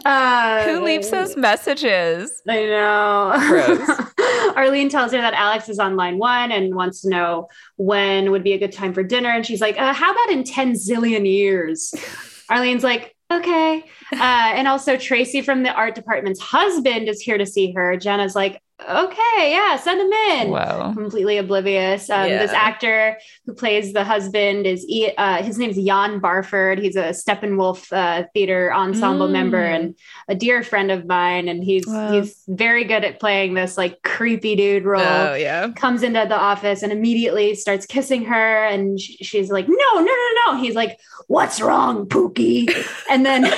Uh, 0.04 0.64
Who 0.64 0.82
leaves 0.82 1.10
those 1.10 1.36
messages? 1.36 2.42
I 2.48 2.64
know. 2.64 3.34
Gross. 3.48 4.00
Arlene 4.56 4.88
tells 4.88 5.12
her 5.12 5.20
that 5.20 5.34
Alex 5.34 5.68
is 5.68 5.78
on 5.78 5.96
line 5.96 6.18
one 6.18 6.52
and 6.52 6.74
wants 6.74 7.02
to 7.02 7.10
know 7.10 7.48
when 7.76 8.30
would 8.30 8.42
be 8.42 8.52
a 8.52 8.58
good 8.58 8.72
time 8.72 8.94
for 8.94 9.02
dinner. 9.02 9.30
And 9.30 9.44
she's 9.44 9.60
like, 9.60 9.78
uh, 9.78 9.92
how 9.92 10.12
about 10.12 10.30
in 10.30 10.44
10 10.44 10.72
zillion 10.72 11.26
years? 11.30 11.94
Arlene's 12.48 12.82
like, 12.82 13.14
okay. 13.30 13.84
Uh, 14.12 14.16
and 14.54 14.66
also, 14.66 14.96
Tracy 14.96 15.42
from 15.42 15.62
the 15.62 15.72
art 15.72 15.94
department's 15.94 16.40
husband 16.40 17.08
is 17.08 17.20
here 17.20 17.38
to 17.38 17.46
see 17.46 17.72
her. 17.72 17.96
Jenna's 17.96 18.34
like, 18.34 18.60
okay, 18.88 19.50
yeah, 19.52 19.76
send 19.76 20.00
him 20.00 20.12
in. 20.12 20.50
Whoa. 20.50 20.92
Completely 20.94 21.36
oblivious. 21.38 22.08
Um, 22.10 22.28
This 22.28 22.50
actor 22.52 23.18
who 23.46 23.52
plays 23.54 23.92
the 23.92 24.04
husband 24.04 24.66
is 24.66 24.84
E- 24.88 25.12
uh, 25.16 25.42
his 25.42 25.58
name's 25.58 25.78
Ian 25.78 26.20
Barford. 26.20 26.78
He's 26.78 26.96
a 26.96 27.10
Steppenwolf 27.10 27.92
uh, 27.92 28.24
theater 28.34 28.72
ensemble 28.72 29.28
Mm. 29.28 29.32
member 29.32 29.62
and 29.62 29.94
a 30.28 30.34
dear 30.34 30.62
friend 30.62 30.90
of 30.90 31.06
mine. 31.06 31.48
And 31.48 31.62
he's 31.64 31.86
Wow. 31.86 32.12
he's 32.12 32.42
very 32.48 32.84
good 32.84 33.04
at 33.04 33.20
playing 33.20 33.54
this 33.54 33.76
like 33.76 34.02
creepy 34.02 34.56
dude 34.56 34.84
role 34.84 35.00
Oh, 35.02 35.34
yeah. 35.34 35.68
comes 35.76 36.02
into 36.02 36.24
the 36.28 36.36
office 36.38 36.82
and 36.82 36.92
immediately 36.92 37.54
starts 37.54 37.86
kissing 37.86 38.24
her 38.26 38.64
and 38.66 39.00
sh- 39.00 39.16
she's 39.22 39.50
like 39.50 39.66
no 39.68 39.74
no 39.94 40.02
no 40.02 40.28
no 40.46 40.56
he's 40.62 40.74
like 40.74 40.98
what's 41.28 41.60
wrong 41.60 42.06
pookie 42.06 42.68
and 43.10 43.24
then 43.26 43.42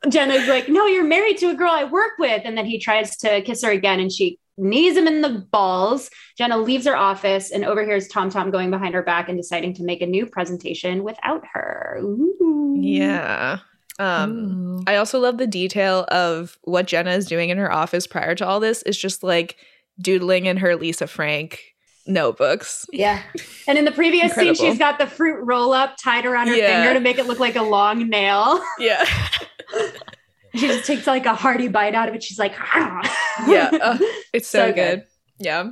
jenna's 0.10 0.47
like 0.47 0.70
no 0.70 0.86
you're 0.86 1.03
married 1.03 1.38
to 1.38 1.49
a 1.49 1.56
girl 1.56 1.72
i 1.72 1.84
work 1.84 2.14
with 2.20 2.41
and 2.45 2.58
then 2.58 2.66
he 2.66 2.80
tries 2.80 3.18
to 3.18 3.41
kiss 3.41 3.64
her 3.64 3.72
again 3.72 3.99
and 3.99 4.12
she 4.12 4.39
knees 4.58 4.95
him 4.95 5.08
in 5.08 5.22
the 5.22 5.45
balls 5.51 6.10
jenna 6.38 6.58
leaves 6.58 6.86
her 6.86 6.95
office 6.95 7.51
and 7.51 7.66
overhears 7.66 8.08
tom 8.08 8.30
tom 8.30 8.51
going 8.51 8.72
behind 8.72 8.93
her 8.93 9.03
back 9.03 9.28
and 9.28 9.38
deciding 9.38 9.74
to 9.74 9.84
make 9.84 10.01
a 10.01 10.06
new 10.06 10.26
presentation 10.26 11.03
without 11.03 11.43
her 11.53 11.99
Ooh. 12.01 12.56
Yeah. 12.78 13.60
Um, 13.97 14.84
I 14.88 14.97
also 14.97 15.20
love 15.20 15.38
the 15.38 15.47
detail 15.47 16.06
of 16.10 16.58
what 16.64 16.88
Jenna 16.88 17.12
is 17.12 17.28
doing 17.28 17.49
in 17.49 17.58
her 17.58 17.72
office 17.72 18.08
prior 18.08 18.36
to 18.36 18.45
all 18.45 18.60
this 18.60 18.82
is 18.84 18.97
just 18.97 19.24
like 19.24 19.58
doodling 19.99 20.45
in 20.45 20.58
her 20.58 20.76
Lisa 20.76 21.08
Frank 21.08 21.75
notebooks. 22.08 22.86
Yeah. 22.91 23.22
And 23.68 23.78
in 23.78 23.86
the 23.86 23.91
previous 23.91 24.26
Incredible. 24.32 24.56
scene, 24.56 24.72
she's 24.72 24.80
got 24.80 24.99
the 24.99 25.08
fruit 25.08 25.43
roll 25.43 25.74
up 25.74 25.95
tied 26.03 26.26
around 26.26 26.47
her 26.47 26.56
Yeah. 26.56 26.82
finger 26.84 26.93
to 26.93 26.99
make 26.99 27.18
it 27.18 27.26
look 27.28 27.39
like 27.39 27.56
a 27.56 27.64
long 27.64 28.08
nail. 28.10 28.62
Yeah. 28.80 29.03
She 30.56 30.68
just 30.68 30.86
takes 30.86 31.06
like 31.06 31.26
a 31.26 31.34
hearty 31.34 31.68
bite 31.68 31.95
out 31.95 32.08
of 32.08 32.16
it. 32.16 32.24
She's 32.24 32.39
like, 32.39 32.53
"Ah." 32.58 33.45
Yeah. 33.47 33.70
Uh, 33.82 33.97
it's 34.34 34.47
so, 34.47 34.68
So 34.70 34.74
good. 34.74 34.99
good. 34.99 35.03
Yeah. 35.39 35.72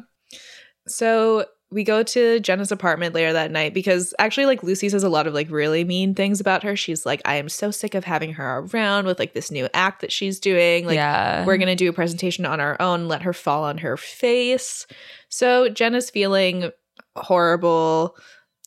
So 0.87 1.45
we 1.73 1.83
go 1.83 2.03
to 2.03 2.39
Jenna's 2.39 2.71
apartment 2.71 3.15
later 3.15 3.33
that 3.33 3.51
night 3.51 3.73
because 3.73 4.13
actually, 4.19 4.45
like, 4.45 4.63
Lucy 4.63 4.87
says 4.89 5.03
a 5.03 5.09
lot 5.09 5.27
of 5.27 5.33
like 5.33 5.49
really 5.49 5.83
mean 5.83 6.13
things 6.13 6.39
about 6.39 6.63
her. 6.63 6.75
She's 6.75 7.05
like, 7.05 7.21
I 7.25 7.35
am 7.35 7.49
so 7.49 7.71
sick 7.71 7.95
of 7.95 8.03
having 8.03 8.33
her 8.33 8.59
around 8.59 9.05
with 9.05 9.19
like 9.19 9.33
this 9.33 9.51
new 9.51 9.67
act 9.73 10.01
that 10.01 10.11
she's 10.11 10.39
doing. 10.39 10.85
Like, 10.85 10.95
yeah. 10.95 11.45
we're 11.45 11.57
going 11.57 11.67
to 11.67 11.75
do 11.75 11.89
a 11.89 11.93
presentation 11.93 12.45
on 12.45 12.59
our 12.59 12.79
own, 12.79 13.07
let 13.07 13.23
her 13.23 13.33
fall 13.33 13.63
on 13.63 13.79
her 13.79 13.97
face. 13.97 14.87
So 15.29 15.69
Jenna's 15.69 16.09
feeling 16.09 16.71
horrible. 17.15 18.15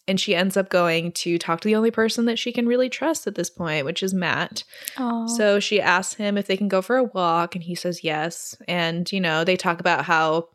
And 0.08 0.20
she 0.20 0.36
ends 0.36 0.56
up 0.56 0.68
going 0.68 1.10
to 1.10 1.36
talk 1.36 1.60
to 1.62 1.68
the 1.68 1.74
only 1.74 1.90
person 1.90 2.26
that 2.26 2.38
she 2.38 2.52
can 2.52 2.68
really 2.68 2.88
trust 2.88 3.26
at 3.26 3.34
this 3.34 3.50
point, 3.50 3.84
which 3.84 4.04
is 4.04 4.14
Matt. 4.14 4.62
Aw. 4.98 5.26
So 5.26 5.58
she 5.58 5.80
asks 5.80 6.14
him 6.14 6.38
if 6.38 6.46
they 6.46 6.56
can 6.56 6.68
go 6.68 6.80
for 6.80 6.96
a 6.96 7.02
walk, 7.02 7.56
and 7.56 7.64
he 7.64 7.74
says 7.74 8.04
yes. 8.04 8.56
And, 8.68 9.10
you 9.10 9.20
know, 9.20 9.42
they 9.42 9.56
talk 9.56 9.80
about 9.80 10.04
how 10.04 10.50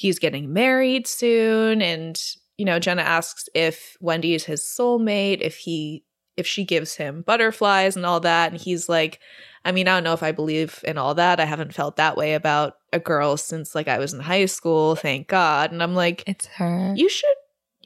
he's 0.00 0.18
getting 0.18 0.50
married 0.50 1.06
soon. 1.06 1.82
And, 1.82 2.18
you 2.56 2.64
know, 2.64 2.78
Jenna 2.78 3.02
asks 3.02 3.50
if 3.54 3.98
Wendy 4.00 4.34
is 4.34 4.44
his 4.44 4.62
soulmate, 4.62 5.42
if 5.42 5.58
he 5.58 6.04
if 6.38 6.46
she 6.46 6.64
gives 6.64 6.94
him 6.94 7.20
butterflies 7.20 7.96
and 7.96 8.06
all 8.06 8.18
that. 8.20 8.50
And 8.50 8.58
he's 8.58 8.88
like, 8.88 9.20
I 9.62 9.72
mean, 9.72 9.88
I 9.88 9.96
don't 9.96 10.04
know 10.04 10.14
if 10.14 10.22
I 10.22 10.32
believe 10.32 10.82
in 10.86 10.96
all 10.96 11.14
that. 11.16 11.38
I 11.38 11.44
haven't 11.44 11.74
felt 11.74 11.96
that 11.96 12.16
way 12.16 12.32
about 12.32 12.76
a 12.94 12.98
girl 12.98 13.36
since 13.36 13.74
like 13.74 13.88
I 13.88 13.98
was 13.98 14.14
in 14.14 14.20
high 14.20 14.46
school, 14.46 14.96
thank 14.96 15.28
God. 15.28 15.70
And 15.70 15.82
I'm 15.82 15.94
like, 15.94 16.24
it's 16.26 16.46
her. 16.46 16.94
you 16.96 17.10
should 17.10 17.28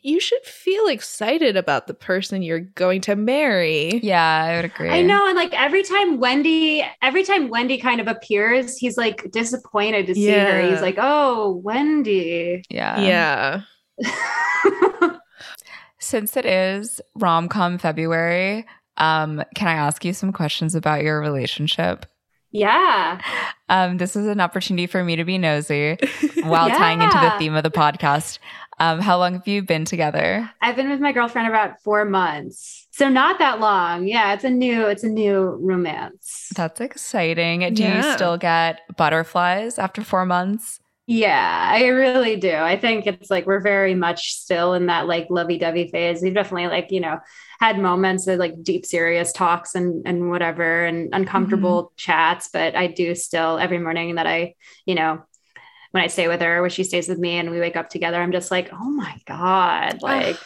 you 0.04 0.20
should 0.20 0.44
feel 0.44 0.86
excited 0.86 1.56
about 1.56 1.86
the 1.86 1.94
person 1.94 2.42
you're 2.42 2.60
going 2.60 3.00
to 3.00 3.16
marry. 3.16 4.00
yeah, 4.02 4.44
I 4.44 4.56
would 4.56 4.66
agree. 4.66 4.90
I 4.90 5.00
know. 5.00 5.26
And 5.26 5.34
like 5.34 5.54
every 5.54 5.82
time 5.82 6.20
Wendy, 6.20 6.84
every 7.00 7.24
time 7.24 7.48
Wendy 7.48 7.78
kind 7.78 8.02
of 8.02 8.06
appears, 8.06 8.76
he's 8.76 8.98
like 8.98 9.30
disappointed 9.32 10.06
to 10.06 10.14
see 10.14 10.28
her. 10.28 10.60
He's 10.60 10.82
like, 10.82 10.96
oh, 10.98 11.62
Wendy. 11.64 12.62
Yeah. 12.68 13.62
yeah. 13.98 15.18
Since 15.98 16.36
it 16.36 16.44
is 16.44 17.00
rom 17.14 17.48
com 17.48 17.78
February, 17.78 18.66
um, 18.98 19.42
can 19.54 19.68
I 19.68 19.72
ask 19.72 20.04
you 20.04 20.12
some 20.12 20.34
questions 20.34 20.74
about 20.74 21.02
your 21.02 21.18
relationship? 21.18 22.04
Yeah. 22.54 23.20
Um, 23.68 23.96
this 23.96 24.14
is 24.14 24.28
an 24.28 24.40
opportunity 24.40 24.86
for 24.86 25.02
me 25.02 25.16
to 25.16 25.24
be 25.24 25.38
nosy 25.38 25.96
while 26.44 26.68
tying 26.68 27.02
into 27.02 27.18
the 27.18 27.34
theme 27.36 27.56
of 27.56 27.64
the 27.64 27.70
podcast. 27.70 28.38
Um, 28.78 29.00
how 29.00 29.18
long 29.18 29.34
have 29.34 29.46
you 29.46 29.62
been 29.62 29.84
together? 29.84 30.50
I've 30.60 30.76
been 30.76 30.90
with 30.90 31.00
my 31.00 31.12
girlfriend 31.12 31.48
about 31.48 31.80
four 31.82 32.04
months. 32.04 32.86
So 32.90 33.08
not 33.08 33.38
that 33.38 33.60
long. 33.60 34.06
Yeah, 34.06 34.34
it's 34.34 34.44
a 34.44 34.50
new, 34.50 34.86
it's 34.86 35.04
a 35.04 35.08
new 35.08 35.58
romance. 35.60 36.50
That's 36.54 36.80
exciting. 36.80 37.74
Do 37.74 37.84
you 37.84 38.02
still 38.14 38.36
get 38.36 38.80
butterflies 38.96 39.78
after 39.78 40.02
four 40.02 40.26
months? 40.26 40.80
Yeah, 41.06 41.68
I 41.70 41.88
really 41.88 42.36
do. 42.36 42.54
I 42.54 42.78
think 42.78 43.06
it's 43.06 43.30
like 43.30 43.46
we're 43.46 43.60
very 43.60 43.94
much 43.94 44.32
still 44.32 44.72
in 44.72 44.86
that 44.86 45.06
like 45.06 45.26
lovey-dovey 45.28 45.88
phase. 45.88 46.22
We've 46.22 46.32
definitely 46.32 46.68
like, 46.68 46.90
you 46.90 47.00
know, 47.00 47.18
had 47.60 47.78
moments 47.78 48.26
of 48.26 48.38
like 48.38 48.62
deep 48.62 48.86
serious 48.86 49.30
talks 49.30 49.74
and 49.74 50.06
and 50.06 50.30
whatever 50.30 50.86
and 50.86 51.10
uncomfortable 51.12 51.92
chats, 51.98 52.48
but 52.50 52.74
I 52.74 52.86
do 52.86 53.14
still 53.14 53.58
every 53.58 53.78
morning 53.78 54.14
that 54.14 54.26
I, 54.26 54.54
you 54.86 54.94
know, 54.94 55.22
when 55.94 56.02
I 56.02 56.08
stay 56.08 56.26
with 56.26 56.40
her, 56.42 56.60
when 56.60 56.70
she 56.70 56.82
stays 56.82 57.08
with 57.08 57.18
me 57.20 57.36
and 57.38 57.50
we 57.50 57.60
wake 57.60 57.76
up 57.76 57.88
together, 57.88 58.20
I'm 58.20 58.32
just 58.32 58.50
like, 58.50 58.68
"Oh 58.72 58.90
my 58.90 59.16
god." 59.26 60.02
Like 60.02 60.36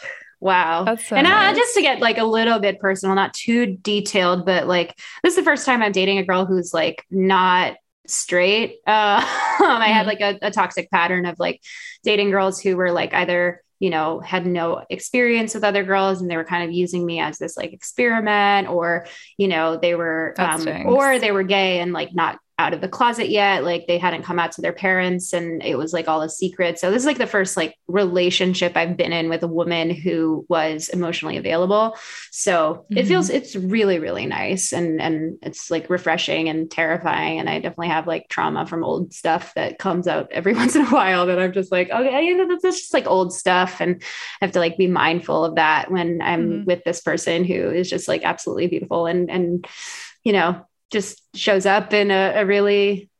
Wow. 0.41 0.95
So 0.97 1.17
and 1.17 1.27
uh, 1.27 1.31
nice. 1.31 1.57
just 1.57 1.75
to 1.75 1.83
get 1.83 2.01
like 2.01 2.19
a 2.19 2.25
little 2.25 2.61
bit 2.61 2.79
personal, 2.81 3.15
not 3.17 3.35
too 3.35 3.77
detailed, 3.83 4.47
but 4.47 4.69
like 4.69 4.95
this 5.25 5.33
is 5.33 5.37
the 5.37 5.43
first 5.43 5.67
time 5.67 5.83
I'm 5.83 5.91
dating 5.93 6.19
a 6.19 6.25
girl 6.25 6.45
who's 6.47 6.73
like 6.73 7.05
not 7.11 7.77
straight. 8.07 8.77
Uh, 8.87 9.19
I 9.25 9.89
had 9.93 10.05
Mhm. 10.05 10.09
like 10.09 10.21
a, 10.21 10.39
a 10.43 10.51
toxic 10.51 10.91
pattern 10.91 11.27
of 11.27 11.37
like 11.39 11.61
dating 12.05 12.31
girls 12.31 12.61
who 12.61 12.77
were 12.77 12.93
like 12.93 13.15
either 13.15 13.63
you 13.81 13.91
know 13.91 14.21
had 14.21 14.47
no 14.47 14.85
experience 14.91 15.55
with 15.55 15.65
other 15.65 15.85
girls 15.85 16.21
and 16.21 16.31
they 16.31 16.37
were 16.37 16.45
kind 16.45 16.65
of 16.65 16.73
using 16.73 17.07
me 17.07 17.21
as 17.21 17.39
this 17.39 17.57
like 17.57 17.73
experiment 17.73 18.69
or 18.69 19.07
you 19.37 19.49
know 19.49 19.77
they 19.77 19.95
were 19.95 20.35
um, 20.39 20.61
or 20.87 21.19
they 21.19 21.31
were 21.33 21.45
gay 21.45 21.81
and 21.81 21.93
like 21.93 22.13
not 22.15 22.39
out 22.59 22.75
of 22.75 22.81
the 22.81 22.89
closet 22.89 23.29
yet 23.29 23.63
like 23.63 23.87
they 23.87 23.99
hadn't 23.99 24.25
come 24.25 24.39
out 24.39 24.51
to 24.51 24.61
their 24.61 24.73
parents 24.73 25.33
and 25.33 25.63
it 25.63 25.79
was 25.79 25.93
like 25.93 26.09
all 26.09 26.23
a 26.23 26.29
secret 26.29 26.77
so 26.79 26.91
this 26.91 27.03
is 27.03 27.07
like 27.07 27.17
the 27.19 27.27
first 27.27 27.57
like 27.57 27.77
relationship 27.87 28.77
i've 28.77 28.97
been 28.97 29.13
in 29.13 29.29
with 29.29 29.45
a 29.45 29.47
woman 29.47 29.91
who 29.91 30.45
was 30.49 30.89
emotionally 30.89 31.37
available 31.37 31.97
so 32.33 32.85
it 32.91 33.05
Mhm. 33.05 33.09
feels 33.09 33.31
it's 33.31 33.55
really 33.55 34.01
really 34.01 34.27
nice 34.27 34.73
and 34.73 35.01
and 35.01 35.39
it's 35.43 35.71
like 35.71 35.89
refreshing 35.89 36.49
and 36.49 36.69
terrifying 36.71 37.39
and 37.39 37.49
i 37.49 37.61
definitely 37.61 37.89
have 37.89 38.09
like 38.09 38.29
trauma 38.29 38.67
from 38.67 38.83
old 38.83 39.13
stuff 39.13 39.55
that 39.55 39.79
comes 39.79 40.09
out 40.09 40.29
every 40.33 40.53
once 40.61 40.75
in 40.75 40.83
a 40.83 40.91
while 40.91 41.27
that 41.27 41.39
i'm 41.39 41.53
just 41.53 41.71
like 41.71 41.91
okay 41.91 42.25
you 42.25 42.37
know, 42.37 42.49
that's 42.49 42.63
just 42.81 42.93
like 42.93 43.07
old 43.07 43.33
stuff 43.33 43.81
and 43.81 44.03
i 44.41 44.45
have 44.45 44.53
to 44.53 44.59
like 44.59 44.77
be 44.77 44.89
mindful 44.89 45.45
of 45.45 45.55
that 45.55 45.91
when 45.93 46.21
i'm 46.23 46.39
Mhm. 46.49 46.65
with 46.67 46.83
this 46.85 47.01
person 47.01 47.45
who 47.45 47.71
is 47.71 47.89
just 47.89 48.09
like 48.09 48.25
absolutely 48.25 48.67
beautiful 48.67 49.07
and 49.07 49.31
and 49.31 49.67
you 50.25 50.33
know 50.33 50.65
just 50.91 51.21
shows 51.37 51.67
up 51.67 51.93
in 51.93 52.11
a, 52.11 52.33
a 52.37 52.47
really 52.47 53.11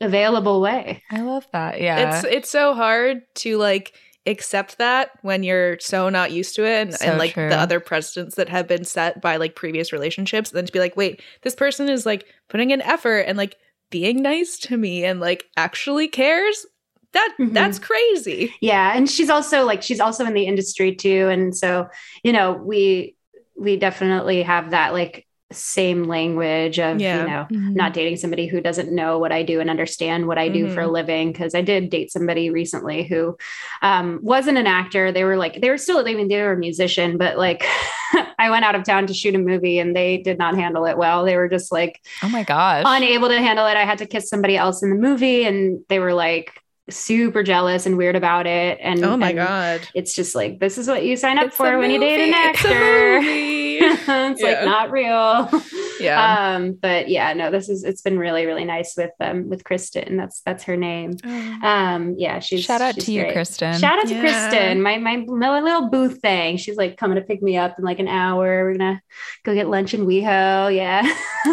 available 0.00 0.60
way 0.60 1.02
I 1.10 1.22
love 1.22 1.46
that. 1.52 1.80
Yeah. 1.80 2.18
It's 2.18 2.24
it's 2.24 2.50
so 2.50 2.74
hard 2.74 3.22
to 3.36 3.56
like 3.56 3.94
accept 4.26 4.78
that 4.78 5.10
when 5.22 5.42
you're 5.42 5.78
so 5.78 6.08
not 6.08 6.32
used 6.32 6.56
to 6.56 6.64
it 6.66 6.82
and, 6.82 6.94
So 6.94 7.06
and 7.06 7.18
like 7.18 7.32
true. 7.32 7.48
the 7.48 7.56
other 7.56 7.80
precedents 7.80 8.34
that 8.34 8.48
have 8.48 8.66
been 8.66 8.84
set 8.84 9.20
by 9.22 9.36
like 9.36 9.54
previous 9.54 9.92
relationships 9.92 10.50
and 10.50 10.56
then 10.58 10.66
to 10.66 10.72
be 10.72 10.80
like 10.80 10.96
wait 10.96 11.22
this 11.42 11.54
person 11.54 11.88
is 11.88 12.04
like 12.04 12.26
putting 12.48 12.72
in 12.72 12.82
effort 12.82 13.20
and 13.20 13.38
like 13.38 13.56
being 13.90 14.20
nice 14.22 14.58
to 14.58 14.76
me 14.76 15.04
and 15.04 15.20
like 15.20 15.44
actually 15.56 16.08
cares 16.08 16.66
that 17.12 17.34
Mhm. 17.38 17.54
that's 17.54 17.78
crazy 17.78 18.52
yeah 18.60 18.92
and 18.96 19.08
she's 19.08 19.30
also 19.30 19.64
like 19.64 19.80
she's 19.82 20.00
also 20.00 20.26
in 20.26 20.34
the 20.34 20.46
industry 20.46 20.94
too 20.94 21.28
and 21.28 21.56
so 21.56 21.86
you 22.24 22.32
know 22.32 22.52
we 22.52 23.16
we 23.56 23.76
definitely 23.76 24.42
have 24.42 24.70
that 24.72 24.92
like 24.92 25.25
same 25.52 26.04
language 26.04 26.80
of 26.80 27.00
Yeah. 27.00 27.20
you 27.22 27.28
know 27.28 27.46
Mhm. 27.52 27.74
not 27.76 27.92
dating 27.94 28.16
somebody 28.16 28.46
who 28.48 28.60
doesn't 28.60 28.90
know 28.92 29.18
what 29.20 29.30
I 29.30 29.44
do 29.44 29.60
and 29.60 29.70
understand 29.70 30.26
what 30.26 30.38
I 30.38 30.48
do 30.48 30.68
for 30.70 30.80
a 30.80 30.86
Mhm. 30.88 30.92
living. 30.92 31.32
Cause 31.32 31.54
I 31.54 31.60
did 31.62 31.88
date 31.88 32.10
somebody 32.10 32.50
recently 32.50 33.04
who 33.04 33.36
um, 33.82 34.18
wasn't 34.22 34.58
an 34.58 34.66
actor. 34.66 35.12
They 35.12 35.22
were 35.22 35.36
like, 35.36 35.60
they 35.60 35.70
were 35.70 35.78
still, 35.78 35.98
I 35.98 36.14
mean, 36.14 36.26
they 36.28 36.42
were 36.42 36.52
a 36.52 36.56
musician, 36.58 37.16
but 37.16 37.38
like 37.38 37.64
I 38.38 38.50
went 38.50 38.64
out 38.64 38.74
of 38.74 38.82
town 38.82 39.06
to 39.06 39.14
shoot 39.14 39.34
a 39.36 39.38
movie 39.38 39.78
and 39.78 39.94
they 39.94 40.16
did 40.18 40.36
not 40.36 40.56
handle 40.56 40.84
it 40.84 40.98
well. 40.98 41.24
They 41.24 41.36
were 41.36 41.48
just 41.48 41.70
like 41.70 42.00
oh 42.24 42.28
my 42.28 42.42
gosh. 42.42 42.82
unable 42.86 43.28
to 43.28 43.38
handle 43.38 43.66
it. 43.66 43.76
I 43.76 43.84
had 43.84 43.98
to 43.98 44.06
kiss 44.06 44.28
somebody 44.28 44.56
else 44.56 44.82
in 44.82 44.90
the 44.90 44.96
movie 44.96 45.44
and 45.44 45.80
they 45.88 46.00
were 46.00 46.12
like 46.14 46.60
super 46.90 47.42
jealous 47.42 47.86
and 47.86 47.96
weird 47.96 48.16
about 48.16 48.46
it. 48.48 48.78
And 48.82 49.04
oh 49.04 49.16
my 49.16 49.28
and 49.30 49.38
god 49.38 49.88
It's 49.94 50.14
just 50.14 50.34
like, 50.34 50.58
this 50.58 50.76
is 50.78 50.88
what 50.88 51.04
you 51.04 51.16
sign 51.16 51.38
up 51.38 51.46
It's 51.46 51.56
for 51.56 51.78
when 51.78 51.90
you 51.92 52.00
date 52.00 52.20
an 52.20 52.30
movie. 52.30 52.34
Actor. 52.34 53.62
movie. 53.80 53.94
it's 54.08 54.40
Yeah. 54.42 54.48
like 54.48 54.64
not 54.64 54.90
real. 54.90 55.62
Yeah. 55.98 56.54
Um, 56.56 56.74
but 56.74 57.08
yeah, 57.08 57.32
no, 57.32 57.50
this 57.50 57.70
is 57.70 57.82
it's 57.82 58.02
been 58.02 58.18
really, 58.18 58.44
really 58.44 58.66
nice 58.66 58.94
with 58.98 59.12
um 59.18 59.48
with 59.48 59.64
Kristen. 59.64 60.18
That's 60.18 60.42
that's 60.42 60.64
her 60.64 60.76
name. 60.76 61.16
Oh. 61.24 61.58
Um, 61.66 62.14
yeah, 62.18 62.38
she's 62.38 62.64
Shout 62.64 62.82
out 62.82 62.96
she's 62.96 63.06
to 63.06 63.12
you. 63.12 63.32
Kristen. 63.32 63.78
Shout 63.78 63.98
out 64.00 64.06
to 64.08 64.20
Kristen, 64.20 64.82
my 64.82 64.98
my 64.98 65.16
my 65.26 65.58
little 65.60 65.88
booth 65.88 66.20
thing. 66.20 66.58
She's 66.58 66.76
like 66.76 66.98
coming 66.98 67.16
to 67.16 67.22
pick 67.22 67.40
me 67.42 67.56
up 67.56 67.78
in 67.78 67.84
like 67.86 67.98
an 67.98 68.08
hour. 68.08 68.64
We're 68.64 68.76
gonna 68.76 69.00
go 69.42 69.54
get 69.54 69.68
lunch 69.68 69.94
in 69.94 70.06
WeHo. 70.06 70.76
Yeah. 70.76 71.00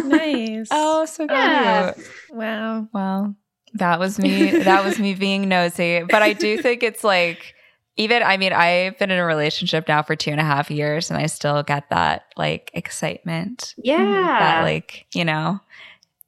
nice 0.04 0.68
oh, 0.72 1.06
so 1.06 1.26
cute. 1.26 1.32
Yeah. 1.32 1.94
wow 2.30 2.88
Well, 2.92 3.36
that 3.76 3.98
was 3.98 4.20
me. 4.20 4.52
that 4.52 4.84
was 4.84 5.00
me 5.00 5.14
being 5.14 5.48
nosy. 5.48 6.04
But 6.04 6.22
I 6.22 6.34
do 6.34 6.62
think 6.62 6.84
it's 6.84 7.06
like, 7.06 7.56
even, 7.96 8.24
I 8.24 8.38
mean, 8.38 8.54
I've 8.54 8.98
been 8.98 9.12
in 9.12 9.20
a 9.20 9.26
relationship 9.26 9.88
now 9.88 10.02
for 10.02 10.16
two 10.16 10.32
and 10.32 10.40
a 10.40 10.44
half 10.44 10.72
years 10.72 11.12
and 11.12 11.20
I 11.22 11.28
still 11.28 11.62
get 11.64 11.90
that 11.90 12.26
like 12.36 12.72
excitement. 12.74 13.76
yeah. 13.78 13.98
That 14.40 14.62
like, 14.64 15.06
you 15.14 15.26
know, 15.26 15.60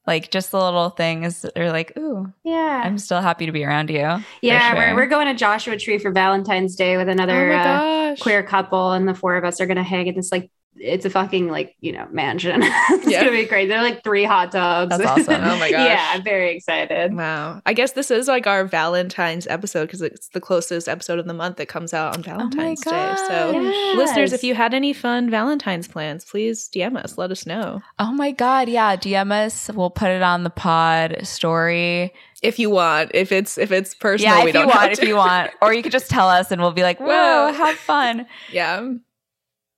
like 0.08 0.30
just 0.30 0.52
the 0.52 0.60
little 0.60 0.92
things 0.92 1.46
are 1.56 1.72
like, 1.72 1.98
ooh, 1.98 2.32
yeah. 2.44 2.84
I'm 2.86 2.98
still 2.98 3.22
happy 3.22 3.46
to 3.48 3.52
be 3.52 3.64
around 3.64 3.90
you. 3.90 4.24
yeah, 4.42 4.74
sure. 4.74 4.76
we're, 4.76 4.96
we're 4.96 5.08
going 5.08 5.28
to 5.28 5.34
Joshua 5.34 5.78
Tree 5.78 5.98
for 5.98 6.12
Valentine's 6.12 6.76
Day 6.76 6.98
with 6.98 7.10
another 7.10 7.54
oh 7.54 7.58
uh, 7.58 8.16
queer 8.18 8.44
couple, 8.44 8.92
and 8.92 9.08
the 9.08 9.16
four 9.16 9.36
of 9.36 9.44
us 9.44 9.60
are 9.60 9.66
going 9.66 9.78
to 9.78 9.84
hang 9.84 10.08
in 10.08 10.16
this 10.16 10.32
like 10.32 10.52
it's 10.78 11.06
a 11.06 11.10
fucking 11.10 11.48
like 11.50 11.76
you 11.80 11.92
know 11.92 12.08
mansion. 12.12 12.62
it's 12.64 13.08
Yeah. 13.10 13.22
gonna 13.24 13.32
be 13.32 13.46
great. 13.46 13.68
They're 13.68 13.82
like 13.82 14.04
three 14.04 14.26
hot 14.26 14.52
tubs. 14.52 14.90
That's 14.98 15.06
awesome. 15.10 15.42
Oh 15.44 15.58
my 15.58 15.72
gosh. 15.72 15.88
yeah, 15.88 16.12
I'm 16.14 16.24
very 16.24 16.56
excited. 16.56 17.14
Wow. 17.14 17.62
I 17.66 17.74
guess 17.74 17.94
this 17.94 18.12
is 18.12 18.28
like 18.28 18.46
our 18.48 18.66
Valentine's 18.66 19.48
episode 19.48 19.86
because 19.86 20.02
it's 20.02 20.28
the 20.30 20.42
closest 20.42 20.88
episode 20.90 21.20
of 21.20 21.26
the 21.28 21.34
month 21.34 21.58
that 21.58 21.68
comes 21.68 21.94
out 21.94 22.14
on 22.16 22.20
oh 22.22 22.24
Valentine's 22.24 22.82
Day. 22.82 23.16
So, 23.28 23.52
Yes. 23.62 23.98
listeners, 23.98 24.34
if 24.34 24.44
you 24.44 24.54
had 24.56 24.74
any 24.74 24.92
fun 24.94 25.30
Valentine's 25.30 25.88
plans, 25.88 26.26
please 26.26 26.70
DM 26.74 26.98
us. 26.98 27.18
Let 27.18 27.32
us 27.32 27.46
know. 27.46 27.82
Oh 28.00 28.12
my 28.12 28.32
God. 28.32 28.68
Yeah. 28.68 28.96
DM 28.96 29.32
us. 29.32 29.70
We'll 29.74 29.90
put 29.90 30.10
it 30.10 30.22
on 30.22 30.44
the 30.44 30.50
pod 30.50 31.20
story. 31.24 32.14
If 32.42 32.60
you 32.60 32.70
want, 32.70 33.12
if 33.14 33.32
it's 33.32 33.58
if 33.58 33.72
it's 33.72 33.96
personal, 33.96 34.36
yeah. 34.36 34.42
If 34.42 34.48
you 34.48 34.54
don't 34.54 34.70
have 34.70 34.82
want, 34.82 34.92
if 35.00 35.08
you 35.08 35.16
want. 35.16 35.52
Or 35.62 35.74
you 35.74 35.82
could 35.82 35.92
just 35.92 36.10
tell 36.10 36.28
us 36.30 36.52
and 36.52 36.62
we'll 36.62 36.72
be 36.74 36.84
like, 36.84 37.00
whoa, 37.00 37.08
Whoa. 37.08 37.54
have 37.54 37.76
fun. 37.78 38.28
Yeah. 38.52 38.92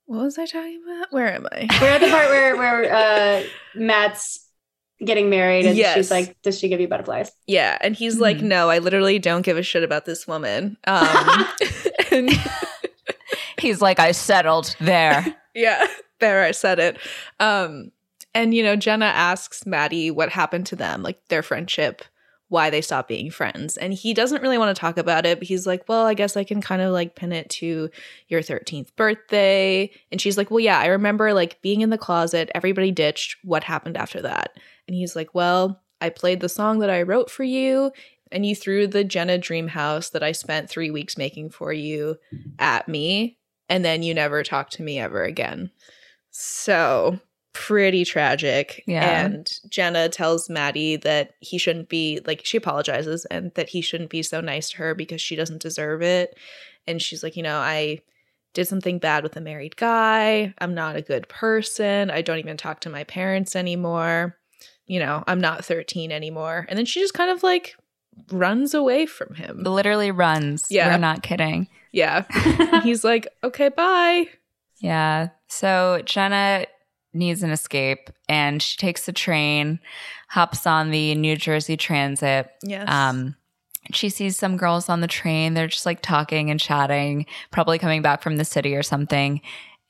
What 0.08 0.24
was 0.24 0.38
I 0.38 0.46
talking 0.46 0.80
about? 0.86 1.12
Where 1.12 1.30
am 1.34 1.46
I? 1.52 1.66
We're 1.82 1.88
at 1.88 2.00
the 2.00 2.08
part 2.08 2.28
where 2.30 2.56
where 2.56 2.94
uh, 2.94 3.42
Matt's 3.74 4.42
getting 5.04 5.28
married, 5.28 5.66
and 5.66 5.76
Yes. 5.76 5.94
she's 5.94 6.10
like, 6.10 6.34
"Does 6.42 6.58
she 6.58 6.68
give 6.68 6.80
you 6.80 6.88
butterflies?" 6.88 7.30
Yeah, 7.46 7.76
and 7.82 7.94
he's 7.94 8.18
like, 8.18 8.38
Mhm. 8.38 8.44
"No, 8.44 8.70
I 8.70 8.78
literally 8.78 9.18
don't 9.18 9.42
give 9.42 9.58
a 9.58 9.62
shit 9.62 9.82
about 9.84 10.06
this 10.06 10.26
woman." 10.26 10.78
Um, 10.86 11.46
and 12.10 12.30
He's 13.58 13.82
like, 13.82 13.98
I 13.98 14.12
settled 14.12 14.74
there. 14.80 15.36
yeah, 15.54 15.84
there 16.20 16.42
I 16.42 16.52
said 16.52 16.78
it. 16.78 16.96
Um, 17.38 17.90
and 18.34 18.54
you 18.54 18.62
know, 18.62 18.76
Jenna 18.76 19.06
asks 19.06 19.66
Maddie 19.66 20.10
what 20.10 20.30
happened 20.30 20.64
to 20.66 20.76
them, 20.76 21.02
like 21.02 21.20
their 21.28 21.42
friendship, 21.42 22.02
why 22.48 22.70
they 22.70 22.80
stopped 22.80 23.08
being 23.08 23.30
friends, 23.30 23.76
and 23.76 23.92
he 23.92 24.14
doesn't 24.14 24.42
really 24.42 24.58
want 24.58 24.74
to 24.74 24.80
talk 24.80 24.96
about 24.96 25.26
it. 25.26 25.38
But 25.38 25.48
he's 25.48 25.66
like, 25.66 25.88
"Well, 25.88 26.06
I 26.06 26.14
guess 26.14 26.36
I 26.36 26.44
can 26.44 26.60
kind 26.60 26.82
of 26.82 26.92
like 26.92 27.14
pin 27.14 27.32
it 27.32 27.50
to 27.50 27.90
your 28.28 28.42
thirteenth 28.42 28.94
birthday." 28.96 29.90
And 30.10 30.20
she's 30.20 30.36
like, 30.36 30.50
"Well, 30.50 30.60
yeah, 30.60 30.78
I 30.78 30.86
remember 30.86 31.32
like 31.32 31.60
being 31.62 31.82
in 31.82 31.90
the 31.90 31.98
closet. 31.98 32.50
Everybody 32.54 32.90
ditched. 32.90 33.36
What 33.42 33.64
happened 33.64 33.96
after 33.96 34.22
that?" 34.22 34.52
And 34.86 34.94
he's 34.94 35.14
like, 35.14 35.34
"Well, 35.34 35.82
I 36.00 36.08
played 36.10 36.40
the 36.40 36.48
song 36.48 36.78
that 36.80 36.90
I 36.90 37.02
wrote 37.02 37.30
for 37.30 37.44
you." 37.44 37.92
And 38.30 38.44
you 38.44 38.54
threw 38.54 38.86
the 38.86 39.04
Jenna 39.04 39.38
dream 39.38 39.68
house 39.68 40.10
that 40.10 40.22
I 40.22 40.32
spent 40.32 40.68
three 40.68 40.90
weeks 40.90 41.16
making 41.16 41.50
for 41.50 41.72
you 41.72 42.16
at 42.58 42.88
me, 42.88 43.38
and 43.68 43.84
then 43.84 44.02
you 44.02 44.14
never 44.14 44.42
talked 44.42 44.74
to 44.74 44.82
me 44.82 44.98
ever 44.98 45.22
again. 45.24 45.70
So 46.30 47.20
pretty 47.58 48.04
tragic. 48.04 48.84
Yeah. 48.86 49.24
And 49.24 49.50
Jenna 49.68 50.08
tells 50.08 50.48
Maddie 50.48 50.94
that 50.94 51.34
he 51.40 51.58
shouldn't 51.58 51.88
be 51.88 52.20
like 52.24 52.42
she 52.44 52.56
apologizes 52.56 53.24
and 53.24 53.52
that 53.56 53.68
he 53.68 53.80
shouldn't 53.80 54.10
be 54.10 54.22
so 54.22 54.40
nice 54.40 54.70
to 54.70 54.76
her 54.76 54.94
because 54.94 55.20
she 55.20 55.34
doesn't 55.34 55.60
deserve 55.60 56.00
it. 56.00 56.38
And 56.86 57.02
she's 57.02 57.24
like, 57.24 57.36
you 57.36 57.42
know, 57.42 57.58
I 57.58 57.98
did 58.54 58.68
something 58.68 59.00
bad 59.00 59.24
with 59.24 59.36
a 59.36 59.40
married 59.40 59.76
guy. 59.76 60.54
I'm 60.58 60.72
not 60.72 60.94
a 60.94 61.02
good 61.02 61.28
person. 61.28 62.12
I 62.12 62.22
don't 62.22 62.38
even 62.38 62.56
talk 62.56 62.78
to 62.82 62.90
my 62.90 63.02
parents 63.02 63.56
anymore. 63.56 64.36
You 64.86 65.00
know, 65.00 65.24
I'm 65.26 65.40
not 65.40 65.64
13 65.64 66.12
anymore. 66.12 66.64
And 66.68 66.78
then 66.78 66.86
she 66.86 67.00
just 67.00 67.12
kind 67.12 67.30
of 67.32 67.42
like 67.42 67.74
runs 68.30 68.72
away 68.72 69.06
from 69.06 69.34
him. 69.34 69.64
Literally 69.64 70.12
runs. 70.12 70.68
Yeah. 70.70 70.92
We're 70.92 70.98
not 70.98 71.24
kidding. 71.24 71.66
Yeah. 71.90 72.24
He's 72.84 73.02
like, 73.02 73.26
okay, 73.42 73.68
bye. 73.68 74.28
Yeah. 74.78 75.30
So 75.48 76.02
Jenna 76.04 76.66
needs 77.18 77.42
an 77.42 77.50
escape 77.50 78.10
and 78.28 78.62
she 78.62 78.76
takes 78.76 79.06
the 79.06 79.12
train, 79.12 79.80
hops 80.28 80.66
on 80.66 80.90
the 80.90 81.14
New 81.14 81.36
Jersey 81.36 81.76
Transit. 81.76 82.50
Yes. 82.62 82.88
Um, 82.88 83.36
she 83.92 84.08
sees 84.08 84.38
some 84.38 84.56
girls 84.56 84.88
on 84.88 85.00
the 85.00 85.06
train. 85.06 85.54
They're 85.54 85.66
just 85.66 85.86
like 85.86 86.00
talking 86.00 86.50
and 86.50 86.60
chatting, 86.60 87.26
probably 87.50 87.78
coming 87.78 88.02
back 88.02 88.22
from 88.22 88.36
the 88.36 88.44
city 88.44 88.74
or 88.74 88.82
something. 88.82 89.40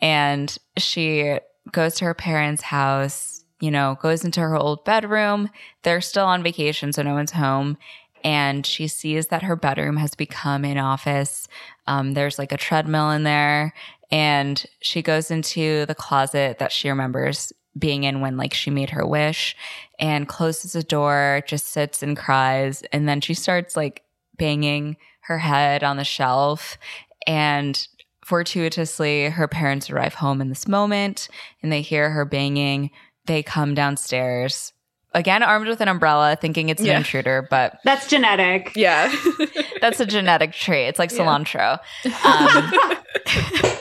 And 0.01 0.57
she 0.77 1.39
goes 1.73 1.97
to 1.97 2.05
her 2.05 2.15
parents' 2.15 2.63
house, 2.63 3.45
you 3.61 3.71
know, 3.71 3.99
goes 4.01 4.25
into 4.25 4.41
her 4.41 4.57
old 4.57 4.85
bedroom. 4.85 5.51
They're 5.83 6.01
still 6.01 6.27
on 6.27 6.43
vacation, 6.43 6.93
so 6.93 7.03
no 7.03 7.15
one's 7.15 7.33
home. 7.33 7.77
And 8.25 8.67
she 8.67 8.89
sees 8.89 9.29
that 9.29 9.43
her 9.43 9.57
bedroom 9.57 9.97
has 9.97 10.15
become 10.15 10.65
an 10.65 10.79
office. 10.79 11.47
Um, 11.87 12.15
there's 12.15 12.39
like 12.39 12.53
a 12.53 12.57
treadmill 12.57 13.11
in 13.11 13.23
there. 13.23 13.75
And 14.11 14.65
she 14.81 15.03
goes 15.03 15.31
into 15.31 15.85
the 15.87 15.95
closet 15.95 16.59
that 16.59 16.73
she 16.73 16.89
remembers 16.89 17.53
being 17.79 18.05
in 18.05 18.21
when 18.21 18.37
like 18.37 18.55
she 18.55 18.71
made 18.71 18.91
her 18.91 19.07
wish 19.07 19.55
and 20.01 20.27
closes 20.27 20.73
the 20.73 20.83
door, 20.83 21.43
just 21.47 21.67
sits 21.69 22.03
and 22.03 22.17
cries. 22.17 22.83
And 22.93 23.09
then 23.09 23.21
she 23.21 23.35
starts 23.35 23.77
like 23.77 24.03
banging 24.37 24.97
her 25.23 25.39
head 25.39 25.85
on 25.85 25.97
the 25.97 26.05
shelf. 26.05 26.79
And 27.27 27.87
fortuitously, 28.25 29.29
her 29.31 29.47
parents 29.49 29.91
arrive 29.91 30.15
home 30.15 30.41
in 30.41 30.49
this 30.49 30.67
moment 30.67 31.29
and 31.63 31.71
they 31.71 31.83
hear 31.83 32.11
her 32.11 32.25
banging. 32.25 32.91
They 33.27 33.43
come 33.43 33.75
downstairs. 33.75 34.73
Again, 35.15 35.43
armed 35.43 35.67
with 35.69 35.81
an 35.81 35.89
umbrella, 35.89 36.37
thinking 36.41 36.69
it's 36.69 36.81
an 36.81 36.87
Yeah. 36.87 36.99
intruder, 36.99 37.47
but 37.51 37.79
That's 37.85 38.07
genetic. 38.09 38.73
yeah. 38.77 39.13
that's 39.81 40.01
a 40.01 40.07
genetic 40.07 40.53
trait. 40.53 40.89
It's 40.89 40.99
like 40.99 41.11
Yeah. 41.11 41.19
cilantro. 41.19 41.79
Um, 42.25 43.75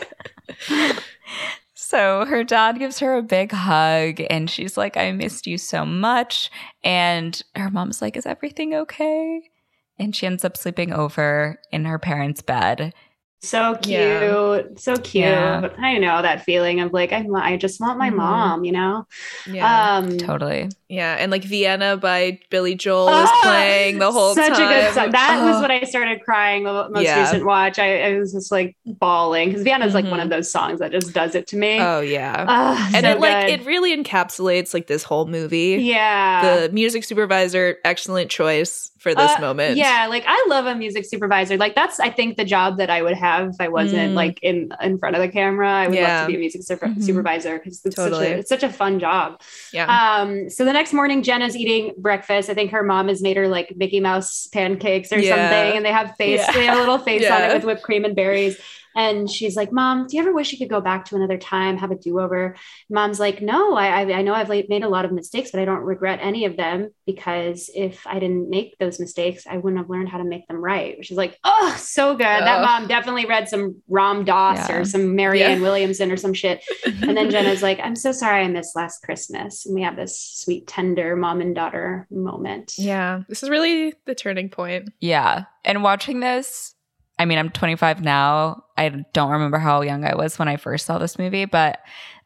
so 1.74 2.26
her 2.26 2.44
dad 2.44 2.80
gives 2.80 3.00
her 3.00 3.16
a 3.16 3.22
big 3.22 3.52
hug 3.52 4.22
and 4.30 4.50
she's 4.50 4.78
like, 4.78 4.98
I 4.98 5.12
missed 5.12 5.48
you 5.48 5.58
so 5.58 5.86
much. 5.86 6.50
And 6.84 7.42
her 7.56 7.70
mom's 7.70 8.02
like, 8.02 8.18
Is 8.18 8.26
everything 8.26 8.74
okay? 8.74 9.42
And 10.00 10.16
she 10.16 10.26
ends 10.28 10.46
up 10.46 10.58
sleeping 10.58 10.94
over 10.94 11.60
in 11.72 11.86
her 11.86 12.00
parents' 12.00 12.42
bed. 12.42 12.94
So 13.42 13.76
cute. 13.76 13.88
Yeah. 14.00 14.62
So 14.78 14.96
cute. 14.96 15.24
Yeah. 15.24 15.70
I 15.78 15.98
know 16.00 16.22
that 16.24 16.44
feeling 16.44 16.80
of 16.80 16.92
like, 16.92 17.14
I, 17.14 17.26
I 17.36 17.56
just 17.58 17.80
want 17.80 18.00
my 18.00 18.10
Mhm. 18.10 18.16
mom, 18.16 18.64
you 18.66 18.72
know? 18.72 19.06
yeah. 19.46 19.98
Um, 19.98 20.18
Totally. 20.18 20.70
Yeah. 20.90 21.16
And 21.20 21.32
like 21.32 21.44
Vienna 21.44 21.98
by 21.98 22.40
Billy 22.50 22.76
Joel 22.76 23.10
is 23.10 23.30
Ah, 23.32 23.40
playing 23.44 24.00
the 24.00 24.12
whole 24.12 24.34
such 24.36 24.54
time. 24.54 24.68
a 24.68 24.74
good 24.86 24.94
song. 24.94 25.12
That 25.12 25.44
was 25.44 25.58
Oh. 25.58 25.62
when 25.62 25.72
I 25.72 25.84
started 25.84 26.22
crying 26.24 26.64
the 26.64 26.90
most 26.90 27.04
Yeah. 27.04 27.20
recent 27.22 27.46
watch. 27.46 27.78
I, 27.80 28.14
I 28.14 28.20
was 28.20 28.32
just 28.34 28.52
like 28.52 28.76
bawling 28.86 29.50
because 29.50 29.64
Vienna's 29.64 29.94
like 29.94 30.06
one 30.06 30.20
Mhm. 30.20 30.24
of 30.24 30.30
those 30.30 30.50
songs 30.50 30.80
that 30.80 30.92
just 30.92 31.14
does 31.14 31.36
it 31.36 31.48
to 31.48 31.58
me. 31.58 31.80
Oh 31.80 32.00
yeah. 32.00 32.46
Ah, 32.48 32.90
and 32.96 33.06
so 33.06 33.12
it 33.12 33.20
like 33.20 33.48
good. 33.48 33.60
it 33.62 33.66
really 33.66 33.96
encapsulates 34.02 34.74
like 34.74 34.88
this 34.88 35.04
whole 35.04 35.26
movie. 35.26 35.78
yeah. 35.82 36.68
The 36.68 36.74
music 36.74 37.04
supervisor, 37.04 37.78
excellent 37.84 38.30
choice 38.30 38.92
for 39.00 39.14
this 39.14 39.32
Uh, 39.38 39.42
moment. 39.42 39.78
Yeah, 39.78 40.08
like 40.10 40.24
I 40.28 40.46
love 40.50 40.66
a 40.66 40.74
music 40.76 41.06
supervisor. 41.06 41.56
Like 41.58 41.76
that's 41.76 42.00
I 42.00 42.10
think 42.10 42.36
the 42.38 42.44
job 42.46 42.78
that 42.78 42.90
I 42.90 43.02
would 43.02 43.14
have 43.16 43.50
if 43.50 43.56
I 43.60 43.68
wasn't 43.68 44.12
Mm. 44.14 44.16
like 44.16 44.40
in 44.42 44.70
in 44.82 44.98
front 44.98 45.16
of 45.16 45.22
the 45.22 45.28
camera. 45.30 45.70
I 45.70 45.88
would 45.88 46.00
love 46.00 46.22
to 46.22 46.28
be 46.28 46.36
a 46.36 46.40
music 46.40 46.64
super- 46.64 46.88
Mhm. 46.88 47.04
supervisor 47.04 47.58
because 47.60 47.82
it's 47.86 47.96
Totally. 47.96 48.26
such 48.26 48.34
a 48.36 48.38
it's 48.40 48.50
such 48.50 48.64
a 48.64 48.70
fun 48.70 49.00
job. 49.00 49.40
Yeah. 49.72 49.86
Um, 49.88 50.50
so 50.50 50.66
the 50.66 50.74
next 50.78 50.94
morning, 50.94 51.24
Jenna's 51.24 51.58
eating 51.58 51.94
breakfast. 51.98 52.52
I 52.52 52.54
think 52.54 52.70
her 52.72 52.84
mom 52.84 53.08
has 53.08 53.20
made 53.20 53.36
her 53.36 53.48
like 53.48 53.74
Mickey 53.76 54.00
Mouse 54.00 54.46
pancakes 54.48 55.12
or 55.12 55.18
Yeah. 55.18 55.36
something, 55.36 55.78
and 55.78 55.84
they 55.84 55.92
have 55.92 56.16
face, 56.18 56.40
Yeah. 56.40 56.52
they 56.52 56.66
have 56.66 56.78
a 56.78 56.80
little 56.80 57.00
face 57.10 57.28
on 57.30 57.42
it 57.42 57.54
with 57.54 57.64
whipped 57.64 57.82
cream 57.82 58.06
and 58.06 58.16
berries. 58.16 58.60
And 58.98 59.30
she's 59.30 59.56
like, 59.56 59.72
"Mom, 59.72 60.08
do 60.08 60.18
you 60.18 60.22
ever 60.24 60.34
wish 60.34 60.52
you 60.52 60.58
could 60.58 60.70
go 60.70 60.82
back 60.82 61.06
to 61.06 61.16
another 61.16 61.38
time, 61.38 61.78
have 61.78 61.92
a 61.92 61.96
do-over?" 61.96 62.56
Mom's 62.90 63.20
like, 63.20 63.42
"No, 63.42 63.76
I, 63.76 64.02
I, 64.02 64.14
I 64.18 64.22
know 64.24 64.34
I've 64.34 64.50
made 64.50 64.84
a 64.84 64.90
lot 64.90 65.06
of 65.06 65.12
mistakes, 65.14 65.52
but 65.52 65.62
I 65.62 65.66
don't 65.66 65.82
regret 65.84 66.20
any 66.22 66.44
of 66.46 66.58
them 66.58 66.90
because 67.06 67.70
if 67.76 68.06
I 68.08 68.18
didn't 68.20 68.50
make 68.50 68.76
those 68.80 69.00
mistakes, 69.00 69.46
I 69.50 69.58
wouldn't 69.58 69.80
have 69.80 69.90
learned 69.90 70.10
how 70.10 70.18
to 70.18 70.24
make 70.26 70.48
them 70.48 70.58
right." 70.58 70.98
She's 71.06 71.16
like, 71.18 71.38
oh, 71.46 71.76
so 71.80 72.14
good. 72.16 72.26
That 72.26 72.60
Oh. 72.60 72.66
mom 72.66 72.88
definitely 72.88 73.26
read 73.28 73.48
some 73.48 73.82
Ram 73.88 74.26
Dass 74.26 74.68
Yeah. 74.68 74.78
or 74.78 74.84
some 74.86 75.16
Marianne 75.16 75.58
Yeah. 75.60 75.62
Williamson 75.62 76.12
or 76.12 76.18
some 76.18 76.34
shit. 76.34 76.64
And 76.86 77.16
then 77.16 77.30
Jenna's 77.38 77.62
like, 77.62 77.80
I'm 77.80 77.96
so 77.96 78.12
sorry 78.12 78.42
I 78.44 78.48
missed 78.48 78.76
last 78.76 79.04
Christmas. 79.04 79.66
And 79.66 79.76
we 79.76 79.84
have 79.84 79.96
this 79.96 80.20
sweet, 80.20 80.66
tender 80.68 81.16
mom 81.16 81.40
and 81.40 81.54
daughter 81.56 82.08
moment. 82.10 82.74
yeah. 82.78 83.22
This 83.30 83.44
is 83.44 83.50
really 83.50 83.94
the 84.06 84.16
turning 84.16 84.50
point. 84.50 84.90
Yeah. 85.00 85.44
And 85.64 85.84
watching 85.84 86.20
this, 86.20 86.74
I 87.20 87.26
mean, 87.26 87.38
I'm 87.38 87.50
25 87.50 88.02
now. 88.02 88.64
I 88.78 88.90
don't 89.14 89.32
remember 89.32 89.58
how 89.58 89.82
young 89.82 90.06
I 90.06 90.16
was 90.16 90.38
when 90.40 90.48
I 90.48 90.58
first 90.58 90.86
saw 90.86 90.98
this 90.98 91.18
movie, 91.18 91.46
but 91.46 91.80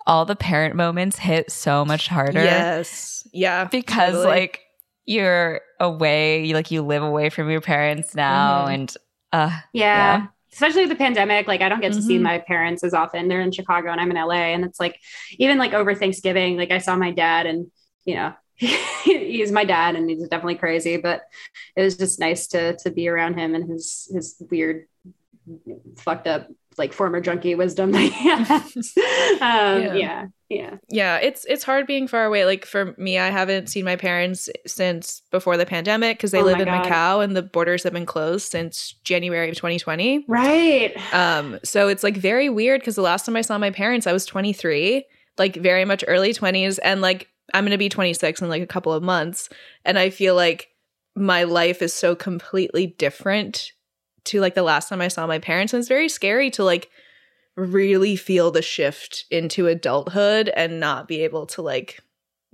all 0.08 0.26
the 0.26 0.36
parent 0.36 0.76
moments 0.76 1.18
hit 1.18 1.52
so 1.52 1.86
much 1.86 2.08
harder 2.08 2.44
Yes. 2.44 3.28
Yeah. 3.32 3.66
because, 3.66 4.14
totally. 4.14 4.26
like, 4.26 4.60
you're 5.06 5.62
away, 5.80 6.44
you, 6.46 6.54
like, 6.56 6.72
you 6.72 6.82
live 6.82 7.04
away 7.04 7.30
from 7.30 7.50
your 7.50 7.62
parents 7.62 8.14
now. 8.16 8.66
Mhm. 8.68 8.74
And, 8.74 8.98
uh, 9.32 9.50
Yeah. 9.74 10.18
Yeah. 10.18 10.26
Especially 10.54 10.82
with 10.82 10.90
the 10.90 10.96
pandemic. 10.96 11.48
Like, 11.48 11.62
I 11.62 11.70
don't 11.70 11.80
get 11.82 11.94
to 11.94 12.02
see 12.02 12.18
Mhm. 12.18 12.24
my 12.24 12.40
parents 12.40 12.84
as 12.84 12.94
often. 12.94 13.28
They're 13.30 13.40
in 13.42 13.52
Chicago 13.54 13.90
and 13.90 14.02
I'm 14.02 14.12
in 14.12 14.18
LA. 14.18 14.54
And 14.54 14.66
it's 14.66 14.80
like, 14.82 15.00
even 15.38 15.58
like 15.58 15.74
over 15.74 15.96
Thanksgiving, 15.96 16.58
like 16.58 16.72
I 16.72 16.80
saw 16.80 16.96
my 16.98 17.12
dad 17.12 17.46
and, 17.46 17.72
you 18.04 18.16
know, 18.16 18.34
he's 19.04 19.52
my 19.52 19.64
dad 19.64 19.96
and 19.96 20.10
he's 20.10 20.28
definitely 20.28 20.56
crazy, 20.56 20.98
but 20.98 21.22
it 21.78 21.82
was 21.82 21.96
just 21.98 22.20
nice 22.20 22.48
to 22.48 22.76
to 22.78 22.92
be 22.92 23.08
around 23.08 23.36
him 23.40 23.56
and 23.56 23.68
his 23.70 24.10
his 24.14 24.36
weird 24.52 24.86
fucked 25.98 26.28
up 26.28 26.48
like 26.78 26.94
former 26.94 27.20
junkie 27.20 27.54
wisdom 27.56 27.92
that 27.92 28.00
he 28.00 28.10
has. 28.30 28.76
um, 29.42 29.84
Yeah. 29.84 29.94
yeah. 29.96 30.26
Yeah. 30.50 30.76
yeah 30.90 31.16
it's 31.18 31.46
it's 31.46 31.64
hard 31.64 31.88
being 31.88 32.08
far 32.10 32.26
away 32.26 32.44
like 32.44 32.66
for 32.66 32.94
me 32.98 33.18
i 33.18 33.30
haven't 33.30 33.68
seen 33.68 33.86
my 33.86 33.96
parents 33.96 34.50
since 34.68 35.22
before 35.32 35.56
the 35.56 35.66
pandemic 35.66 36.18
because 36.18 36.32
they 36.32 36.42
Oh 36.42 36.46
live 36.46 36.60
in 36.60 36.66
God. 36.66 36.86
macau 36.86 37.24
and 37.24 37.38
the 37.38 37.42
borders 37.42 37.84
have 37.84 37.94
been 37.94 38.06
closed 38.06 38.52
since 38.52 38.96
january 39.06 39.48
of 39.50 39.56
2020 39.56 40.26
Right. 40.28 40.94
um 41.14 41.58
so 41.64 41.88
it's 41.88 42.04
like 42.04 42.18
very 42.18 42.50
weird 42.50 42.82
because 42.82 42.96
the 42.96 43.02
last 43.02 43.26
time 43.26 43.38
i 43.38 43.42
saw 43.42 43.58
my 43.58 43.72
parents 43.72 44.08
i 44.08 44.12
was 44.12 44.26
23 44.26 45.06
like 45.38 45.56
very 45.56 45.86
much 45.86 46.04
early 46.06 46.34
20s 46.34 46.80
and 46.84 47.00
like 47.00 47.30
i'm 47.54 47.64
gonna 47.64 47.78
be 47.78 47.88
26 47.88 48.42
in 48.42 48.50
like 48.50 48.62
a 48.62 48.68
couple 48.68 48.92
of 48.92 49.02
months 49.02 49.48
and 49.86 49.98
i 49.98 50.10
feel 50.10 50.36
like 50.36 50.68
my 51.16 51.44
life 51.44 51.82
is 51.82 51.94
so 51.94 52.14
completely 52.14 52.88
different 52.88 53.72
to 54.26 54.40
like 54.40 54.56
the 54.56 54.64
last 54.64 54.90
time 54.90 55.02
i 55.02 55.08
saw 55.08 55.26
my 55.28 55.40
parents 55.40 55.74
and 55.74 55.80
it's 55.80 55.88
very 55.90 56.10
scary 56.10 56.50
to 56.52 56.64
like 56.64 56.90
really 57.56 58.16
feel 58.16 58.52
the 58.52 58.62
shift 58.62 59.26
into 59.30 59.68
adulthood 59.68 60.50
and 60.56 60.80
not 60.80 61.08
be 61.08 61.22
able 61.22 61.46
to 61.46 61.62
like 61.62 62.00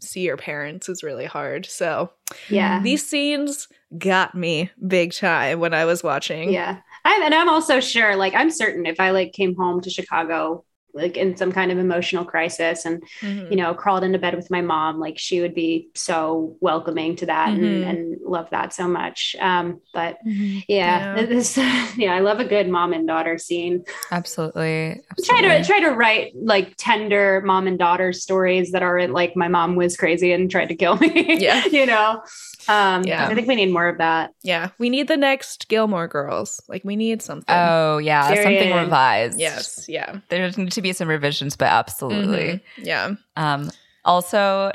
see 0.01 0.21
your 0.21 0.37
parents 0.37 0.89
is 0.89 1.01
really 1.03 1.25
hard. 1.25 1.65
So 1.65 2.11
Yeah. 2.49 2.81
these 2.81 3.07
scenes 3.07 3.67
got 3.97 4.35
me 4.35 4.69
big 4.87 5.13
time 5.13 5.59
when 5.59 5.73
I 5.73 5.85
was 5.85 6.03
watching. 6.03 6.51
Yeah. 6.51 6.77
I'm, 7.03 7.23
and 7.23 7.33
I'm 7.33 7.49
also 7.49 7.79
sure, 7.79 8.15
like, 8.15 8.33
I'm 8.35 8.51
certain 8.51 8.85
if 8.85 8.99
I 8.99 9.11
like 9.11 9.33
came 9.33 9.55
home 9.55 9.81
to 9.81 9.89
Chicago, 9.89 10.65
like 10.97 11.15
in 11.15 11.37
some 11.37 11.51
kind 11.51 11.71
of 11.71 11.77
emotional 11.77 12.25
crisis 12.25 12.85
and, 12.85 13.03
Mhm. 13.21 13.51
you 13.51 13.57
know, 13.57 13.73
crawled 13.73 14.03
into 14.03 14.19
bed 14.19 14.35
with 14.35 14.49
my 14.51 14.61
mom, 14.61 14.99
like 14.99 15.17
she 15.17 15.39
would 15.41 15.53
be 15.53 15.89
so 15.95 16.57
welcoming 16.59 17.15
to 17.17 17.27
that 17.27 17.49
Mhm. 17.49 17.57
and, 17.57 17.83
and 17.83 18.17
love 18.25 18.49
that 18.49 18.73
so 18.73 18.87
much. 18.87 19.35
Um, 19.39 19.79
but 19.93 20.17
Mm-hmm. 20.25 20.59
yeah, 20.67 21.15
Yeah. 21.15 21.25
this, 21.33 21.57
yeah, 21.97 22.13
I 22.13 22.19
love 22.19 22.39
a 22.39 22.45
good 22.45 22.67
mom 22.67 22.93
and 22.93 23.07
daughter 23.07 23.37
scene. 23.37 23.83
absolutely. 24.11 25.01
Try 25.23 25.41
to 25.41 25.47
absolutely. 25.47 25.63
try 25.65 25.79
to 25.81 25.91
write 25.95 26.31
like 26.35 26.75
tender 26.77 27.41
mom 27.45 27.67
and 27.67 27.77
daughter 27.79 28.11
stories 28.13 28.71
that 28.71 28.81
aren't 28.83 29.13
like 29.13 29.35
my 29.35 29.47
mom 29.47 29.75
was 29.75 29.95
crazy 29.97 30.31
and 30.31 30.49
tried 30.49 30.69
to 30.69 30.75
kill 30.75 30.97
me. 30.97 31.37
Yeah. 31.39 31.65
you 31.71 31.85
know. 31.85 32.21
Um, 32.69 33.03
Yeah. 33.03 33.27
I 33.27 33.33
think 33.35 33.47
we 33.47 33.55
need 33.55 33.71
more 33.71 33.87
of 33.87 33.97
that. 33.99 34.33
Yeah, 34.43 34.69
we 34.77 34.89
need 34.89 35.07
the 35.07 35.17
next 35.17 35.67
Gilmore 35.69 36.07
Girls. 36.07 36.61
Like 36.67 36.83
we 36.83 36.95
need 36.95 37.21
something. 37.21 37.53
Oh, 37.55 37.97
yeah. 37.97 38.27
Something 38.33 38.73
revised. 38.73 39.39
yes, 39.39 39.85
yeah. 39.87 40.19
There 40.29 40.49
need 40.57 40.71
to 40.71 40.81
be 40.81 40.93
some 40.93 41.07
revisions, 41.07 41.55
but 41.55 41.67
absolutely. 41.69 42.37
Mhm. 42.47 42.61
Yeah. 42.77 43.11
Um, 43.35 43.71
also, 44.05 44.71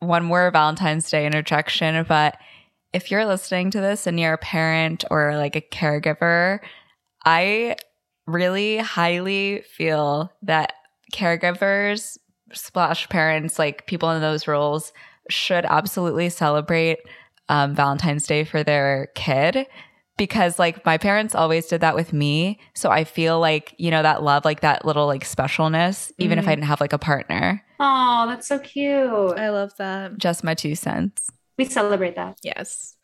one 0.00 0.24
more 0.24 0.50
Valentine's 0.50 1.08
Day 1.10 1.26
interjection, 1.26 2.04
but 2.08 2.36
if 2.92 3.10
you're 3.10 3.26
listening 3.26 3.70
to 3.72 3.80
this 3.80 4.06
and 4.06 4.18
you're 4.20 4.34
a 4.34 4.38
parent 4.38 5.04
or 5.10 5.36
like 5.36 5.56
a 5.56 5.60
caregiver, 5.60 6.60
I 7.24 7.76
really 8.26 8.78
highly 8.78 9.62
feel 9.62 10.32
that 10.42 10.72
caregivers 11.12 12.18
slash 12.52 13.08
parents, 13.08 13.58
like 13.58 13.86
people 13.86 14.10
in 14.10 14.20
those 14.20 14.46
roles, 14.48 14.92
should 15.28 15.64
absolutely 15.64 16.28
celebrate 16.28 16.98
um, 17.48 17.74
Valentine's 17.74 18.26
Day 18.26 18.44
for 18.44 18.62
their 18.64 19.08
kid 19.14 19.66
because 20.18 20.58
like 20.58 20.84
my 20.86 20.96
parents 20.96 21.34
always 21.34 21.66
did 21.66 21.82
that 21.82 21.94
with 21.94 22.10
me 22.14 22.58
so 22.72 22.90
i 22.90 23.04
feel 23.04 23.38
like 23.38 23.74
you 23.76 23.90
know 23.90 24.02
that 24.02 24.22
love 24.22 24.46
like 24.46 24.60
that 24.60 24.82
little 24.82 25.06
like 25.06 25.24
specialness 25.24 26.10
even 26.16 26.38
if 26.38 26.46
i 26.48 26.52
didn't 26.54 26.64
have 26.64 26.80
like 26.80 26.94
a 26.94 26.98
partner 26.98 27.62
Oh, 27.78 28.24
that's 28.26 28.46
so 28.48 28.58
cute. 28.58 29.38
I 29.38 29.50
love 29.50 29.72
that. 29.76 30.16
just 30.16 30.42
my 30.42 30.54
two 30.54 30.74
cents 30.74 31.28
We 31.58 31.66
celebrate 31.66 32.16
that. 32.16 32.38
Yes. 32.42 32.96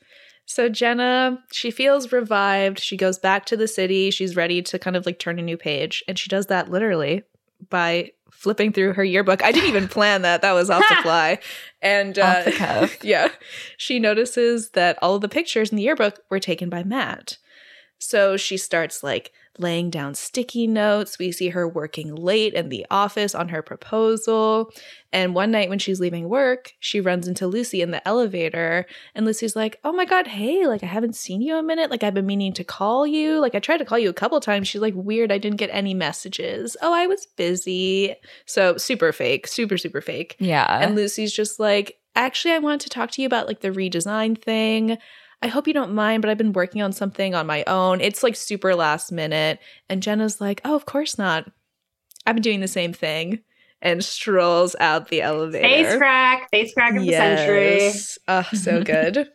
So 0.46 0.70
Jenna, 0.70 1.44
she 1.52 1.70
feels 1.70 2.10
revived. 2.10 2.78
She 2.78 2.96
goes 2.96 3.18
back 3.18 3.44
to 3.46 3.56
the 3.58 3.68
city. 3.68 4.10
She's 4.10 4.34
ready 4.34 4.62
to 4.62 4.78
kind 4.78 4.96
of 4.96 5.04
like 5.04 5.18
turn 5.18 5.38
a 5.38 5.42
new 5.42 5.58
page. 5.58 6.02
And 6.08 6.18
she 6.18 6.30
does 6.30 6.46
that 6.46 6.70
literally 6.70 7.22
by 7.68 8.12
flipping 8.32 8.72
through 8.72 8.94
her 8.94 9.04
yearbook. 9.04 9.42
I 9.44 9.52
didn't 9.52 9.68
even 9.68 9.88
plan 9.88 10.22
that. 10.22 10.42
That 10.42 10.52
was 10.52 10.68
off 10.68 10.82
the 10.88 10.96
fly. 11.02 11.38
And 11.80 12.18
uh, 12.18 12.42
the 12.44 12.98
yeah, 13.02 13.28
she 13.76 13.98
notices 13.98 14.70
that 14.70 14.98
all 15.00 15.14
of 15.14 15.20
the 15.20 15.28
pictures 15.28 15.70
in 15.70 15.76
the 15.76 15.84
yearbook 15.84 16.20
were 16.28 16.40
taken 16.40 16.68
by 16.68 16.82
Matt. 16.82 17.38
So 17.98 18.36
she 18.36 18.56
starts 18.56 19.04
like 19.04 19.32
laying 19.58 19.90
down 19.90 20.14
sticky 20.14 20.66
notes. 20.66 21.18
We 21.18 21.32
see 21.32 21.50
her 21.50 21.68
working 21.68 22.14
late 22.14 22.54
in 22.54 22.68
the 22.68 22.86
office 22.90 23.34
on 23.34 23.48
her 23.50 23.62
proposal. 23.62 24.70
And 25.12 25.34
one 25.34 25.50
night 25.50 25.68
when 25.68 25.78
she's 25.78 26.00
leaving 26.00 26.28
work, 26.28 26.72
she 26.80 27.00
runs 27.00 27.28
into 27.28 27.46
Lucy 27.46 27.82
in 27.82 27.90
the 27.90 28.06
elevator. 28.08 28.86
And 29.14 29.26
Lucy's 29.26 29.54
like, 29.54 29.78
Oh 29.84 29.92
my 29.92 30.04
God, 30.04 30.26
hey, 30.26 30.66
like 30.66 30.82
I 30.82 30.86
haven't 30.86 31.16
seen 31.16 31.42
you 31.42 31.56
a 31.56 31.62
minute. 31.62 31.90
Like 31.90 32.02
I've 32.02 32.14
been 32.14 32.26
meaning 32.26 32.52
to 32.54 32.64
call 32.64 33.06
you. 33.06 33.40
Like 33.40 33.54
I 33.54 33.58
tried 33.58 33.78
to 33.78 33.84
call 33.84 33.98
you 33.98 34.08
a 34.08 34.14
couple 34.14 34.40
times. 34.40 34.68
She's 34.68 34.80
like, 34.80 34.94
Weird, 34.96 35.30
I 35.30 35.38
didn't 35.38 35.58
get 35.58 35.70
any 35.72 35.94
messages. 35.94 36.76
Oh, 36.80 36.94
I 36.94 37.06
was 37.06 37.26
busy. 37.36 38.14
So 38.46 38.76
super 38.76 39.12
fake, 39.12 39.46
super, 39.46 39.76
super 39.76 40.00
fake. 40.00 40.36
Yeah. 40.38 40.78
And 40.80 40.94
Lucy's 40.96 41.32
just 41.32 41.60
like, 41.60 41.98
actually, 42.14 42.54
I 42.54 42.58
wanted 42.58 42.80
to 42.80 42.90
talk 42.90 43.10
to 43.12 43.22
you 43.22 43.26
about 43.26 43.46
like 43.46 43.60
the 43.60 43.70
redesign 43.70 44.40
thing. 44.40 44.98
I 45.42 45.48
hope 45.48 45.66
you 45.66 45.74
don't 45.74 45.92
mind, 45.94 46.22
but 46.22 46.30
I've 46.30 46.38
been 46.38 46.52
working 46.52 46.82
on 46.82 46.92
something 46.92 47.34
on 47.34 47.46
my 47.46 47.64
own. 47.66 48.00
It's 48.00 48.22
like 48.22 48.36
super 48.36 48.74
last 48.74 49.10
minute. 49.10 49.58
And 49.88 50.02
Jenna's 50.02 50.40
like, 50.40 50.60
oh, 50.64 50.76
of 50.76 50.86
course 50.86 51.18
not. 51.18 51.50
I've 52.24 52.36
been 52.36 52.42
doing 52.42 52.60
the 52.60 52.68
same 52.68 52.92
thing. 52.92 53.40
And 53.80 54.04
strolls 54.04 54.76
out 54.78 55.08
the 55.08 55.22
elevator. 55.22 55.64
Face 55.64 55.96
crack, 55.96 56.48
face 56.52 56.72
crack 56.72 56.94
of 56.94 57.02
the 57.02 57.10
century. 57.10 57.78
Yes. 57.78 58.16
Oh, 58.28 58.46
so 58.54 58.80
good. 58.84 59.28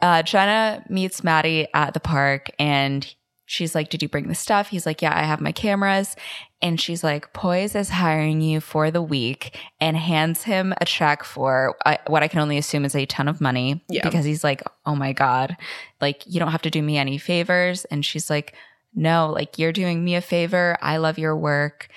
uh, 0.00 0.22
Jenna 0.22 0.84
meets 0.88 1.24
Maddie 1.24 1.66
at 1.74 1.92
the 1.92 1.98
park 1.98 2.46
and 2.60 3.12
she's 3.50 3.74
like, 3.74 3.88
Did 3.90 4.00
you 4.00 4.08
bring 4.08 4.28
the 4.28 4.34
stuff? 4.34 4.68
He's 4.68 4.86
like, 4.86 5.02
Yeah, 5.02 5.12
I 5.18 5.24
have 5.24 5.40
my 5.40 5.50
cameras. 5.50 6.14
And 6.62 6.80
she's 6.80 7.02
like, 7.02 7.32
Poise 7.32 7.74
is 7.74 7.88
hiring 7.88 8.40
you 8.40 8.60
for 8.60 8.90
the 8.92 9.02
week 9.02 9.58
and 9.80 9.96
hands 9.96 10.44
him 10.44 10.72
a 10.80 10.84
check 10.84 11.24
for 11.24 11.76
uh, 11.84 11.96
what 12.06 12.22
I 12.22 12.28
can 12.28 12.38
only 12.40 12.58
assume 12.58 12.84
is 12.84 12.94
a 12.94 13.06
ton 13.06 13.26
of 13.28 13.40
money 13.40 13.82
Yeah. 13.88 14.04
because 14.04 14.24
he's 14.24 14.44
like, 14.44 14.62
Oh 14.86 14.94
my 14.94 15.12
God, 15.12 15.56
like, 16.00 16.22
you 16.26 16.38
don't 16.38 16.52
have 16.52 16.62
to 16.62 16.70
do 16.70 16.80
me 16.82 16.96
any 16.96 17.18
favors. 17.18 17.84
And 17.86 18.04
she's 18.04 18.30
like, 18.30 18.54
No, 18.94 19.30
like, 19.34 19.58
you're 19.58 19.72
doing 19.72 20.04
me 20.04 20.14
a 20.14 20.20
favor. 20.20 20.76
I 20.80 20.98
love 20.98 21.18
your 21.18 21.36
work. 21.36 21.88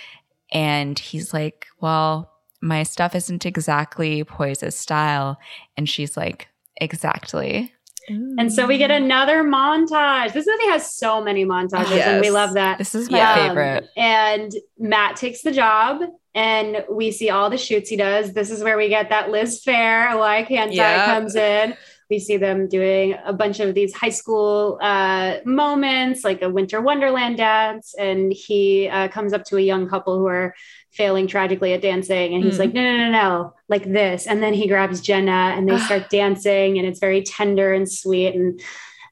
And 0.51 0.97
he's 0.97 1.33
like, 1.33 1.67
Well, 1.79 2.31
my 2.61 2.81
stuff 2.83 3.13
isn't 3.13 3.45
exactly 3.45 4.23
Poise's 4.23 4.75
style. 4.75 5.37
And 5.77 5.87
she's 5.87 6.17
like, 6.17 6.47
Exactly. 6.77 7.71
And 8.09 8.51
so 8.51 8.67
we 8.67 8.77
get 8.77 8.91
another 8.91 9.43
montage. 9.43 10.33
This 10.33 10.45
movie 10.45 10.67
has 10.71 10.93
so 10.93 11.23
many 11.23 11.45
montages, 11.45 12.05
and 12.05 12.19
we 12.19 12.29
love 12.31 12.53
that. 12.55 12.77
This 12.77 12.95
is 12.95 13.09
my 13.09 13.17
Yeah. 13.19 13.33
favorite. 13.33 13.89
And 13.95 14.51
Matt 14.77 15.15
takes 15.15 15.41
the 15.41 15.51
job, 15.51 16.01
and 16.35 16.83
we 16.89 17.11
see 17.11 17.29
all 17.29 17.49
the 17.49 17.57
shoots 17.57 17.89
he 17.89 17.95
does. 17.95 18.33
This 18.33 18.49
is 18.49 18.63
where 18.63 18.77
we 18.77 18.89
get 18.89 19.09
that 19.09 19.29
Liz 19.29 19.63
Phair, 19.63 20.17
why 20.17 20.43
can't 20.43 20.71
I 20.77 21.05
comes 21.05 21.35
in. 21.35 21.75
We 22.09 22.19
see 22.19 22.37
them 22.37 22.67
doing 22.67 23.15
a 23.25 23.33
bunch 23.33 23.59
of 23.59 23.73
these 23.73 23.93
high 23.93 24.09
school 24.09 24.77
uh, 24.81 25.37
moments, 25.45 26.23
like 26.23 26.41
a 26.41 26.49
winter 26.49 26.81
wonderland 26.81 27.37
dance, 27.37 27.95
and 27.97 28.33
he 28.33 28.89
uh, 28.89 29.07
comes 29.07 29.31
up 29.33 29.45
to 29.45 29.57
a 29.57 29.61
young 29.61 29.87
couple 29.87 30.17
who 30.19 30.27
are 30.27 30.53
failing 30.93 31.27
tragically 31.27 31.73
at 31.73 31.81
dancing, 31.81 32.33
and 32.35 32.43
he's 32.43 32.55
Mm. 32.55 32.59
like, 32.59 32.73
"No, 32.73 32.81
no, 32.83 32.97
no, 32.97 33.11
no, 33.11 33.53
like 33.67 33.83
this." 33.83 34.27
And 34.27 34.41
then 34.43 34.53
he 34.53 34.67
grabs 34.67 35.01
Jenna, 35.01 35.53
and 35.57 35.67
they 35.67 35.77
start 35.79 36.09
dancing, 36.09 36.77
and 36.77 36.87
it's 36.87 36.99
very 36.99 37.21
tender 37.23 37.73
and 37.73 37.89
sweet, 37.89 38.35
and 38.35 38.59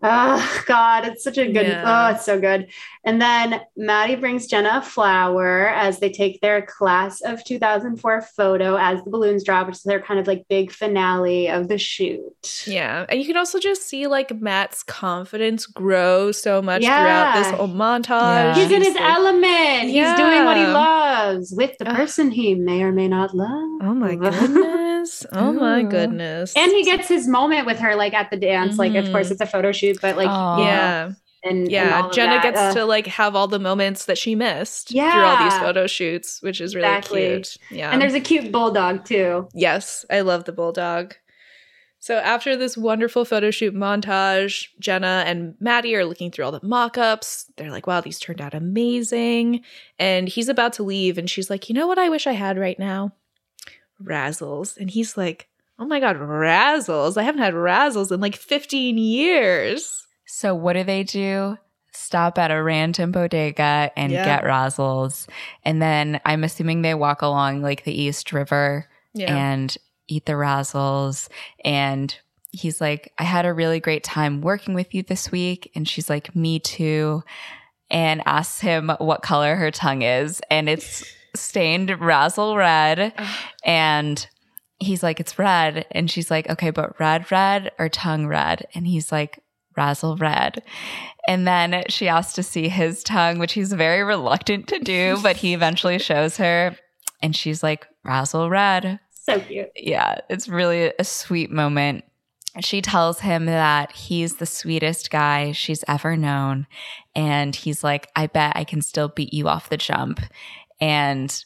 oh 0.04 0.64
god, 0.68 1.06
it's 1.08 1.24
such 1.24 1.38
a 1.38 1.46
good, 1.52 1.66
oh, 1.66 1.70
Yeah. 1.70 2.08
oh, 2.10 2.16
it's 2.16 2.26
so 2.26 2.40
good. 2.40 2.68
And 3.04 3.20
then 3.22 3.62
Maddie 3.76 4.16
brings 4.16 4.46
Jenna 4.48 4.78
a 4.78 4.82
flower 4.82 5.70
as 5.70 6.00
they 6.00 6.12
take 6.12 6.40
their 6.42 6.62
class 6.62 7.22
of 7.22 7.44
2004 7.44 8.22
photo 8.22 8.76
as 8.78 9.04
the 9.04 9.10
balloons 9.10 9.44
drop, 9.44 9.66
which 9.68 9.78
is 9.78 9.84
their 9.84 10.02
kind 10.02 10.20
of 10.20 10.28
like 10.28 10.46
big 10.50 10.72
finale 10.72 11.48
of 11.50 11.68
the 11.68 11.78
shoot. 11.80 12.64
Yeah. 12.68 13.06
And 13.10 13.20
you 13.20 13.26
can 13.26 13.38
also 13.38 13.58
just 13.60 13.88
see 13.88 14.06
like 14.08 14.40
Matt's 14.40 14.84
confidence 14.84 15.66
grow 15.66 16.32
so 16.32 16.62
much 16.62 16.84
Yeah. 16.84 17.02
throughout 17.02 17.44
this 17.44 17.58
whole 17.58 17.68
montage. 17.68 18.10
Yeah. 18.20 18.56
He's 18.56 18.72
in 18.72 18.82
his 18.84 18.94
like- 18.96 19.04
element. 19.04 19.90
He's 19.90 20.14
doing 20.16 20.46
what 20.46 20.58
he 20.58 20.66
loves 20.66 21.52
with 21.56 21.76
the 21.80 21.90
Ugh. 21.90 21.96
person 21.96 22.30
he 22.32 22.54
may 22.56 22.84
or 22.84 22.92
may 22.92 23.08
not 23.08 23.34
love. 23.36 23.50
Oh 23.82 23.96
my 23.96 24.16
goodness. 24.16 24.90
Oh 25.34 25.54
my 25.54 25.84
goodness. 25.84 26.54
And 26.56 26.72
he 26.72 26.84
gets 26.84 27.08
his 27.08 27.28
moment 27.28 27.66
with 27.66 27.80
her, 27.80 27.96
like 27.96 28.14
at 28.14 28.30
the 28.32 28.38
dance. 28.38 28.78
Like, 28.78 28.96
of 28.96 29.12
course, 29.12 29.32
it's 29.32 29.42
a 29.42 29.46
photo 29.46 29.72
shoot, 29.72 30.00
but 30.02 30.18
like, 30.18 30.28
Aw. 30.30 30.58
you 30.58 30.64
know, 30.64 30.70
yeah. 30.70 31.06
and 31.06 31.16
and 31.44 31.72
Yeah. 31.72 32.02
all 32.02 32.10
of 32.10 32.16
Jenna 32.16 32.42
gets 32.42 32.60
Uh, 32.60 32.74
to 32.76 32.86
like 32.86 33.08
have 33.08 33.36
all 33.36 33.48
the 33.48 33.60
moments 33.60 34.06
that 34.06 34.18
she 34.18 34.36
missed 34.36 34.92
yeah, 34.92 35.12
through 35.12 35.22
all 35.24 35.44
these 35.44 35.58
photo 35.60 35.88
shoots, 35.88 36.42
which 36.42 36.62
is 36.62 36.76
really 36.76 36.88
Exactly. 36.88 37.28
cute. 37.30 37.58
Yeah. 37.72 37.92
and 37.92 38.02
there's 38.02 38.14
a 38.14 38.20
cute 38.20 38.52
bulldog 38.52 39.06
too. 39.06 39.48
Yes, 39.54 40.06
I 40.10 40.22
love 40.22 40.44
the 40.46 40.52
bulldog. 40.52 41.16
So 42.04 42.16
after 42.18 42.58
this 42.58 42.76
wonderful 42.76 43.26
photo 43.26 43.52
shoot 43.52 43.76
montage, 43.76 44.70
Jenna 44.80 45.24
and 45.28 45.54
Maddie 45.60 45.96
are 45.96 46.04
looking 46.04 46.32
through 46.32 46.46
all 46.46 46.52
the 46.52 46.60
mock-ups. 46.64 47.46
They're 47.58 47.70
like, 47.70 47.86
wow, 47.86 48.02
these 48.02 48.18
turned 48.18 48.42
out 48.42 48.56
amazing. 48.56 49.62
And 50.00 50.28
he's 50.28 50.50
about 50.50 50.74
to 50.74 50.84
leave, 50.84 51.20
and 51.20 51.30
she's 51.30 51.50
like, 51.52 51.70
you 51.70 51.76
know 51.76 51.86
what 51.86 52.00
I 52.00 52.10
wish 52.10 52.26
I 52.26 52.32
had 52.32 52.58
right 52.58 52.80
now? 52.80 53.14
Razzles. 54.04 54.78
And 54.78 54.90
he's 54.90 55.16
like, 55.18 55.48
oh 55.80 55.86
my 55.86 56.00
god, 56.00 56.18
Razzles. 56.18 57.18
I 57.18 57.24
haven't 57.24 57.42
had 57.42 57.54
Razzles 57.54 58.12
in 58.12 58.20
like 58.20 58.36
15 58.36 58.98
years. 58.98 60.06
So 60.26 60.54
what 60.56 60.74
do 60.74 60.84
they 60.84 61.04
do? 61.04 61.58
Stop 61.94 62.38
at 62.38 62.52
a 62.52 62.62
random 62.64 63.12
bodega 63.12 63.92
and 63.98 64.12
Yeah. 64.12 64.24
get 64.26 64.44
Razzles. 64.44 65.28
And 65.64 65.82
then 65.82 66.22
I'm 66.26 66.44
assuming 66.44 66.82
they 66.82 66.94
walk 66.94 67.22
along 67.22 67.62
like 67.62 67.84
the 67.84 68.00
East 68.00 68.32
River 68.32 68.88
Yeah. 69.14 69.36
and 69.36 69.76
eat 70.08 70.26
the 70.26 70.34
Razzles. 70.34 71.28
And 71.66 72.16
he's 72.52 72.80
like, 72.80 73.12
I 73.18 73.24
had 73.24 73.46
a 73.46 73.54
really 73.54 73.80
great 73.80 74.04
time 74.04 74.42
working 74.42 74.74
with 74.74 74.94
you 74.94 75.04
this 75.04 75.32
week. 75.32 75.72
And 75.76 75.88
she's 75.88 76.10
like, 76.10 76.36
Me 76.36 76.60
too. 76.60 77.24
And 77.90 78.22
asks 78.26 78.62
him 78.62 78.90
what 79.00 79.22
color 79.22 79.56
her 79.58 79.70
tongue 79.72 80.02
is. 80.02 80.42
And 80.50 80.70
it's 80.70 81.04
stained 81.36 82.00
razzle 82.00 82.58
red. 82.58 83.14
And 83.64 84.28
he's 84.80 85.04
like, 85.04 85.20
It's 85.20 85.40
red. 85.40 85.86
And 85.92 86.10
she's 86.10 86.32
like, 86.32 86.50
Okay, 86.50 86.70
but 86.70 87.00
red, 87.00 87.32
red 87.32 87.72
or 87.80 87.90
tongue 87.90 88.28
red? 88.28 88.68
And 88.74 88.88
he's 88.88 89.12
like, 89.12 89.42
Razzle 89.78 90.18
red. 90.18 90.64
And 91.28 91.48
then 91.48 91.84
she 91.88 92.08
asks 92.08 92.34
to 92.34 92.44
see 92.44 92.68
his 92.68 93.04
tongue, 93.04 93.40
which 93.40 93.54
he's 93.54 93.72
very 93.72 94.04
reluctant 94.04 94.68
to 94.68 94.80
do, 94.80 95.18
but 95.24 95.38
he 95.38 95.54
eventually 95.54 96.00
shows 96.00 96.38
her. 96.38 96.76
And 97.22 97.36
she's 97.36 97.64
like, 97.64 97.88
Razzle 98.04 98.50
red. 98.50 99.00
So 99.12 99.40
cute. 99.40 99.70
Yeah, 99.76 100.20
it's 100.30 100.50
really 100.50 100.92
a 100.98 101.04
sweet 101.04 101.52
moment. 101.52 102.04
She 102.60 102.82
tells 102.82 103.22
him 103.22 103.46
that 103.46 103.94
he's 103.94 104.36
the 104.36 104.46
sweetest 104.46 105.10
guy 105.10 105.54
she's 105.54 105.86
ever 105.88 106.18
known. 106.18 106.68
And 107.16 107.56
he's 107.56 107.84
like, 107.84 108.10
I 108.16 108.28
bet 108.28 108.58
I 108.58 108.66
can 108.66 108.82
still 108.82 109.08
beat 109.08 109.34
you 109.34 109.48
off 109.48 109.70
the 109.70 109.78
jump. 109.78 110.20
And 110.82 111.46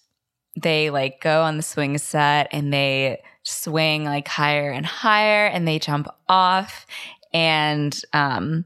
they 0.60 0.90
like 0.90 1.22
go 1.22 1.42
on 1.44 1.58
the 1.58 1.64
swing 1.64 1.98
set 1.98 2.48
and 2.52 2.74
they 2.74 3.22
swing 3.44 4.06
like 4.06 4.28
higher 4.28 4.72
and 4.72 4.86
higher 4.86 5.46
and 5.48 5.68
they 5.68 5.78
jump 5.78 6.08
off 6.28 6.88
and 7.34 8.02
um 8.14 8.66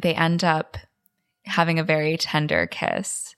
they 0.00 0.14
end 0.14 0.44
up 0.44 0.76
having 1.44 1.78
a 1.78 1.84
very 1.84 2.16
tender 2.16 2.66
kiss 2.68 3.34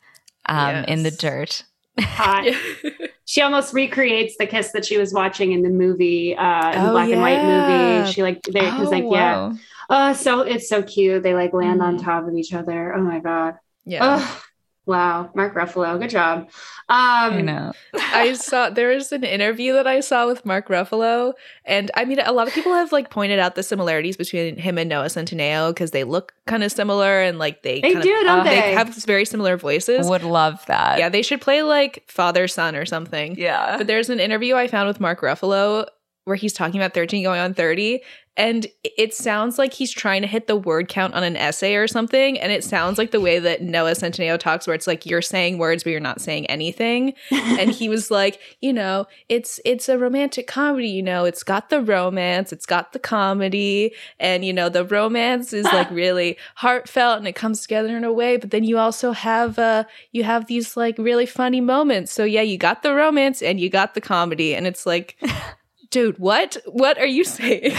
um 0.46 0.84
in 0.84 1.02
the 1.02 1.10
dirt. 1.10 1.64
Hot. 1.98 2.46
she 3.24 3.40
almost 3.42 3.72
recreates 3.72 4.36
the 4.36 4.46
kiss 4.46 4.72
that 4.72 4.84
she 4.84 4.98
was 4.98 5.12
watching 5.14 5.52
in 5.52 5.62
the 5.62 5.68
movie, 5.70 6.36
uh, 6.36 6.72
in 6.72 6.82
the 6.82 6.88
Oh, 6.88 6.92
black 6.92 7.10
and 7.12 7.20
white 7.20 7.42
movie. 7.44 8.12
She 8.12 8.22
like, 8.22 8.42
they, 8.42 8.60
Oh, 8.60 8.72
cause 8.72 8.90
like, 8.90 9.04
yeah. 9.04 9.48
wow. 9.48 9.56
Oh, 9.88 10.12
so 10.12 10.40
it's 10.40 10.68
so 10.68 10.82
cute. 10.82 11.22
They 11.22 11.34
like 11.34 11.52
land 11.52 11.80
on 11.82 11.96
Mhm. 11.98 12.02
top 12.04 12.26
of 12.28 12.34
each 12.36 12.52
other. 12.52 12.94
Oh 12.94 13.00
my 13.00 13.20
God. 13.20 13.54
yeah. 13.84 14.18
Oh, 14.18 14.42
wow. 14.90 15.30
Mark 15.34 15.54
Ruffalo. 15.54 15.98
Good 15.98 16.10
job. 16.10 16.48
Um, 16.88 17.34
I 17.34 17.40
know. 17.40 17.72
I 17.94 18.32
saw 18.34 18.68
there 18.70 18.88
was 18.88 19.12
an 19.12 19.22
interview 19.24 19.72
that 19.74 19.86
I 19.86 20.00
saw 20.00 20.26
with 20.26 20.44
Mark 20.44 20.68
Ruffalo, 20.68 21.32
and 21.64 21.90
I 21.94 22.04
mean, 22.04 22.18
a 22.18 22.32
lot 22.32 22.48
of 22.48 22.52
people 22.54 22.72
have 22.74 22.90
like 22.92 23.10
pointed 23.10 23.38
out 23.38 23.54
the 23.54 23.62
similarities 23.62 24.16
between 24.16 24.56
him 24.56 24.76
and 24.76 24.88
Noah 24.88 25.06
Centineo 25.06 25.70
because 25.70 25.92
they 25.92 26.04
look 26.04 26.34
kind 26.46 26.64
of 26.64 26.72
similar 26.72 27.20
and 27.20 27.38
like 27.38 27.62
they 27.62 27.80
They 27.80 27.92
kind 27.92 28.02
do, 28.02 28.16
of, 28.18 28.24
don't 28.24 28.44
they 28.44 28.60
they? 28.60 28.72
have 28.74 28.88
very 29.04 29.24
similar 29.24 29.56
voices. 29.56 30.08
Would 30.08 30.24
love 30.24 30.64
that. 30.66 30.98
yeah, 30.98 31.08
they 31.08 31.22
should 31.22 31.40
play 31.40 31.62
like 31.62 32.04
father 32.08 32.48
son 32.48 32.74
or 32.76 32.84
something. 32.84 33.36
Yeah. 33.38 33.78
But 33.78 33.86
there's 33.86 34.10
an 34.10 34.18
interview 34.20 34.56
I 34.56 34.66
found 34.66 34.88
with 34.88 34.98
Mark 35.00 35.20
Ruffalo 35.20 35.86
where 36.24 36.36
he's 36.36 36.52
talking 36.52 36.80
about 36.80 36.92
13 36.92 37.22
going 37.22 37.40
on 37.40 37.54
30, 37.54 38.02
and 38.40 38.66
it 38.82 39.12
sounds 39.12 39.58
like 39.58 39.74
he's 39.74 39.92
trying 39.92 40.22
to 40.22 40.26
hit 40.26 40.46
the 40.46 40.56
word 40.56 40.88
count 40.88 41.12
on 41.12 41.22
an 41.22 41.36
essay 41.36 41.74
or 41.74 41.86
something. 41.86 42.40
And 42.40 42.50
it 42.50 42.64
sounds 42.64 42.96
like 42.96 43.10
the 43.10 43.20
way 43.20 43.38
that 43.38 43.60
Noah 43.60 43.90
Centineo 43.90 44.38
talks, 44.38 44.66
where 44.66 44.74
it's 44.74 44.86
like 44.86 45.04
you're 45.04 45.20
saying 45.20 45.58
words 45.58 45.84
but 45.84 45.90
you're 45.90 46.00
not 46.00 46.22
saying 46.22 46.46
anything. 46.46 47.12
and 47.30 47.70
he 47.70 47.90
was 47.90 48.10
like, 48.10 48.40
you 48.62 48.72
know, 48.72 49.06
it's 49.28 49.60
it's 49.66 49.90
a 49.90 49.98
romantic 49.98 50.46
comedy. 50.46 50.88
You 50.88 51.02
know, 51.02 51.26
it's 51.26 51.42
got 51.42 51.68
the 51.68 51.82
romance, 51.82 52.50
it's 52.50 52.64
got 52.64 52.94
the 52.94 52.98
comedy, 52.98 53.92
and 54.18 54.42
you 54.42 54.54
know 54.54 54.70
the 54.70 54.86
romance 54.86 55.52
is 55.52 55.66
like 55.66 55.90
really 55.90 56.38
heartfelt 56.54 57.18
and 57.18 57.28
it 57.28 57.34
comes 57.34 57.60
together 57.60 57.94
in 57.94 58.04
a 58.04 58.12
way. 58.12 58.38
But 58.38 58.52
then 58.52 58.64
you 58.64 58.78
also 58.78 59.12
have 59.12 59.58
uh 59.58 59.84
you 60.12 60.24
have 60.24 60.46
these 60.46 60.78
like 60.78 60.96
really 60.96 61.26
funny 61.26 61.60
moments. 61.60 62.10
So 62.10 62.24
yeah, 62.24 62.40
you 62.40 62.56
got 62.56 62.82
the 62.82 62.94
romance 62.94 63.42
and 63.42 63.60
you 63.60 63.68
got 63.68 63.92
the 63.92 64.00
comedy, 64.00 64.54
and 64.54 64.66
it's 64.66 64.86
like 64.86 65.22
dude, 65.90 66.18
what? 66.18 66.56
What 66.64 66.98
are 66.98 67.06
you 67.06 67.24
saying? 67.24 67.74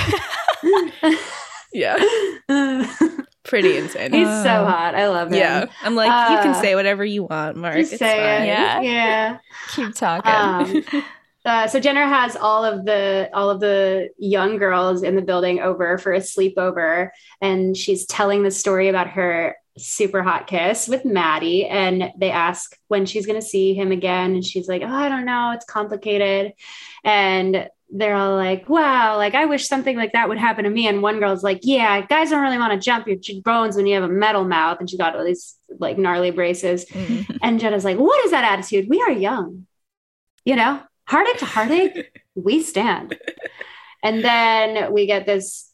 yeah. 1.74 1.96
Pretty 3.44 3.78
insane. 3.78 4.14
He's 4.14 4.28
so 4.28 4.66
hot. 4.66 4.94
I 4.96 5.08
love 5.10 5.30
him. 5.30 5.36
yeah. 5.36 5.66
I'm 5.82 5.96
like, 5.96 6.08
you 6.32 6.38
can 6.44 6.56
Uh, 6.56 6.62
say 6.62 6.76
whatever 6.76 7.04
you 7.04 7.24
want, 7.24 7.58
Mark. 7.58 7.76
Just 7.76 7.94
It's 7.94 8.00
say 8.00 8.16
fine. 8.18 8.44
it. 8.44 8.48
Yeah. 8.48 8.82
Yeah. 8.82 9.38
Keep 9.76 9.96
talking. 9.96 10.32
Um, 10.32 11.04
uh, 11.44 11.68
so 11.68 11.80
Jenna 11.80 12.08
has 12.08 12.36
all 12.36 12.64
of 12.64 12.86
the 12.86 13.30
all 13.34 13.50
of 13.50 13.60
the 13.60 14.10
young 14.20 14.58
girls 14.58 15.02
in 15.02 15.16
the 15.16 15.24
building 15.24 15.60
over 15.60 15.98
for 15.98 16.14
a 16.14 16.20
sleepover, 16.20 17.10
and 17.42 17.76
she's 17.76 18.06
telling 18.06 18.44
the 18.44 18.52
story 18.52 18.90
about 18.90 19.08
her 19.10 19.56
super 19.78 20.22
hot 20.22 20.46
kiss 20.46 20.88
with 20.88 21.04
Maddie. 21.04 21.66
And 21.66 22.12
they 22.20 22.30
ask 22.30 22.78
when 22.90 23.08
she's 23.08 23.26
going 23.26 23.40
to 23.42 23.46
see 23.46 23.74
him 23.74 23.92
again, 23.92 24.36
and 24.36 24.46
she's 24.46 24.68
like, 24.70 24.84
"Oh, 24.84 24.88
I 24.94 25.10
don't 25.10 25.26
know. 25.26 25.52
It's 25.56 25.66
complicated." 25.66 26.54
And 27.04 27.68
they're 27.94 28.16
all 28.16 28.36
like, 28.36 28.70
"Wow, 28.70 29.18
like 29.18 29.36
I 29.36 29.46
wish 29.46 29.68
something 29.68 29.98
like 29.98 30.14
that 30.14 30.30
would 30.30 30.38
happen 30.38 30.64
to 30.64 30.70
me." 30.70 30.88
And 30.88 31.02
one 31.02 31.20
girl's 31.20 31.44
like, 31.44 31.60
"Yeah, 31.64 32.02
guys 32.06 32.30
don't 32.30 32.42
really 32.42 32.58
want 32.58 32.74
to 32.74 32.80
jump 32.80 33.08
your 33.08 33.18
bones 33.44 33.76
when 33.76 33.86
you 33.86 33.96
have 33.96 34.04
a 34.10 34.14
metal 34.14 34.46
mouth." 34.46 34.80
And 34.80 34.90
she 34.90 34.98
got 34.98 35.16
all 35.16 35.26
these 35.26 35.56
like 35.80 35.98
gnarly 35.98 36.32
braces. 36.32 36.86
Mm. 36.86 37.38
And 37.42 37.60
Jenna's 37.60 37.84
like, 37.86 37.98
What 37.98 38.24
is 38.26 38.32
that 38.32 38.44
attitude? 38.44 38.88
We 38.90 39.02
are 39.02 39.12
young. 39.12 39.68
You 40.46 40.56
know, 40.56 40.82
heartache 41.08 41.38
to 41.40 41.46
heartache, 41.46 42.22
we 42.36 42.62
stand. 42.64 43.18
And 44.04 44.24
then 44.24 44.92
we 44.94 45.06
get 45.06 45.26
this. 45.26 45.68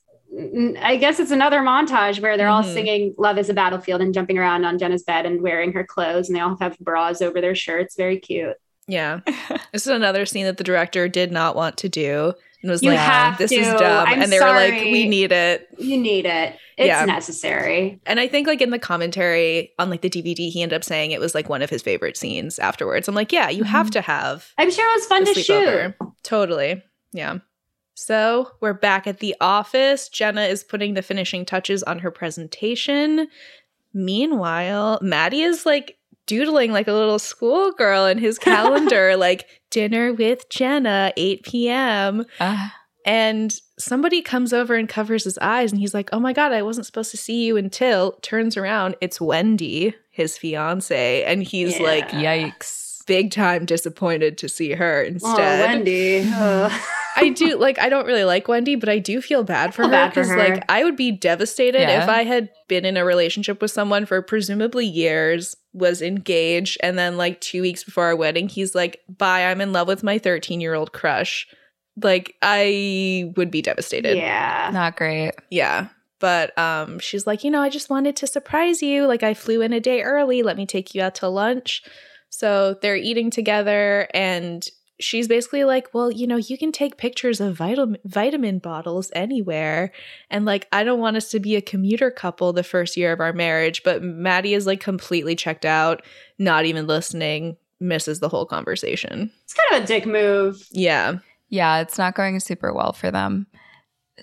I 0.82 0.98
guess 0.98 1.20
it's 1.22 1.32
another 1.32 1.60
montage 1.62 2.20
where 2.22 2.36
they're 2.36 2.50
all 2.50 2.64
Mhm. 2.64 2.74
singing 2.74 3.16
Love 3.18 3.38
is 3.38 3.50
a 3.50 3.54
Battlefield 3.54 4.02
and 4.02 4.14
jumping 4.14 4.38
around 4.38 4.66
on 4.66 4.78
Jenna's 4.78 5.04
bed 5.04 5.26
and 5.26 5.42
wearing 5.42 5.72
her 5.74 5.86
clothes. 5.86 6.28
And 6.28 6.36
they 6.36 6.42
all 6.42 6.58
have 6.60 6.78
bras 6.80 7.22
over 7.22 7.40
their 7.40 7.56
shirts. 7.56 7.96
Very 7.96 8.20
cute. 8.20 8.58
Yeah. 8.88 9.22
This 9.74 9.86
is 9.86 9.94
another 9.94 10.26
scene 10.26 10.46
that 10.46 10.58
the 10.58 10.64
director 10.64 11.08
did 11.08 11.32
not 11.32 11.56
want 11.56 11.78
to 11.80 11.90
do 11.90 12.34
and 12.64 12.72
was 12.72 12.82
You 12.82 12.94
like, 12.94 13.38
this 13.38 13.52
is 13.52 13.68
to. 13.68 13.78
dumb. 13.78 14.08
I'm 14.08 14.22
and 14.22 14.32
they 14.32 14.40
were 14.40 14.48
like, 14.48 14.74
we 14.74 15.08
need 15.08 15.32
it. 15.32 15.68
You 15.78 15.98
need 15.98 16.26
it, 16.26 16.58
it's 16.78 16.88
Yeah. 16.88 17.06
necessary. 17.06 18.00
And 18.06 18.20
I 18.20 18.28
think 18.28 18.48
like 18.48 18.62
in 18.62 18.72
the 18.72 18.80
commentary 18.80 19.74
on 19.78 19.90
like 19.90 20.02
the 20.02 20.10
DVD, 20.10 20.50
he 20.50 20.64
ended 20.64 20.76
up 20.76 20.84
saying 20.84 21.12
it 21.12 21.20
was 21.20 21.36
like 21.36 21.50
one 21.50 21.62
of 21.62 21.70
his 21.70 21.84
favorite 21.84 22.18
scenes 22.18 22.58
afterwards. 22.58 23.08
I'm 23.08 23.14
like, 23.14 23.32
yeah, 23.32 23.50
you 23.50 23.64
mm-hmm. 23.64 23.72
have 23.72 23.92
to 23.92 24.02
have 24.02 24.52
I'm 24.58 24.72
sure 24.72 24.90
it 24.90 24.98
was 24.98 25.06
fun 25.06 25.26
to 25.26 25.34
shoot. 25.36 25.94
Totally. 26.24 26.82
Yeah. 27.12 27.40
So 27.94 28.52
we're 28.62 28.74
back 28.74 29.06
at 29.06 29.20
the 29.20 29.36
office. 29.42 30.08
Jenna 30.10 30.44
is 30.44 30.64
putting 30.64 30.94
the 30.94 31.02
finishing 31.02 31.46
touches 31.46 31.84
on 31.84 32.00
her 32.00 32.12
presentation. 32.12 33.28
Meanwhile, 33.94 35.00
Maddie 35.02 35.42
is 35.42 35.66
like 35.66 35.98
doodling 36.28 36.72
like 36.72 36.88
a 36.88 36.94
little 36.94 37.18
schoolgirl 37.20 38.06
in 38.06 38.20
his 38.20 38.38
calendar, 38.38 39.16
like 39.18 39.48
dinner 39.72 40.14
with 40.14 40.48
Jenna, 40.50 41.12
8 41.18 41.44
p.m. 41.44 42.26
Ah, 42.40 42.76
And 43.06 43.52
somebody 43.80 44.22
comes 44.22 44.54
over 44.54 44.76
and 44.76 44.88
covers 44.88 45.24
his 45.24 45.38
eyes, 45.40 45.72
and 45.72 45.80
he's 45.82 45.94
like, 45.94 46.10
Oh 46.14 46.20
my 46.20 46.34
God, 46.34 46.52
I 46.52 46.62
wasn't 46.62 46.86
supposed 46.86 47.12
to 47.12 47.18
see 47.18 47.46
you 47.46 47.58
until 47.58 48.12
turns 48.22 48.56
around. 48.58 48.96
It's 49.02 49.20
Wendy, 49.20 49.96
his 50.12 50.38
fiance. 50.38 51.24
And 51.24 51.42
he's 51.44 51.80
Yeah. 51.80 51.86
like, 51.86 52.10
yikes. 52.12 53.06
big 53.08 53.32
time 53.32 53.66
disappointed 53.66 54.38
to 54.40 54.50
see 54.50 54.72
her 54.74 55.04
Oh, 55.04 55.08
instead. 55.08 55.66
Wendy. 55.70 56.30
Ugh. 56.34 56.72
I 57.18 57.30
do 57.30 57.58
like 57.58 57.80
I 57.80 57.90
don't 57.90 58.06
really 58.06 58.24
like 58.24 58.48
Wendy, 58.48 58.76
but 58.76 58.90
I 58.90 59.00
do 59.00 59.22
feel 59.22 59.44
bad 59.44 59.74
for 59.74 59.84
Feel 59.84 59.92
her 59.92 60.08
because 60.10 60.30
like 60.30 60.64
I 60.70 60.84
would 60.84 60.96
be 60.96 61.12
devastated 61.12 61.82
Yeah. 61.82 62.04
if 62.04 62.10
I 62.10 62.24
had 62.24 62.50
been 62.68 62.86
in 62.86 62.96
a 62.98 63.04
relationship 63.04 63.62
with 63.62 63.72
someone 63.72 64.06
for 64.06 64.22
presumably 64.22 64.86
years, 64.86 65.56
was 65.74 66.02
engaged, 66.02 66.78
and 66.82 66.98
then 66.98 67.18
like 67.18 67.42
two 67.42 67.62
weeks 67.62 67.84
before 67.84 68.06
our 68.06 68.16
wedding, 68.16 68.48
he's 68.50 68.74
like, 68.76 69.02
Bye, 69.10 69.46
I'm 69.46 69.62
in 69.62 69.74
love 69.74 69.88
with 69.88 70.04
my 70.04 70.18
13 70.20 70.62
year 70.62 70.74
old 70.74 70.94
crush. 70.94 71.48
Like 72.02 72.36
I 72.42 73.34
would 73.36 73.50
be 73.52 73.62
devastated. 73.62 74.18
yeah. 74.18 74.70
Not 74.72 74.96
great. 74.96 75.34
Yeah. 75.50 75.88
But 76.20 76.58
um 76.58 77.00
she's 77.00 77.26
like, 77.28 77.44
you 77.44 77.52
know, 77.52 77.62
I 77.62 77.70
just 77.70 77.90
wanted 77.90 78.16
to 78.18 78.28
surprise 78.28 78.82
you. 78.82 79.06
Like 79.08 79.24
I 79.24 79.34
flew 79.34 79.62
in 79.62 79.74
a 79.74 79.80
day 79.80 80.02
early. 80.02 80.44
Let 80.44 80.58
me 80.58 80.66
take 80.66 80.94
you 80.96 81.02
out 81.02 81.16
to 81.16 81.28
lunch. 81.28 81.82
So 82.30 82.76
they're 82.82 82.96
eating 82.96 83.30
together 83.32 84.08
and 84.14 84.68
she's 85.00 85.28
basically 85.28 85.64
like, 85.64 85.94
"Well, 85.94 86.12
you 86.12 86.28
know, 86.28 86.38
you 86.38 86.58
can 86.58 86.72
take 86.72 86.98
pictures 86.98 87.40
of 87.40 87.56
vitamin 87.56 87.98
vitamin 88.06 88.60
bottles 88.60 89.12
anywhere." 89.14 89.92
And 90.30 90.46
like, 90.46 90.68
I 90.72 90.84
don't 90.84 91.00
want 91.00 91.18
us 91.18 91.30
to 91.32 91.40
be 91.40 91.56
a 91.56 91.62
commuter 91.62 92.12
couple 92.12 92.54
the 92.54 92.64
first 92.64 92.98
year 92.98 93.14
of 93.14 93.20
our 93.20 93.34
marriage, 93.34 93.84
but 93.84 94.04
Maddie 94.04 94.54
is 94.54 94.66
like 94.66 94.80
completely 94.80 95.36
checked 95.36 95.66
out, 95.66 96.04
not 96.40 96.66
even 96.66 96.88
listening, 96.88 97.58
misses 97.80 98.20
the 98.20 98.30
whole 98.30 98.46
conversation. 98.46 99.32
It's 99.44 99.54
kind 99.54 99.78
of 99.78 99.84
a 99.84 99.88
dick 99.88 100.06
move. 100.06 100.68
Yeah. 100.72 101.20
Yeah, 101.50 101.80
it's 101.80 101.98
not 101.98 102.16
going 102.16 102.40
super 102.40 102.74
well 102.74 102.92
for 102.94 103.10
them. 103.10 103.48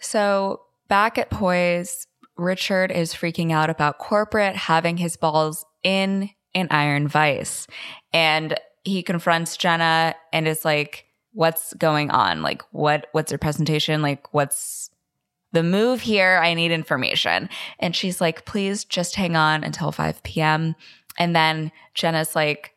So 0.00 0.60
back 0.88 1.16
at 1.18 1.30
Poise, 1.30 2.06
Richard 2.36 2.90
is 2.90 3.14
freaking 3.14 3.52
out 3.52 3.70
about 3.70 3.98
corporate 3.98 4.56
having 4.56 4.96
his 4.96 5.16
balls 5.16 5.64
in 5.82 6.30
an 6.54 6.68
iron 6.70 7.08
vice. 7.08 7.66
And 8.12 8.54
he 8.84 9.02
confronts 9.02 9.56
Jenna 9.56 10.14
and 10.32 10.46
is 10.46 10.64
like, 10.64 11.06
what's 11.32 11.74
going 11.74 12.10
on? 12.10 12.42
Like, 12.42 12.62
what, 12.70 13.08
what's 13.12 13.32
your 13.32 13.38
presentation? 13.38 14.02
Like, 14.02 14.32
what's 14.32 14.90
the 15.52 15.62
move 15.62 16.00
here? 16.00 16.40
I 16.42 16.54
need 16.54 16.70
information. 16.70 17.48
And 17.78 17.94
she's 17.94 18.20
like, 18.20 18.44
please 18.44 18.84
just 18.84 19.16
hang 19.16 19.36
on 19.36 19.64
until 19.64 19.90
5 19.90 20.22
p.m. 20.22 20.76
And 21.18 21.34
then 21.34 21.72
Jenna's 21.94 22.36
like, 22.36 22.74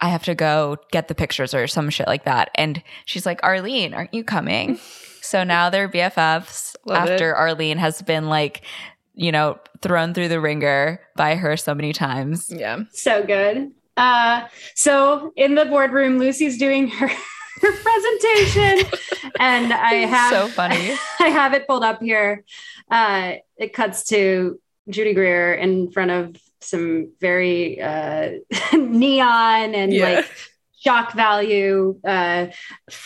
I 0.00 0.08
have 0.08 0.24
to 0.24 0.34
go 0.34 0.78
get 0.90 1.06
the 1.06 1.14
pictures 1.14 1.54
or 1.54 1.66
some 1.68 1.90
shit 1.90 2.08
like 2.08 2.24
that. 2.24 2.50
And 2.56 2.82
she's 3.04 3.24
like, 3.24 3.40
Arlene, 3.44 3.94
aren't 3.94 4.12
you 4.12 4.24
coming? 4.24 4.78
so 5.20 5.44
now 5.44 5.70
they're 5.70 5.88
BFFs 5.88 6.74
Love 6.84 7.08
it. 7.08 7.12
after 7.12 7.36
Arlene 7.36 7.78
has 7.78 8.02
been 8.02 8.28
like, 8.28 8.62
you 9.14 9.30
know, 9.30 9.58
thrown 9.80 10.12
through 10.14 10.28
the 10.28 10.40
ringer 10.40 11.00
by 11.14 11.36
her 11.36 11.56
so 11.56 11.74
many 11.74 11.92
times. 11.92 12.50
Yeah. 12.50 12.80
So 12.92 13.24
good. 13.24 13.72
Uh, 13.96 14.46
so 14.74 15.32
in 15.36 15.54
the 15.54 15.64
boardroom, 15.66 16.18
Lucy's 16.18 16.58
doing 16.58 16.88
her, 16.88 17.08
her 17.60 17.72
presentation, 17.72 18.90
and 19.38 19.72
I 19.72 19.94
have 20.06 20.32
so 20.32 20.48
funny. 20.48 20.92
I 21.20 21.28
have 21.28 21.54
it 21.54 21.66
pulled 21.66 21.84
up 21.84 22.02
here. 22.02 22.44
Uh, 22.90 23.34
it 23.56 23.72
cuts 23.72 24.04
to 24.04 24.60
Judy 24.88 25.14
Greer 25.14 25.54
in 25.54 25.90
front 25.92 26.10
of 26.10 26.36
some 26.60 27.12
very 27.20 27.80
uh, 27.80 28.30
neon 28.72 29.74
and 29.74 29.92
Yeah. 29.92 30.04
like 30.16 30.30
shock 30.82 31.12
value, 31.12 31.98
uh, 32.04 32.46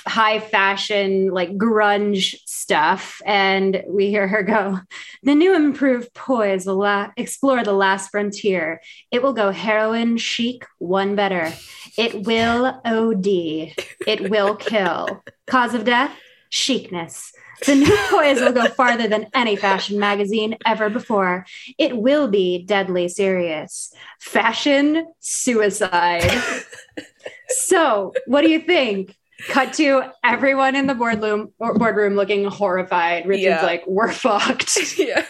high 0.07 0.41
fashion, 0.41 1.31
like 1.31 1.57
grunge 1.57 2.37
stuff. 2.47 3.21
And 3.27 3.83
we 3.89 4.09
hear 4.09 4.27
her 4.29 4.43
go, 4.43 4.81
The 5.23 5.35
new 5.35 5.55
improved 5.55 6.15
poise 6.15 6.67
will 6.67 6.79
la- 6.79 7.11
explore 7.17 7.63
the 7.65 7.73
last 7.73 8.11
frontier. 8.11 8.81
It 9.11 9.23
will 9.23 9.35
go 9.35 9.51
heroin 9.51 10.17
chic, 10.17 10.65
one 10.79 11.17
better. 11.17 11.53
It 11.99 12.27
will 12.27 12.81
OD. 12.85 13.75
It 14.07 14.31
will 14.31 14.57
kill. 14.57 15.23
Cause 15.47 15.75
of 15.75 15.85
death? 15.85 16.13
Chicness. 16.51 17.33
The 17.65 17.75
new 17.75 17.97
poise 18.11 18.41
will 18.41 18.53
go 18.53 18.67
farther 18.69 19.09
than 19.09 19.27
any 19.35 19.57
fashion 19.57 19.99
magazine 19.99 20.57
ever 20.67 20.91
before. 20.91 21.47
It 21.79 21.97
will 21.97 22.29
be 22.29 22.63
deadly 22.65 23.09
serious. 23.09 23.93
Fashion 24.21 25.07
suicide. 25.21 26.31
so, 27.49 28.13
what 28.27 28.43
do 28.43 28.51
you 28.51 28.61
think? 28.61 29.17
Cut 29.49 29.75
to 29.75 30.03
everyone 30.25 30.75
in 30.77 30.87
the 30.87 30.95
boardroom 30.95 31.53
or 31.59 31.75
boardroom 31.75 32.15
looking 32.15 32.47
horrified. 32.47 33.27
Richard's 33.27 33.45
Yeah. 33.45 33.63
like, 33.67 33.85
"We're 33.87 34.11
fucked." 34.11 34.79
yeah. 34.99 35.27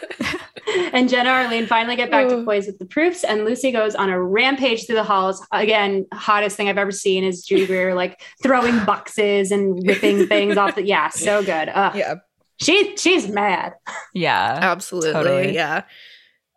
and 0.92 1.08
Jenna 1.08 1.30
Arlene 1.30 1.66
finally 1.66 1.96
get 1.96 2.08
back 2.12 2.28
to 2.28 2.44
poise 2.44 2.66
with 2.68 2.78
the 2.78 2.86
proofs, 2.86 3.24
and 3.24 3.44
Lucy 3.44 3.72
goes 3.72 3.96
on 3.96 4.08
a 4.08 4.22
rampage 4.22 4.86
through 4.86 4.94
the 4.94 5.02
halls. 5.02 5.44
Again, 5.50 6.06
hottest 6.14 6.56
thing 6.56 6.68
I've 6.68 6.78
ever 6.78 6.92
seen 6.92 7.24
is 7.24 7.44
Judy 7.44 7.66
Greer 7.66 7.96
like 7.96 8.20
throwing 8.44 8.84
boxes 8.84 9.50
and 9.50 9.84
ripping 9.84 10.28
things 10.28 10.56
off 10.56 10.76
the. 10.76 10.84
Yeah, 10.84 11.08
so 11.08 11.42
good. 11.42 11.68
Ugh. 11.74 11.96
Yeah. 11.96 12.14
She 12.60 12.96
she's 12.96 13.28
mad. 13.28 13.74
Yeah. 14.14 14.58
Absolutely. 14.62 15.12
Totally. 15.12 15.54
Yeah. 15.54 15.82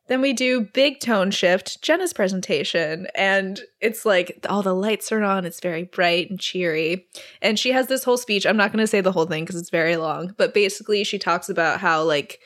Then 0.10 0.22
we 0.22 0.34
do 0.34 0.62
big 0.62 1.00
tone 1.00 1.32
shift, 1.32 1.82
Jenna's 1.82 2.14
presentation, 2.14 3.08
and 3.14 3.62
it's 3.80 4.06
like 4.06 4.46
all 4.50 4.64
the 4.64 4.74
lights 4.74 5.12
are 5.12 5.24
on. 5.24 5.46
It's 5.46 5.62
very 5.62 5.84
bright 5.84 6.32
and 6.32 6.40
cheery. 6.40 7.08
And 7.42 7.58
she 7.60 7.72
has 7.72 7.88
this 7.88 8.04
whole 8.04 8.18
speech. 8.18 8.46
I'm 8.46 8.58
not 8.58 8.74
going 8.74 8.84
to 8.84 8.88
say 8.88 9.02
the 9.02 9.12
whole 9.12 9.28
thing 9.28 9.46
because 9.46 9.62
it's 9.62 9.70
very 9.70 9.98
long, 9.98 10.34
but 10.36 10.54
basically, 10.54 11.04
she 11.04 11.20
talks 11.20 11.48
about 11.48 11.80
how, 11.80 12.04
like, 12.04 12.40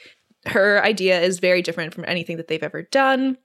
her 0.45 0.83
idea 0.83 1.21
is 1.21 1.39
very 1.39 1.61
different 1.61 1.93
from 1.93 2.03
anything 2.05 2.35
that 2.37 2.49
they've 2.49 2.61
ever 2.61 2.83
done. 2.83 3.37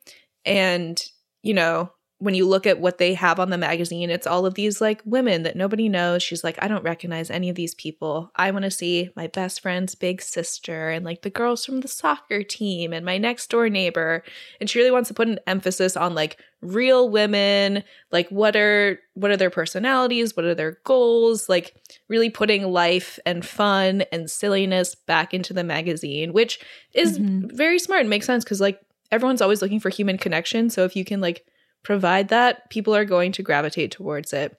And, 0.44 1.00
you 1.42 1.54
know, 1.54 1.92
when 2.20 2.34
you 2.34 2.48
look 2.48 2.66
at 2.66 2.80
what 2.80 2.98
they 2.98 3.14
have 3.14 3.38
on 3.38 3.50
the 3.50 3.56
magazine, 3.58 4.10
it's 4.10 4.26
all 4.26 4.44
of 4.44 4.54
these 4.54 4.80
like 4.80 5.00
women 5.04 5.44
that 5.44 5.54
nobody 5.54 5.88
knows. 5.88 6.20
She's 6.20 6.42
like, 6.42 6.58
I 6.60 6.66
don't 6.66 6.82
recognize 6.82 7.30
any 7.30 7.48
of 7.48 7.54
these 7.54 7.74
people. 7.76 8.32
I 8.34 8.50
want 8.50 8.64
to 8.64 8.72
see 8.72 9.10
my 9.14 9.28
best 9.28 9.60
friend's 9.60 9.94
big 9.94 10.20
sister 10.20 10.90
and 10.90 11.04
like 11.04 11.22
the 11.22 11.30
girls 11.30 11.64
from 11.64 11.80
the 11.80 11.86
soccer 11.86 12.42
team 12.42 12.92
and 12.92 13.06
my 13.06 13.18
next 13.18 13.48
door 13.50 13.68
neighbor. 13.68 14.24
And 14.60 14.68
she 14.68 14.80
really 14.80 14.90
wants 14.90 15.06
to 15.08 15.14
put 15.14 15.28
an 15.28 15.38
emphasis 15.46 15.96
on 15.96 16.16
like 16.16 16.38
real 16.60 17.08
women, 17.08 17.84
like 18.10 18.28
what 18.30 18.56
are 18.56 18.98
what 19.14 19.30
are 19.30 19.36
their 19.36 19.48
personalities, 19.50 20.36
what 20.36 20.44
are 20.44 20.56
their 20.56 20.78
goals, 20.82 21.48
like 21.48 21.76
really 22.08 22.30
putting 22.30 22.64
life 22.64 23.20
and 23.26 23.46
fun 23.46 24.02
and 24.10 24.28
silliness 24.28 24.96
back 24.96 25.32
into 25.32 25.52
the 25.52 25.62
magazine, 25.62 26.32
which 26.32 26.58
is 26.94 27.20
Mhm. 27.20 27.52
very 27.54 27.78
smart 27.78 28.00
and 28.00 28.10
makes 28.10 28.26
sense 28.26 28.42
because 28.42 28.60
like 28.60 28.80
everyone's 29.12 29.40
always 29.40 29.62
looking 29.62 29.78
for 29.78 29.88
human 29.88 30.18
connection. 30.18 30.68
So 30.68 30.84
if 30.84 30.96
you 30.96 31.04
can 31.04 31.20
like 31.20 31.46
provide 31.82 32.28
that, 32.28 32.68
people 32.70 32.94
are 32.94 33.04
going 33.04 33.32
to 33.32 33.42
gravitate 33.42 33.90
towards 33.90 34.32
it. 34.32 34.56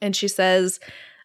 And 0.00 0.14
she 0.14 0.28
says, 0.28 0.80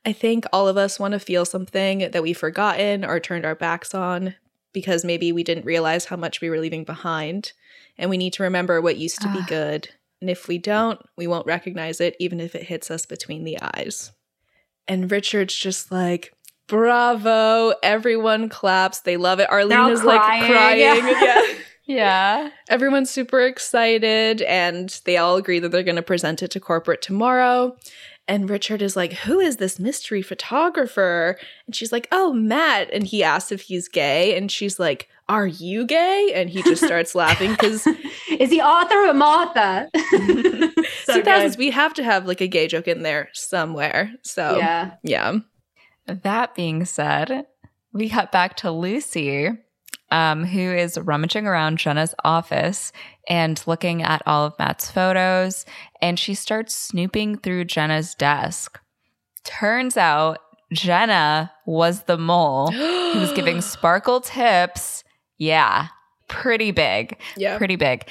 I 0.06 0.14
think 0.14 0.46
all 0.54 0.68
of 0.68 0.78
us 0.78 1.00
want 1.00 1.14
to 1.14 1.20
feel 1.20 1.46
something 1.46 2.10
that 2.12 2.24
we've 2.24 2.38
forgotten 2.38 3.04
or 3.04 3.20
turned 3.20 3.46
our 3.46 3.56
backs 3.56 3.94
on 3.94 4.36
because 4.74 5.04
maybe 5.04 5.32
we 5.32 5.44
didn't 5.44 5.66
realize 5.66 6.06
how 6.06 6.16
much 6.16 6.42
we 6.42 6.50
were 6.50 6.60
leaving 6.60 6.84
behind. 6.84 7.54
And 7.98 8.10
we 8.10 8.18
need 8.18 8.34
to 8.34 8.44
remember 8.44 8.80
what 8.80 8.98
used 8.98 9.22
to 9.22 9.32
be 9.34 9.40
Ah. 9.42 9.46
good. 9.48 9.90
And 10.22 10.30
if 10.30 10.48
we 10.48 10.58
don't, 10.58 11.00
we 11.18 11.28
won't 11.28 11.46
recognize 11.48 12.00
it, 12.00 12.16
even 12.20 12.40
if 12.40 12.54
it 12.56 12.64
hits 12.64 12.92
us 12.92 13.06
between 13.06 13.44
the 13.44 13.58
eyes. 13.62 14.12
And 14.88 15.12
Richard's 15.12 15.56
just 15.56 15.92
like, 15.92 16.34
bravo. 16.68 17.74
Everyone 17.84 18.48
claps. 18.50 19.02
They 19.02 19.18
love 19.18 19.40
it. 19.40 19.50
Arlene 19.50 19.90
is 19.92 20.04
like 20.04 20.20
crying. 20.22 20.52
crying. 20.52 21.16
Yeah. 21.22 21.42
Yeah. 21.90 22.44
Yeah. 22.44 22.50
Everyone's 22.70 23.10
super 23.10 23.42
excited 23.42 24.42
and 24.44 25.02
they 25.06 25.18
all 25.18 25.38
agree 25.38 25.60
that 25.60 25.70
they're 25.72 25.84
going 25.84 25.96
to 25.96 26.02
present 26.02 26.44
it 26.44 26.52
to 26.52 26.60
corporate 26.60 27.02
tomorrow. 27.02 27.76
And 28.28 28.48
Richard 28.48 28.84
is 28.84 28.96
like, 28.96 29.14
Who 29.14 29.40
is 29.40 29.58
this 29.58 29.80
mystery 29.80 30.22
photographer? 30.22 31.40
And 31.66 31.76
she's 31.76 31.92
like, 31.92 32.08
Oh, 32.12 32.32
Matt. 32.32 32.90
And 32.94 33.08
he 33.08 33.24
asks 33.24 33.52
if 33.52 33.62
he's 33.62 33.88
gay. 33.88 34.38
And 34.38 34.52
she's 34.52 34.80
like, 34.80 35.10
Are 35.28 35.48
you 35.48 35.88
gay? 35.88 36.32
And 36.36 36.48
he 36.48 36.62
just 36.62 36.86
starts 36.86 37.16
laughing 37.16 37.52
because 37.52 37.88
Is 38.30 38.52
the 38.52 38.62
author 38.62 39.10
of 39.10 39.16
Martha? 39.16 39.90
so 39.96 41.22
2000s, 41.22 41.58
we 41.58 41.72
have 41.72 41.96
to 41.96 42.04
have 42.04 42.28
like 42.28 42.40
a 42.40 42.48
gay 42.48 42.68
joke 42.68 42.88
in 42.88 43.02
there 43.02 43.30
somewhere. 43.34 44.14
So, 44.22 44.58
yeah. 44.58 44.92
Yeah. 45.02 45.40
That 46.06 46.54
being 46.54 46.86
said, 46.86 47.48
we 47.94 48.10
cut 48.10 48.32
back 48.32 48.58
to 48.58 48.70
Lucy, 48.72 49.58
um, 50.12 50.46
who 50.46 50.60
is 50.60 50.98
rummaging 50.98 51.48
around 51.48 51.78
Jenna's 51.78 52.16
office 52.24 52.92
and 53.28 53.62
looking 53.68 54.02
at 54.02 54.22
all 54.26 54.46
of 54.46 54.58
Matt's 54.60 54.90
photos. 54.90 55.66
And 56.02 56.18
she 56.18 56.34
starts 56.34 56.76
snooping 56.76 57.38
through 57.38 57.66
Jenna's 57.66 58.16
desk. 58.16 58.80
Turns 59.44 59.98
out 59.98 60.40
Jenna 60.72 61.52
was 61.66 62.04
the 62.04 62.18
mole 62.18 62.72
who 62.72 63.20
was 63.20 63.32
giving 63.36 63.62
Sparkle 63.62 64.22
tips. 64.22 65.04
Yeah, 65.38 65.88
pretty 66.28 66.72
big. 66.72 67.18
Yeah. 67.36 67.58
Pretty 67.58 67.76
big. 67.76 68.08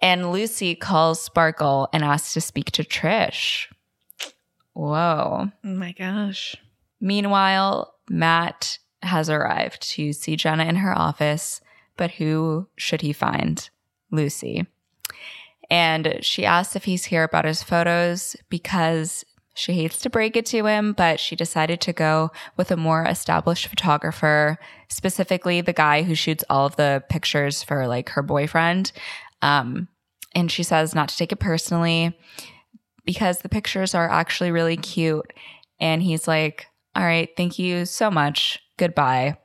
And 0.00 0.32
Lucy 0.32 0.74
calls 0.74 1.20
Sparkle 1.22 1.88
and 1.92 2.04
asks 2.04 2.34
to 2.34 2.40
speak 2.40 2.70
to 2.72 2.84
Trish. 2.84 3.66
Whoa. 4.74 5.48
Oh 5.64 5.68
my 5.68 5.92
gosh. 5.92 6.56
Meanwhile, 7.00 7.92
Matt 8.08 8.78
has 9.02 9.28
arrived 9.28 9.82
to 9.92 10.12
see 10.12 10.36
Jenna 10.36 10.64
in 10.64 10.76
her 10.76 10.96
office, 10.96 11.60
but 11.96 12.12
who 12.12 12.68
should 12.76 13.02
he 13.02 13.12
find? 13.12 13.68
Lucy. 14.10 14.66
And 15.70 16.18
she 16.20 16.44
asks 16.44 16.76
if 16.76 16.84
he's 16.84 17.06
here 17.06 17.24
about 17.24 17.46
his 17.46 17.62
photos 17.62 18.36
because 18.50 19.24
she 19.54 19.74
hates 19.74 19.98
to 20.00 20.10
break 20.10 20.36
it 20.36 20.46
to 20.46 20.66
him, 20.66 20.92
but 20.92 21.20
she 21.20 21.36
decided 21.36 21.80
to 21.82 21.92
go 21.92 22.30
with 22.56 22.70
a 22.70 22.76
more 22.76 23.04
established 23.04 23.66
photographer, 23.66 24.58
specifically 24.88 25.60
the 25.60 25.72
guy 25.72 26.02
who 26.02 26.14
shoots 26.14 26.44
all 26.48 26.66
of 26.66 26.76
the 26.76 27.02
pictures 27.08 27.62
for 27.62 27.86
like 27.86 28.10
her 28.10 28.22
boyfriend. 28.22 28.92
Um, 29.42 29.88
and 30.34 30.50
she 30.50 30.62
says 30.62 30.94
not 30.94 31.10
to 31.10 31.16
take 31.16 31.32
it 31.32 31.40
personally 31.40 32.16
because 33.04 33.38
the 33.38 33.48
pictures 33.48 33.94
are 33.94 34.08
actually 34.08 34.50
really 34.50 34.76
cute. 34.76 35.30
And 35.80 36.02
he's 36.02 36.26
like, 36.26 36.66
All 36.94 37.02
right, 37.02 37.28
thank 37.36 37.58
you 37.58 37.84
so 37.84 38.10
much. 38.10 38.58
Goodbye. 38.76 39.36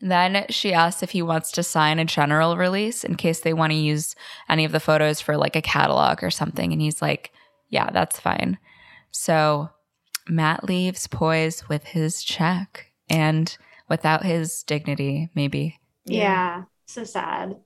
Then 0.00 0.44
she 0.50 0.74
asks 0.74 1.02
if 1.02 1.10
he 1.10 1.22
wants 1.22 1.50
to 1.52 1.62
sign 1.62 1.98
a 1.98 2.04
general 2.04 2.56
release 2.56 3.02
in 3.02 3.14
case 3.14 3.40
they 3.40 3.54
want 3.54 3.72
to 3.72 3.78
use 3.78 4.14
any 4.48 4.64
of 4.64 4.72
the 4.72 4.80
photos 4.80 5.20
for 5.20 5.36
like 5.36 5.56
a 5.56 5.62
catalog 5.62 6.22
or 6.22 6.30
something. 6.30 6.72
And 6.72 6.82
he's 6.82 7.00
like, 7.00 7.32
Yeah, 7.70 7.90
that's 7.90 8.20
fine. 8.20 8.58
So 9.10 9.70
Matt 10.28 10.64
leaves 10.64 11.06
Poise 11.06 11.68
with 11.68 11.84
his 11.84 12.22
check 12.22 12.92
and 13.08 13.56
without 13.88 14.24
his 14.24 14.62
dignity, 14.64 15.30
maybe. 15.34 15.80
Yeah. 16.04 16.64
So 16.86 17.04
sad. 17.04 17.56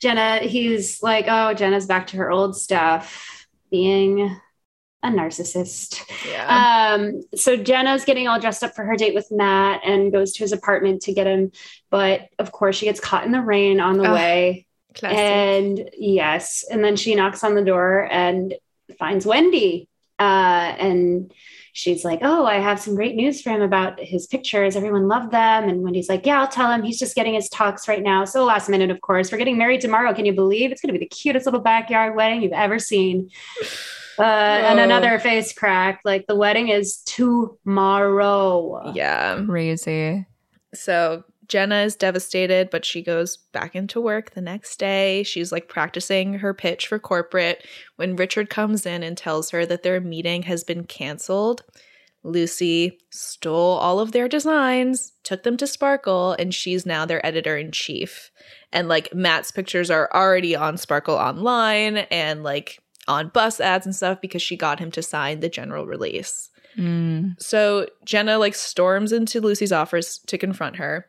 Jenna, 0.00 0.38
he's 0.38 1.02
like, 1.02 1.26
oh, 1.28 1.54
Jenna's 1.54 1.86
back 1.86 2.08
to 2.08 2.16
her 2.18 2.30
old 2.30 2.56
stuff, 2.56 3.46
being 3.70 4.36
a 5.02 5.08
narcissist. 5.08 6.02
Yeah. 6.28 6.94
Um, 6.94 7.22
so 7.34 7.56
Jenna's 7.56 8.04
getting 8.04 8.28
all 8.28 8.38
dressed 8.38 8.62
up 8.62 8.74
for 8.74 8.84
her 8.84 8.96
date 8.96 9.14
with 9.14 9.30
Matt 9.30 9.80
and 9.84 10.12
goes 10.12 10.32
to 10.34 10.40
his 10.40 10.52
apartment 10.52 11.02
to 11.02 11.14
get 11.14 11.26
him. 11.26 11.52
But 11.90 12.28
of 12.38 12.52
course, 12.52 12.76
she 12.76 12.86
gets 12.86 13.00
caught 13.00 13.24
in 13.24 13.32
the 13.32 13.40
rain 13.40 13.80
on 13.80 13.96
the 13.96 14.04
Ugh, 14.04 14.14
way. 14.14 14.66
Classic. 14.94 15.18
And 15.18 15.90
yes, 15.96 16.64
and 16.70 16.84
then 16.84 16.96
she 16.96 17.14
knocks 17.14 17.44
on 17.44 17.54
the 17.54 17.64
door 17.64 18.08
and 18.10 18.54
finds 18.98 19.24
Wendy. 19.24 19.88
Uh, 20.18 20.74
and 20.78 21.32
she's 21.72 22.04
like, 22.04 22.18
Oh, 22.20 22.44
I 22.44 22.56
have 22.56 22.78
some 22.78 22.94
great 22.94 23.14
news 23.14 23.40
for 23.40 23.50
him 23.50 23.62
about 23.62 23.98
his 23.98 24.26
pictures. 24.26 24.76
Everyone 24.76 25.08
loved 25.08 25.30
them. 25.30 25.66
And 25.66 25.82
Wendy's 25.82 26.10
like, 26.10 26.26
Yeah, 26.26 26.40
I'll 26.40 26.48
tell 26.48 26.70
him. 26.70 26.82
He's 26.82 26.98
just 26.98 27.14
getting 27.14 27.32
his 27.32 27.48
talks 27.48 27.88
right 27.88 28.02
now. 28.02 28.26
So 28.26 28.44
last 28.44 28.68
minute, 28.68 28.90
of 28.90 29.00
course. 29.00 29.32
We're 29.32 29.38
getting 29.38 29.56
married 29.56 29.80
tomorrow. 29.80 30.12
Can 30.12 30.26
you 30.26 30.34
believe 30.34 30.72
it's 30.72 30.82
going 30.82 30.92
to 30.92 30.98
be 30.98 31.04
the 31.04 31.08
cutest 31.08 31.46
little 31.46 31.60
backyard 31.60 32.16
wedding 32.16 32.42
you've 32.42 32.52
ever 32.52 32.78
seen? 32.78 33.30
Uh, 34.18 34.22
and 34.22 34.80
another 34.80 35.18
face 35.18 35.52
crack. 35.52 36.00
Like 36.04 36.26
the 36.26 36.36
wedding 36.36 36.68
is 36.68 36.98
tomorrow. 37.06 38.92
yeah. 38.94 39.42
Crazy. 39.46 40.26
So 40.74 41.24
Jenna 41.50 41.80
is 41.82 41.96
devastated, 41.96 42.70
but 42.70 42.84
she 42.84 43.02
goes 43.02 43.36
back 43.36 43.74
into 43.74 44.00
work 44.00 44.30
the 44.30 44.40
next 44.40 44.78
day. 44.78 45.24
She's 45.24 45.50
like 45.50 45.68
practicing 45.68 46.34
her 46.34 46.54
pitch 46.54 46.86
for 46.86 46.98
corporate 46.98 47.66
when 47.96 48.14
Richard 48.16 48.48
comes 48.50 48.86
in 48.86 49.02
and 49.02 49.18
tells 49.18 49.50
her 49.50 49.66
that 49.66 49.82
their 49.82 50.00
meeting 50.00 50.44
has 50.44 50.62
been 50.62 50.84
canceled. 50.84 51.64
Lucy 52.22 52.98
stole 53.10 53.78
all 53.78 53.98
of 53.98 54.12
their 54.12 54.28
designs, 54.28 55.12
took 55.24 55.42
them 55.42 55.56
to 55.56 55.66
Sparkle, 55.66 56.36
and 56.38 56.54
she's 56.54 56.84
now 56.84 57.04
their 57.04 57.24
editor 57.24 57.56
in 57.56 57.72
chief. 57.72 58.30
And 58.72 58.88
like 58.88 59.12
Matt's 59.14 59.50
pictures 59.50 59.90
are 59.90 60.08
already 60.14 60.54
on 60.54 60.76
Sparkle 60.76 61.16
online 61.16 61.96
and 61.96 62.42
like 62.42 62.79
on 63.08 63.28
bus 63.28 63.60
ads 63.60 63.86
and 63.86 63.94
stuff 63.94 64.20
because 64.20 64.42
she 64.42 64.56
got 64.56 64.78
him 64.78 64.90
to 64.92 65.02
sign 65.02 65.40
the 65.40 65.48
general 65.48 65.86
release. 65.86 66.50
Mm. 66.76 67.40
So 67.40 67.86
Jenna 68.04 68.38
like 68.38 68.54
storms 68.54 69.12
into 69.12 69.40
Lucy's 69.40 69.72
office 69.72 70.18
to 70.18 70.38
confront 70.38 70.76
her. 70.76 71.06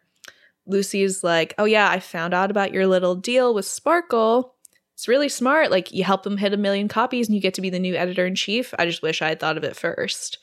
Lucy's 0.65 1.23
like, 1.23 1.53
"Oh 1.57 1.65
yeah, 1.65 1.89
I 1.89 1.99
found 1.99 2.33
out 2.33 2.51
about 2.51 2.73
your 2.73 2.87
little 2.87 3.15
deal 3.15 3.53
with 3.53 3.65
Sparkle. 3.65 4.55
It's 4.93 5.07
really 5.07 5.29
smart. 5.29 5.71
Like 5.71 5.91
you 5.91 6.03
help 6.03 6.23
them 6.23 6.37
hit 6.37 6.53
a 6.53 6.57
million 6.57 6.87
copies 6.87 7.27
and 7.27 7.35
you 7.35 7.41
get 7.41 7.55
to 7.55 7.61
be 7.61 7.71
the 7.71 7.79
new 7.79 7.95
editor 7.95 8.25
in 8.25 8.35
chief. 8.35 8.73
I 8.77 8.85
just 8.85 9.01
wish 9.01 9.21
I 9.21 9.29
had 9.29 9.39
thought 9.39 9.57
of 9.57 9.63
it 9.63 9.75
first. 9.75 10.37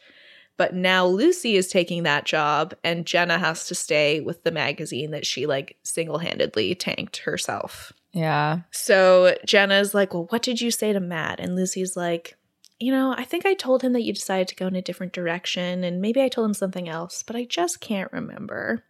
But 0.56 0.74
now 0.74 1.06
Lucy 1.06 1.54
is 1.54 1.68
taking 1.68 2.02
that 2.02 2.24
job 2.24 2.74
and 2.82 3.06
Jenna 3.06 3.38
has 3.38 3.68
to 3.68 3.76
stay 3.76 4.20
with 4.20 4.42
the 4.42 4.50
magazine 4.50 5.12
that 5.12 5.24
she 5.24 5.46
like 5.46 5.76
single-handedly 5.84 6.74
tanked 6.74 7.18
herself. 7.18 7.92
Yeah. 8.12 8.60
So 8.70 9.36
Jenna's 9.46 9.94
like, 9.94 10.14
Well, 10.14 10.26
what 10.30 10.42
did 10.42 10.60
you 10.60 10.70
say 10.70 10.92
to 10.92 11.00
Matt? 11.00 11.40
And 11.40 11.54
Lucy's 11.54 11.96
like, 11.96 12.36
You 12.78 12.92
know, 12.92 13.14
I 13.16 13.24
think 13.24 13.46
I 13.46 13.54
told 13.54 13.82
him 13.82 13.92
that 13.92 14.02
you 14.02 14.12
decided 14.12 14.48
to 14.48 14.56
go 14.56 14.66
in 14.66 14.76
a 14.76 14.82
different 14.82 15.12
direction, 15.12 15.84
and 15.84 16.00
maybe 16.00 16.22
I 16.22 16.28
told 16.28 16.46
him 16.46 16.54
something 16.54 16.88
else, 16.88 17.22
but 17.22 17.36
I 17.36 17.44
just 17.44 17.80
can't 17.80 18.12
remember. 18.12 18.84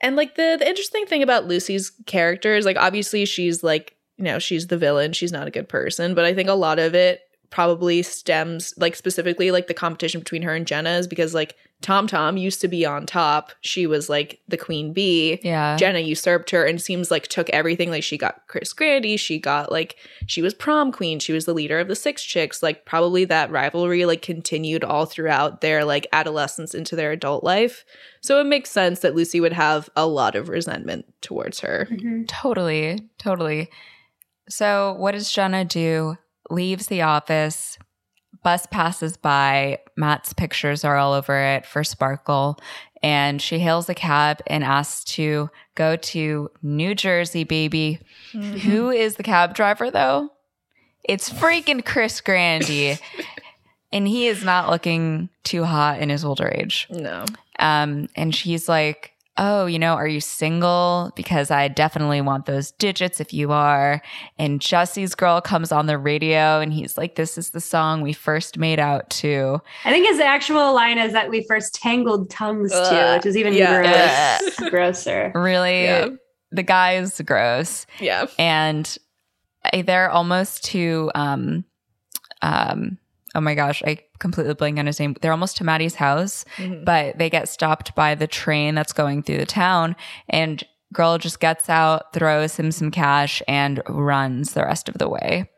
And 0.00 0.16
like 0.16 0.34
the 0.34 0.56
the 0.58 0.68
interesting 0.68 1.06
thing 1.06 1.22
about 1.22 1.46
Lucy's 1.46 1.92
character 2.06 2.54
is 2.56 2.66
like 2.66 2.76
obviously 2.76 3.24
she's 3.24 3.62
like, 3.62 3.96
you 4.16 4.24
know, 4.24 4.38
she's 4.38 4.66
the 4.66 4.78
villain, 4.78 5.12
she's 5.12 5.32
not 5.32 5.48
a 5.48 5.52
good 5.52 5.68
person, 5.68 6.14
but 6.14 6.24
I 6.24 6.34
think 6.34 6.48
a 6.48 6.54
lot 6.54 6.78
of 6.78 6.94
it 6.94 7.20
probably 7.50 8.02
stems 8.02 8.74
like 8.76 8.96
specifically 8.96 9.50
like 9.50 9.66
the 9.66 9.74
competition 9.74 10.20
between 10.20 10.42
her 10.42 10.54
and 10.54 10.66
Jenna 10.66 10.90
is 10.90 11.06
because 11.06 11.32
like 11.32 11.56
Tom 11.82 12.06
Tom 12.06 12.36
used 12.38 12.60
to 12.62 12.68
be 12.68 12.86
on 12.86 13.04
top. 13.04 13.52
She 13.60 13.86
was 13.86 14.08
like 14.08 14.40
the 14.48 14.56
queen 14.56 14.92
bee. 14.94 15.38
Yeah. 15.42 15.76
Jenna 15.76 15.98
usurped 16.00 16.50
her 16.50 16.64
and 16.64 16.80
seems 16.80 17.10
like 17.10 17.28
took 17.28 17.50
everything. 17.50 17.90
Like 17.90 18.02
she 18.02 18.16
got 18.16 18.40
Chris 18.48 18.72
Grandy, 18.72 19.16
she 19.18 19.38
got 19.38 19.70
like 19.70 19.96
she 20.26 20.40
was 20.40 20.54
prom 20.54 20.90
queen, 20.90 21.18
she 21.18 21.32
was 21.34 21.44
the 21.44 21.52
leader 21.52 21.78
of 21.78 21.88
the 21.88 21.94
six 21.94 22.24
chicks. 22.24 22.62
Like 22.62 22.86
probably 22.86 23.24
that 23.26 23.50
rivalry 23.50 24.06
like 24.06 24.22
continued 24.22 24.84
all 24.84 25.04
throughout 25.04 25.60
their 25.60 25.84
like 25.84 26.06
adolescence 26.12 26.74
into 26.74 26.96
their 26.96 27.12
adult 27.12 27.44
life. 27.44 27.84
So 28.22 28.40
it 28.40 28.44
makes 28.46 28.70
sense 28.70 29.00
that 29.00 29.14
Lucy 29.14 29.38
would 29.40 29.52
have 29.52 29.90
a 29.94 30.06
lot 30.06 30.34
of 30.34 30.48
resentment 30.48 31.04
towards 31.20 31.60
her. 31.60 31.86
Mhm. 31.90 32.26
Totally, 32.26 33.08
totally. 33.18 33.68
So, 34.48 34.94
what 34.98 35.12
does 35.12 35.30
Jenna 35.30 35.64
do? 35.64 36.16
Leaves 36.50 36.86
the 36.86 37.02
office. 37.02 37.78
Bus 38.46 38.64
passes 38.66 39.16
by. 39.16 39.80
Matt's 39.96 40.32
pictures 40.32 40.84
are 40.84 40.96
all 40.96 41.14
over 41.14 41.36
it 41.36 41.66
for 41.66 41.82
Sparkle. 41.82 42.60
And 43.02 43.42
she 43.42 43.58
hails 43.58 43.88
a 43.88 43.94
cab 43.94 44.40
and 44.46 44.62
asks 44.62 45.02
to 45.14 45.50
go 45.74 45.96
to 45.96 46.52
New 46.62 46.94
Jersey, 46.94 47.42
baby. 47.42 47.98
Who 48.30 48.90
is 48.90 49.16
the 49.16 49.24
cab 49.24 49.52
driver, 49.56 49.90
though? 49.90 50.30
It's 51.02 51.28
freaking 51.28 51.84
Chris 51.84 52.20
Grandy. 52.20 52.98
and 53.92 54.06
he 54.06 54.28
is 54.28 54.44
not 54.44 54.70
looking 54.70 55.28
too 55.42 55.64
hot 55.64 56.00
in 56.00 56.08
his 56.08 56.24
older 56.24 56.46
age. 56.46 56.86
No. 56.88 57.24
Um, 57.58 58.08
and 58.14 58.32
she's 58.32 58.68
like, 58.68 59.15
Oh, 59.38 59.66
you 59.66 59.78
know, 59.78 59.94
are 59.94 60.08
you 60.08 60.20
single? 60.20 61.12
Because 61.14 61.50
I 61.50 61.68
definitely 61.68 62.20
want 62.22 62.46
those 62.46 62.70
digits 62.72 63.20
if 63.20 63.34
you 63.34 63.52
are. 63.52 64.00
And 64.38 64.60
Jessie's 64.62 65.14
girl 65.14 65.40
comes 65.42 65.72
on 65.72 65.86
the 65.86 65.98
radio 65.98 66.60
and 66.60 66.72
he's 66.72 66.96
like, 66.96 67.16
This 67.16 67.36
is 67.36 67.50
the 67.50 67.60
song 67.60 68.00
we 68.00 68.12
first 68.14 68.56
made 68.56 68.78
out 68.78 69.10
to. 69.10 69.60
I 69.84 69.90
think 69.90 70.06
his 70.08 70.20
actual 70.20 70.72
line 70.74 70.96
is 70.98 71.12
that 71.12 71.28
we 71.28 71.44
first 71.46 71.74
tangled 71.74 72.30
tongues 72.30 72.70
to, 72.72 73.12
which 73.16 73.26
is 73.26 73.36
even 73.36 73.52
Yeah. 73.52 74.38
gross, 74.40 74.56
grosser. 74.70 75.32
Really, 75.34 75.84
Yeah. 75.84 76.08
the 76.52 76.62
guy 76.62 76.96
is 76.96 77.20
gross. 77.24 77.86
Yeah. 78.00 78.26
And 78.38 78.96
they're 79.84 80.10
almost 80.10 80.64
to, 80.66 81.10
um, 81.14 81.64
um, 82.42 82.98
oh 83.36 83.40
my 83.40 83.54
gosh, 83.54 83.82
I 83.86 83.98
completely 84.18 84.54
blank 84.54 84.78
on 84.78 84.86
his 84.86 84.98
name. 84.98 85.14
They're 85.20 85.30
almost 85.30 85.56
to 85.58 85.64
Maddie's 85.64 85.94
house. 85.94 86.44
Mhm. 86.56 86.84
but 86.84 87.18
they 87.18 87.28
get 87.30 87.48
stopped 87.48 87.94
by 87.94 88.14
the 88.14 88.26
train 88.26 88.74
that's 88.74 88.92
going 88.92 89.22
through 89.22 89.38
the 89.38 89.46
town 89.46 89.94
and 90.28 90.64
girl 90.92 91.18
just 91.18 91.40
gets 91.40 91.68
out 91.68 92.12
throws 92.14 92.56
him 92.56 92.70
some 92.72 92.90
cash 92.90 93.42
and 93.48 93.82
runs 93.88 94.54
the 94.54 94.62
rest 94.62 94.88
of 94.88 94.96
the 94.98 95.08
way 95.08 95.48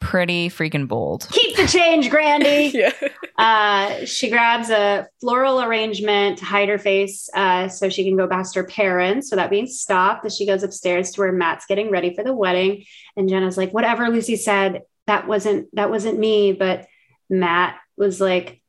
pretty 0.00 0.48
freaking 0.48 0.86
bold 0.88 1.26
Keep 1.30 1.56
the 1.56 1.66
change, 1.66 2.10
Grandy. 2.10 2.70
yeah. 2.74 2.92
Uh, 3.38 4.04
she 4.04 4.28
grabs 4.30 4.70
a 4.70 5.08
floral 5.20 5.62
arrangement 5.62 6.38
to 6.38 6.44
hide 6.44 6.68
her 6.68 6.78
face 6.78 7.28
uh, 7.34 7.68
so 7.68 7.88
she 7.88 8.04
can 8.04 8.16
go 8.16 8.26
past 8.28 8.54
her 8.54 8.64
parents 8.64 9.30
without 9.30 9.50
being 9.50 9.66
stopped 9.66 10.24
as 10.26 10.36
she 10.36 10.46
goes 10.46 10.62
upstairs 10.62 11.10
to 11.12 11.20
where 11.20 11.32
Matt's 11.32 11.66
getting 11.66 11.90
ready 11.90 12.14
for 12.14 12.22
the 12.22 12.34
wedding. 12.34 12.84
And 13.16 13.28
Jenna's 13.28 13.56
like, 13.56 13.72
whatever 13.72 14.08
Lucy 14.08 14.36
said, 14.36 14.82
that 15.06 15.26
wasn't 15.26 15.74
that 15.74 15.90
wasn't 15.90 16.18
me. 16.18 16.52
But 16.52 16.86
Matt 17.30 17.76
was 17.96 18.20
like, 18.20 18.60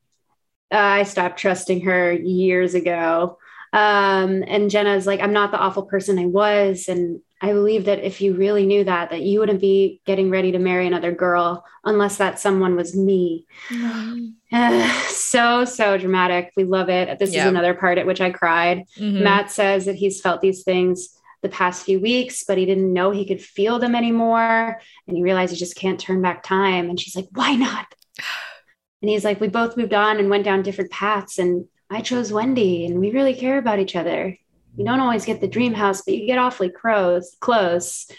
I 0.72 1.04
stopped 1.04 1.40
trusting 1.40 1.82
her 1.82 2.12
years 2.12 2.74
ago. 2.74 3.38
Um, 3.74 4.44
and 4.48 4.70
Jenna's 4.70 5.06
like, 5.06 5.20
I'm 5.22 5.34
not 5.34 5.52
the 5.52 5.60
awful 5.60 5.84
person 5.84 6.18
I 6.20 6.26
was. 6.26 6.88
And 6.88 7.22
I 7.42 7.52
believe 7.52 7.86
that 7.86 8.00
if 8.04 8.22
you 8.22 8.34
really 8.34 8.66
knew 8.66 8.84
that, 8.86 9.12
that 9.12 9.22
you 9.22 9.40
wouldn't 9.40 9.62
be 9.62 10.02
getting 10.06 10.30
ready 10.32 10.54
to 10.54 10.60
marry 10.60 10.88
another 10.88 11.12
girl 11.12 11.64
unless 11.84 12.18
that 12.18 12.40
someone 12.40 12.76
was 12.76 12.96
me. 12.96 13.46
so, 15.10 15.66
so 15.66 15.98
dramatic. 15.98 16.52
We 16.56 16.64
love 16.64 16.90
it. 16.90 17.20
This 17.20 17.34
Yeah. 17.34 17.42
is 17.44 17.50
another 17.50 17.74
part 17.74 17.98
at 17.98 18.08
which 18.08 18.22
I 18.22 18.32
cried. 18.32 18.84
Mhm. 18.98 19.22
Matt 19.22 19.52
says 19.52 19.86
that 19.86 19.96
he's 19.96 20.22
felt 20.22 20.42
these 20.42 20.64
things 20.64 21.10
the 21.44 21.50
past 21.50 21.86
few 21.86 22.00
weeks, 22.00 22.44
but 22.48 22.58
he 22.58 22.66
didn't 22.66 22.92
know 22.92 23.12
he 23.12 23.26
could 23.26 23.42
feel 23.42 23.78
them 23.80 23.94
anymore. 23.96 24.82
And 25.08 25.16
he 25.18 25.22
realized 25.22 25.54
he 25.54 25.60
just 25.60 25.76
can't 25.76 26.00
turn 26.00 26.22
back 26.22 26.42
time. 26.44 26.90
And 26.90 27.00
she's 27.00 27.16
like, 27.16 27.28
why 27.34 27.56
not? 27.56 27.86
And 29.02 29.10
he's 29.10 29.24
like, 29.24 29.40
we 29.40 29.48
both 29.48 29.78
moved 29.78 29.94
on 29.94 30.18
and 30.18 30.30
went 30.30 30.44
down 30.44 30.64
different 30.64 30.92
paths. 30.92 31.40
And 31.40 31.66
I 31.90 32.02
chose 32.02 32.34
Wendy, 32.34 32.86
and 32.86 33.00
we 33.00 33.12
really 33.12 33.34
care 33.34 33.58
about 33.58 33.80
each 33.80 33.96
other. 33.96 34.38
You 34.76 34.86
don't 34.86 35.00
always 35.00 35.26
get 35.26 35.42
the 35.42 35.48
dream 35.48 35.74
house, 35.74 36.02
but 36.02 36.16
you 36.16 36.26
get 36.26 36.38
awfully 36.38 36.70
close. 36.70 37.36
close. 37.40 38.10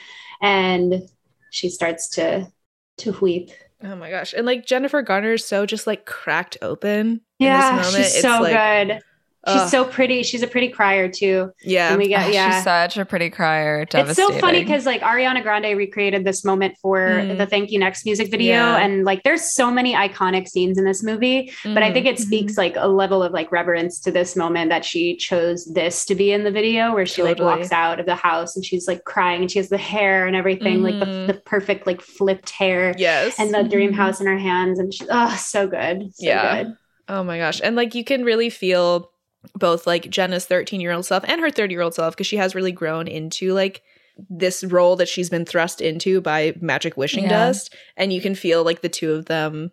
And 0.41 1.03
she 1.51 1.69
starts 1.69 2.09
to 2.11 2.51
to 2.99 3.13
weep. 3.21 3.51
Oh 3.83 3.95
my 3.95 4.11
gosh. 4.11 4.33
And 4.33 4.45
like 4.45 4.67
Jennifer 4.67 5.03
Garner 5.03 5.35
is 5.35 5.45
so 5.45 5.67
just 5.67 5.87
like 5.87 6.05
cracked 6.05 6.59
open. 6.63 7.21
Yeah, 7.39 7.71
in 7.71 7.77
this 7.77 7.87
moment. 7.87 8.07
she's 8.07 8.23
so 8.23 8.41
like, 8.41 8.89
good. 8.89 9.01
She's 9.47 9.57
ugh, 9.63 9.69
so 9.69 9.85
pretty. 9.85 10.25
She's 10.25 10.43
a 10.43 10.49
pretty 10.49 10.69
crier 10.69 11.09
too. 11.09 11.53
yeah. 11.63 11.91
And 11.91 11.99
we 11.99 12.09
got 12.09 12.27
Ah, 12.27 12.29
yeah. 12.29 12.55
she's 12.57 12.65
such 12.65 12.97
a 12.99 13.05
pretty 13.05 13.31
crier 13.31 13.87
It's 13.95 14.17
so 14.17 14.33
funny 14.41 14.61
because 14.65 14.85
like 14.85 15.01
Ariana 15.01 15.43
Grande 15.43 15.77
recreated 15.79 16.25
this 16.25 16.45
moment 16.45 16.77
for 16.83 16.99
Mm. 16.99 17.39
the 17.39 17.47
Thank 17.47 17.71
You 17.71 17.79
Next 17.79 18.05
music 18.05 18.31
video, 18.33 18.55
Yeah. 18.55 18.79
and 18.79 19.05
like 19.05 19.23
there's 19.23 19.43
so 19.43 19.71
many 19.71 19.95
iconic 19.95 20.49
scenes 20.49 20.77
in 20.77 20.85
this 20.85 21.05
movie. 21.05 21.53
But 21.63 21.85
I 21.85 21.93
think 21.93 22.05
it 22.07 22.19
speaks 22.19 22.59
like 22.59 22.75
a 22.77 22.89
level 22.89 23.23
of 23.23 23.33
like 23.33 23.53
reverence 23.53 24.01
to 24.01 24.11
this 24.11 24.35
moment 24.35 24.71
that 24.71 24.85
she 24.85 25.17
chose 25.17 25.65
this 25.73 26.05
to 26.07 26.15
be 26.17 26.33
in 26.33 26.43
the 26.43 26.51
video, 26.51 26.93
where 26.93 27.07
she 27.07 27.23
Totally. 27.23 27.47
like 27.47 27.59
walks 27.59 27.73
out 27.73 28.01
of 28.01 28.07
the 28.07 28.17
house 28.17 28.57
and 28.57 28.65
she's 28.65 28.89
like 28.89 29.05
crying 29.05 29.43
and 29.43 29.51
she 29.51 29.61
has 29.61 29.69
the 29.69 29.79
hair 29.79 30.27
and 30.27 30.35
everything, 30.35 30.83
like 30.83 30.99
the, 30.99 31.07
Mhm. 31.07 31.27
the 31.29 31.35
perfect 31.35 31.87
like 31.87 32.01
flipped 32.03 32.51
hair 32.51 32.93
yes. 32.99 33.37
and 33.39 33.55
the 33.55 33.63
dream 33.63 33.93
Mhm. 33.93 33.97
house 33.97 34.21
in 34.21 34.27
her 34.27 34.37
hands, 34.39 34.79
and 34.81 34.93
she 34.93 35.07
oh 35.09 35.35
so 35.39 35.69
good, 35.69 36.11
so 36.15 36.27
Yeah. 36.27 36.65
good. 36.65 36.75
Oh 37.09 37.23
my 37.23 37.39
gosh. 37.39 37.61
And 37.63 37.77
like 37.77 37.95
you 37.95 38.03
can 38.05 38.25
really 38.25 38.51
feel 38.51 39.11
both 39.55 39.87
like 39.87 40.11
Jenna's 40.11 40.47
13 40.47 40.81
year 40.81 40.93
old 40.93 41.07
self 41.07 41.25
and 41.27 41.41
her 41.41 41.51
30 41.51 41.73
year 41.75 41.83
old 41.83 41.95
self 41.95 42.15
because 42.15 42.27
she 42.27 42.37
has 42.37 42.55
really 42.55 42.73
grown 42.73 43.07
into 43.09 43.53
like 43.53 43.83
this 44.29 44.65
role 44.65 44.97
that 44.97 45.09
she's 45.09 45.31
been 45.31 45.45
thrust 45.45 45.81
into 45.81 46.21
by 46.21 46.55
magic 46.61 46.97
wishing 46.97 47.25
Yeah. 47.25 47.31
dust. 47.31 47.75
And 47.97 48.13
you 48.13 48.21
can 48.21 48.35
feel 48.35 48.65
like 48.65 48.81
the 48.83 48.89
two 48.89 49.13
of 49.13 49.27
them 49.27 49.71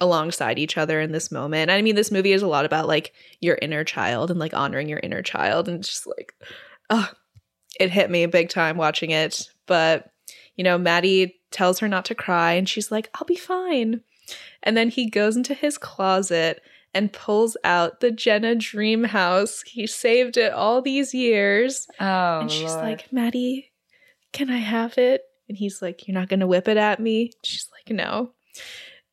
alongside 0.00 0.58
each 0.58 0.76
other 0.76 1.00
in 1.00 1.12
this 1.12 1.30
moment. 1.30 1.70
I 1.70 1.80
mean, 1.82 1.94
this 1.94 2.10
movie 2.10 2.32
is 2.32 2.42
a 2.42 2.46
lot 2.46 2.64
about 2.64 2.88
like 2.88 3.12
your 3.40 3.58
inner 3.62 3.84
child 3.84 4.30
and 4.30 4.40
like 4.40 4.54
honoring 4.54 4.88
your 4.88 5.00
inner 5.02 5.22
child. 5.22 5.68
And 5.68 5.84
just 5.84 6.06
like, 6.06 6.34
oh, 6.90 7.10
it 7.78 7.90
hit 7.90 8.10
me 8.10 8.22
a 8.22 8.28
big 8.28 8.48
time 8.48 8.76
watching 8.76 9.10
it. 9.10 9.48
But, 9.66 10.10
you 10.56 10.64
know, 10.64 10.78
Maddie 10.78 11.36
tells 11.50 11.78
her 11.78 11.88
not 11.88 12.04
to 12.06 12.14
cry 12.14 12.54
and 12.54 12.68
she's 12.68 12.90
like, 12.90 13.08
I'll 13.14 13.26
be 13.26 13.36
fine. 13.36 14.00
And 14.62 14.76
then 14.76 14.88
he 14.88 15.08
goes 15.10 15.36
into 15.36 15.54
his 15.54 15.76
closet 15.78 16.62
and 16.94 17.12
pulls 17.12 17.56
out 17.64 18.00
the 18.00 18.10
Jenna 18.10 18.54
dream 18.54 19.04
house. 19.04 19.62
He 19.62 19.86
saved 19.86 20.36
it 20.36 20.52
all 20.52 20.80
these 20.80 21.12
years. 21.12 21.86
oh, 22.00 22.40
and 22.40 22.50
she's 22.50 22.72
Lord. 22.72 22.84
like, 22.84 23.12
Maddie, 23.12 23.72
can 24.32 24.48
I 24.48 24.58
have 24.58 24.96
it? 24.96 25.22
And 25.48 25.58
he's 25.58 25.82
like, 25.82 26.06
You're 26.06 26.14
not 26.14 26.28
going 26.28 26.40
to 26.40 26.46
whip 26.46 26.68
it 26.68 26.76
at 26.76 27.00
me? 27.00 27.32
She's 27.42 27.68
like, 27.72 27.94
No. 27.94 28.32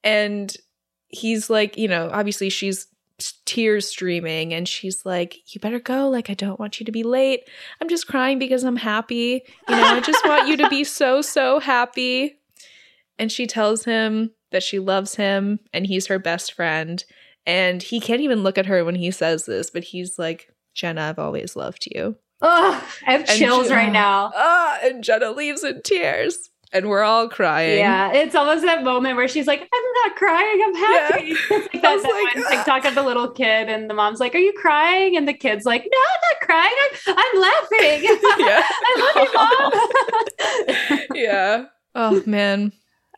And 0.04 0.56
he's 1.10 1.50
like, 1.50 1.78
You 1.78 1.88
know, 1.88 2.10
obviously 2.12 2.50
she's 2.50 2.88
tears 3.46 3.88
streaming 3.88 4.52
and 4.52 4.68
she's 4.68 5.06
like 5.06 5.54
you 5.54 5.62
better 5.62 5.80
go 5.80 6.10
like 6.10 6.32
i 6.32 6.34
don't 6.34 6.60
want 6.60 6.80
you 6.80 6.86
to 6.88 6.92
be 6.92 7.04
late 7.04 7.42
i'm 7.80 7.88
just 7.88 8.08
crying 8.08 8.40
because 8.40 8.64
i'm 8.64 8.78
happy 8.78 9.44
you 9.70 9.76
know 9.76 9.84
i 9.84 10.00
just 10.00 10.26
want 10.26 10.48
you 10.48 10.58
to 10.58 10.68
be 10.70 10.84
so 10.84 11.22
so 11.22 11.60
happy 11.60 12.40
and 13.20 13.32
she 13.32 13.46
tells 13.46 13.86
him 13.86 14.32
that 14.52 14.64
she 14.64 14.80
loves 14.80 15.14
him 15.14 15.60
and 15.72 15.86
he's 15.86 16.08
her 16.08 16.18
best 16.18 16.54
friend 16.54 17.04
and 17.46 17.82
he 17.84 18.00
can't 18.00 18.22
even 18.22 18.44
look 18.44 18.58
at 18.58 18.66
her 18.68 18.84
when 18.86 18.96
he 18.96 19.12
says 19.12 19.46
this 19.46 19.70
but 19.70 19.84
he's 19.84 20.18
like 20.20 20.54
jenna 20.76 21.02
i've 21.04 21.20
always 21.20 21.56
loved 21.56 21.88
you 21.94 22.16
Oh, 22.44 22.84
I 23.06 23.12
have 23.12 23.22
And 23.30 23.30
chills 23.40 23.68
she- 23.68 23.74
right 23.74 23.92
now. 23.92 24.32
ah 24.36 24.80
and 24.84 25.04
jenna 25.04 25.30
leaves 25.32 25.64
in 25.64 25.82
tears 25.84 26.50
and 26.74 26.88
we're 26.90 27.04
all 27.04 27.28
crying 27.30 27.78
Yeah, 27.80 28.14
it's 28.14 28.34
almost 28.34 28.64
that 28.64 28.82
moment 28.84 29.18
where 29.18 29.28
she's 29.28 29.46
like, 29.46 29.60
"I'm 29.60 29.84
not 30.06 30.16
crying, 30.16 30.62
I'm 30.66 30.76
happy." 30.76 31.32
It's 31.52 31.74
like 31.74 31.76
I 31.84 31.98
that, 31.98 32.02
that 32.02 32.34
like, 32.34 32.36
one 32.46 32.52
TikTok 32.56 32.86
of 32.86 32.96
the 32.96 33.04
little 33.04 33.30
kid, 33.30 33.68
and 33.68 33.90
the 33.90 33.94
mom's 33.94 34.22
like, 34.22 34.34
"Are 34.36 34.40
you 34.40 34.54
crying?" 34.54 35.18
And 35.18 35.28
the 35.28 35.34
kid's 35.34 35.66
like, 35.66 35.84
"No, 35.92 35.98
I'm 35.98 36.22
not 36.32 36.48
crying. 36.48 36.74
I'm, 37.08 37.16
I'm 37.18 37.42
laughing. 37.42 38.04
Yeah. 38.40 38.62
I 38.66 39.14
love 39.16 39.28
you, 39.28 40.98
mom." 40.98 41.00
yeah 41.16 41.66
oh 41.96 42.24
man 42.26 42.72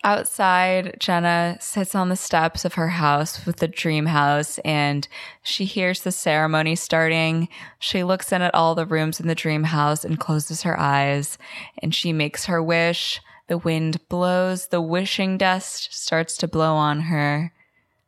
Outside, 0.05 0.97
Jenna 0.99 1.55
sits 1.61 1.95
on 1.95 2.09
the 2.09 2.17
steps 2.17 2.65
of 2.65 2.73
her 2.73 2.89
house 2.89 3.45
with 3.45 3.57
the 3.57 3.69
dream 3.69 4.07
house 4.07 4.59
and 4.59 5.07
she 5.43 5.63
hears 5.63 6.01
the 6.01 6.11
ceremony 6.11 6.75
starting. 6.75 7.47
She 7.79 8.03
looks 8.03 8.33
in 8.33 8.41
at 8.41 8.53
all 8.53 8.75
the 8.75 8.85
rooms 8.85 9.21
in 9.21 9.27
the 9.27 9.35
dream 9.35 9.63
house 9.63 10.03
and 10.03 10.19
closes 10.19 10.63
her 10.63 10.77
eyes 10.77 11.37
and 11.81 11.95
she 11.95 12.11
makes 12.11 12.45
her 12.45 12.61
wish. 12.61 13.21
The 13.47 13.57
wind 13.57 14.09
blows, 14.09 14.67
the 14.67 14.81
wishing 14.81 15.37
dust 15.37 15.93
starts 15.93 16.35
to 16.37 16.49
blow 16.49 16.75
on 16.75 17.01
her. 17.01 17.53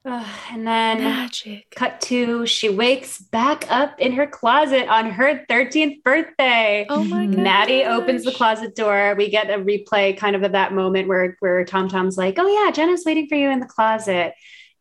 Ugh, 0.08 0.26
and 0.52 0.68
then 0.68 1.00
Magic. 1.00 1.66
cut 1.76 2.00
to 2.00 2.46
she 2.46 2.70
wakes 2.70 3.18
back 3.18 3.66
up 3.72 4.00
in 4.00 4.12
her 4.12 4.28
closet 4.28 4.88
on 4.88 5.10
her 5.10 5.44
13th 5.50 6.04
birthday. 6.04 6.86
Oh 6.90 7.04
my 7.04 7.26
god. 7.26 7.38
Maddie 7.38 7.84
opens 7.84 8.24
the 8.24 8.32
closet 8.32 8.76
door. 8.76 9.16
We 9.18 9.30
get 9.32 9.50
a 9.50 9.58
replay 9.58 10.16
kind 10.16 10.36
of 10.36 10.44
of 10.44 10.52
that 10.52 10.74
moment 10.74 11.08
where 11.08 11.36
where 11.40 11.66
Tom 11.66 11.88
Tom's 11.88 12.18
like, 12.18 12.36
"Oh 12.38 12.48
yeah, 12.48 12.70
Jenna's 12.70 13.04
waiting 13.04 13.28
for 13.28 13.36
you 13.36 13.50
in 13.50 13.60
the 13.60 13.66
closet," 13.66 14.34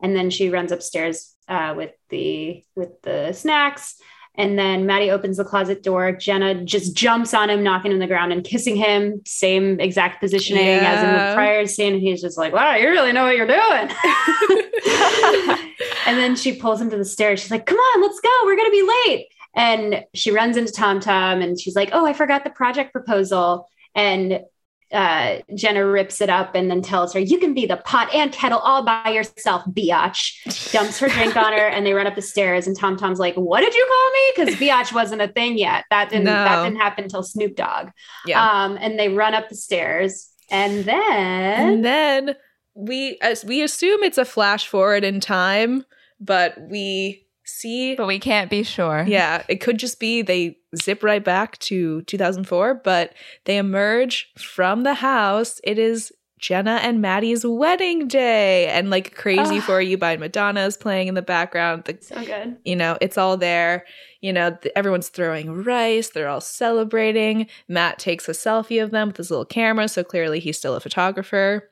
and 0.03 0.15
then 0.15 0.29
she 0.29 0.51
runs 0.51 0.73
upstairs 0.73 1.35
uh, 1.49 1.73
with 1.75 1.93
the 2.11 2.63
with 2.77 3.01
the 3.03 3.33
snacks. 3.33 3.97
And 4.37 4.59
then 4.59 4.85
Maddie 4.85 5.13
opens 5.13 5.37
the 5.37 5.45
closet 5.45 5.85
door. 5.85 6.11
Jenna 6.11 6.65
just 6.65 6.97
jumps 6.97 7.35
on 7.35 7.51
him, 7.51 7.63
knocking 7.63 7.93
him 7.93 7.97
on 7.97 8.01
the 8.01 8.09
ground 8.09 8.33
and 8.33 8.43
kissing 8.43 8.75
him. 8.75 9.23
Same 9.25 9.79
exact 9.79 10.21
positioning 10.21 10.67
as 10.67 11.05
in 11.05 11.13
the 11.13 11.35
prior 11.35 11.67
scene. 11.67 11.95
And 11.95 12.03
he's 12.03 12.21
just 12.21 12.37
like, 12.37 12.53
"Wow, 12.53 12.75
you 12.75 12.89
really 12.89 13.13
know 13.13 13.25
what 13.25 13.37
you're 13.37 13.47
doing." 13.47 13.61
and 16.07 16.19
then 16.19 16.35
she 16.35 16.57
pulls 16.57 16.81
him 16.81 16.91
to 16.91 16.97
the 16.97 17.05
stairs. 17.05 17.41
She's 17.41 17.53
like, 17.53 17.67
"Come 17.67 17.79
on, 17.79 18.03
let's 18.03 18.19
go. 18.19 18.31
We're 18.45 18.57
gonna 18.57 18.71
be 18.71 18.91
late." 19.07 19.29
And 19.55 20.05
she 20.15 20.33
runs 20.33 20.57
into 20.57 20.73
Tom 20.73 20.99
Tom, 20.99 21.41
and 21.41 21.61
she's 21.61 21.77
like, 21.77 21.91
"Oh, 21.93 22.05
I 22.05 22.13
forgot 22.13 22.43
the 22.43 22.51
project 22.51 22.93
proposal." 22.93 23.69
And 23.95 24.41
uh, 24.95 25.41
Jenna 25.55 25.85
rips 25.85 26.21
it 26.21 26.31
up 26.31 26.55
and 26.55 26.71
then 26.71 26.81
tells 26.81 27.13
her, 27.13 27.21
"You 27.21 27.39
can 27.39 27.53
be 27.53 27.67
the 27.67 27.77
pot 27.79 28.15
and 28.15 28.33
kettle 28.33 28.61
all 28.61 28.85
by 28.85 29.11
yourself, 29.11 29.65
biatch." 29.67 30.73
Dumps 30.73 30.99
her 31.01 31.09
drink 31.09 31.37
on 31.37 31.53
her, 31.53 31.67
and 31.67 31.85
they 31.85 31.93
run 31.93 32.07
up 32.07 32.15
the 32.15 32.23
stairs. 32.23 32.67
And 32.67 32.79
Tom 32.79 32.97
Tom's 32.97 33.19
like, 33.19 33.35
"What 33.35 33.61
did 33.61 33.75
you 33.75 33.87
call 33.87 34.11
me?" 34.11 34.33
Because 34.37 34.61
biatch 34.61 34.95
wasn't 34.95 35.23
a 35.23 35.29
thing 35.29 35.59
yet. 35.59 35.85
That 35.91 36.11
didn't 36.11 36.27
that 36.27 36.65
didn't 36.65 36.79
happen 36.79 37.05
until 37.05 37.23
Snoop 37.23 37.57
Dogg. 37.57 37.89
Yeah. 38.27 38.43
Um, 38.43 38.79
and 38.81 38.99
they 38.99 39.09
run 39.09 39.35
up 39.35 39.49
the 39.49 39.57
stairs, 39.57 40.31
and 40.51 40.85
then 40.85 41.69
and 41.69 41.85
then 41.85 42.37
we 42.75 43.19
as 43.21 43.45
we 43.45 43.63
assume 43.63 44.03
it's 44.03 44.19
a 44.19 44.25
flash 44.25 44.67
forward 44.67 45.05
in 45.05 45.21
time, 45.21 45.85
but 46.21 46.57
we 46.71 47.24
see 47.45 47.95
but 47.95 48.07
we 48.07 48.19
can't 48.19 48.51
be 48.51 48.63
sure. 48.63 49.05
yeah, 49.07 49.43
it 49.49 49.57
could 49.61 49.79
just 49.79 50.01
be 50.01 50.23
they 50.23 50.57
zip 50.77 51.03
right 51.03 51.23
back 51.23 51.59
to 51.59 52.03
2004, 52.03 52.75
but 52.85 53.13
they 53.45 53.57
emerge 53.59 54.31
from 54.39 54.83
the 54.83 54.95
house. 54.95 55.61
It 55.65 55.79
is 55.79 56.13
Jenna 56.39 56.81
and 56.83 57.01
Maddie's 57.01 57.47
wedding 57.47 58.07
day, 58.07 58.67
and 58.69 58.91
like 58.91 59.15
"Crazy 59.15 59.59
Ugh. 59.59 59.63
for 59.63 59.81
You" 59.81 59.97
by 59.97 60.17
Madonna 60.17 60.67
is 60.67 60.77
playing 60.77 61.09
in 61.09 61.15
the 61.15 61.23
background. 61.23 61.85
The 61.85 61.97
so 62.03 62.23
good. 62.23 62.57
you 62.65 62.77
know, 62.77 62.99
it's 63.01 63.17
all 63.17 63.37
there. 63.39 63.85
You 64.21 64.33
know, 64.33 64.51
th- 64.61 64.73
everyone's 64.77 65.09
throwing 65.09 65.63
rice. 65.65 66.11
They're 66.11 66.29
all 66.29 66.43
celebrating. 66.43 67.47
Matt 67.69 67.99
takes 67.99 68.29
a 68.29 68.33
selfie 68.33 68.83
of 68.83 68.91
them 68.91 69.09
with 69.09 69.17
his 69.17 69.31
little 69.31 69.47
camera, 69.47 69.89
so 69.89 70.05
clearly 70.05 70.39
he's 70.41 70.59
still 70.59 70.75
a 70.75 70.81
photographer. 70.81 71.71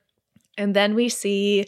And 0.57 0.75
then 0.75 0.95
we 0.95 1.09
see 1.09 1.67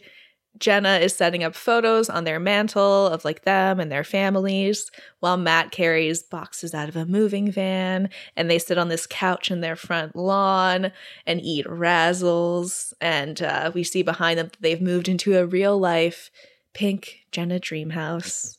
Jenna 0.59 0.97
is 0.97 1.15
setting 1.15 1.43
up 1.43 1.53
photos 1.55 2.09
on 2.09 2.23
their 2.23 2.39
mantle 2.39 3.07
of 3.07 3.25
like 3.25 3.43
them 3.43 3.79
and 3.79 3.91
their 3.91 4.03
families, 4.03 4.89
while 5.19 5.37
Matt 5.37 5.71
carries 5.71 6.23
boxes 6.23 6.73
out 6.73 6.87
of 6.89 6.95
a 6.95 7.05
moving 7.05 7.51
van 7.51 8.09
and 8.35 8.49
they 8.49 8.57
sit 8.59 8.77
on 8.77 8.87
this 8.89 9.05
couch 9.07 9.51
in 9.51 9.61
their 9.61 9.75
front 9.75 10.15
lawn 10.15 10.91
and 11.25 11.41
eat 11.41 11.65
razzles. 11.65 12.93
And 13.01 13.41
uh, 13.41 13.71
we 13.73 13.83
see 13.83 14.01
behind 14.03 14.39
them 14.39 14.47
that 14.47 14.61
they've 14.61 14.81
moved 14.81 15.07
into 15.07 15.37
a 15.37 15.45
real 15.45 15.77
life 15.77 16.31
pink 16.73 17.19
Jenna 17.31 17.59
dream 17.59 17.91
house. 17.91 18.57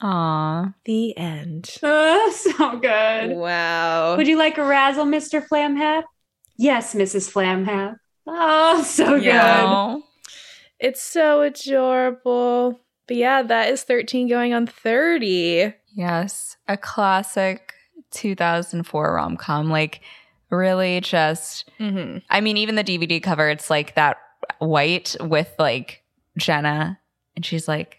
Aw. 0.00 0.72
The 0.84 1.16
end. 1.16 1.76
Oh, 1.82 2.30
so 2.30 2.78
good. 2.78 3.36
Wow. 3.36 4.16
Would 4.16 4.28
you 4.28 4.36
like 4.38 4.58
a 4.58 4.64
razzle, 4.64 5.06
Mr. 5.06 5.44
Flamhaff? 5.46 6.04
Yes, 6.56 6.94
Mrs. 6.94 7.30
Flamhaff. 7.32 7.96
Oh, 8.26 8.82
so 8.82 9.14
Yeah. 9.16 9.94
good. 9.94 10.02
It's 10.80 11.02
so 11.02 11.42
adorable. 11.42 12.80
But 13.06 13.16
yeah, 13.16 13.42
that 13.42 13.70
is 13.70 13.82
13 13.84 14.28
going 14.28 14.52
on 14.52 14.66
30. 14.66 15.72
Yes, 15.94 16.56
a 16.68 16.76
classic 16.76 17.72
2004 18.10 19.14
rom 19.14 19.36
com. 19.36 19.70
Like, 19.70 20.00
really 20.50 21.00
just, 21.00 21.70
Mm-hmm. 21.80 22.18
I 22.30 22.40
mean, 22.40 22.56
even 22.56 22.74
the 22.74 22.84
DVD 22.84 23.22
cover, 23.22 23.48
it's 23.48 23.70
like 23.70 23.94
that 23.94 24.18
white 24.58 25.16
with 25.20 25.52
like 25.58 26.02
Jenna, 26.36 26.98
and 27.34 27.44
she's 27.44 27.66
like 27.68 27.98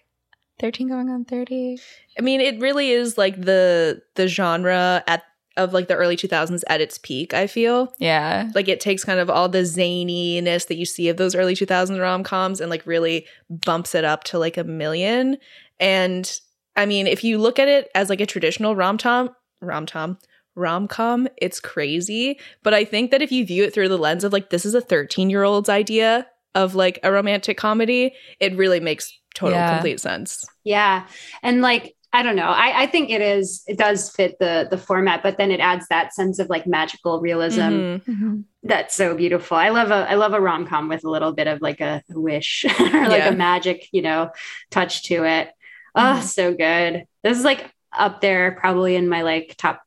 13 0.59 0.87
going 0.87 1.09
on 1.09 1.25
30. 1.25 1.79
I 2.17 2.21
mean, 2.21 2.41
it 2.41 2.59
really 2.59 2.91
is 2.91 3.17
like 3.17 3.39
the 3.41 4.01
the 4.15 4.27
genre 4.27 5.03
at 5.07 5.23
of 5.59 5.73
like 5.73 5.87
the 5.87 5.95
early 5.95 6.15
2000s 6.17 6.63
at 6.67 6.81
its 6.81 6.97
peak, 6.97 7.33
I 7.33 7.45
feel. 7.45 7.93
Yeah. 7.99 8.49
Like 8.55 8.67
it 8.67 8.79
takes 8.79 9.03
kind 9.03 9.19
of 9.19 9.29
all 9.29 9.47
the 9.49 9.59
zaniness 9.59 10.67
that 10.67 10.77
you 10.77 10.85
see 10.85 11.09
of 11.09 11.17
those 11.17 11.35
early 11.35 11.53
2000s 11.53 11.99
rom-coms 12.01 12.59
and 12.61 12.69
like 12.69 12.85
really 12.87 13.25
bumps 13.49 13.93
it 13.93 14.05
up 14.05 14.23
to 14.25 14.39
like 14.39 14.57
a 14.57 14.63
million. 14.63 15.37
And 15.79 16.39
I 16.75 16.85
mean, 16.85 17.05
if 17.05 17.23
you 17.23 17.37
look 17.37 17.59
at 17.59 17.67
it 17.67 17.89
as 17.93 18.09
like 18.09 18.21
a 18.21 18.25
traditional 18.25 18.75
rom-tom, 18.75 19.29
rom-tom, 19.61 20.17
rom-com, 20.55 21.27
it's 21.37 21.59
crazy, 21.59 22.39
but 22.63 22.73
I 22.73 22.85
think 22.85 23.11
that 23.11 23.21
if 23.21 23.31
you 23.31 23.45
view 23.45 23.63
it 23.63 23.73
through 23.73 23.89
the 23.89 23.97
lens 23.97 24.23
of 24.23 24.33
like 24.33 24.49
this 24.49 24.65
is 24.65 24.73
a 24.75 24.81
13-year-old's 24.81 25.69
idea 25.69 26.25
of 26.55 26.73
like 26.73 26.99
a 27.03 27.11
romantic 27.11 27.57
comedy, 27.57 28.13
it 28.39 28.55
really 28.57 28.79
makes 28.79 29.13
total 29.35 29.57
Yeah. 29.57 29.73
complete 29.73 29.99
sense. 29.99 30.43
Yeah. 30.63 31.05
And 31.43 31.61
like, 31.61 31.95
I 32.11 32.23
don't 32.23 32.35
know. 32.35 32.49
I, 32.49 32.83
I 32.83 32.85
think 32.87 33.11
it 33.11 33.21
is, 33.21 33.61
it 33.67 33.77
does 33.77 34.09
fit 34.09 34.37
the 34.39 34.67
the 34.69 34.77
format, 34.79 35.21
but 35.21 35.37
then 35.37 35.51
it 35.51 35.59
adds 35.59 35.85
that 35.89 36.13
sense 36.13 36.39
of 36.39 36.49
like 36.49 36.65
magical 36.65 37.21
realism 37.21 37.59
Mhm. 37.61 38.03
Mhm. 38.05 38.43
that's 38.63 38.95
so 38.95 39.15
beautiful. 39.15 39.55
I 39.57 39.69
love 39.69 39.91
a 39.91 40.09
I 40.09 40.15
love 40.15 40.33
a 40.33 40.41
rom 40.41 40.65
com 40.67 40.89
with 40.89 41.03
a 41.03 41.09
little 41.09 41.33
bit 41.33 41.47
of 41.47 41.61
like 41.61 41.81
a 41.81 42.01
wish 42.09 42.65
or 42.79 42.85
like 43.07 43.19
Yeah. 43.23 43.29
a 43.29 43.35
magic, 43.35 43.87
you 43.91 44.01
know, 44.01 44.31
touch 44.71 45.03
to 45.03 45.23
it. 45.23 45.49
Oh, 45.95 46.01
Mhm. 46.19 46.23
so 46.23 46.53
good. 46.53 47.03
This 47.23 47.37
is 47.37 47.43
like 47.45 47.71
up 47.97 48.21
there, 48.21 48.53
probably 48.59 48.95
in 48.95 49.07
my 49.07 49.21
like 49.21 49.55
top 49.57 49.81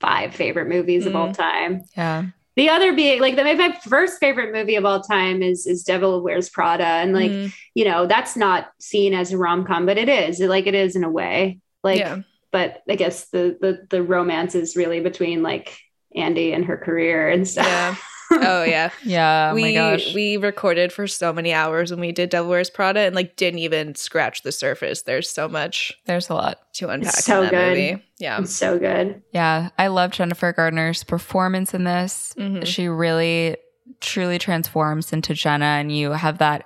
five 0.00 0.34
favorite 0.34 0.68
movies 0.68 1.04
of 1.06 1.16
all 1.16 1.32
time. 1.32 1.82
Yeah. 1.96 2.26
The 2.56 2.70
other 2.70 2.94
being 2.94 3.20
like 3.20 3.36
the, 3.36 3.44
my 3.44 3.78
first 3.86 4.18
favorite 4.18 4.52
movie 4.52 4.76
of 4.76 4.84
all 4.86 5.02
time 5.02 5.42
is 5.42 5.66
is 5.66 5.82
Devil 5.84 6.22
Wears 6.22 6.48
Prada, 6.48 6.84
and 6.84 7.12
like 7.12 7.30
Mhm. 7.30 7.52
you 7.74 7.84
know 7.84 8.06
that's 8.06 8.34
not 8.36 8.70
seen 8.80 9.12
as 9.12 9.32
a 9.32 9.38
rom 9.38 9.66
com, 9.66 9.84
but 9.86 9.98
it 9.98 10.08
is. 10.08 10.40
Like 10.40 10.66
it 10.66 10.74
is 10.74 10.96
in 10.96 11.04
a 11.04 11.10
way. 11.10 11.60
Like, 11.84 12.00
yeah. 12.00 12.20
but 12.50 12.82
I 12.88 12.96
guess 12.96 13.28
the 13.28 13.56
the 13.60 13.86
the 13.90 14.02
romance 14.02 14.54
is 14.54 14.74
really 14.76 15.00
between 15.00 15.42
like 15.42 15.76
Andy 16.14 16.52
and 16.52 16.64
her 16.64 16.78
career 16.78 17.28
and 17.28 17.46
stuff. 17.46 17.66
Yeah. 17.66 17.96
Oh 18.30 18.64
yeah. 18.64 18.90
Yeah. 19.04 19.50
Oh 19.52 19.54
we 19.54 19.62
my 19.62 19.72
gosh. 19.74 20.14
we 20.14 20.36
recorded 20.36 20.92
for 20.92 21.06
so 21.06 21.32
many 21.32 21.52
hours 21.52 21.90
when 21.90 22.00
we 22.00 22.12
did 22.12 22.30
Devil 22.30 22.50
Wears 22.50 22.70
Prada 22.70 23.00
and 23.00 23.14
like 23.14 23.36
didn't 23.36 23.60
even 23.60 23.94
scratch 23.94 24.42
the 24.42 24.52
surface. 24.52 25.02
There's 25.02 25.30
so 25.30 25.48
much 25.48 25.92
There's 26.06 26.28
a 26.30 26.34
lot. 26.34 26.72
to 26.74 26.88
unpack 26.88 27.12
so 27.14 27.38
in 27.38 27.44
that 27.44 27.50
good. 27.50 27.68
movie. 27.78 28.02
Yeah. 28.18 28.40
It's 28.40 28.54
so 28.54 28.78
good. 28.78 29.22
Yeah. 29.32 29.70
I 29.78 29.86
love 29.88 30.10
Jennifer 30.10 30.52
Gardner's 30.52 31.04
performance 31.04 31.72
in 31.74 31.84
this. 31.84 32.34
Mhm. 32.38 32.66
She 32.66 32.88
really 32.88 33.56
truly 34.00 34.38
transforms 34.38 35.12
into 35.12 35.32
Jenna 35.32 35.64
and 35.64 35.96
you 35.96 36.10
have 36.10 36.38
that, 36.38 36.64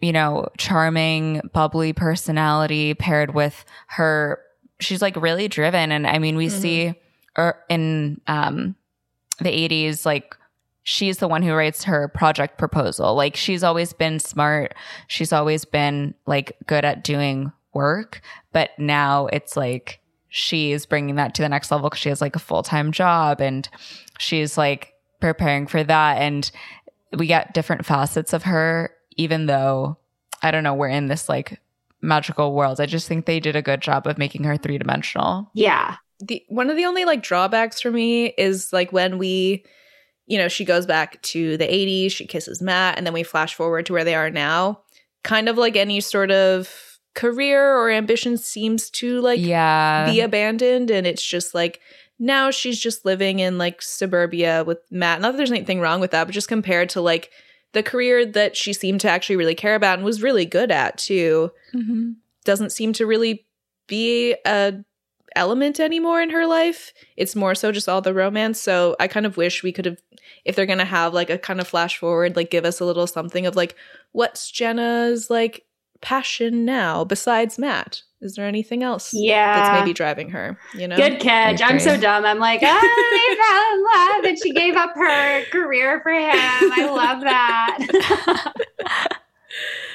you 0.00 0.12
know, 0.12 0.48
charming, 0.58 1.40
bubbly 1.52 1.92
personality 1.92 2.94
paired 2.94 3.34
with 3.34 3.64
her 3.88 4.40
she's 4.80 5.00
like 5.02 5.14
really 5.16 5.46
driven 5.46 5.92
and 5.92 6.06
I 6.08 6.18
mean 6.18 6.36
we 6.36 6.46
Mhm. 6.48 6.50
see 6.60 6.94
er, 7.38 7.56
in 7.68 8.20
um 8.26 8.74
the 9.38 9.48
80s 9.50 10.04
like 10.04 10.36
she's 10.82 11.18
the 11.18 11.28
one 11.28 11.42
who 11.42 11.52
writes 11.52 11.84
her 11.84 12.08
project 12.08 12.58
proposal. 12.58 13.14
Like 13.14 13.36
she's 13.36 13.62
always 13.62 13.92
been 13.92 14.18
smart. 14.18 14.74
She's 15.06 15.32
always 15.32 15.64
been 15.64 16.14
like 16.26 16.56
good 16.66 16.84
at 16.84 17.04
doing 17.04 17.52
work, 17.72 18.20
but 18.52 18.70
now 18.78 19.26
it's 19.26 19.56
like 19.56 20.00
she's 20.28 20.86
bringing 20.86 21.16
that 21.16 21.34
to 21.34 21.42
the 21.42 21.48
next 21.48 21.70
level 21.70 21.88
because 21.88 22.00
she 22.00 22.08
has 22.08 22.20
like 22.20 22.36
a 22.36 22.40
full-time 22.40 22.90
job 22.90 23.40
and 23.40 23.68
she's 24.18 24.56
like 24.56 24.94
preparing 25.20 25.66
for 25.66 25.84
that 25.84 26.18
and 26.18 26.50
we 27.16 27.26
get 27.26 27.54
different 27.54 27.84
facets 27.84 28.32
of 28.32 28.44
her 28.44 28.90
even 29.16 29.46
though 29.46 29.96
I 30.42 30.50
don't 30.50 30.64
know 30.64 30.74
we're 30.74 30.88
in 30.88 31.08
this 31.08 31.28
like 31.28 31.60
magical 32.00 32.54
world. 32.54 32.80
I 32.80 32.86
just 32.86 33.06
think 33.06 33.26
they 33.26 33.38
did 33.38 33.54
a 33.54 33.62
good 33.62 33.80
job 33.80 34.06
of 34.06 34.18
making 34.18 34.44
her 34.44 34.56
three-dimensional. 34.56 35.50
Yeah. 35.54 35.96
The 36.18 36.42
one 36.48 36.70
of 36.70 36.76
the 36.76 36.84
only 36.84 37.04
like 37.04 37.22
drawbacks 37.22 37.80
for 37.80 37.90
me 37.90 38.26
is 38.26 38.72
like 38.72 38.92
when 38.92 39.18
we 39.18 39.64
you 40.26 40.38
know, 40.38 40.48
she 40.48 40.64
goes 40.64 40.86
back 40.86 41.20
to 41.22 41.56
the 41.56 41.66
80s, 41.66 42.12
she 42.12 42.26
kisses 42.26 42.62
Matt, 42.62 42.96
and 42.96 43.06
then 43.06 43.14
we 43.14 43.22
flash 43.22 43.54
forward 43.54 43.86
to 43.86 43.92
where 43.92 44.04
they 44.04 44.14
are 44.14 44.30
now. 44.30 44.80
Kind 45.24 45.48
of 45.48 45.58
like 45.58 45.76
any 45.76 46.00
sort 46.00 46.30
of 46.30 46.98
career 47.14 47.76
or 47.76 47.90
ambition 47.90 48.36
seems 48.38 48.88
to 48.90 49.20
like 49.20 49.40
yeah. 49.40 50.10
be 50.10 50.20
abandoned 50.20 50.90
and 50.90 51.06
it's 51.06 51.24
just 51.24 51.54
like 51.54 51.78
now 52.18 52.50
she's 52.50 52.80
just 52.80 53.04
living 53.04 53.38
in 53.40 53.58
like 53.58 53.82
suburbia 53.82 54.64
with 54.64 54.78
Matt. 54.90 55.20
Not 55.20 55.32
that 55.32 55.36
there's 55.36 55.50
anything 55.50 55.80
wrong 55.80 56.00
with 56.00 56.12
that, 56.12 56.24
but 56.24 56.32
just 56.32 56.48
compared 56.48 56.88
to 56.90 57.00
like 57.00 57.30
the 57.72 57.82
career 57.82 58.24
that 58.24 58.56
she 58.56 58.72
seemed 58.72 59.00
to 59.02 59.10
actually 59.10 59.36
really 59.36 59.54
care 59.54 59.74
about 59.74 59.98
and 59.98 60.04
was 60.04 60.22
really 60.22 60.46
good 60.46 60.70
at 60.70 60.96
too, 60.98 61.50
Mhm. 61.74 62.14
doesn't 62.44 62.70
seem 62.70 62.92
to 62.94 63.06
really 63.06 63.46
be 63.88 64.34
a 64.46 64.74
element 65.36 65.80
anymore 65.80 66.20
in 66.22 66.30
her 66.30 66.46
life. 66.46 66.92
It's 67.16 67.36
more 67.36 67.54
so 67.54 67.72
just 67.72 67.88
all 67.88 68.00
the 68.00 68.14
romance. 68.14 68.60
So 68.60 68.96
I 69.00 69.08
kind 69.08 69.26
of 69.26 69.36
wish 69.36 69.62
we 69.62 69.72
could 69.72 69.84
have 69.86 69.98
if 70.44 70.56
they're 70.56 70.66
gonna 70.66 70.84
have 70.84 71.14
like 71.14 71.30
a 71.30 71.38
kind 71.38 71.60
of 71.60 71.68
flash 71.68 71.98
forward, 71.98 72.36
like 72.36 72.50
give 72.50 72.64
us 72.64 72.80
a 72.80 72.84
little 72.84 73.06
something 73.06 73.46
of 73.46 73.56
like 73.56 73.74
what's 74.12 74.50
Jenna's 74.50 75.30
like 75.30 75.64
passion 76.00 76.64
now 76.64 77.04
besides 77.04 77.58
Matt? 77.58 78.02
Is 78.20 78.36
there 78.36 78.46
anything 78.46 78.82
else 78.84 79.10
Yeah. 79.12 79.54
that's 79.54 79.80
maybe 79.80 79.92
driving 79.92 80.30
her? 80.30 80.56
You 80.74 80.86
know? 80.86 80.96
Good 80.96 81.18
catch. 81.20 81.60
I 81.60 81.68
I'm 81.68 81.80
so 81.80 81.96
dumb. 82.00 82.24
I'm 82.24 82.38
like, 82.38 82.60
ah, 82.62 82.80
they 82.80 83.36
fell 83.36 83.74
in 83.74 83.84
love 83.84 84.24
and 84.30 84.38
she 84.38 84.52
gave 84.52 84.76
up 84.76 84.94
her 84.94 85.44
career 85.50 86.00
for 86.02 86.12
him. 86.12 86.30
I 86.32 86.88
love 86.92 87.20
that. 87.22 88.52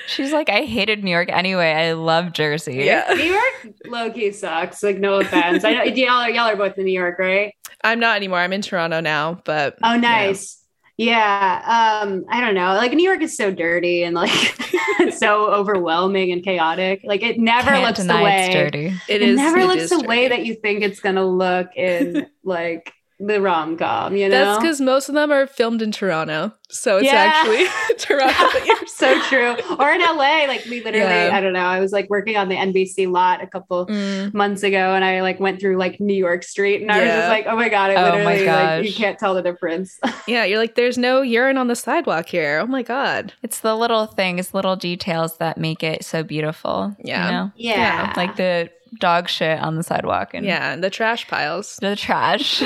She's 0.08 0.32
like, 0.32 0.50
I 0.50 0.62
hated 0.64 1.04
New 1.04 1.12
York 1.12 1.30
anyway. 1.30 1.72
I 1.72 1.92
love 1.94 2.34
Jersey. 2.34 2.76
Yeah. 2.76 3.06
New 3.14 3.24
York 3.24 3.76
low 3.86 4.10
key 4.12 4.32
sucks. 4.32 4.82
Like, 4.82 4.98
no 4.98 5.20
offense. 5.20 5.64
I 5.64 5.74
know 5.74 5.84
y'all 5.84 6.10
are, 6.22 6.30
y'all 6.30 6.48
are 6.48 6.56
both 6.56 6.78
in 6.78 6.86
New 6.86 6.94
York, 6.94 7.20
right? 7.20 7.54
I'm 7.84 8.00
not 8.00 8.16
anymore. 8.16 8.40
I'm 8.40 8.54
in 8.54 8.62
Toronto 8.62 9.02
now, 9.02 9.42
but 9.46 9.78
Oh, 9.84 9.98
nice. 9.98 10.64
Yeah. 10.98 12.02
Um, 12.04 12.26
I 12.28 12.42
don't 12.42 12.56
know. 12.56 12.74
Like 12.74 12.92
New 12.94 13.04
York 13.04 13.22
is 13.22 13.38
so 13.38 13.52
dirty 13.52 14.02
and 14.04 14.16
like 14.16 14.32
so 15.14 15.54
overwhelming 15.54 16.32
and 16.32 16.44
chaotic. 16.44 17.02
Like 17.04 17.22
it 17.22 17.38
never 17.38 17.70
Can't 17.70 17.84
looks 17.84 18.04
the 18.04 18.16
way 18.24 18.46
it's 18.46 18.54
dirty. 18.56 18.86
it 18.88 19.22
it 19.22 19.22
is 19.22 19.36
never 19.38 19.60
it 19.60 19.68
looks 19.68 19.84
is 19.84 19.90
the 19.92 20.02
way 20.08 20.30
that 20.30 20.44
you 20.46 20.56
think 20.56 20.82
it's 20.82 21.00
gonna 21.00 21.24
look 21.26 21.68
in 21.76 22.26
like 22.44 22.92
the 23.20 23.42
rom 23.42 23.76
com, 23.78 24.16
you 24.16 24.30
know? 24.30 24.46
That's 24.46 24.60
because 24.62 24.80
most 24.82 25.10
of 25.10 25.16
them 25.16 25.32
are 25.32 25.48
filmed 25.48 25.82
in 25.82 25.92
Toronto, 25.92 26.52
so 26.70 26.98
it's 26.98 27.06
Yeah. 27.08 27.34
actually 27.34 27.66
Toronto. 27.98 28.86
so 28.88 29.20
true. 29.24 29.56
Or 29.80 29.92
in 29.92 30.02
LA, 30.02 30.46
like 30.48 30.64
we 30.66 30.84
literally, 30.84 31.00
Yeah. 31.10 31.32
I 31.34 31.42
don't 31.42 31.54
know. 31.54 31.60
I 31.66 31.80
was 31.80 31.92
like 31.92 32.10
working 32.12 32.38
on 32.38 32.48
the 32.50 32.56
NBC 32.56 33.08
lot 33.12 33.42
a 33.42 33.48
couple 33.48 33.88
Mm. 33.88 34.34
months 34.36 34.62
ago, 34.64 34.94
and 34.94 35.04
I 35.04 35.22
like 35.22 35.40
went 35.40 35.60
through 35.60 35.78
like 35.78 36.00
New 36.00 36.14
York 36.14 36.44
Street, 36.44 36.82
and 36.84 36.92
I 36.92 37.00
was 37.00 37.10
just 37.10 37.30
like, 37.30 37.46
oh 37.48 37.56
my 37.56 37.70
god, 37.70 37.92
it 37.92 37.98
Oh 37.98 38.24
my 38.24 38.36
literally 38.38 38.46
like 38.46 38.86
you 38.86 38.94
can't 38.94 39.18
tell 39.18 39.34
the 39.34 39.42
difference. 39.42 40.00
Yeah, 40.28 40.44
you're 40.44 40.60
like, 40.60 40.76
there's 40.76 40.98
no 40.98 41.22
urine 41.22 41.58
on 41.58 41.68
the 41.68 41.76
sidewalk 41.76 42.28
here. 42.30 42.60
Oh 42.62 42.68
my 42.68 42.84
god. 42.84 43.34
It's 43.42 43.62
the 43.62 43.76
little 43.76 44.06
things, 44.06 44.54
little 44.54 44.76
details 44.76 45.38
that 45.38 45.58
make 45.58 45.82
it 45.84 46.04
so 46.06 46.22
beautiful. 46.24 46.96
Yeah. 47.04 47.26
You 47.26 47.32
know? 47.32 47.52
yeah, 47.56 48.14
Like 48.16 48.36
the 48.36 48.70
dog 49.00 49.28
shit 49.28 49.60
on 49.60 49.76
the 49.76 49.84
sidewalk 49.84 50.34
and 50.34 50.46
Yeah, 50.46 50.72
and 50.74 50.84
the 50.84 50.90
trash 50.90 51.28
piles. 51.28 51.78
the 51.82 51.96
trash, 51.96 52.62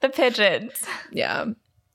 the 0.00 0.08
pigeons. 0.08 0.84
Yeah. 1.10 1.46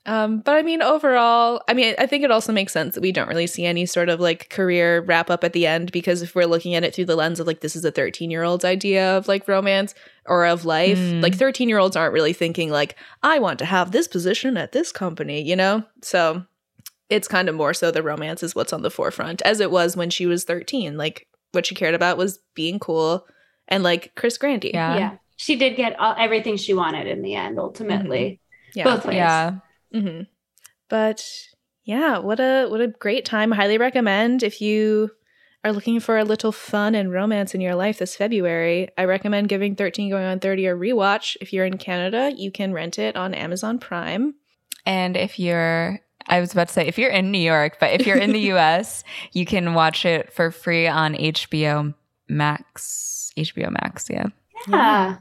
Um, 0.07 0.40
but 0.40 0.56
I 0.56 0.64
mean, 0.64 0.82
overall, 0.82 1.61
I 1.68 1.76
mean, 1.76 1.94
I 1.99 2.07
think 2.07 2.23
it 2.23 2.32
also 2.32 2.52
makes 2.52 2.73
sense 2.73 2.95
that 2.95 3.02
we 3.02 3.11
don't 3.11 3.28
really 3.28 3.45
see 3.45 3.65
any 3.65 3.86
sort 3.86 4.10
of 4.10 4.19
like 4.19 4.49
career 4.49 5.02
wrap 5.02 5.30
up 5.30 5.44
at 5.44 5.53
the 5.53 5.68
end 5.68 5.91
because 5.91 6.23
if 6.23 6.34
we're 6.34 6.48
looking 6.48 6.73
at 6.73 6.84
it 6.84 6.95
through 6.95 7.06
the 7.06 7.15
lens 7.15 7.40
of 7.40 7.45
like 7.45 7.60
this 7.61 7.76
is 7.76 7.86
a 7.86 7.91
13 7.91 8.32
year 8.32 8.41
old's 8.41 8.65
idea 8.65 9.15
of 9.15 9.28
like 9.28 9.48
romance 9.48 9.94
or 10.26 10.48
of 10.48 10.65
life, 10.65 10.98
Mm. 10.98 11.22
like 11.22 11.36
13 11.36 11.69
year 11.69 11.78
olds 11.78 11.95
aren't 11.95 12.14
really 12.14 12.34
thinking 12.34 12.72
like, 12.72 12.95
I 13.22 13.38
want 13.38 13.60
to 13.60 13.65
have 13.65 13.91
this 13.91 14.07
position 14.07 14.57
at 14.57 14.72
this 14.72 14.91
company, 14.91 15.40
you 15.44 15.56
know? 15.56 15.84
So 16.02 16.45
it's 17.10 17.28
kind 17.28 17.48
of 17.48 17.53
more 17.53 17.73
so 17.76 17.91
the 17.91 18.02
romance 18.02 18.41
is 18.41 18.56
what's 18.56 18.73
on 18.73 18.82
the 18.82 18.90
forefront 18.90 19.44
as 19.44 19.60
it 19.60 19.69
was 19.69 19.95
when 19.95 20.10
she 20.10 20.26
was 20.26 20.45
13. 20.45 20.98
Like 20.98 21.28
what 21.52 21.68
she 21.68 21.76
cared 21.76 21.94
about 21.94 22.18
was 22.18 22.40
being 22.56 22.80
cool 22.80 23.28
and 23.68 23.84
like 23.84 24.15
Chris 24.15 24.40
Grandy. 24.40 24.72
Yeah. 24.73 24.98
yeah. 24.98 25.18
She 25.42 25.56
did 25.56 25.76
get 25.76 26.00
all, 26.00 26.14
everything 26.20 26.56
she 26.56 26.76
wanted 26.76 27.08
in 27.08 27.24
the 27.24 27.34
end, 27.34 27.58
ultimately. 27.58 28.40
Yeah. 28.76 28.84
Both 28.84 29.08
ways. 29.08 29.16
Yeah. 29.16 29.56
hmm 29.92 30.22
But 30.88 31.26
yeah, 31.84 32.20
what 32.20 32.40
a 32.40 32.68
what 32.68 32.80
a 32.80 32.88
great 32.88 33.26
time. 33.26 33.50
Highly 33.52 33.80
recommend 33.80 34.44
if 34.44 34.62
you 34.62 35.10
are 35.64 35.74
looking 35.74 36.00
for 36.00 36.20
a 36.20 36.24
little 36.24 36.52
fun 36.52 36.94
and 36.94 37.12
romance 37.12 37.56
in 37.56 37.62
your 37.62 37.74
life 37.74 37.98
this 37.98 38.16
February. 38.16 38.90
I 39.00 39.06
recommend 39.06 39.50
giving 39.50 39.76
13 39.76 40.12
Going 40.12 40.26
on 40.26 40.40
30 40.40 40.68
a 40.68 40.76
rewatch. 40.76 41.38
If 41.42 41.52
you're 41.52 41.66
in 41.66 41.80
Canada, 41.80 42.32
you 42.38 42.52
can 42.52 42.72
rent 42.72 43.00
it 43.00 43.16
on 43.16 43.34
Amazon 43.34 43.80
Prime. 43.80 44.36
And 44.86 45.18
if 45.18 45.40
you're, 45.40 46.00
I 46.28 46.40
was 46.40 46.52
about 46.52 46.68
to 46.68 46.74
say, 46.74 46.88
if 46.88 47.00
you're 47.00 47.10
in 47.10 47.32
New 47.32 47.40
York, 47.40 47.78
but 47.80 48.00
if 48.00 48.06
you're 48.06 48.18
in 48.18 48.32
the 48.32 48.40
US, 48.54 49.04
you 49.34 49.48
can 49.48 49.74
watch 49.74 50.06
it 50.06 50.32
for 50.32 50.52
free 50.52 50.88
on 50.88 51.16
HBO 51.16 51.96
Max. 52.30 53.32
HBO 53.38 53.72
Max, 53.72 54.08
yeah. 54.08 54.28
Yeah. 54.68 55.18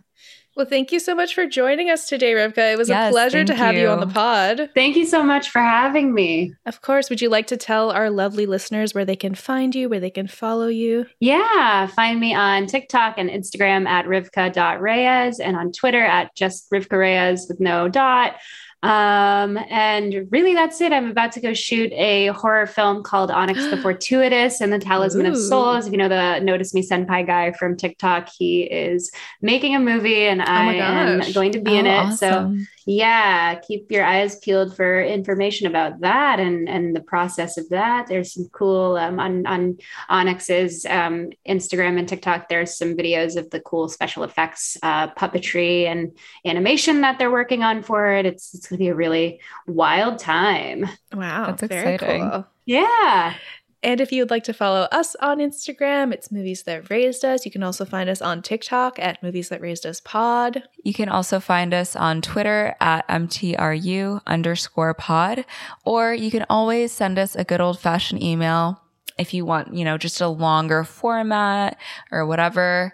Well, 0.61 0.69
thank 0.69 0.93
you 0.93 1.01
so 1.01 1.15
much 1.15 1.35
for 1.35 1.47
joining 1.47 1.89
us 1.89 2.07
today, 2.07 2.35
Rivkah. 2.35 2.75
It 2.75 2.77
was 2.77 2.91
a 2.91 3.09
pleasure 3.11 3.45
to 3.45 3.55
have 3.55 3.75
you. 3.75 3.89
on 3.89 3.99
the 3.99 4.07
pod. 4.07 4.69
Thank 4.75 4.95
you 4.95 5.07
so 5.07 5.23
much 5.23 5.49
for 5.49 5.59
having 5.59 6.13
me. 6.13 6.53
Of 6.67 6.83
course, 6.83 7.09
would 7.09 7.23
you 7.23 7.31
like 7.31 7.47
to 7.47 7.57
tell 7.57 7.91
our 7.91 8.11
lovely 8.11 8.45
listeners 8.45 8.93
where 8.93 9.07
they 9.07 9.17
can 9.17 9.35
find 9.35 9.75
you, 9.75 9.89
where 9.89 10.01
they 10.01 10.11
can 10.11 10.27
follow 10.27 10.67
you? 10.67 11.07
Yeah, 11.19 11.87
find 11.87 12.21
me 12.21 12.35
on 12.35 12.67
TikTok 12.67 13.15
and 13.17 13.31
Instagram 13.31 13.87
at 13.87 14.05
rivkah.reyes 14.05 15.41
and 15.41 15.57
on 15.57 15.73
Twitter 15.73 16.05
at 16.05 16.37
just 16.37 16.71
Rivkah 16.71 16.99
Reyes 16.99 17.47
with 17.49 17.59
no 17.59 17.89
dot. 17.89 18.37
Um, 18.83 19.59
and 19.69 20.27
really, 20.31 20.55
that's 20.55 20.81
it. 20.81 20.93
I'm 20.93 21.11
about 21.11 21.33
to 21.33 21.41
go 21.41 21.53
shoot 21.53 21.93
a 21.93 22.29
horror 22.29 22.67
film 22.67 23.03
called 23.03 23.31
Onyx 23.31 23.69
the 23.69 23.77
Fortuitous 23.83 24.61
and 24.61 24.73
the 24.73 24.79
Talisman 24.79 25.27
Ooh. 25.27 25.33
of 25.33 25.37
Souls. 25.37 25.87
If 25.87 25.93
you 25.93 25.99
know 25.99 26.09
the 26.09 26.41
Notice 26.41 26.73
Me 26.73 26.83
Senpai 26.87 27.27
guy 27.27 27.53
from 27.53 27.77
TikTok, 27.77 28.31
he 28.31 28.63
is 28.63 29.11
making 29.43 29.77
a 29.77 29.81
movie 29.81 30.23
and 30.23 30.41
I 30.41 30.65
my 30.65 30.75
am 30.75 31.33
going 31.33 31.53
to 31.53 31.61
be 31.61 31.77
in 31.77 31.87
Oh, 31.87 32.09
it. 32.09 32.17
So 32.17 32.29
awesome. 32.29 32.69
Yeah, 32.91 33.55
keep 33.55 33.93
your 33.93 34.05
eyes 34.05 34.35
peeled 34.41 34.75
for 34.75 35.01
information 35.01 35.69
about 35.69 36.01
that 36.01 36.41
and 36.41 36.69
and 36.69 36.97
the 36.97 37.01
process 37.01 37.57
of 37.57 37.69
that. 37.69 38.09
There's 38.09 38.35
some 38.35 38.49
cool 38.51 38.97
um, 38.97 39.21
on 39.21 39.47
on 39.47 39.79
Onyx's 40.09 40.85
um, 40.87 41.31
Instagram 41.49 42.01
and 42.01 42.09
TikTok. 42.09 42.49
There's 42.49 42.77
some 42.77 42.97
videos 42.97 43.37
of 43.37 43.49
the 43.51 43.61
cool 43.61 43.89
special 43.89 44.25
effects, 44.25 44.77
uh, 44.83 45.07
puppetry, 45.15 45.87
and 45.87 46.19
animation 46.45 47.03
that 47.03 47.21
they're 47.21 47.31
working 47.31 47.63
on 47.63 47.85
for 47.85 48.11
it. 48.11 48.27
It's 48.27 48.55
it's 48.55 48.67
gonna 48.67 48.81
be 48.81 48.89
a 48.89 48.95
really 48.95 49.41
wild 49.69 50.19
time. 50.19 50.89
Wow, 51.13 51.47
That's 51.47 51.63
very 51.73 51.95
exciting. 51.95 52.29
cool. 52.29 52.47
Yeah. 52.67 53.35
And 53.83 54.01
if 54.01 54.13
you'd 54.13 54.31
like 54.31 54.45
to 54.45 54.53
follow 54.53 54.83
us 54.93 55.17
on 55.17 55.39
Instagram, 55.39 56.13
it's 56.13 56.31
Movies 56.31 56.65
That 56.65 56.91
Raised 56.91 57.25
Us. 57.25 57.47
You 57.47 57.51
can 57.51 57.63
also 57.63 57.87
find 57.87 58.11
us 58.11 58.21
on 58.21 58.43
TikTok 58.43 58.99
at 58.99 59.23
Movies 59.23 59.49
That 59.49 59.63
Raised 59.63 59.87
Us 59.87 60.01
Pod. 60.01 60.65
You 60.85 60.93
can 60.93 61.09
also 61.09 61.41
find 61.41 61.73
us 61.73 61.97
on 61.97 62.21
Twitter 62.21 62.77
at 62.81 63.09
MTRU 63.09 64.21
underscore 64.27 64.93
pod, 64.93 65.47
or 65.85 66.13
you 66.13 66.31
can 66.31 66.45
always 66.51 66.93
send 66.93 67.19
us 67.19 67.35
a 67.35 67.45
good 67.45 67.63
old 67.63 67.79
fashioned 67.79 68.23
email 68.23 68.83
if 69.17 69.33
you 69.33 69.47
want, 69.47 69.75
you 69.75 69.85
know, 69.85 69.97
just 69.97 70.21
a 70.21 70.29
longer 70.29 70.85
format 70.85 71.79
or 72.11 72.27
whatever 72.27 72.93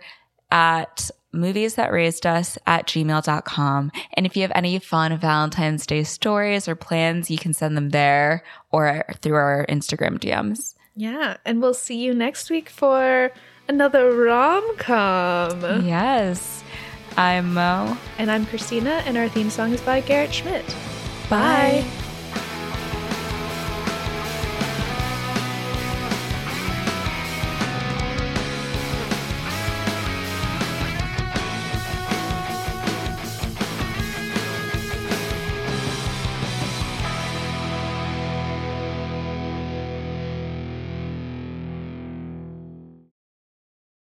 at 0.53 1.11
movies 1.33 1.75
that 1.75 1.93
raised 1.93 2.27
us 2.27 2.59
at 2.67 2.87
gmail.com. 2.87 3.93
And 4.15 4.25
if 4.27 4.37
you 4.37 4.43
have 4.43 4.53
any 4.55 4.79
fun 4.79 5.17
Valentine's 5.19 5.85
Day 5.85 6.05
stories 6.05 6.69
or 6.69 6.77
plans, 6.77 7.31
you 7.31 7.39
can 7.39 7.53
send 7.53 7.77
them 7.77 7.91
there 7.91 8.45
or 8.71 9.05
through 9.21 9.35
our 9.35 9.67
Instagram 9.69 10.19
DMs. 10.19 10.76
Yeah, 10.97 11.37
and 11.45 11.61
we'll 11.61 11.75
see 11.75 11.97
you 11.97 12.15
next 12.15 12.49
week 12.49 12.71
for 12.71 13.31
another 13.69 14.13
rom 14.13 14.77
com. 14.79 15.85
Yes. 15.85 16.65
I'm 17.19 17.55
Mo. 17.55 17.97
And 18.19 18.31
I'm 18.31 18.47
Christina, 18.47 19.03
and 19.07 19.17
our 19.17 19.29
theme 19.29 19.51
song 19.51 19.73
is 19.73 19.81
by 19.81 20.01
Garrett 20.01 20.35
Schmidt. 20.35 20.67
Bye. 21.29 21.85
Bye. 21.85 22.06